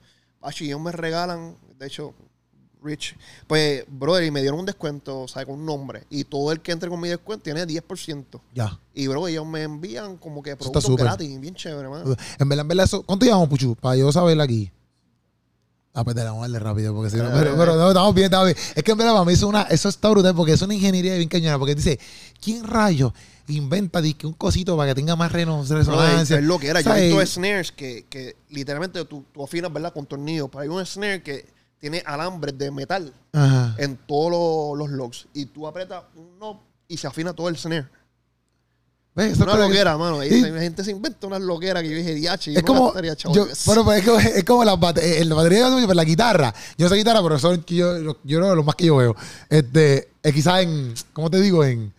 Y 0.61 0.65
ellos 0.67 0.81
me 0.81 0.93
regalan, 0.93 1.57
de 1.79 1.87
hecho, 1.87 2.13
Rich. 2.87 3.17
Pues, 3.47 3.85
brother, 3.89 4.25
y 4.25 4.31
me 4.31 4.41
dieron 4.41 4.61
un 4.61 4.67
descuento, 4.67 5.23
o 5.23 5.29
sea, 5.29 5.45
con 5.45 5.57
un 5.57 5.67
nombre. 5.67 6.05
Y 6.09 6.25
todo 6.25 6.53
el 6.53 6.61
que 6.61 6.73
entre 6.73 6.89
con 6.89 7.01
mi 7.01 7.09
descuento 7.09 7.45
tiene 7.45 7.67
10%. 7.67 8.41
Ya. 8.55 8.79
Y, 8.95 9.07
bro, 9.09 9.29
ellos 9.29 9.47
me 9.47 9.63
envían 9.63 10.17
como 10.17 10.43
que 10.43 10.51
está 10.51 10.61
productos 10.61 10.85
súper. 10.85 11.05
gratis. 11.07 11.41
Bien 11.41 11.55
chévere, 11.55 11.89
mano. 11.89 12.17
En 12.39 12.49
verdad, 12.49 12.63
en 12.63 12.69
verdad, 12.69 12.85
eso. 12.85 13.03
¿Cuánto 13.03 13.27
llevamos, 13.27 13.49
Puchu? 13.49 13.77
Para 13.77 13.97
yo 13.97 14.11
saber 14.13 14.41
aquí. 14.41 14.71
Ah, 15.97 16.05
pues 16.05 16.15
te 16.15 16.23
la 16.23 16.31
vamos 16.31 16.41
a 16.41 16.49
darle 16.49 16.59
rápido, 16.59 16.95
porque 16.95 17.09
si 17.09 17.17
no. 17.17 17.31
Pero, 17.33 17.57
pero 17.57 17.75
no, 17.75 17.89
estamos 17.89 18.15
bien, 18.15 18.27
estamos 18.27 18.49
bien. 18.49 18.59
Es 18.75 18.83
que 18.83 18.93
en 18.93 18.99
verdad, 18.99 19.15
para 19.15 19.25
mí 19.25 19.33
eso, 19.33 19.47
es 19.47 19.49
una, 19.49 19.63
eso 19.63 19.89
está 19.89 20.11
brutal, 20.11 20.35
porque 20.35 20.53
es 20.53 20.61
una 20.61 20.75
ingeniería 20.75 21.17
bien 21.17 21.27
cañona. 21.27 21.59
Porque 21.59 21.75
dice, 21.75 21.99
¿quién 22.39 22.65
rayo 22.65 23.15
inventa 23.49 24.03
disque 24.03 24.27
un 24.27 24.35
cosito 24.35 24.77
para 24.77 24.91
que 24.91 24.95
tenga 24.95 25.17
más 25.17 25.33
resonancia? 25.33 26.37
es 26.37 26.45
lo 26.45 26.59
que 26.59 26.67
era. 26.67 26.83
Yo 26.83 26.91
O 26.91 26.95
sea, 26.95 27.03
he 27.03 27.09
visto 27.09 27.27
snares 27.27 27.73
que, 27.73 28.05
que 28.11 28.37
literalmente 28.51 29.03
tú, 29.07 29.25
tú 29.33 29.43
afinas, 29.43 29.73
¿verdad? 29.73 29.95
Con 29.95 30.05
tornillos. 30.05 30.51
Pero 30.51 30.61
hay 30.61 30.69
un 30.69 30.85
snare 30.85 31.23
que 31.23 31.47
tiene 31.79 32.03
alambres 32.07 32.57
de 32.59 32.71
metal 32.71 33.13
Ajá. 33.33 33.75
en 33.79 33.97
todos 33.97 34.77
los, 34.79 34.89
los 34.89 34.97
logs. 34.97 35.27
Y 35.35 35.47
tú 35.47 35.67
aprietas 35.67 36.03
un 36.15 36.37
knob 36.39 36.57
y 36.89 36.97
se 36.97 37.07
afina 37.07 37.33
todo 37.33 37.49
el 37.49 37.57
snare. 37.57 37.87
Eso 39.17 39.25
Una 39.25 39.31
es 39.33 39.39
como 39.39 39.53
que- 39.55 39.61
loquera, 39.69 39.97
mano. 39.97 40.23
Y 40.23 40.29
Sí. 40.29 40.41
La 40.43 40.61
gente 40.61 40.85
se 40.85 40.91
inventa 40.91 41.27
una 41.27 41.39
loquera 41.39 41.81
que 41.83 41.89
yo 41.89 41.97
dije, 41.97 42.15
diache, 42.15 42.53
yo 42.53 42.59
Es 42.59 42.65
no 42.65 42.67
como, 42.67 42.93
yo, 42.93 42.99
en 43.45 43.51
eso". 43.51 43.63
bueno, 43.65 43.83
pues 43.85 44.01
es, 44.01 44.05
como, 44.07 44.19
es 44.21 44.45
como 44.45 44.65
la, 44.65 44.77
bate- 44.77 45.21
eh, 45.21 45.25
la 45.25 45.35
batería 45.35 45.71
de 45.71 45.95
la 45.95 46.05
guitarra. 46.05 46.55
Yo 46.77 46.85
no 46.85 46.91
sé 46.91 46.97
guitarra, 46.97 47.23
pero 47.23 47.37
es 47.37 47.65
que 47.65 47.75
yo, 47.77 47.99
yo, 47.99 48.17
yo 48.25 48.55
lo 48.55 48.63
más 48.63 48.75
que 48.75 48.85
yo 48.87 48.97
veo. 48.97 49.17
Este, 49.49 50.11
es 50.23 50.35
quizás 50.35 50.61
en, 50.63 50.93
¿cómo 51.15 51.31
te 51.31 51.41
digo? 51.41 51.65
En, 51.65 51.95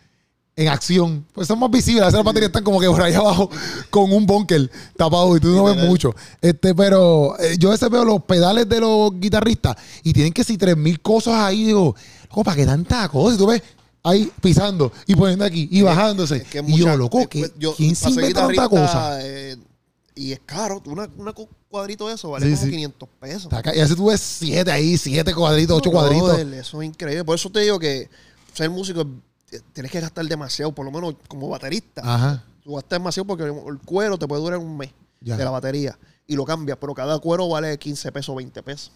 en 0.58 0.68
acción. 0.68 1.26
Pues 1.34 1.48
son 1.48 1.60
más 1.60 1.72
visibles. 1.72 2.08
Esas 2.08 2.24
baterías 2.24 2.50
están 2.50 2.64
como 2.64 2.80
que 2.82 2.88
por 2.88 3.02
ahí 3.02 3.14
abajo 3.14 3.50
con 3.90 4.12
un 4.12 4.26
bunker 4.26 4.70
tapado 4.98 5.38
y 5.38 5.40
tú 5.40 5.50
no 5.56 5.64
ves 5.66 5.78
mucho. 5.78 6.14
Este, 6.42 6.76
pero 6.76 7.40
eh, 7.40 7.56
yo 7.58 7.70
a 7.70 7.72
veces 7.74 7.90
veo 7.90 8.04
los 8.04 8.24
pedales 8.24 8.68
de 8.68 8.80
los 8.82 9.18
guitarristas 9.20 9.78
y 10.04 10.12
tienen 10.12 10.34
que 10.34 10.44
si 10.44 10.58
tres 10.58 10.76
mil 10.76 11.00
cosas 11.00 11.36
ahí. 11.36 11.66
Digo, 11.66 11.96
loco, 12.30 12.44
¿para 12.44 12.58
qué 12.58 12.66
tanta 12.66 13.08
cosa? 13.08 13.36
Y 13.36 13.38
tú 13.38 13.46
ves 13.48 13.62
ahí 14.04 14.32
pisando 14.42 14.92
y 15.06 15.16
poniendo 15.16 15.46
aquí 15.46 15.70
y 15.72 15.82
bajándose. 15.84 16.38
Es 16.38 16.44
que 16.46 16.64
y 16.68 16.78
yo, 16.78 16.98
loco, 16.98 17.20
eh, 17.22 17.28
¿qué- 17.30 17.40
pues, 17.40 17.54
yo 17.60 17.76
¿quién 17.76 17.96
se 17.96 18.10
inventa 18.10 18.48
tanta 18.48 18.68
cosa? 18.68 19.20
eh, 19.22 19.56
y 20.16 20.32
es 20.32 20.40
caro. 20.44 20.82
Una, 20.88 21.08
una 21.18 21.34
cu- 21.34 21.48
cuadrito 21.70 22.08
de 22.08 22.16
eso 22.16 22.32
vale 22.32 22.48
Sí, 22.48 22.54
como 22.54 22.66
sí. 22.66 22.72
500 22.72 23.10
pesos. 23.20 23.54
Y 23.76 23.80
así 23.80 23.96
tú 23.96 24.08
ves 24.08 24.20
siete 24.22 24.72
ahí, 24.72 24.98
siete 24.98 25.36
cuadritos, 25.36 25.78
ocho 25.78 25.92
No, 25.92 26.00
cuadritos. 26.00 26.28
brother, 26.30 26.52
eso 26.56 26.82
es 26.82 26.88
increíble. 26.88 27.24
Por 27.24 27.36
eso 27.36 27.52
te 27.52 27.60
digo 27.60 27.78
que 27.78 28.10
ser 28.54 28.72
músico 28.72 29.02
eh, 29.02 29.06
tienes 29.74 29.92
que 29.92 30.00
gastar 30.02 30.26
demasiado, 30.26 30.72
por 30.74 30.86
lo 30.86 30.92
menos 30.92 31.16
como 31.28 31.50
baterista. 31.50 32.02
Ajá. 32.04 32.44
Tú 32.64 32.74
gastas 32.76 33.00
demasiado 33.00 33.26
porque 33.28 33.44
el 33.46 33.80
cuero 33.86 34.18
te 34.18 34.28
puede 34.28 34.42
durar 34.42 34.60
un 34.60 34.78
mes 34.78 34.92
Ya. 35.22 35.38
de 35.38 35.44
la 35.44 35.52
batería 35.52 35.98
y 36.28 36.36
lo 36.36 36.44
cambias, 36.46 36.78
pero 36.80 36.94
cada 36.94 37.18
cuero 37.20 37.48
vale 37.50 37.78
15 37.78 38.12
pesos, 38.12 38.36
20 38.36 38.62
pesos. 38.64 38.92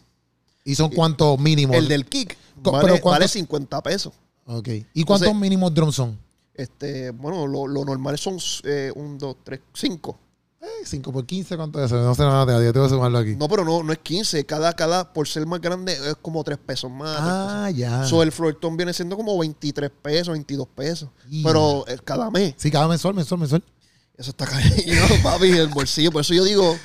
¿Y 0.64 0.76
son 0.76 0.92
cuántos 0.92 1.40
mínimos? 1.40 1.76
El 1.76 1.88
del 1.88 2.06
kick 2.06 2.38
Co- 2.62 2.72
vale, 2.72 2.84
pero 2.86 3.02
¿cuántos- 3.02 3.12
vale 3.20 3.28
50 3.28 3.82
pesos. 3.82 4.14
Ok. 4.46 4.68
¿Y 4.94 5.04
cuántos 5.04 5.28
Entonces- 5.28 5.36
mínimos 5.36 5.74
drums 5.74 5.96
son? 5.96 6.20
Este, 6.54 7.12
bueno, 7.12 7.48
lo, 7.48 7.66
lo 7.68 7.86
normal 7.86 8.18
son 8.20 8.38
eh, 8.66 8.92
un, 8.96 9.18
dos, 9.18 9.38
tres, 9.44 9.62
cinco. 9.74 10.20
Eh, 10.62 10.68
5 10.86 11.12
por 11.12 11.26
15, 11.26 11.58
¿cuánto 11.58 11.80
es 11.80 11.86
eso? 11.86 12.00
No 12.04 12.14
sé 12.14 12.22
nada, 12.22 12.64
yo 12.64 12.72
tengo 12.72 12.86
que 12.86 12.94
sumarlo 12.94 13.18
aquí. 13.18 13.36
No, 13.36 13.50
pero 13.50 13.66
no, 13.66 13.82
no 13.82 13.92
es 13.92 13.98
15. 14.00 14.46
Cada, 14.46 14.74
cada, 14.74 15.12
por 15.12 15.28
ser 15.28 15.48
más 15.48 15.60
grande, 15.60 15.94
es 15.94 16.16
como 16.22 16.44
3 16.44 16.58
pesos 16.60 16.92
más. 16.92 17.18
ah, 17.20 17.72
ya. 17.74 17.90
pesos. 18.02 18.10
So, 18.10 18.22
el 18.22 18.32
Floydton 18.32 18.78
viene 18.78 18.94
siendo 18.94 19.18
como 19.18 19.38
23 19.40 19.90
pesos, 20.02 20.34
22 20.34 20.68
pesos. 20.68 21.10
Ya. 21.30 21.42
Pero 21.48 21.84
eh, 21.88 21.98
cada 22.04 22.30
mes. 22.30 22.54
Sí, 22.58 22.70
cada 22.70 22.88
mensual, 22.88 23.16
mensual, 23.16 23.40
mensual. 23.40 23.64
Eso 24.16 24.30
está 24.30 24.46
cayendo, 24.48 25.16
papi, 25.24 25.50
el 25.50 25.68
bolsillo. 25.70 26.12
Por 26.12 26.22
eso 26.22 26.36
yo 26.36 26.44
digo 26.44 26.78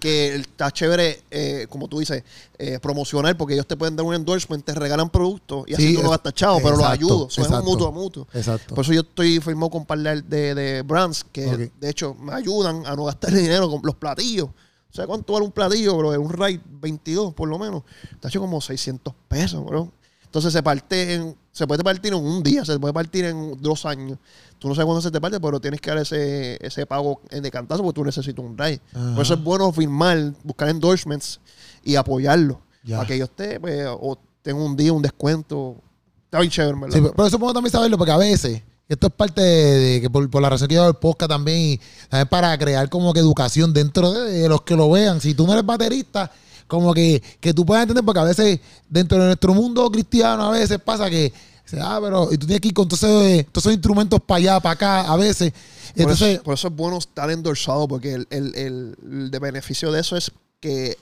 que 0.00 0.36
está 0.36 0.70
chévere, 0.70 1.22
eh, 1.30 1.66
como 1.68 1.88
tú 1.88 1.98
dices, 1.98 2.22
eh, 2.58 2.78
promocionar, 2.80 3.36
porque 3.36 3.54
ellos 3.54 3.66
te 3.66 3.76
pueden 3.76 3.96
dar 3.96 4.04
un 4.04 4.14
endorsement, 4.14 4.64
te 4.64 4.74
regalan 4.74 5.10
productos 5.10 5.64
y 5.66 5.74
así 5.74 5.88
Sí, 5.88 5.94
tú 5.96 6.02
no 6.02 6.10
gastas 6.10 6.34
chavo, 6.34 6.60
pero 6.62 6.76
los 6.76 6.86
ayudo. 6.86 7.28
Eso 7.28 7.42
es 7.42 7.48
un 7.48 7.64
mutuo 7.64 7.88
a 7.88 7.90
mutuo. 7.90 8.26
Exacto. 8.32 8.74
Por 8.74 8.84
eso 8.84 8.92
yo 8.92 9.00
estoy 9.00 9.40
firmado 9.40 9.70
con 9.70 9.80
un 9.82 9.86
par 9.86 9.98
de, 9.98 10.54
de, 10.54 10.82
brands 10.82 11.24
que, 11.30 11.70
de 11.78 11.90
hecho, 11.90 12.14
me 12.14 12.32
ayudan 12.32 12.86
a 12.86 12.94
no 12.94 13.04
gastar 13.04 13.32
dinero 13.32 13.70
con 13.70 13.80
los 13.84 13.94
platillos. 13.94 14.48
O 14.48 14.96
sea, 14.96 15.06
¿cuánto 15.06 15.32
vale 15.32 15.44
un 15.44 15.52
platillo, 15.52 15.96
bro? 15.96 16.10
Un 16.20 16.30
RAID 16.30 16.60
22, 16.80 17.34
por 17.34 17.48
lo 17.48 17.58
menos. 17.58 17.82
Está 18.12 18.28
hecho 18.28 18.40
como 18.40 18.60
600 18.60 19.12
pesos, 19.26 19.64
bro. 19.64 19.90
Entonces 20.24 20.52
se 20.52 20.62
parte 20.62 21.14
en, 21.14 21.36
se 21.54 21.68
puede 21.68 21.84
partir 21.84 22.12
en 22.12 22.18
un 22.18 22.42
día, 22.42 22.64
se 22.64 22.80
puede 22.80 22.92
partir 22.92 23.26
en 23.26 23.62
dos 23.62 23.86
años. 23.86 24.18
Tú 24.58 24.66
no 24.66 24.74
sabes 24.74 24.86
cuándo 24.86 25.00
se 25.00 25.12
te 25.12 25.20
parte, 25.20 25.38
pero 25.38 25.60
tienes 25.60 25.80
que 25.80 25.88
dar 25.88 26.00
ese, 26.00 26.58
ese 26.60 26.84
pago 26.84 27.20
en 27.30 27.44
de 27.44 27.50
cantazo 27.52 27.80
porque 27.84 27.94
tú 27.94 28.04
necesitas 28.04 28.44
un. 28.44 28.60
Ajá. 28.60 29.14
Por 29.14 29.22
eso 29.22 29.34
es 29.34 29.42
bueno 29.42 29.72
firmar, 29.72 30.32
buscar 30.42 30.68
endorsements 30.68 31.38
y 31.84 31.94
apoyarlo. 31.94 32.60
Ya. 32.82 32.96
Para 32.96 33.06
que 33.06 33.14
ellos 33.14 33.30
te, 33.36 33.60
pues, 33.60 33.86
o 33.88 34.18
tengan 34.42 34.64
un 34.64 34.76
día, 34.76 34.92
un 34.92 35.00
descuento. 35.00 35.76
Está 36.24 36.40
bien 36.40 36.50
chévere, 36.50 36.74
¿verdad? 36.74 36.96
Sí, 36.96 37.00
pero, 37.00 37.14
pero 37.14 37.28
eso 37.28 37.38
puedo 37.38 37.54
también 37.54 37.70
saberlo 37.70 37.98
porque 37.98 38.12
a 38.12 38.16
veces, 38.16 38.60
esto 38.88 39.06
es 39.06 39.12
parte 39.12 39.40
de, 39.40 39.78
de 39.78 40.00
que 40.00 40.10
por, 40.10 40.28
por 40.28 40.42
la 40.42 40.50
razón 40.50 40.66
que 40.66 40.74
yo 40.74 40.80
hago 40.80 40.90
el 40.90 40.96
podcast 40.96 41.30
también, 41.30 41.58
y 41.60 41.80
también 42.08 42.26
para 42.26 42.58
crear 42.58 42.88
como 42.88 43.12
que 43.12 43.20
educación 43.20 43.72
dentro 43.72 44.10
de, 44.10 44.40
de 44.40 44.48
los 44.48 44.62
que 44.62 44.74
lo 44.74 44.90
vean. 44.90 45.20
Si 45.20 45.34
tú 45.34 45.46
no 45.46 45.52
eres 45.52 45.64
baterista, 45.64 46.32
como 46.66 46.92
que, 46.94 47.22
que 47.40 47.52
tú 47.54 47.64
puedas 47.66 47.82
entender, 47.82 48.04
porque 48.04 48.20
a 48.20 48.24
veces 48.24 48.60
dentro 48.88 49.18
de 49.18 49.26
nuestro 49.26 49.54
mundo 49.54 49.90
cristiano 49.90 50.44
a 50.44 50.50
veces 50.50 50.78
pasa 50.80 51.08
que, 51.10 51.32
ah, 51.80 51.98
pero 52.02 52.32
y 52.32 52.38
tú 52.38 52.46
tienes 52.46 52.60
que 52.60 52.68
ir 52.68 52.74
con 52.74 52.88
todos 52.88 53.02
esos, 53.02 53.46
todos 53.52 53.64
esos 53.64 53.72
instrumentos 53.72 54.20
para 54.20 54.38
allá, 54.38 54.60
para 54.60 54.72
acá, 54.72 55.00
a 55.12 55.16
veces. 55.16 55.52
Por, 55.52 56.00
Entonces, 56.02 56.34
eso, 56.34 56.42
por 56.42 56.54
eso 56.54 56.68
es 56.68 56.74
bueno 56.76 56.98
estar 56.98 57.30
endorsado, 57.30 57.86
porque 57.88 58.14
el, 58.14 58.26
el, 58.30 58.54
el- 58.56 58.96
el 59.10 59.30
de 59.30 59.38
beneficio 59.38 59.92
de 59.92 60.00
eso 60.00 60.16
es 60.16 60.32
que 60.60 60.96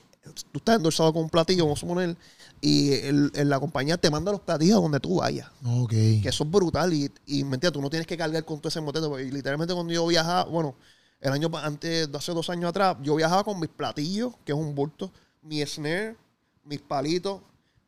tú 0.50 0.58
estás 0.58 0.76
endorsado 0.76 1.12
con 1.12 1.22
un 1.22 1.30
platillo, 1.30 1.64
vamos 1.64 1.78
a 1.78 1.80
suponer, 1.80 2.16
y 2.60 2.92
el- 2.92 3.30
el- 3.34 3.48
la 3.48 3.58
compañía 3.58 3.96
te 3.96 4.10
manda 4.10 4.30
los 4.32 4.40
platillos 4.40 4.78
a 4.78 4.80
donde 4.82 5.00
tú 5.00 5.16
vayas. 5.16 5.48
ok. 5.64 5.90
Que 5.90 6.28
eso 6.28 6.44
es 6.44 6.50
brutal 6.50 6.92
y, 6.92 7.10
y 7.26 7.42
mentira, 7.44 7.72
tú 7.72 7.80
no 7.80 7.90
tienes 7.90 8.06
que 8.06 8.16
cargar 8.16 8.44
con 8.44 8.58
todo 8.60 8.68
ese 8.68 8.80
moteto. 8.80 9.08
porque 9.08 9.24
literalmente 9.24 9.74
cuando 9.74 9.92
yo 9.92 10.06
viajaba, 10.06 10.44
bueno, 10.44 10.74
el 11.20 11.32
año 11.32 11.50
antes, 11.62 12.08
hace 12.14 12.32
dos 12.32 12.50
años 12.50 12.68
atrás, 12.70 12.96
yo 13.02 13.14
viajaba 13.16 13.44
con 13.44 13.58
mis 13.60 13.68
platillos, 13.70 14.32
que 14.44 14.52
es 14.52 14.58
un 14.58 14.74
bulto, 14.74 15.10
mi 15.42 15.64
snare, 15.66 16.16
mis 16.64 16.80
palitos, 16.80 17.40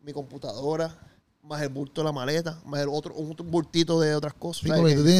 mi 0.02 0.12
computadora, 0.12 0.96
más 1.42 1.60
el 1.62 1.68
bulto 1.68 2.00
de 2.00 2.06
la 2.06 2.12
maleta, 2.12 2.60
más 2.64 2.80
el 2.80 2.88
otro, 2.88 3.14
un 3.14 3.34
bultito 3.50 4.00
de 4.00 4.14
otras 4.14 4.34
cosas. 4.34 4.62
Sí, 4.64 4.70
O 4.70 4.74
sea, 4.74 4.82
tú 4.96 5.04
tienes- 5.04 5.14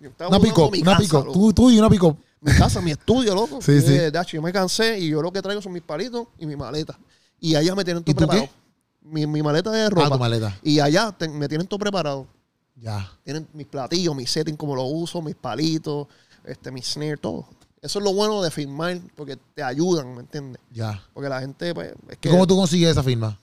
estaban- 0.00 0.28
Una 0.28 0.40
pico, 0.40 0.70
mi 0.70 0.80
una 0.82 0.92
casa, 0.92 1.02
pico. 1.02 1.32
Tú, 1.32 1.52
tú 1.52 1.70
y 1.70 1.78
una 1.78 1.88
pico. 1.88 2.16
mi 2.40 2.52
casa, 2.52 2.80
mi 2.80 2.90
estudio, 2.90 3.34
loco. 3.34 3.60
Sí, 3.60 3.80
sí. 3.80 3.94
Eh, 3.94 4.10
dacho, 4.10 4.36
yo 4.36 4.42
me 4.42 4.52
cansé 4.52 4.98
y 4.98 5.08
yo 5.08 5.20
lo 5.22 5.32
que 5.32 5.42
traigo 5.42 5.60
son 5.62 5.72
mis 5.72 5.82
palitos 5.82 6.26
y 6.38 6.46
mi 6.46 6.56
maleta. 6.56 6.98
Y 7.38 7.54
allá 7.54 7.74
me 7.74 7.84
tienen 7.84 8.02
todo 8.02 8.10
¿Y 8.12 8.14
tú 8.14 8.18
preparado. 8.18 8.46
qué? 8.46 8.52
Mi, 9.02 9.26
mi 9.26 9.42
maleta 9.42 9.70
de 9.70 9.82
Ah, 9.82 9.90
ropa. 9.90 10.10
tu 10.10 10.18
maleta. 10.18 10.58
y 10.62 10.78
allá 10.80 11.12
te- 11.12 11.28
me 11.28 11.48
tienen 11.48 11.66
todo 11.66 11.78
preparado. 11.78 12.26
Ya. 12.76 13.10
Tienen 13.24 13.46
mis 13.52 13.66
platillos, 13.66 14.14
mis 14.14 14.30
settings, 14.30 14.58
como 14.58 14.74
lo 14.74 14.84
uso, 14.84 15.20
mis 15.22 15.34
palitos, 15.34 16.06
este, 16.44 16.70
mi 16.70 16.80
snare, 16.82 17.16
todo. 17.16 17.46
Eso 17.82 17.98
es 17.98 18.04
lo 18.04 18.12
bueno 18.12 18.42
de 18.42 18.50
firmar, 18.50 19.00
porque 19.16 19.38
te 19.54 19.62
ayudan, 19.62 20.14
¿me 20.14 20.20
entiendes? 20.20 20.60
Ya. 20.70 21.02
Porque 21.14 21.28
la 21.28 21.40
gente, 21.40 21.74
pues, 21.74 21.88
es 22.08 22.14
¿Y 22.14 22.16
que, 22.18 22.28
cómo 22.28 22.46
tú 22.46 22.56
consigues 22.56 22.90
esa 22.90 23.02
firma? 23.02 23.38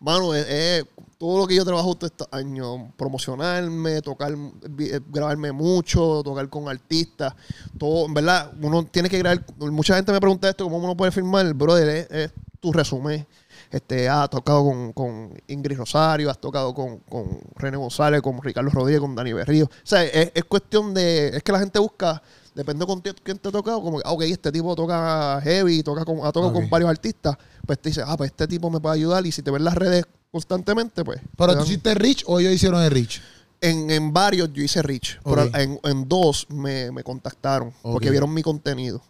mano, 0.00 0.34
es, 0.34 0.46
es 0.48 0.84
todo 1.18 1.38
lo 1.38 1.46
que 1.46 1.56
yo 1.56 1.64
trabajo 1.64 1.96
estos 2.00 2.28
años, 2.30 2.80
promocionarme, 2.96 4.00
tocar, 4.02 4.32
eh, 4.78 5.00
grabarme 5.08 5.52
mucho, 5.52 6.22
tocar 6.22 6.48
con 6.48 6.68
artistas, 6.68 7.34
todo, 7.76 8.06
en 8.06 8.14
verdad, 8.14 8.52
uno 8.60 8.84
tiene 8.84 9.08
que 9.08 9.18
grabar, 9.18 9.44
mucha 9.58 9.96
gente 9.96 10.12
me 10.12 10.20
pregunta 10.20 10.48
esto, 10.48 10.64
¿cómo 10.64 10.78
uno 10.78 10.96
puede 10.96 11.10
firmar? 11.10 11.52
Brother, 11.54 11.88
es, 11.88 12.10
es 12.10 12.32
tu 12.60 12.72
resumen. 12.72 13.26
Este, 13.70 14.08
has 14.08 14.30
tocado 14.30 14.64
con, 14.64 14.92
con 14.94 15.42
Ingrid 15.46 15.76
Rosario, 15.76 16.30
has 16.30 16.40
tocado 16.40 16.72
con, 16.72 17.00
con 17.00 17.40
René 17.54 17.76
González, 17.76 18.22
con 18.22 18.40
Ricardo 18.40 18.70
Rodríguez, 18.70 19.00
con 19.00 19.14
Dani 19.14 19.34
Berrío. 19.34 19.66
O 19.66 19.86
sea, 19.86 20.04
es, 20.04 20.32
es 20.34 20.44
cuestión 20.44 20.94
de, 20.94 21.28
es 21.36 21.42
que 21.42 21.52
la 21.52 21.58
gente 21.58 21.78
busca, 21.78 22.22
depende 22.58 22.84
con 22.84 23.00
quién 23.00 23.38
te 23.38 23.48
ha 23.48 23.52
tocado, 23.52 23.80
como 23.80 23.98
que, 23.98 24.02
ah, 24.04 24.12
ok, 24.12 24.22
este 24.22 24.50
tipo 24.52 24.74
toca 24.74 25.40
heavy, 25.42 25.82
toca 25.82 26.04
con, 26.04 26.18
ha 26.18 26.32
tocado 26.32 26.48
Ok. 26.48 26.54
con 26.54 26.68
varios 26.70 26.90
artistas, 26.90 27.36
pues 27.64 27.78
te 27.78 27.90
dice, 27.90 28.02
ah, 28.04 28.16
pues 28.16 28.30
este 28.32 28.46
tipo 28.48 28.68
me 28.68 28.80
puede 28.80 28.96
ayudar 28.96 29.24
y 29.24 29.32
si 29.32 29.42
te 29.42 29.50
ven 29.50 29.62
las 29.64 29.74
redes 29.74 30.04
constantemente, 30.32 31.04
pues. 31.04 31.20
¿Pero 31.36 31.56
tú 31.56 31.64
hiciste 31.64 31.94
Rich 31.94 32.24
o 32.26 32.38
ellos 32.40 32.52
hicieron 32.52 32.82
el 32.82 32.90
Rich? 32.90 33.22
en, 33.60 33.90
en 33.90 34.12
varios 34.12 34.52
yo 34.52 34.62
hice 34.62 34.82
Rich, 34.82 35.18
pero 35.24 35.42
en, 35.52 35.80
en 35.82 36.08
dos 36.08 36.46
me, 36.48 36.92
me 36.92 37.02
contactaron 37.02 37.72
porque 37.82 38.10
vieron 38.10 38.32
mi 38.32 38.42
contenido. 38.42 39.02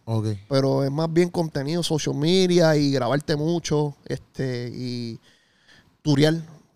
Pero 0.49 0.85
es 0.85 0.91
más 0.91 1.13
bien 1.13 1.29
contenido, 1.31 1.83
social 1.83 2.15
media 2.15 2.75
y 2.77 2.93
grabarte 2.93 3.37
mucho 3.37 3.95
este 4.07 4.71
y 4.75 5.19
turear. 6.03 6.35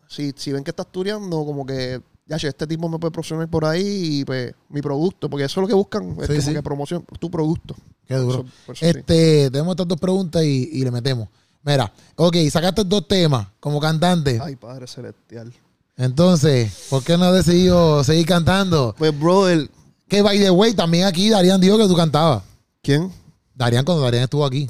Si, 0.09 0.35
si 0.37 0.53
ven 0.53 0.63
que 0.65 0.71
estás 0.71 0.87
tureando, 0.93 1.45
como 1.47 1.65
que, 1.65 2.03
ya, 2.37 2.49
este 2.49 2.67
tipo 2.67 2.89
me 2.89 2.99
puede 2.99 3.11
promocionar 3.11 3.49
por 3.49 3.65
ahí 3.65 4.21
y 4.21 4.25
pues 4.25 4.55
mi 4.69 4.83
producto, 4.83 5.29
porque 5.31 5.45
eso 5.45 5.61
es 5.61 5.63
lo 5.63 5.69
que 5.69 5.75
buscan, 5.75 6.11
es 6.21 6.27
Sí, 6.27 6.29
como 6.29 6.41
sí. 6.43 6.53
que 6.55 6.63
promoción, 6.63 7.05
tu 7.19 7.31
producto. 7.31 7.75
Qué 8.07 8.15
duro. 8.17 8.41
Eso- 8.41 8.47
por 8.67 8.77
eso 8.77 8.85
sí. 8.85 8.91
Este, 8.99 9.51
tenemos 9.51 9.73
estas 9.73 9.89
dos 9.89 9.99
preguntas 10.01 10.43
y, 10.45 10.69
y 10.73 10.85
le 10.85 10.91
metemos. 10.91 11.29
Mira, 11.65 11.93
ok, 12.17 12.37
sacaste 12.51 12.83
dos 12.85 13.07
temas 13.07 13.47
como 13.61 13.79
cantante. 13.81 14.41
Ay, 14.43 14.57
Padre 14.57 14.87
Celestial. 14.89 15.53
Entonces, 15.97 16.87
¿por 16.91 17.05
qué 17.05 17.17
no 17.17 17.27
has 17.27 17.35
decidido 17.45 18.03
seguir 18.03 18.27
cantando? 18.27 18.95
Pues, 18.99 19.17
brother, 19.19 19.71
Que 20.09 20.23
by 20.23 20.39
the 20.39 20.51
way, 20.51 20.75
también 20.75 21.05
aquí 21.07 21.31
Darían 21.31 21.61
dijo 21.61 21.79
que 21.79 21.87
tú 21.87 21.95
cantabas. 21.95 22.43
¿quién? 22.83 23.13
Darían 23.55 23.85
cuando 23.85 24.03
Darían 24.03 24.25
estuvo 24.25 24.45
aquí. 24.45 24.69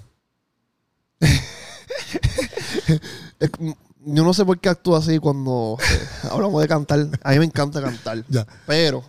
Yo 4.04 4.24
no 4.24 4.34
sé 4.34 4.44
por 4.44 4.58
qué 4.58 4.68
actúo 4.68 4.96
así 4.96 5.18
cuando 5.18 5.76
eh, 5.80 6.08
hablamos 6.30 6.60
de 6.60 6.68
cantar. 6.68 7.08
A 7.22 7.30
mí 7.32 7.38
me 7.38 7.44
encanta 7.44 7.80
cantar. 7.80 8.24
Ya. 8.28 8.46
Pero, 8.66 9.04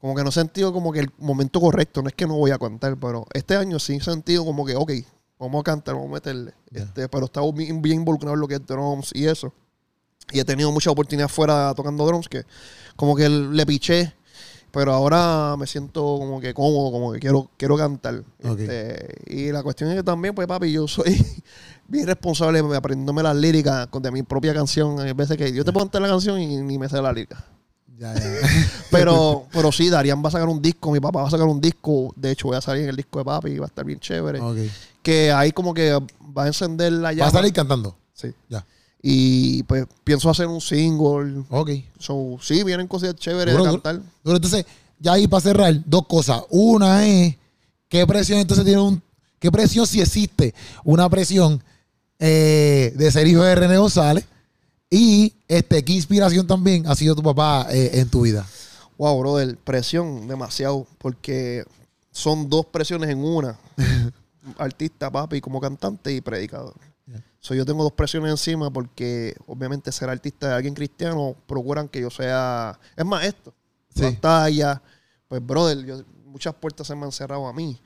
como 0.00 0.14
que 0.14 0.22
no 0.22 0.30
he 0.30 0.32
sentido 0.32 0.72
como 0.72 0.92
que 0.92 1.00
el 1.00 1.10
momento 1.18 1.60
correcto. 1.60 2.02
No 2.02 2.08
es 2.08 2.14
que 2.14 2.26
no 2.26 2.36
voy 2.36 2.50
a 2.50 2.58
cantar, 2.58 2.96
pero 2.96 3.26
este 3.32 3.56
año 3.56 3.78
sí 3.78 3.94
he 3.96 4.00
sentido 4.00 4.44
como 4.44 4.64
que, 4.64 4.74
ok, 4.74 4.92
vamos 5.38 5.60
a 5.60 5.64
cantar, 5.64 5.94
vamos 5.94 6.10
a 6.10 6.14
meterle. 6.14 6.54
Ya. 6.70 6.82
Este, 6.82 7.08
pero 7.08 7.26
estaba 7.26 7.50
bien, 7.52 7.82
bien 7.82 8.00
involucrado 8.00 8.34
en 8.34 8.40
lo 8.40 8.48
que 8.48 8.54
es 8.54 8.66
drums 8.66 9.10
y 9.14 9.26
eso. 9.26 9.52
Y 10.30 10.40
he 10.40 10.44
tenido 10.44 10.70
mucha 10.72 10.90
oportunidad 10.90 11.28
fuera 11.28 11.74
tocando 11.74 12.06
drums 12.06 12.28
que 12.28 12.44
como 12.96 13.16
que 13.16 13.28
le 13.28 13.66
piché. 13.66 14.14
Pero 14.72 14.92
ahora 14.94 15.54
me 15.58 15.66
siento 15.66 16.00
como 16.00 16.40
que 16.40 16.54
cómodo, 16.54 16.90
como 16.90 17.12
que 17.12 17.20
quiero, 17.20 17.50
quiero 17.58 17.76
cantar. 17.76 18.22
Este, 18.42 19.16
y 19.26 19.52
la 19.52 19.62
cuestión 19.62 19.90
es 19.90 19.96
que 19.96 20.02
también, 20.02 20.34
pues 20.34 20.48
papi, 20.48 20.72
yo 20.72 20.88
soy 20.88 21.14
bien 21.88 22.06
responsable 22.06 22.60
aprendiéndome 22.74 23.22
las 23.22 23.36
líricas 23.36 23.86
con- 23.88 24.02
de 24.02 24.10
mi 24.10 24.22
propia 24.22 24.54
canción. 24.54 24.98
Hay 25.00 25.12
veces 25.12 25.36
que 25.36 25.52
yo 25.52 25.64
te 25.64 25.72
puedo 25.72 25.84
cantar 25.86 26.02
la 26.02 26.08
canción 26.08 26.40
y 26.40 26.56
ni 26.62 26.78
me 26.78 26.88
sé 26.88 27.00
la 27.02 27.12
lírica. 27.12 27.44
Ya, 27.98 28.14
ya. 28.14 28.20
Pero, 28.90 29.46
pero 29.52 29.70
sí, 29.72 29.88
Darían 29.88 30.22
va 30.24 30.28
a 30.28 30.32
sacar 30.32 30.48
un 30.48 30.60
disco, 30.60 30.90
mi 30.90 31.00
papá 31.00 31.22
va 31.22 31.28
a 31.28 31.30
sacar 31.30 31.46
un 31.46 31.60
disco. 31.60 32.12
De 32.16 32.30
hecho, 32.32 32.48
voy 32.48 32.56
a 32.56 32.60
salir 32.60 32.82
en 32.84 32.90
el 32.90 32.96
disco 32.96 33.18
de 33.18 33.24
papi 33.24 33.50
y 33.50 33.58
va 33.58 33.66
a 33.66 33.68
estar 33.68 33.84
bien 33.84 34.00
chévere. 34.00 34.40
Que 35.02 35.30
ahí 35.32 35.52
como 35.52 35.72
que 35.72 35.92
va 36.36 36.44
a 36.44 36.46
encender 36.48 36.92
la 36.92 37.08
¿Vas 37.08 37.16
llama. 37.16 37.28
a 37.28 37.30
salir 37.32 37.52
cantando? 37.52 37.96
Sí. 38.12 38.32
Ya. 38.48 38.64
Y 39.04 39.64
pues 39.64 39.86
pienso 40.04 40.30
hacer 40.30 40.46
un 40.46 40.60
single. 40.60 41.42
Ok. 41.50 41.70
So, 41.98 42.38
sí, 42.40 42.62
vienen 42.62 42.86
cosas 42.86 43.16
chéveres 43.16 43.52
Duro, 43.52 43.64
de 43.64 43.70
duro. 43.70 43.82
cantar. 43.82 44.02
Duro, 44.22 44.36
entonces, 44.36 44.64
ya 45.00 45.14
ahí 45.14 45.26
para 45.26 45.40
cerrar, 45.40 45.74
dos 45.84 46.06
cosas. 46.06 46.42
Una 46.50 47.04
es, 47.04 47.36
¿qué 47.88 48.06
presión 48.06 48.38
entonces 48.38 48.64
tiene 48.64 48.80
un... 48.80 49.02
¿Qué 49.40 49.50
presión 49.50 49.88
si 49.88 50.00
existe? 50.00 50.54
Una 50.84 51.10
presión 51.10 51.60
eh, 52.20 52.92
de 52.94 53.10
ser 53.10 53.26
hijo 53.26 53.42
de 53.42 53.56
René 53.56 53.76
González. 53.76 54.24
Y 54.88 55.32
este, 55.48 55.82
¿qué 55.84 55.94
inspiración 55.94 56.46
también 56.46 56.86
ha 56.86 56.94
sido 56.94 57.16
tu 57.16 57.22
papá 57.24 57.66
eh, 57.72 57.90
en 57.94 58.08
tu 58.08 58.20
vida? 58.22 58.46
Wow, 58.98 59.18
brother, 59.18 59.56
presión 59.56 60.28
demasiado. 60.28 60.86
Porque 60.98 61.64
son 62.12 62.48
dos 62.48 62.66
presiones 62.66 63.10
en 63.10 63.24
una. 63.24 63.58
Artista, 64.58 65.10
papi, 65.10 65.40
como 65.40 65.60
cantante 65.60 66.12
y 66.12 66.20
predicador. 66.20 66.74
So, 67.44 67.54
yo 67.56 67.64
tengo 67.64 67.82
dos 67.82 67.90
presiones 67.92 68.30
encima 68.30 68.70
porque 68.72 69.34
obviamente 69.46 69.90
ser 69.90 70.08
artista 70.08 70.46
de 70.48 70.54
alguien 70.54 70.74
cristiano 70.74 71.34
procuran 71.48 71.88
que 71.88 72.00
yo 72.00 72.08
sea... 72.08 72.78
Es 72.96 73.04
más, 73.04 73.24
esto. 73.24 73.52
Sí. 73.92 74.02
Pantalla. 74.02 74.80
Pues, 75.26 75.44
brother, 75.44 75.84
yo- 75.84 76.04
muchas 76.24 76.54
puertas 76.54 76.86
se 76.86 76.94
me 76.94 77.04
han 77.04 77.10
cerrado 77.10 77.48
a 77.48 77.52
mí. 77.52 77.78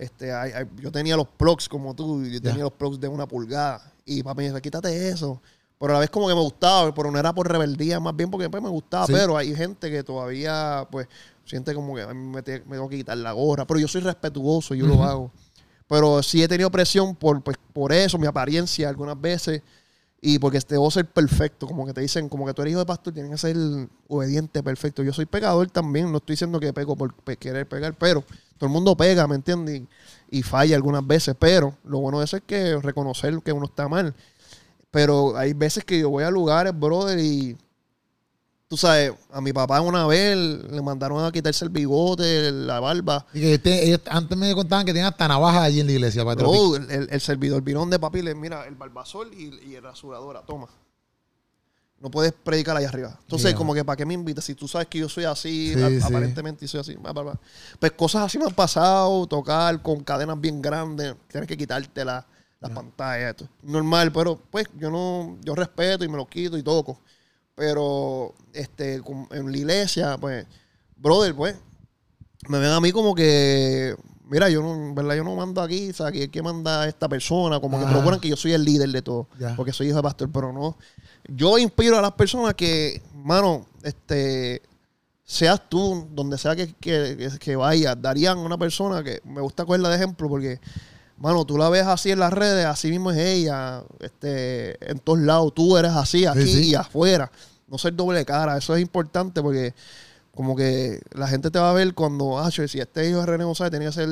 Este, 0.00 0.32
hay- 0.32 0.50
hay- 0.50 0.66
yo 0.80 0.90
tenía 0.90 1.16
los 1.16 1.28
plugs 1.28 1.68
como 1.68 1.94
tú, 1.94 2.24
yo 2.24 2.40
tenía 2.40 2.64
los 2.64 2.72
plugs 2.72 2.98
de 2.98 3.06
una 3.06 3.26
pulgada. 3.28 3.92
Y 4.04 4.22
papi 4.24 4.38
me 4.42 4.48
dice, 4.48 4.60
quítate 4.60 5.08
eso. 5.08 5.40
Pero 5.78 5.92
a 5.92 5.94
la 5.94 6.00
vez 6.00 6.10
como 6.10 6.26
que 6.28 6.34
me 6.34 6.40
gustaba, 6.40 6.92
pero 6.92 7.10
no 7.12 7.18
era 7.18 7.32
por 7.32 7.48
rebeldía, 7.50 8.00
más 8.00 8.16
bien 8.16 8.30
porque 8.32 8.50
pues, 8.50 8.62
me 8.62 8.68
gustaba. 8.68 9.06
Sí. 9.06 9.12
Pero 9.12 9.36
hay 9.36 9.54
gente 9.54 9.90
que 9.92 10.02
todavía, 10.02 10.88
pues, 10.90 11.06
siente 11.44 11.72
como 11.72 11.94
que 11.94 12.02
a 12.02 12.08
mí 12.08 12.14
me, 12.14 12.42
me 12.42 12.42
tengo 12.42 12.88
que 12.88 12.96
quitar 12.96 13.16
la 13.16 13.30
gorra. 13.30 13.64
Pero 13.64 13.78
yo 13.78 13.86
soy 13.86 14.00
respetuoso, 14.00 14.74
yo 14.74 14.86
lo 14.86 15.04
hago. 15.04 15.30
Pero 15.94 16.24
sí 16.24 16.42
he 16.42 16.48
tenido 16.48 16.72
presión 16.72 17.14
por, 17.14 17.40
pues, 17.40 17.56
por 17.72 17.92
eso, 17.92 18.18
mi 18.18 18.26
apariencia 18.26 18.88
algunas 18.88 19.20
veces. 19.20 19.62
Y 20.20 20.40
porque 20.40 20.58
debo 20.68 20.90
ser 20.90 21.06
perfecto. 21.06 21.68
Como 21.68 21.86
que 21.86 21.92
te 21.92 22.00
dicen, 22.00 22.28
como 22.28 22.44
que 22.44 22.52
tú 22.52 22.62
eres 22.62 22.72
hijo 22.72 22.80
de 22.80 22.86
pastor, 22.86 23.14
tienes 23.14 23.30
que 23.30 23.38
ser 23.38 23.56
obediente, 24.08 24.60
perfecto. 24.60 25.04
Yo 25.04 25.12
soy 25.12 25.26
pegador 25.26 25.70
también. 25.70 26.10
No 26.10 26.16
estoy 26.18 26.32
diciendo 26.32 26.58
que 26.58 26.72
pego 26.72 26.96
por 26.96 27.14
querer 27.38 27.68
pegar, 27.68 27.94
pero 27.94 28.24
todo 28.58 28.66
el 28.66 28.70
mundo 28.72 28.96
pega, 28.96 29.28
¿me 29.28 29.36
entiendes? 29.36 29.82
Y, 30.30 30.38
y 30.38 30.42
falla 30.42 30.74
algunas 30.74 31.06
veces. 31.06 31.36
Pero 31.38 31.76
lo 31.84 32.00
bueno 32.00 32.18
de 32.18 32.24
eso 32.24 32.38
es 32.38 32.42
que 32.44 32.76
reconocer 32.80 33.38
que 33.44 33.52
uno 33.52 33.66
está 33.66 33.86
mal. 33.86 34.16
Pero 34.90 35.36
hay 35.36 35.52
veces 35.52 35.84
que 35.84 36.00
yo 36.00 36.10
voy 36.10 36.24
a 36.24 36.30
lugares, 36.32 36.76
brother, 36.76 37.20
y 37.20 37.56
tú 38.68 38.76
sabes, 38.76 39.12
a 39.32 39.40
mi 39.40 39.52
papá 39.52 39.80
una 39.80 40.06
vez 40.06 40.36
le 40.36 40.82
mandaron 40.82 41.24
a 41.24 41.30
quitarse 41.30 41.64
el 41.64 41.70
bigote, 41.70 42.50
la 42.50 42.80
barba. 42.80 43.26
Y 43.32 43.40
que 43.40 43.54
este- 43.54 43.86
ellos 43.86 44.00
antes 44.08 44.36
me 44.36 44.52
contaban 44.54 44.84
que 44.86 44.92
tenían 44.92 45.08
hasta 45.12 45.28
navajas 45.28 45.62
allí 45.62 45.80
en 45.80 45.86
la 45.86 45.92
iglesia. 45.92 46.24
Para 46.24 46.36
Bro, 46.42 46.76
el, 46.76 46.90
el- 46.90 47.08
el 47.10 47.20
servidor 47.20 47.62
virón 47.62 47.90
de 47.90 47.98
papi 47.98 48.22
le 48.22 48.34
mira 48.34 48.66
el 48.66 48.74
barbasol 48.74 49.32
y, 49.34 49.54
y 49.70 49.74
el 49.76 49.82
rasuradora, 49.82 50.42
toma. 50.42 50.68
No 52.00 52.10
puedes 52.10 52.32
predicar 52.32 52.76
allá 52.76 52.88
arriba. 52.88 53.16
Entonces, 53.22 53.50
Yeah. 53.52 53.56
como 53.56 53.72
que 53.72 53.82
¿para 53.84 53.96
qué 53.96 54.04
me 54.04 54.12
invitas? 54.12 54.44
Si 54.44 54.54
tú 54.54 54.68
sabes 54.68 54.88
que 54.88 54.98
yo 54.98 55.08
soy 55.08 55.24
así, 55.24 55.72
Sí, 55.74 55.82
a- 55.82 55.88
sí. 55.88 56.00
aparentemente 56.02 56.68
soy 56.68 56.80
así. 56.80 56.96
Pues 57.78 57.92
cosas 57.92 58.24
así 58.24 58.38
me 58.38 58.44
han 58.44 58.52
pasado, 58.54 59.26
tocar 59.26 59.80
con 59.80 60.00
cadenas 60.04 60.38
bien 60.38 60.60
grandes, 60.60 61.14
tienes 61.28 61.48
que 61.48 61.56
quitarte 61.56 62.04
la- 62.04 62.26
las 62.60 62.70
pantallas. 62.72 63.30
esto. 63.30 63.48
Normal, 63.62 64.10
pero 64.12 64.38
pues 64.50 64.66
yo 64.78 64.90
no, 64.90 65.38
yo 65.42 65.54
respeto 65.54 66.04
y 66.04 66.08
me 66.08 66.16
lo 66.16 66.26
quito 66.26 66.58
y 66.58 66.62
toco. 66.62 66.98
Pero 67.54 68.34
este, 68.52 68.96
en 69.30 69.50
la 69.52 69.56
iglesia, 69.56 70.16
pues, 70.18 70.46
brother, 70.96 71.34
pues, 71.34 71.54
me 72.48 72.58
ven 72.58 72.70
a 72.70 72.80
mí 72.80 72.90
como 72.92 73.14
que, 73.14 73.94
mira, 74.28 74.48
yo 74.50 74.60
no, 74.62 74.74
en 74.74 74.94
verdad, 74.94 75.14
yo 75.14 75.24
no 75.24 75.34
mando 75.36 75.62
aquí, 75.62 75.90
o 75.90 75.94
sea, 75.94 76.10
que, 76.10 76.30
que 76.30 76.42
manda 76.42 76.86
esta 76.88 77.08
persona, 77.08 77.60
como 77.60 77.78
que 77.78 77.86
procuran 77.86 78.18
que 78.20 78.28
yo 78.28 78.36
soy 78.36 78.52
el 78.52 78.64
líder 78.64 78.90
de 78.90 79.02
todo, 79.02 79.28
Ya. 79.38 79.54
porque 79.56 79.72
soy 79.72 79.86
hijo 79.88 79.96
de 79.96 80.02
pastor, 80.02 80.30
pero 80.32 80.52
no. 80.52 80.76
Yo 81.28 81.56
inspiro 81.58 81.98
a 81.98 82.02
las 82.02 82.12
personas 82.12 82.54
que, 82.54 83.00
mano, 83.14 83.66
este, 83.82 84.60
seas 85.22 85.62
tú, 85.68 86.06
donde 86.12 86.36
sea 86.36 86.54
que, 86.56 86.74
que, 86.74 87.16
que- 87.16 87.38
que 87.38 87.56
vayas, 87.56 87.96
darían 88.02 88.36
una 88.38 88.58
persona 88.58 89.02
que 89.02 89.20
me 89.24 89.40
gusta 89.40 89.64
cogerla 89.64 89.88
de 89.90 89.96
ejemplo, 89.96 90.28
porque, 90.28 90.60
mano, 91.16 91.44
tú 91.44 91.56
la 91.58 91.68
ves 91.68 91.86
así 91.86 92.10
en 92.10 92.18
las 92.18 92.32
redes, 92.32 92.66
así 92.66 92.90
mismo 92.90 93.10
es 93.10 93.18
ella, 93.18 93.82
este, 94.00 94.90
en 94.90 94.98
todos 94.98 95.20
lados, 95.20 95.54
tú 95.54 95.76
eres 95.76 95.92
así, 95.92 96.26
aquí 96.26 96.46
sí. 96.46 96.70
y 96.70 96.74
afuera. 96.74 97.30
No 97.68 97.78
ser 97.78 97.94
doble 97.94 98.24
cara, 98.24 98.56
eso 98.56 98.74
es 98.76 98.82
importante 98.82 99.42
porque 99.42 99.74
como 100.34 100.56
que 100.56 101.00
la 101.12 101.28
gente 101.28 101.50
te 101.50 101.58
va 101.58 101.70
a 101.70 101.74
ver 101.74 101.94
cuando, 101.94 102.38
ah, 102.38 102.50
si 102.50 102.62
este 102.62 103.08
hijo 103.08 103.20
de 103.20 103.26
René 103.26 103.44
González 103.44 103.70
tenía 103.70 103.88
que 103.88 103.94
ser 103.94 104.08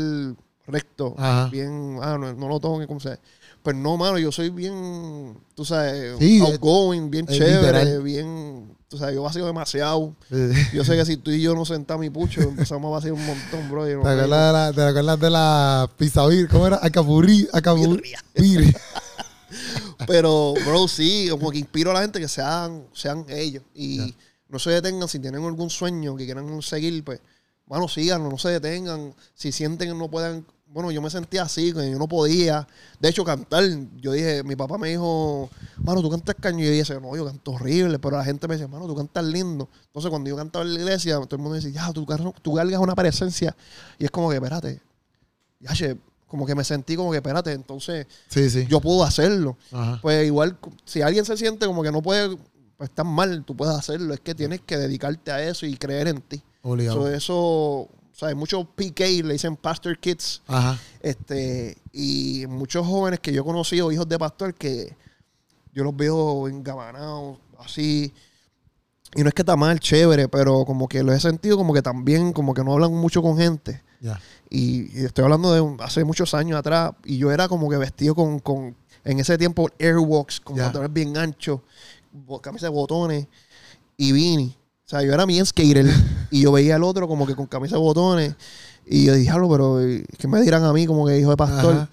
recto, 0.67 1.15
Ajá. 1.19 1.49
bien, 1.51 1.99
ah, 2.01 2.17
no, 2.19 2.33
no 2.33 2.49
lo 2.49 2.61
toque, 2.61 2.87
como 2.87 3.01
sea. 3.01 3.19
Pues 3.63 3.77
no, 3.77 3.97
mano, 3.97 4.19
yo 4.19 4.33
soy 4.33 4.51
bien, 4.51 5.39
tú 5.55 5.65
sabes, 5.65 6.17
Sí, 6.19 6.41
outgoing, 6.41 7.11
bien 7.11 7.27
es 7.29 7.37
chévere, 7.37 7.99
bien, 7.99 8.72
tú 8.93 8.99
sabes, 8.99 9.15
yo 9.15 9.23
vacío 9.23 9.47
demasiado. 9.47 10.15
Yo 10.75 10.85
sé 10.85 10.95
que 10.97 11.07
si 11.07 11.17
tú 11.17 11.31
y 11.31 11.41
yo 11.41 11.55
nos 11.55 11.69
sentamos 11.69 12.03
mi 12.03 12.11
pucho, 12.11 12.43
empezamos 12.43 12.91
a 12.91 12.93
vaciar 12.97 13.15
un 13.15 13.25
montón, 13.25 13.71
bro. 13.71 13.89
y 13.89 13.93
¿Te 13.93 13.97
acuerdas 13.97 14.75
de 14.75 15.01
la, 15.01 15.17
te 15.17 15.17
de 15.17 15.31
la? 15.31 15.89
¿Cómo 16.51 16.67
era? 16.67 16.79
Acapurrí. 16.83 17.49
Bir. 18.35 18.77
Pero, 20.07 20.53
bro, 20.67 20.87
sí, 20.89 21.29
como 21.31 21.51
que 21.51 21.59
inspiro 21.59 21.91
a 21.91 21.95
la 21.95 22.03
gente 22.03 22.21
que 22.21 22.29
sean, 22.29 22.85
sean 22.93 23.25
ellos. 23.31 23.63
Y 23.75 24.15
no 24.51 24.59
se 24.59 24.71
detengan 24.73 25.09
si 25.09 25.19
tienen 25.19 25.43
algún 25.43 25.71
sueño 25.71 26.15
que 26.15 26.27
quieran 26.27 26.61
seguir, 26.61 27.03
pues, 27.03 27.21
bueno, 27.65 27.89
síganlo, 27.89 28.29
no 28.29 28.37
se 28.37 28.51
detengan. 28.51 29.15
Si 29.35 29.53
sienten 29.53 29.89
que 29.89 29.95
no 29.95 30.11
puedan. 30.11 30.45
Bueno, 30.73 30.91
yo 30.91 31.03
me 31.03 31.11
sentía 31.11 31.43
así, 31.43 31.73
que 31.73 31.91
yo 31.91 31.99
no 31.99 32.09
podía. 32.09 32.67
De 32.99 33.09
hecho, 33.11 33.25
cantar, 33.25 33.63
yo 33.97 34.13
dije, 34.13 34.43
mi 34.43 34.57
papá 34.57 34.79
me 34.79 34.89
dijo, 34.89 35.51
mano, 35.83 36.01
tú 36.01 36.09
cantas 36.11 36.35
caño. 36.41 36.61
Y 36.65 36.67
yo 36.67 36.73
dije, 36.73 37.01
no, 37.01 37.15
yo 37.15 37.27
canto 37.27 37.53
horrible. 37.53 37.99
Pero 37.99 38.17
la 38.17 38.25
gente 38.25 38.49
me 38.49 38.55
decía, 38.55 38.69
mano, 38.69 38.87
tú 38.87 38.95
cantas 38.97 39.25
lindo. 39.25 39.69
Entonces, 39.87 40.09
cuando 40.09 40.31
yo 40.31 40.37
cantaba 40.37 40.65
en 40.65 40.73
la 40.75 40.81
iglesia, 40.81 41.17
todo 41.17 41.37
el 41.37 41.43
mundo 41.43 41.57
decía, 41.57 41.71
ya, 41.71 41.93
tú, 41.93 42.07
tú 42.41 42.55
cargas 42.55 42.81
una 42.81 42.95
presencia. 42.95 43.55
Y 43.99 44.05
es 44.07 44.11
como 44.11 44.31
que, 44.31 44.37
espérate, 44.37 44.81
ya, 45.61 45.73
che, 45.75 45.97
como 46.27 46.47
que 46.47 46.55
me 46.55 46.65
sentí 46.65 46.97
como 46.97 47.11
que, 47.11 47.19
espérate, 47.19 47.53
entonces 47.53 48.07
Sí, 48.29 48.49
sí. 48.49 48.67
yo 48.67 48.81
puedo 48.81 49.05
hacerlo. 49.05 49.59
Ajá. 49.71 49.99
Pues 50.01 50.27
igual, 50.27 50.57
si 50.87 51.03
alguien 51.03 51.27
se 51.27 51.37
siente 51.37 51.67
como 51.67 51.83
que 51.83 51.93
no 51.93 52.01
puede, 52.01 52.39
pues 52.79 52.91
tan 52.91 53.07
mal, 53.09 53.45
tú 53.45 53.55
puedes 53.55 53.75
hacerlo. 53.77 54.15
Es 54.15 54.21
que 54.21 54.35
tienes 54.35 54.63
que 54.63 54.79
dedicarte 54.79 55.31
a 55.31 55.47
eso 55.47 55.67
y 55.67 55.77
creer 55.77 56.09
en 56.09 56.23
ti. 56.23 56.43
Obligado. 56.63 57.03
So, 57.03 57.09
eso, 57.13 57.89
hay 58.27 58.35
muchos 58.35 58.67
PK, 58.75 59.23
le 59.25 59.33
dicen 59.35 59.57
Pastor 59.57 59.99
Kids, 59.99 60.43
Ajá. 60.47 60.79
este, 61.01 61.77
y 61.93 62.45
muchos 62.49 62.87
jóvenes 62.87 63.21
que 63.21 63.33
yo 63.33 63.43
he 63.43 63.45
conocido, 63.45 63.91
hijos 63.93 64.09
de 64.09 64.19
pastor, 64.19 64.55
que 64.55 64.97
yo 65.73 65.85
los 65.85 65.97
veo 65.97 66.49
engabanados, 66.49 67.39
así. 67.59 68.13
Y 69.15 69.23
no 69.23 69.29
es 69.29 69.35
que 69.35 69.43
está 69.43 69.57
mal, 69.57 69.79
chévere, 69.79 70.29
pero 70.29 70.65
como 70.65 70.89
que 70.89 71.03
lo 71.03 71.13
he 71.13 71.21
sentido 71.21 71.57
como 71.59 71.75
que 71.75 71.83
también, 71.83 72.33
como 72.33 72.55
que 72.55 72.65
no 72.65 72.73
hablan 72.73 72.93
mucho 72.95 73.21
con 73.23 73.37
gente. 73.37 73.83
Y, 74.51 74.99
y 75.01 75.05
estoy 75.05 75.25
hablando 75.25 75.53
de 75.53 75.85
hace 75.85 76.03
muchos 76.05 76.33
años 76.35 76.59
atrás. 76.59 76.93
Y 77.05 77.19
yo 77.19 77.31
era 77.31 77.47
como 77.49 77.69
que 77.69 77.77
vestido 77.77 78.15
con, 78.15 78.39
con 78.41 78.75
en 79.05 79.19
ese 79.21 79.37
tiempo, 79.39 79.69
Airwalks, 79.79 80.41
con 80.41 80.57
pantalones 80.65 80.93
bien 80.93 81.17
anchos, 81.17 81.61
bo- 82.11 82.41
camisa 82.41 82.67
de 82.67 82.71
botones 82.73 83.27
y 83.97 84.13
beanie. 84.13 84.57
O 84.93 84.99
sea, 84.99 85.03
yo 85.07 85.15
era 85.15 85.25
bien 85.25 85.47
skater. 85.47 85.87
y 86.31 86.43
yo 86.43 86.53
veía 86.53 86.77
al 86.77 86.83
otro 86.85 87.09
como 87.09 87.27
que 87.27 87.35
con 87.35 87.47
camisa 87.47 87.77
de 87.77 87.81
botones. 87.81 88.35
Y 88.85 89.07
yo 89.07 89.13
dije, 89.15 89.23
"Diablo, 89.31 89.49
pero 89.49 89.89
¿y 89.89 90.05
¿qué 90.19 90.29
me 90.29 90.39
dirán 90.43 90.65
a 90.65 90.73
mí 90.75 90.87
como 90.87 91.07
que 91.07 91.19
hijo 91.19 91.31
de 91.31 91.37
pastor? 91.37 91.75
Ajá. 91.75 91.91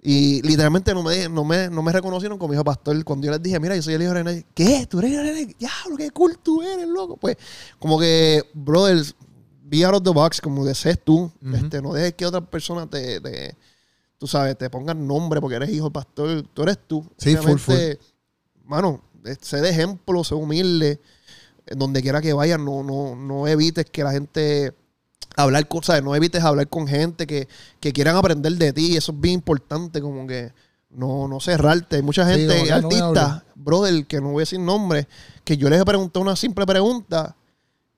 Y 0.00 0.40
literalmente 0.42 0.94
no 0.94 1.02
me, 1.02 1.28
no, 1.28 1.44
me, 1.44 1.68
no 1.68 1.82
me 1.82 1.90
reconocieron 1.90 2.38
como 2.38 2.52
hijo 2.52 2.60
de 2.60 2.64
pastor. 2.66 3.04
Cuando 3.04 3.26
yo 3.26 3.32
les 3.32 3.42
dije, 3.42 3.58
mira, 3.58 3.74
yo 3.74 3.82
soy 3.82 3.94
el 3.94 4.02
hijo 4.02 4.12
de 4.14 4.22
René. 4.22 4.46
¿Qué? 4.54 4.86
¿Tú 4.88 5.00
eres 5.00 5.10
el 5.10 5.14
hijo 5.16 5.24
de 5.24 5.30
René? 5.32 5.54
Diablo, 5.58 5.96
qué 5.96 6.10
cool 6.12 6.38
tú 6.40 6.62
eres, 6.62 6.86
loco. 6.86 7.16
Pues, 7.16 7.36
como 7.80 7.98
que, 7.98 8.44
brothers, 8.54 9.16
be 9.64 9.84
out 9.84 9.94
of 9.96 10.02
the 10.04 10.10
box, 10.10 10.40
como 10.40 10.64
desees 10.64 11.02
tú. 11.02 11.22
Ujú. 11.42 11.56
este, 11.56 11.82
no 11.82 11.92
dejes 11.92 12.14
que 12.14 12.24
otras 12.26 12.44
personas 12.46 12.88
te, 12.88 13.20
te- 13.20 13.56
tú 14.18 14.28
sabes, 14.28 14.56
te 14.56 14.70
pongan 14.70 15.04
nombre 15.04 15.40
porque 15.40 15.56
eres 15.56 15.70
hijo 15.70 15.86
de 15.86 15.90
pastor. 15.90 16.42
Tú 16.54 16.62
eres 16.62 16.78
tú. 16.86 17.04
Sí, 17.18 17.34
full, 17.36 17.58
Mano, 18.64 19.02
eh, 19.24 19.34
sé 19.40 19.60
de 19.60 19.70
ejemplo, 19.70 20.22
sé 20.22 20.36
humilde. 20.36 21.00
Donde 21.66 22.02
quiera 22.02 22.20
que 22.20 22.32
vayas, 22.32 22.60
no, 22.60 22.82
no, 22.82 23.16
no 23.16 23.48
evites 23.48 23.86
que 23.86 24.04
la 24.04 24.12
gente 24.12 24.72
hablar 25.36 25.68
cosas, 25.68 26.02
no 26.02 26.14
evites 26.14 26.42
hablar 26.42 26.68
con 26.68 26.86
gente 26.86 27.26
que, 27.26 27.48
que 27.80 27.92
quieran 27.92 28.16
aprender 28.16 28.52
de 28.52 28.72
ti. 28.72 28.96
Eso 28.96 29.12
es 29.12 29.20
bien 29.20 29.34
importante, 29.34 30.00
como 30.00 30.26
que 30.26 30.52
no, 30.90 31.28
no 31.28 31.40
cerrarte. 31.40 31.96
Hay 31.96 32.02
mucha 32.02 32.26
gente, 32.26 32.68
no 32.68 32.74
artistas, 32.74 33.42
brother, 33.54 34.06
que 34.06 34.20
no 34.20 34.30
voy 34.30 34.40
a 34.40 34.42
decir 34.42 34.60
nombre, 34.60 35.06
que 35.44 35.56
yo 35.56 35.68
les 35.68 35.80
he 35.80 35.84
preguntado 35.84 36.22
una 36.22 36.36
simple 36.36 36.66
pregunta 36.66 37.36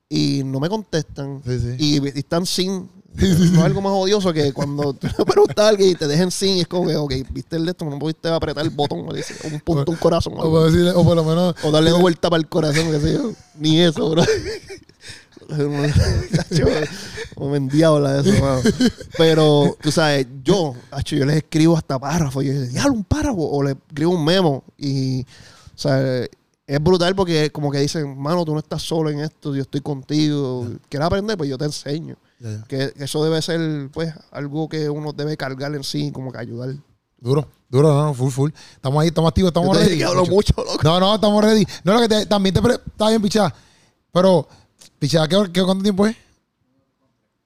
y 0.09 0.43
no 0.45 0.61
me 0.61 0.69
contestan. 0.69 1.43
Sí, 1.45 1.59
sí. 1.61 1.77
Y, 1.79 2.05
y 2.05 2.19
están 2.19 2.47
sin. 2.47 2.89
No 3.15 3.25
es 3.27 3.59
algo 3.59 3.81
más 3.81 3.93
odioso 3.93 4.33
que 4.33 4.53
cuando 4.53 4.93
tú 4.93 5.09
le 5.19 5.25
preguntas 5.25 5.59
a 5.65 5.69
alguien 5.69 5.91
y 5.91 5.95
te 5.97 6.07
dejen 6.07 6.31
sin, 6.31 6.59
es 6.59 6.69
como 6.69 6.87
que, 6.87 6.95
ok, 6.97 7.13
viste 7.31 7.57
el 7.57 7.65
de 7.65 7.73
esto, 7.73 7.85
no 7.85 7.99
pudiste 7.99 8.29
apretar 8.29 8.65
el 8.65 8.71
botón, 8.71 9.01
o 9.01 9.03
un 9.13 9.61
punto, 9.61 9.91
un 9.91 9.97
corazón. 9.97 10.35
O 10.37 10.51
por, 10.51 10.71
decirle- 10.71 10.93
o 10.95 11.03
por 11.05 11.17
lo 11.17 11.25
menos. 11.25 11.55
O 11.65 11.71
darle 11.71 11.93
una 11.93 12.01
vuelta 12.03 12.31
para 12.31 12.41
el 12.41 12.49
corazón, 12.49 12.91
qué 12.93 13.01
sé 13.01 13.15
yo. 13.15 13.33
Ni 13.59 13.81
eso, 13.81 14.11
bro. 14.11 14.23
Me 17.41 17.57
endiabla 17.57 18.21
eso, 18.21 18.31
mano. 18.43 18.61
Pero, 19.17 19.77
tú 19.81 19.91
sabes, 19.91 20.27
yo, 20.45 20.75
yo 21.07 21.25
les 21.25 21.37
escribo 21.39 21.77
hasta 21.77 21.99
párrafos. 21.99 22.45
Yo 22.45 22.53
digo, 22.53 22.93
un 22.93 23.05
párrafo. 23.05 23.49
O 23.49 23.63
le 23.63 23.73
escribo 23.73 24.13
un 24.13 24.25
memo. 24.25 24.63
Y, 24.77 25.23
o 25.23 25.27
sea, 25.79 26.25
es 26.67 26.83
brutal 26.83 27.15
porque 27.15 27.51
como 27.51 27.71
que 27.71 27.79
dicen, 27.79 28.19
mano, 28.21 28.45
tú 28.45 28.53
no 28.53 28.59
estás 28.59 28.83
solo 28.83 29.09
en 29.11 29.21
esto, 29.21 29.55
yo 29.55 29.63
estoy 29.63 29.81
contigo. 29.81 30.67
¿Quieres 30.89 31.07
aprender? 31.07 31.39
Pues 31.39 31.49
yo 31.49 31.57
te 31.57 31.65
enseño. 31.65 32.17
Ya, 32.41 32.51
ya. 32.51 32.65
Que 32.69 32.93
eso 32.97 33.25
debe 33.25 33.41
ser, 33.43 33.91
pues, 33.93 34.13
algo 34.31 34.69
que 34.69 34.89
uno 34.89 35.13
debe 35.13 35.37
cargar 35.37 35.75
en 35.75 35.83
sí, 35.85 36.11
como 36.13 36.31
que 36.33 36.39
ayudar. 36.39 36.71
Duro, 37.21 37.49
duro, 37.69 37.89
no, 37.93 38.05
no, 38.07 38.15
full, 38.15 38.31
full. 38.31 38.51
Estamos 38.77 39.03
ahí, 39.03 39.09
estamos 39.09 39.29
activos, 39.29 39.49
estamos 39.49 39.77
ready. 39.77 40.03
hablo 40.03 40.25
mucho, 40.27 40.55
loco. 40.57 40.79
No, 40.85 41.01
no, 41.01 41.15
estamos 41.17 41.43
ready. 41.45 41.67
No, 41.83 41.95
lo 41.95 42.01
que 42.01 42.09
te- 42.09 42.27
también 42.27 42.55
te. 42.55 42.61
Está 42.61 43.09
bien, 43.09 43.21
pichada. 43.21 43.53
Pero, 44.13 44.47
pichada, 44.99 45.27
¿qué, 45.27 45.51
qué, 45.53 45.65
¿cuánto 45.65 45.83
tiempo 45.83 46.07
es? 46.07 46.17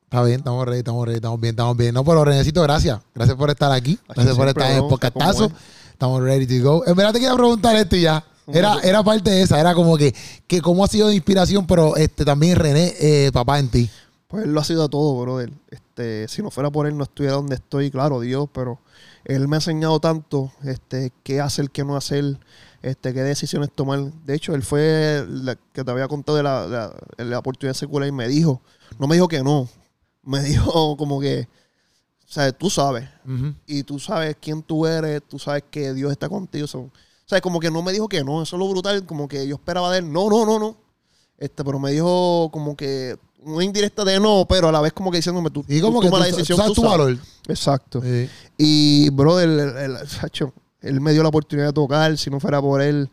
Está 0.05 0.23
bien, 0.25 0.41
estamos 0.41 0.67
ready, 0.67 0.79
estamos 0.81 1.07
ready, 1.07 1.17
estamos 1.17 1.41
bien, 1.41 1.53
estamos 1.55 1.77
bien. 1.77 1.95
No, 1.95 2.05
pero 2.05 2.23
Renecito, 2.23 2.61
gracias. 2.61 3.01
Gracias 3.15 3.35
por 3.37 3.49
estar 3.49 3.73
aquí. 3.73 3.99
Gracias 4.15 4.37
por 4.37 4.47
estar 4.49 4.71
en 4.71 4.89
podcastazo. 4.89 5.49
¿cómo 5.49 5.59
Estamos 5.91 6.23
ready 6.23 6.47
to 6.59 6.63
go. 6.71 6.85
En 6.87 6.95
verdad 6.95 7.13
te 7.15 7.21
quería 7.21 7.35
preguntar 7.35 7.75
esto 7.77 7.97
y 7.97 8.03
ya. 8.03 8.23
Era, 8.49 8.79
era 8.83 9.03
parte 9.05 9.31
de 9.31 9.43
esa, 9.43 9.59
era 9.61 9.73
como 9.73 9.97
que, 9.97 10.15
que 10.47 10.61
cómo 10.61 10.85
ha 10.85 10.89
sido 10.89 11.09
de 11.09 11.15
inspiración, 11.15 11.67
pero 11.67 11.97
este 11.97 12.25
también 12.25 12.57
René, 12.57 12.93
eh, 12.99 13.31
papá 13.33 13.59
en 13.61 13.69
ti. 13.69 13.89
Pues 14.33 14.47
él 14.47 14.55
lo 14.55 14.61
ha 14.61 14.65
sido 14.65 14.89
todo, 14.89 15.21
brother. 15.21 15.53
Este, 15.69 16.27
si 16.27 16.41
no 16.41 16.51
fuera 16.51 16.71
por 16.71 16.87
él, 16.87 16.97
no 16.97 17.05
estuviera 17.05 17.37
donde 17.37 17.57
estoy, 17.57 17.91
claro, 17.91 18.19
Dios, 18.19 18.49
pero 18.51 18.81
él 19.27 19.47
me 19.47 19.57
ha 19.57 19.59
enseñado 19.59 20.01
tanto, 20.01 20.51
este, 20.65 21.13
qué 21.23 21.43
hacer, 21.43 21.71
qué 21.71 21.85
no 21.85 21.97
hacer, 21.97 22.39
este, 22.81 23.13
qué 23.13 23.21
decisiones 23.21 23.71
tomar. 23.71 24.01
De 24.25 24.35
hecho, 24.35 24.55
él 24.55 24.63
fue 24.63 25.23
la 25.29 25.55
que 25.75 25.85
te 25.85 25.91
había 25.91 26.09
contado 26.09 26.37
de 26.39 26.45
la, 26.45 26.95
la, 27.19 27.39
oportunidad 27.39 27.75
secular 27.75 28.09
y 28.09 28.13
me 28.13 28.27
dijo, 28.27 28.63
no 28.99 29.07
me 29.07 29.17
dijo 29.17 29.29
que 29.29 29.43
no, 29.43 29.69
me 30.23 30.41
dijo 30.43 30.97
como 30.97 31.21
que, 31.21 31.47
o 32.27 32.33
sea, 32.33 32.51
tú 32.53 32.71
sabes, 32.71 33.07
y 33.67 33.83
tú 33.83 33.99
sabes 33.99 34.35
quién 34.41 34.63
tú 34.63 34.87
eres, 34.87 35.23
tú 35.29 35.39
sabes 35.39 35.65
que 35.71 35.93
Dios 35.93 36.11
está 36.11 36.31
contigo. 36.31 36.67
so- 36.67 36.81
o 36.81 36.91
sea, 37.27 37.43
como 37.43 37.61
que 37.61 37.71
no 37.71 37.83
me 37.83 37.93
dijo 37.93 38.09
que 38.09 38.25
no, 38.25 38.43
eso 38.43 38.57
es 38.57 38.61
lo 38.61 38.69
brutal, 38.71 39.05
como 39.05 39.29
que 39.29 39.47
yo 39.47 39.57
esperaba 39.57 39.93
de 39.93 39.99
él, 39.99 40.11
no, 40.11 40.31
no, 40.31 40.47
no, 40.47 40.59
no. 40.59 40.77
Este, 41.37 41.65
pero 41.65 41.79
me 41.79 41.91
dijo 41.91 42.49
como 42.51 42.77
que 42.77 43.19
una 43.45 43.65
indirecta 43.65 44.05
de 44.05 44.19
no, 44.21 44.47
pero 44.49 44.69
a 44.69 44.73
la 44.73 44.81
vez 44.81 44.93
como 44.93 45.11
que 45.11 45.19
diciéndome 45.19 45.51
tú, 45.51 45.65
Y 45.69 45.81
como 45.81 45.95
tú 46.01 46.03
que 46.03 46.07
toma 46.09 46.19
tú, 46.19 46.31
la 46.31 46.37
decisión, 46.37 46.57
sabes 46.59 46.73
tú 46.75 46.83
tu 46.83 46.87
sabes. 46.89 46.99
valor. 46.99 47.19
Exacto. 47.49 48.01
Sí. 48.03 48.29
Y, 48.59 49.11
brother, 49.11 49.49
el, 49.49 49.77
el- 49.99 50.09
Sacho, 50.09 50.53
él 50.81 51.01
me 51.01 51.13
dio 51.13 51.23
la 51.23 51.29
oportunidad 51.31 51.69
de 51.69 51.73
tocar. 51.73 52.17
Si 52.19 52.31
no 52.31 52.41
fuera 52.41 52.61
por 52.61 52.81
él, 52.83 53.09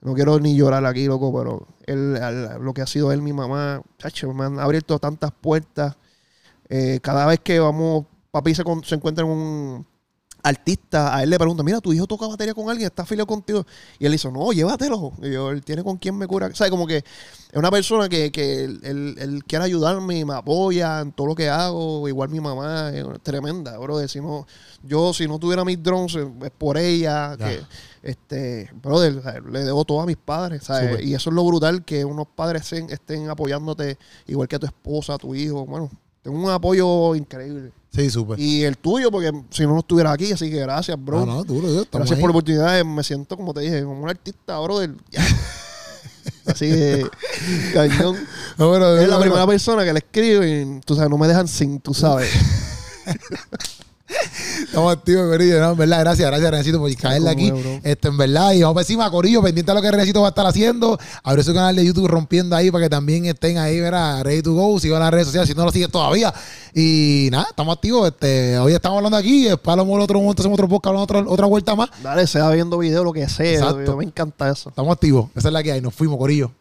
no 0.00 0.14
quiero 0.14 0.38
ni 0.40 0.56
llorar 0.56 0.84
aquí, 0.86 1.06
loco, 1.06 1.32
pero 1.36 1.66
él, 1.86 2.16
al- 2.22 2.60
lo 2.62 2.72
que 2.74 2.82
ha 2.82 2.86
sido 2.86 3.12
él, 3.12 3.22
mi 3.22 3.32
mamá, 3.32 3.82
Sacho, 3.98 4.32
me 4.32 4.44
han 4.44 4.58
abierto 4.58 4.98
tantas 4.98 5.30
puertas. 5.32 5.96
Eh, 6.68 7.00
cada 7.02 7.26
vez 7.26 7.40
que 7.40 7.58
vamos, 7.60 8.04
papi 8.30 8.54
se, 8.54 8.64
con- 8.64 8.82
se 8.84 8.94
encuentra 8.94 9.24
en 9.24 9.30
un 9.30 9.86
artista, 10.42 11.14
a 11.16 11.22
él 11.22 11.30
le 11.30 11.38
pregunta, 11.38 11.62
mira, 11.62 11.80
tu 11.80 11.92
hijo 11.92 12.06
toca 12.06 12.26
batería 12.26 12.52
con 12.54 12.68
alguien, 12.68 12.86
está 12.86 13.02
afiliado 13.02 13.26
contigo. 13.26 13.64
Y 13.98 14.06
él 14.06 14.12
dice, 14.12 14.30
no, 14.30 14.52
llévatelo. 14.52 15.12
Y 15.22 15.30
yo, 15.32 15.50
él 15.50 15.62
tiene 15.64 15.84
con 15.84 15.96
quién 15.98 16.16
me 16.16 16.26
cura. 16.26 16.48
O 16.48 16.54
sea, 16.54 16.68
como 16.70 16.86
que 16.86 16.96
es 16.98 17.04
una 17.54 17.70
persona 17.70 18.08
que, 18.08 18.32
que 18.32 18.64
él, 18.64 18.80
él- 18.82 19.14
él 19.18 19.44
quiere 19.44 19.64
ayudarme 19.64 20.18
y 20.18 20.24
me 20.24 20.34
apoya 20.34 21.00
en 21.00 21.12
todo 21.12 21.28
lo 21.28 21.34
que 21.34 21.48
hago. 21.48 22.08
Igual 22.08 22.28
mi 22.30 22.40
mamá 22.40 22.90
es 22.90 23.04
tremenda, 23.22 23.78
bro. 23.78 23.98
No, 24.02 24.46
yo, 24.82 25.12
si 25.14 25.28
no 25.28 25.38
tuviera 25.38 25.64
mis 25.64 25.80
drones, 25.82 26.14
eh, 26.16 26.28
es 26.44 26.50
por 26.50 26.76
ella. 26.76 27.36
Que, 27.36 27.60
este, 28.02 28.70
brother, 28.82 29.44
le 29.44 29.60
debo 29.64 29.84
todo 29.84 30.00
a 30.00 30.06
mis 30.06 30.16
padres. 30.16 30.64
¿sabes? 30.64 30.90
Y 31.04 31.14
eso 31.14 31.30
es 31.30 31.36
lo 31.36 31.44
brutal, 31.44 31.84
que 31.84 32.04
unos 32.04 32.26
padres 32.34 32.62
estén, 32.62 32.90
estén 32.90 33.28
apoyándote, 33.30 33.96
igual 34.26 34.48
que 34.48 34.56
a 34.56 34.58
tu 34.58 34.66
esposa, 34.66 35.14
a 35.14 35.18
tu 35.18 35.34
hijo. 35.34 35.64
Bueno, 35.66 35.88
tengo 36.22 36.36
un 36.36 36.50
apoyo 36.50 37.14
increíble. 37.14 37.72
Sí, 37.94 38.08
súper. 38.10 38.40
Y 38.40 38.64
el 38.64 38.78
tuyo, 38.78 39.10
porque 39.10 39.30
si 39.50 39.64
no, 39.64 39.74
no 39.74 39.80
estuviera 39.80 40.12
aquí. 40.12 40.32
Así 40.32 40.50
que 40.50 40.56
gracias, 40.60 40.96
bro. 41.02 41.20
No, 41.20 41.26
no, 41.26 41.44
duro, 41.44 41.68
yo, 41.68 41.84
Gracias 41.92 42.18
por 42.18 42.30
la 42.30 42.32
oportunidad. 42.32 42.78
eh, 42.78 42.84
Me 42.84 43.02
siento, 43.04 43.36
como 43.36 43.52
te 43.52 43.60
dije, 43.60 43.82
como 43.84 44.02
un 44.02 44.08
artista, 44.08 44.58
brother. 44.60 44.94
Ya. 45.10 45.22
Así 46.46 46.66
de 46.68 47.08
cañón. 47.74 48.16
No, 48.58 48.96
Es 48.96 49.08
la 49.08 49.20
primera 49.20 49.46
persona 49.46 49.84
que 49.84 49.92
le 49.92 49.98
escribo 49.98 50.44
y 50.44 50.80
tú 50.84 50.94
sabes, 50.94 51.10
no 51.10 51.18
me 51.18 51.26
dejan 51.28 51.48
sin, 51.48 51.80
tú 51.80 51.92
sabes. 51.94 52.30
Estamos 54.64 54.92
activos, 54.92 55.28
Corillo. 55.30 55.60
No, 55.60 55.72
en 55.72 55.78
verdad, 55.78 56.00
gracias, 56.00 56.28
gracias, 56.28 56.50
Renecito, 56.50 56.78
por 56.78 56.94
caerle 56.96 57.30
aquí. 57.30 57.50
Bro. 57.50 57.80
Este, 57.82 58.08
en 58.08 58.16
verdad, 58.16 58.52
y 58.52 58.62
vamos 58.62 58.74
para 58.74 58.82
encima, 58.82 59.10
Corillo, 59.10 59.42
pendiente 59.42 59.70
a 59.72 59.74
lo 59.74 59.82
que 59.82 59.90
Renecito 59.90 60.20
va 60.20 60.28
a 60.28 60.30
estar 60.30 60.46
haciendo. 60.46 60.98
Abre 61.22 61.42
su 61.42 61.52
canal 61.52 61.76
de 61.76 61.84
YouTube 61.84 62.08
rompiendo 62.08 62.54
ahí 62.54 62.70
para 62.70 62.84
que 62.84 62.90
también 62.90 63.26
estén 63.26 63.58
ahí, 63.58 63.80
verá, 63.80 64.22
ready 64.22 64.42
to 64.42 64.54
go. 64.54 64.78
Sigan 64.78 65.00
las 65.00 65.10
redes 65.10 65.26
sociales 65.26 65.48
si 65.48 65.54
no 65.54 65.64
lo 65.64 65.72
sigues 65.72 65.90
todavía. 65.90 66.32
Y 66.74 67.28
nada, 67.32 67.46
estamos 67.50 67.74
activos. 67.74 68.08
Este, 68.08 68.58
hoy 68.58 68.72
estamos 68.72 68.98
hablando 68.98 69.16
aquí. 69.16 69.44
Después 69.44 69.76
lo 69.76 69.84
otro 69.84 70.20
momento 70.20 70.42
hacemos 70.42 70.56
otro 70.56 70.68
podcast, 70.68 70.88
hablamos 70.88 71.04
otra, 71.04 71.24
otra 71.26 71.46
vuelta 71.46 71.74
más. 71.74 71.90
Dale, 72.02 72.26
sea 72.26 72.48
viendo 72.50 72.78
video, 72.78 73.04
lo 73.04 73.12
que 73.12 73.28
sea. 73.28 73.54
Exacto. 73.54 73.96
Me 73.96 74.04
encanta 74.04 74.50
eso. 74.50 74.68
Estamos 74.68 74.92
activos. 74.92 75.30
Esa 75.34 75.48
es 75.48 75.52
la 75.52 75.62
que 75.62 75.72
hay. 75.72 75.80
Nos 75.80 75.94
fuimos, 75.94 76.18
Corillo. 76.18 76.52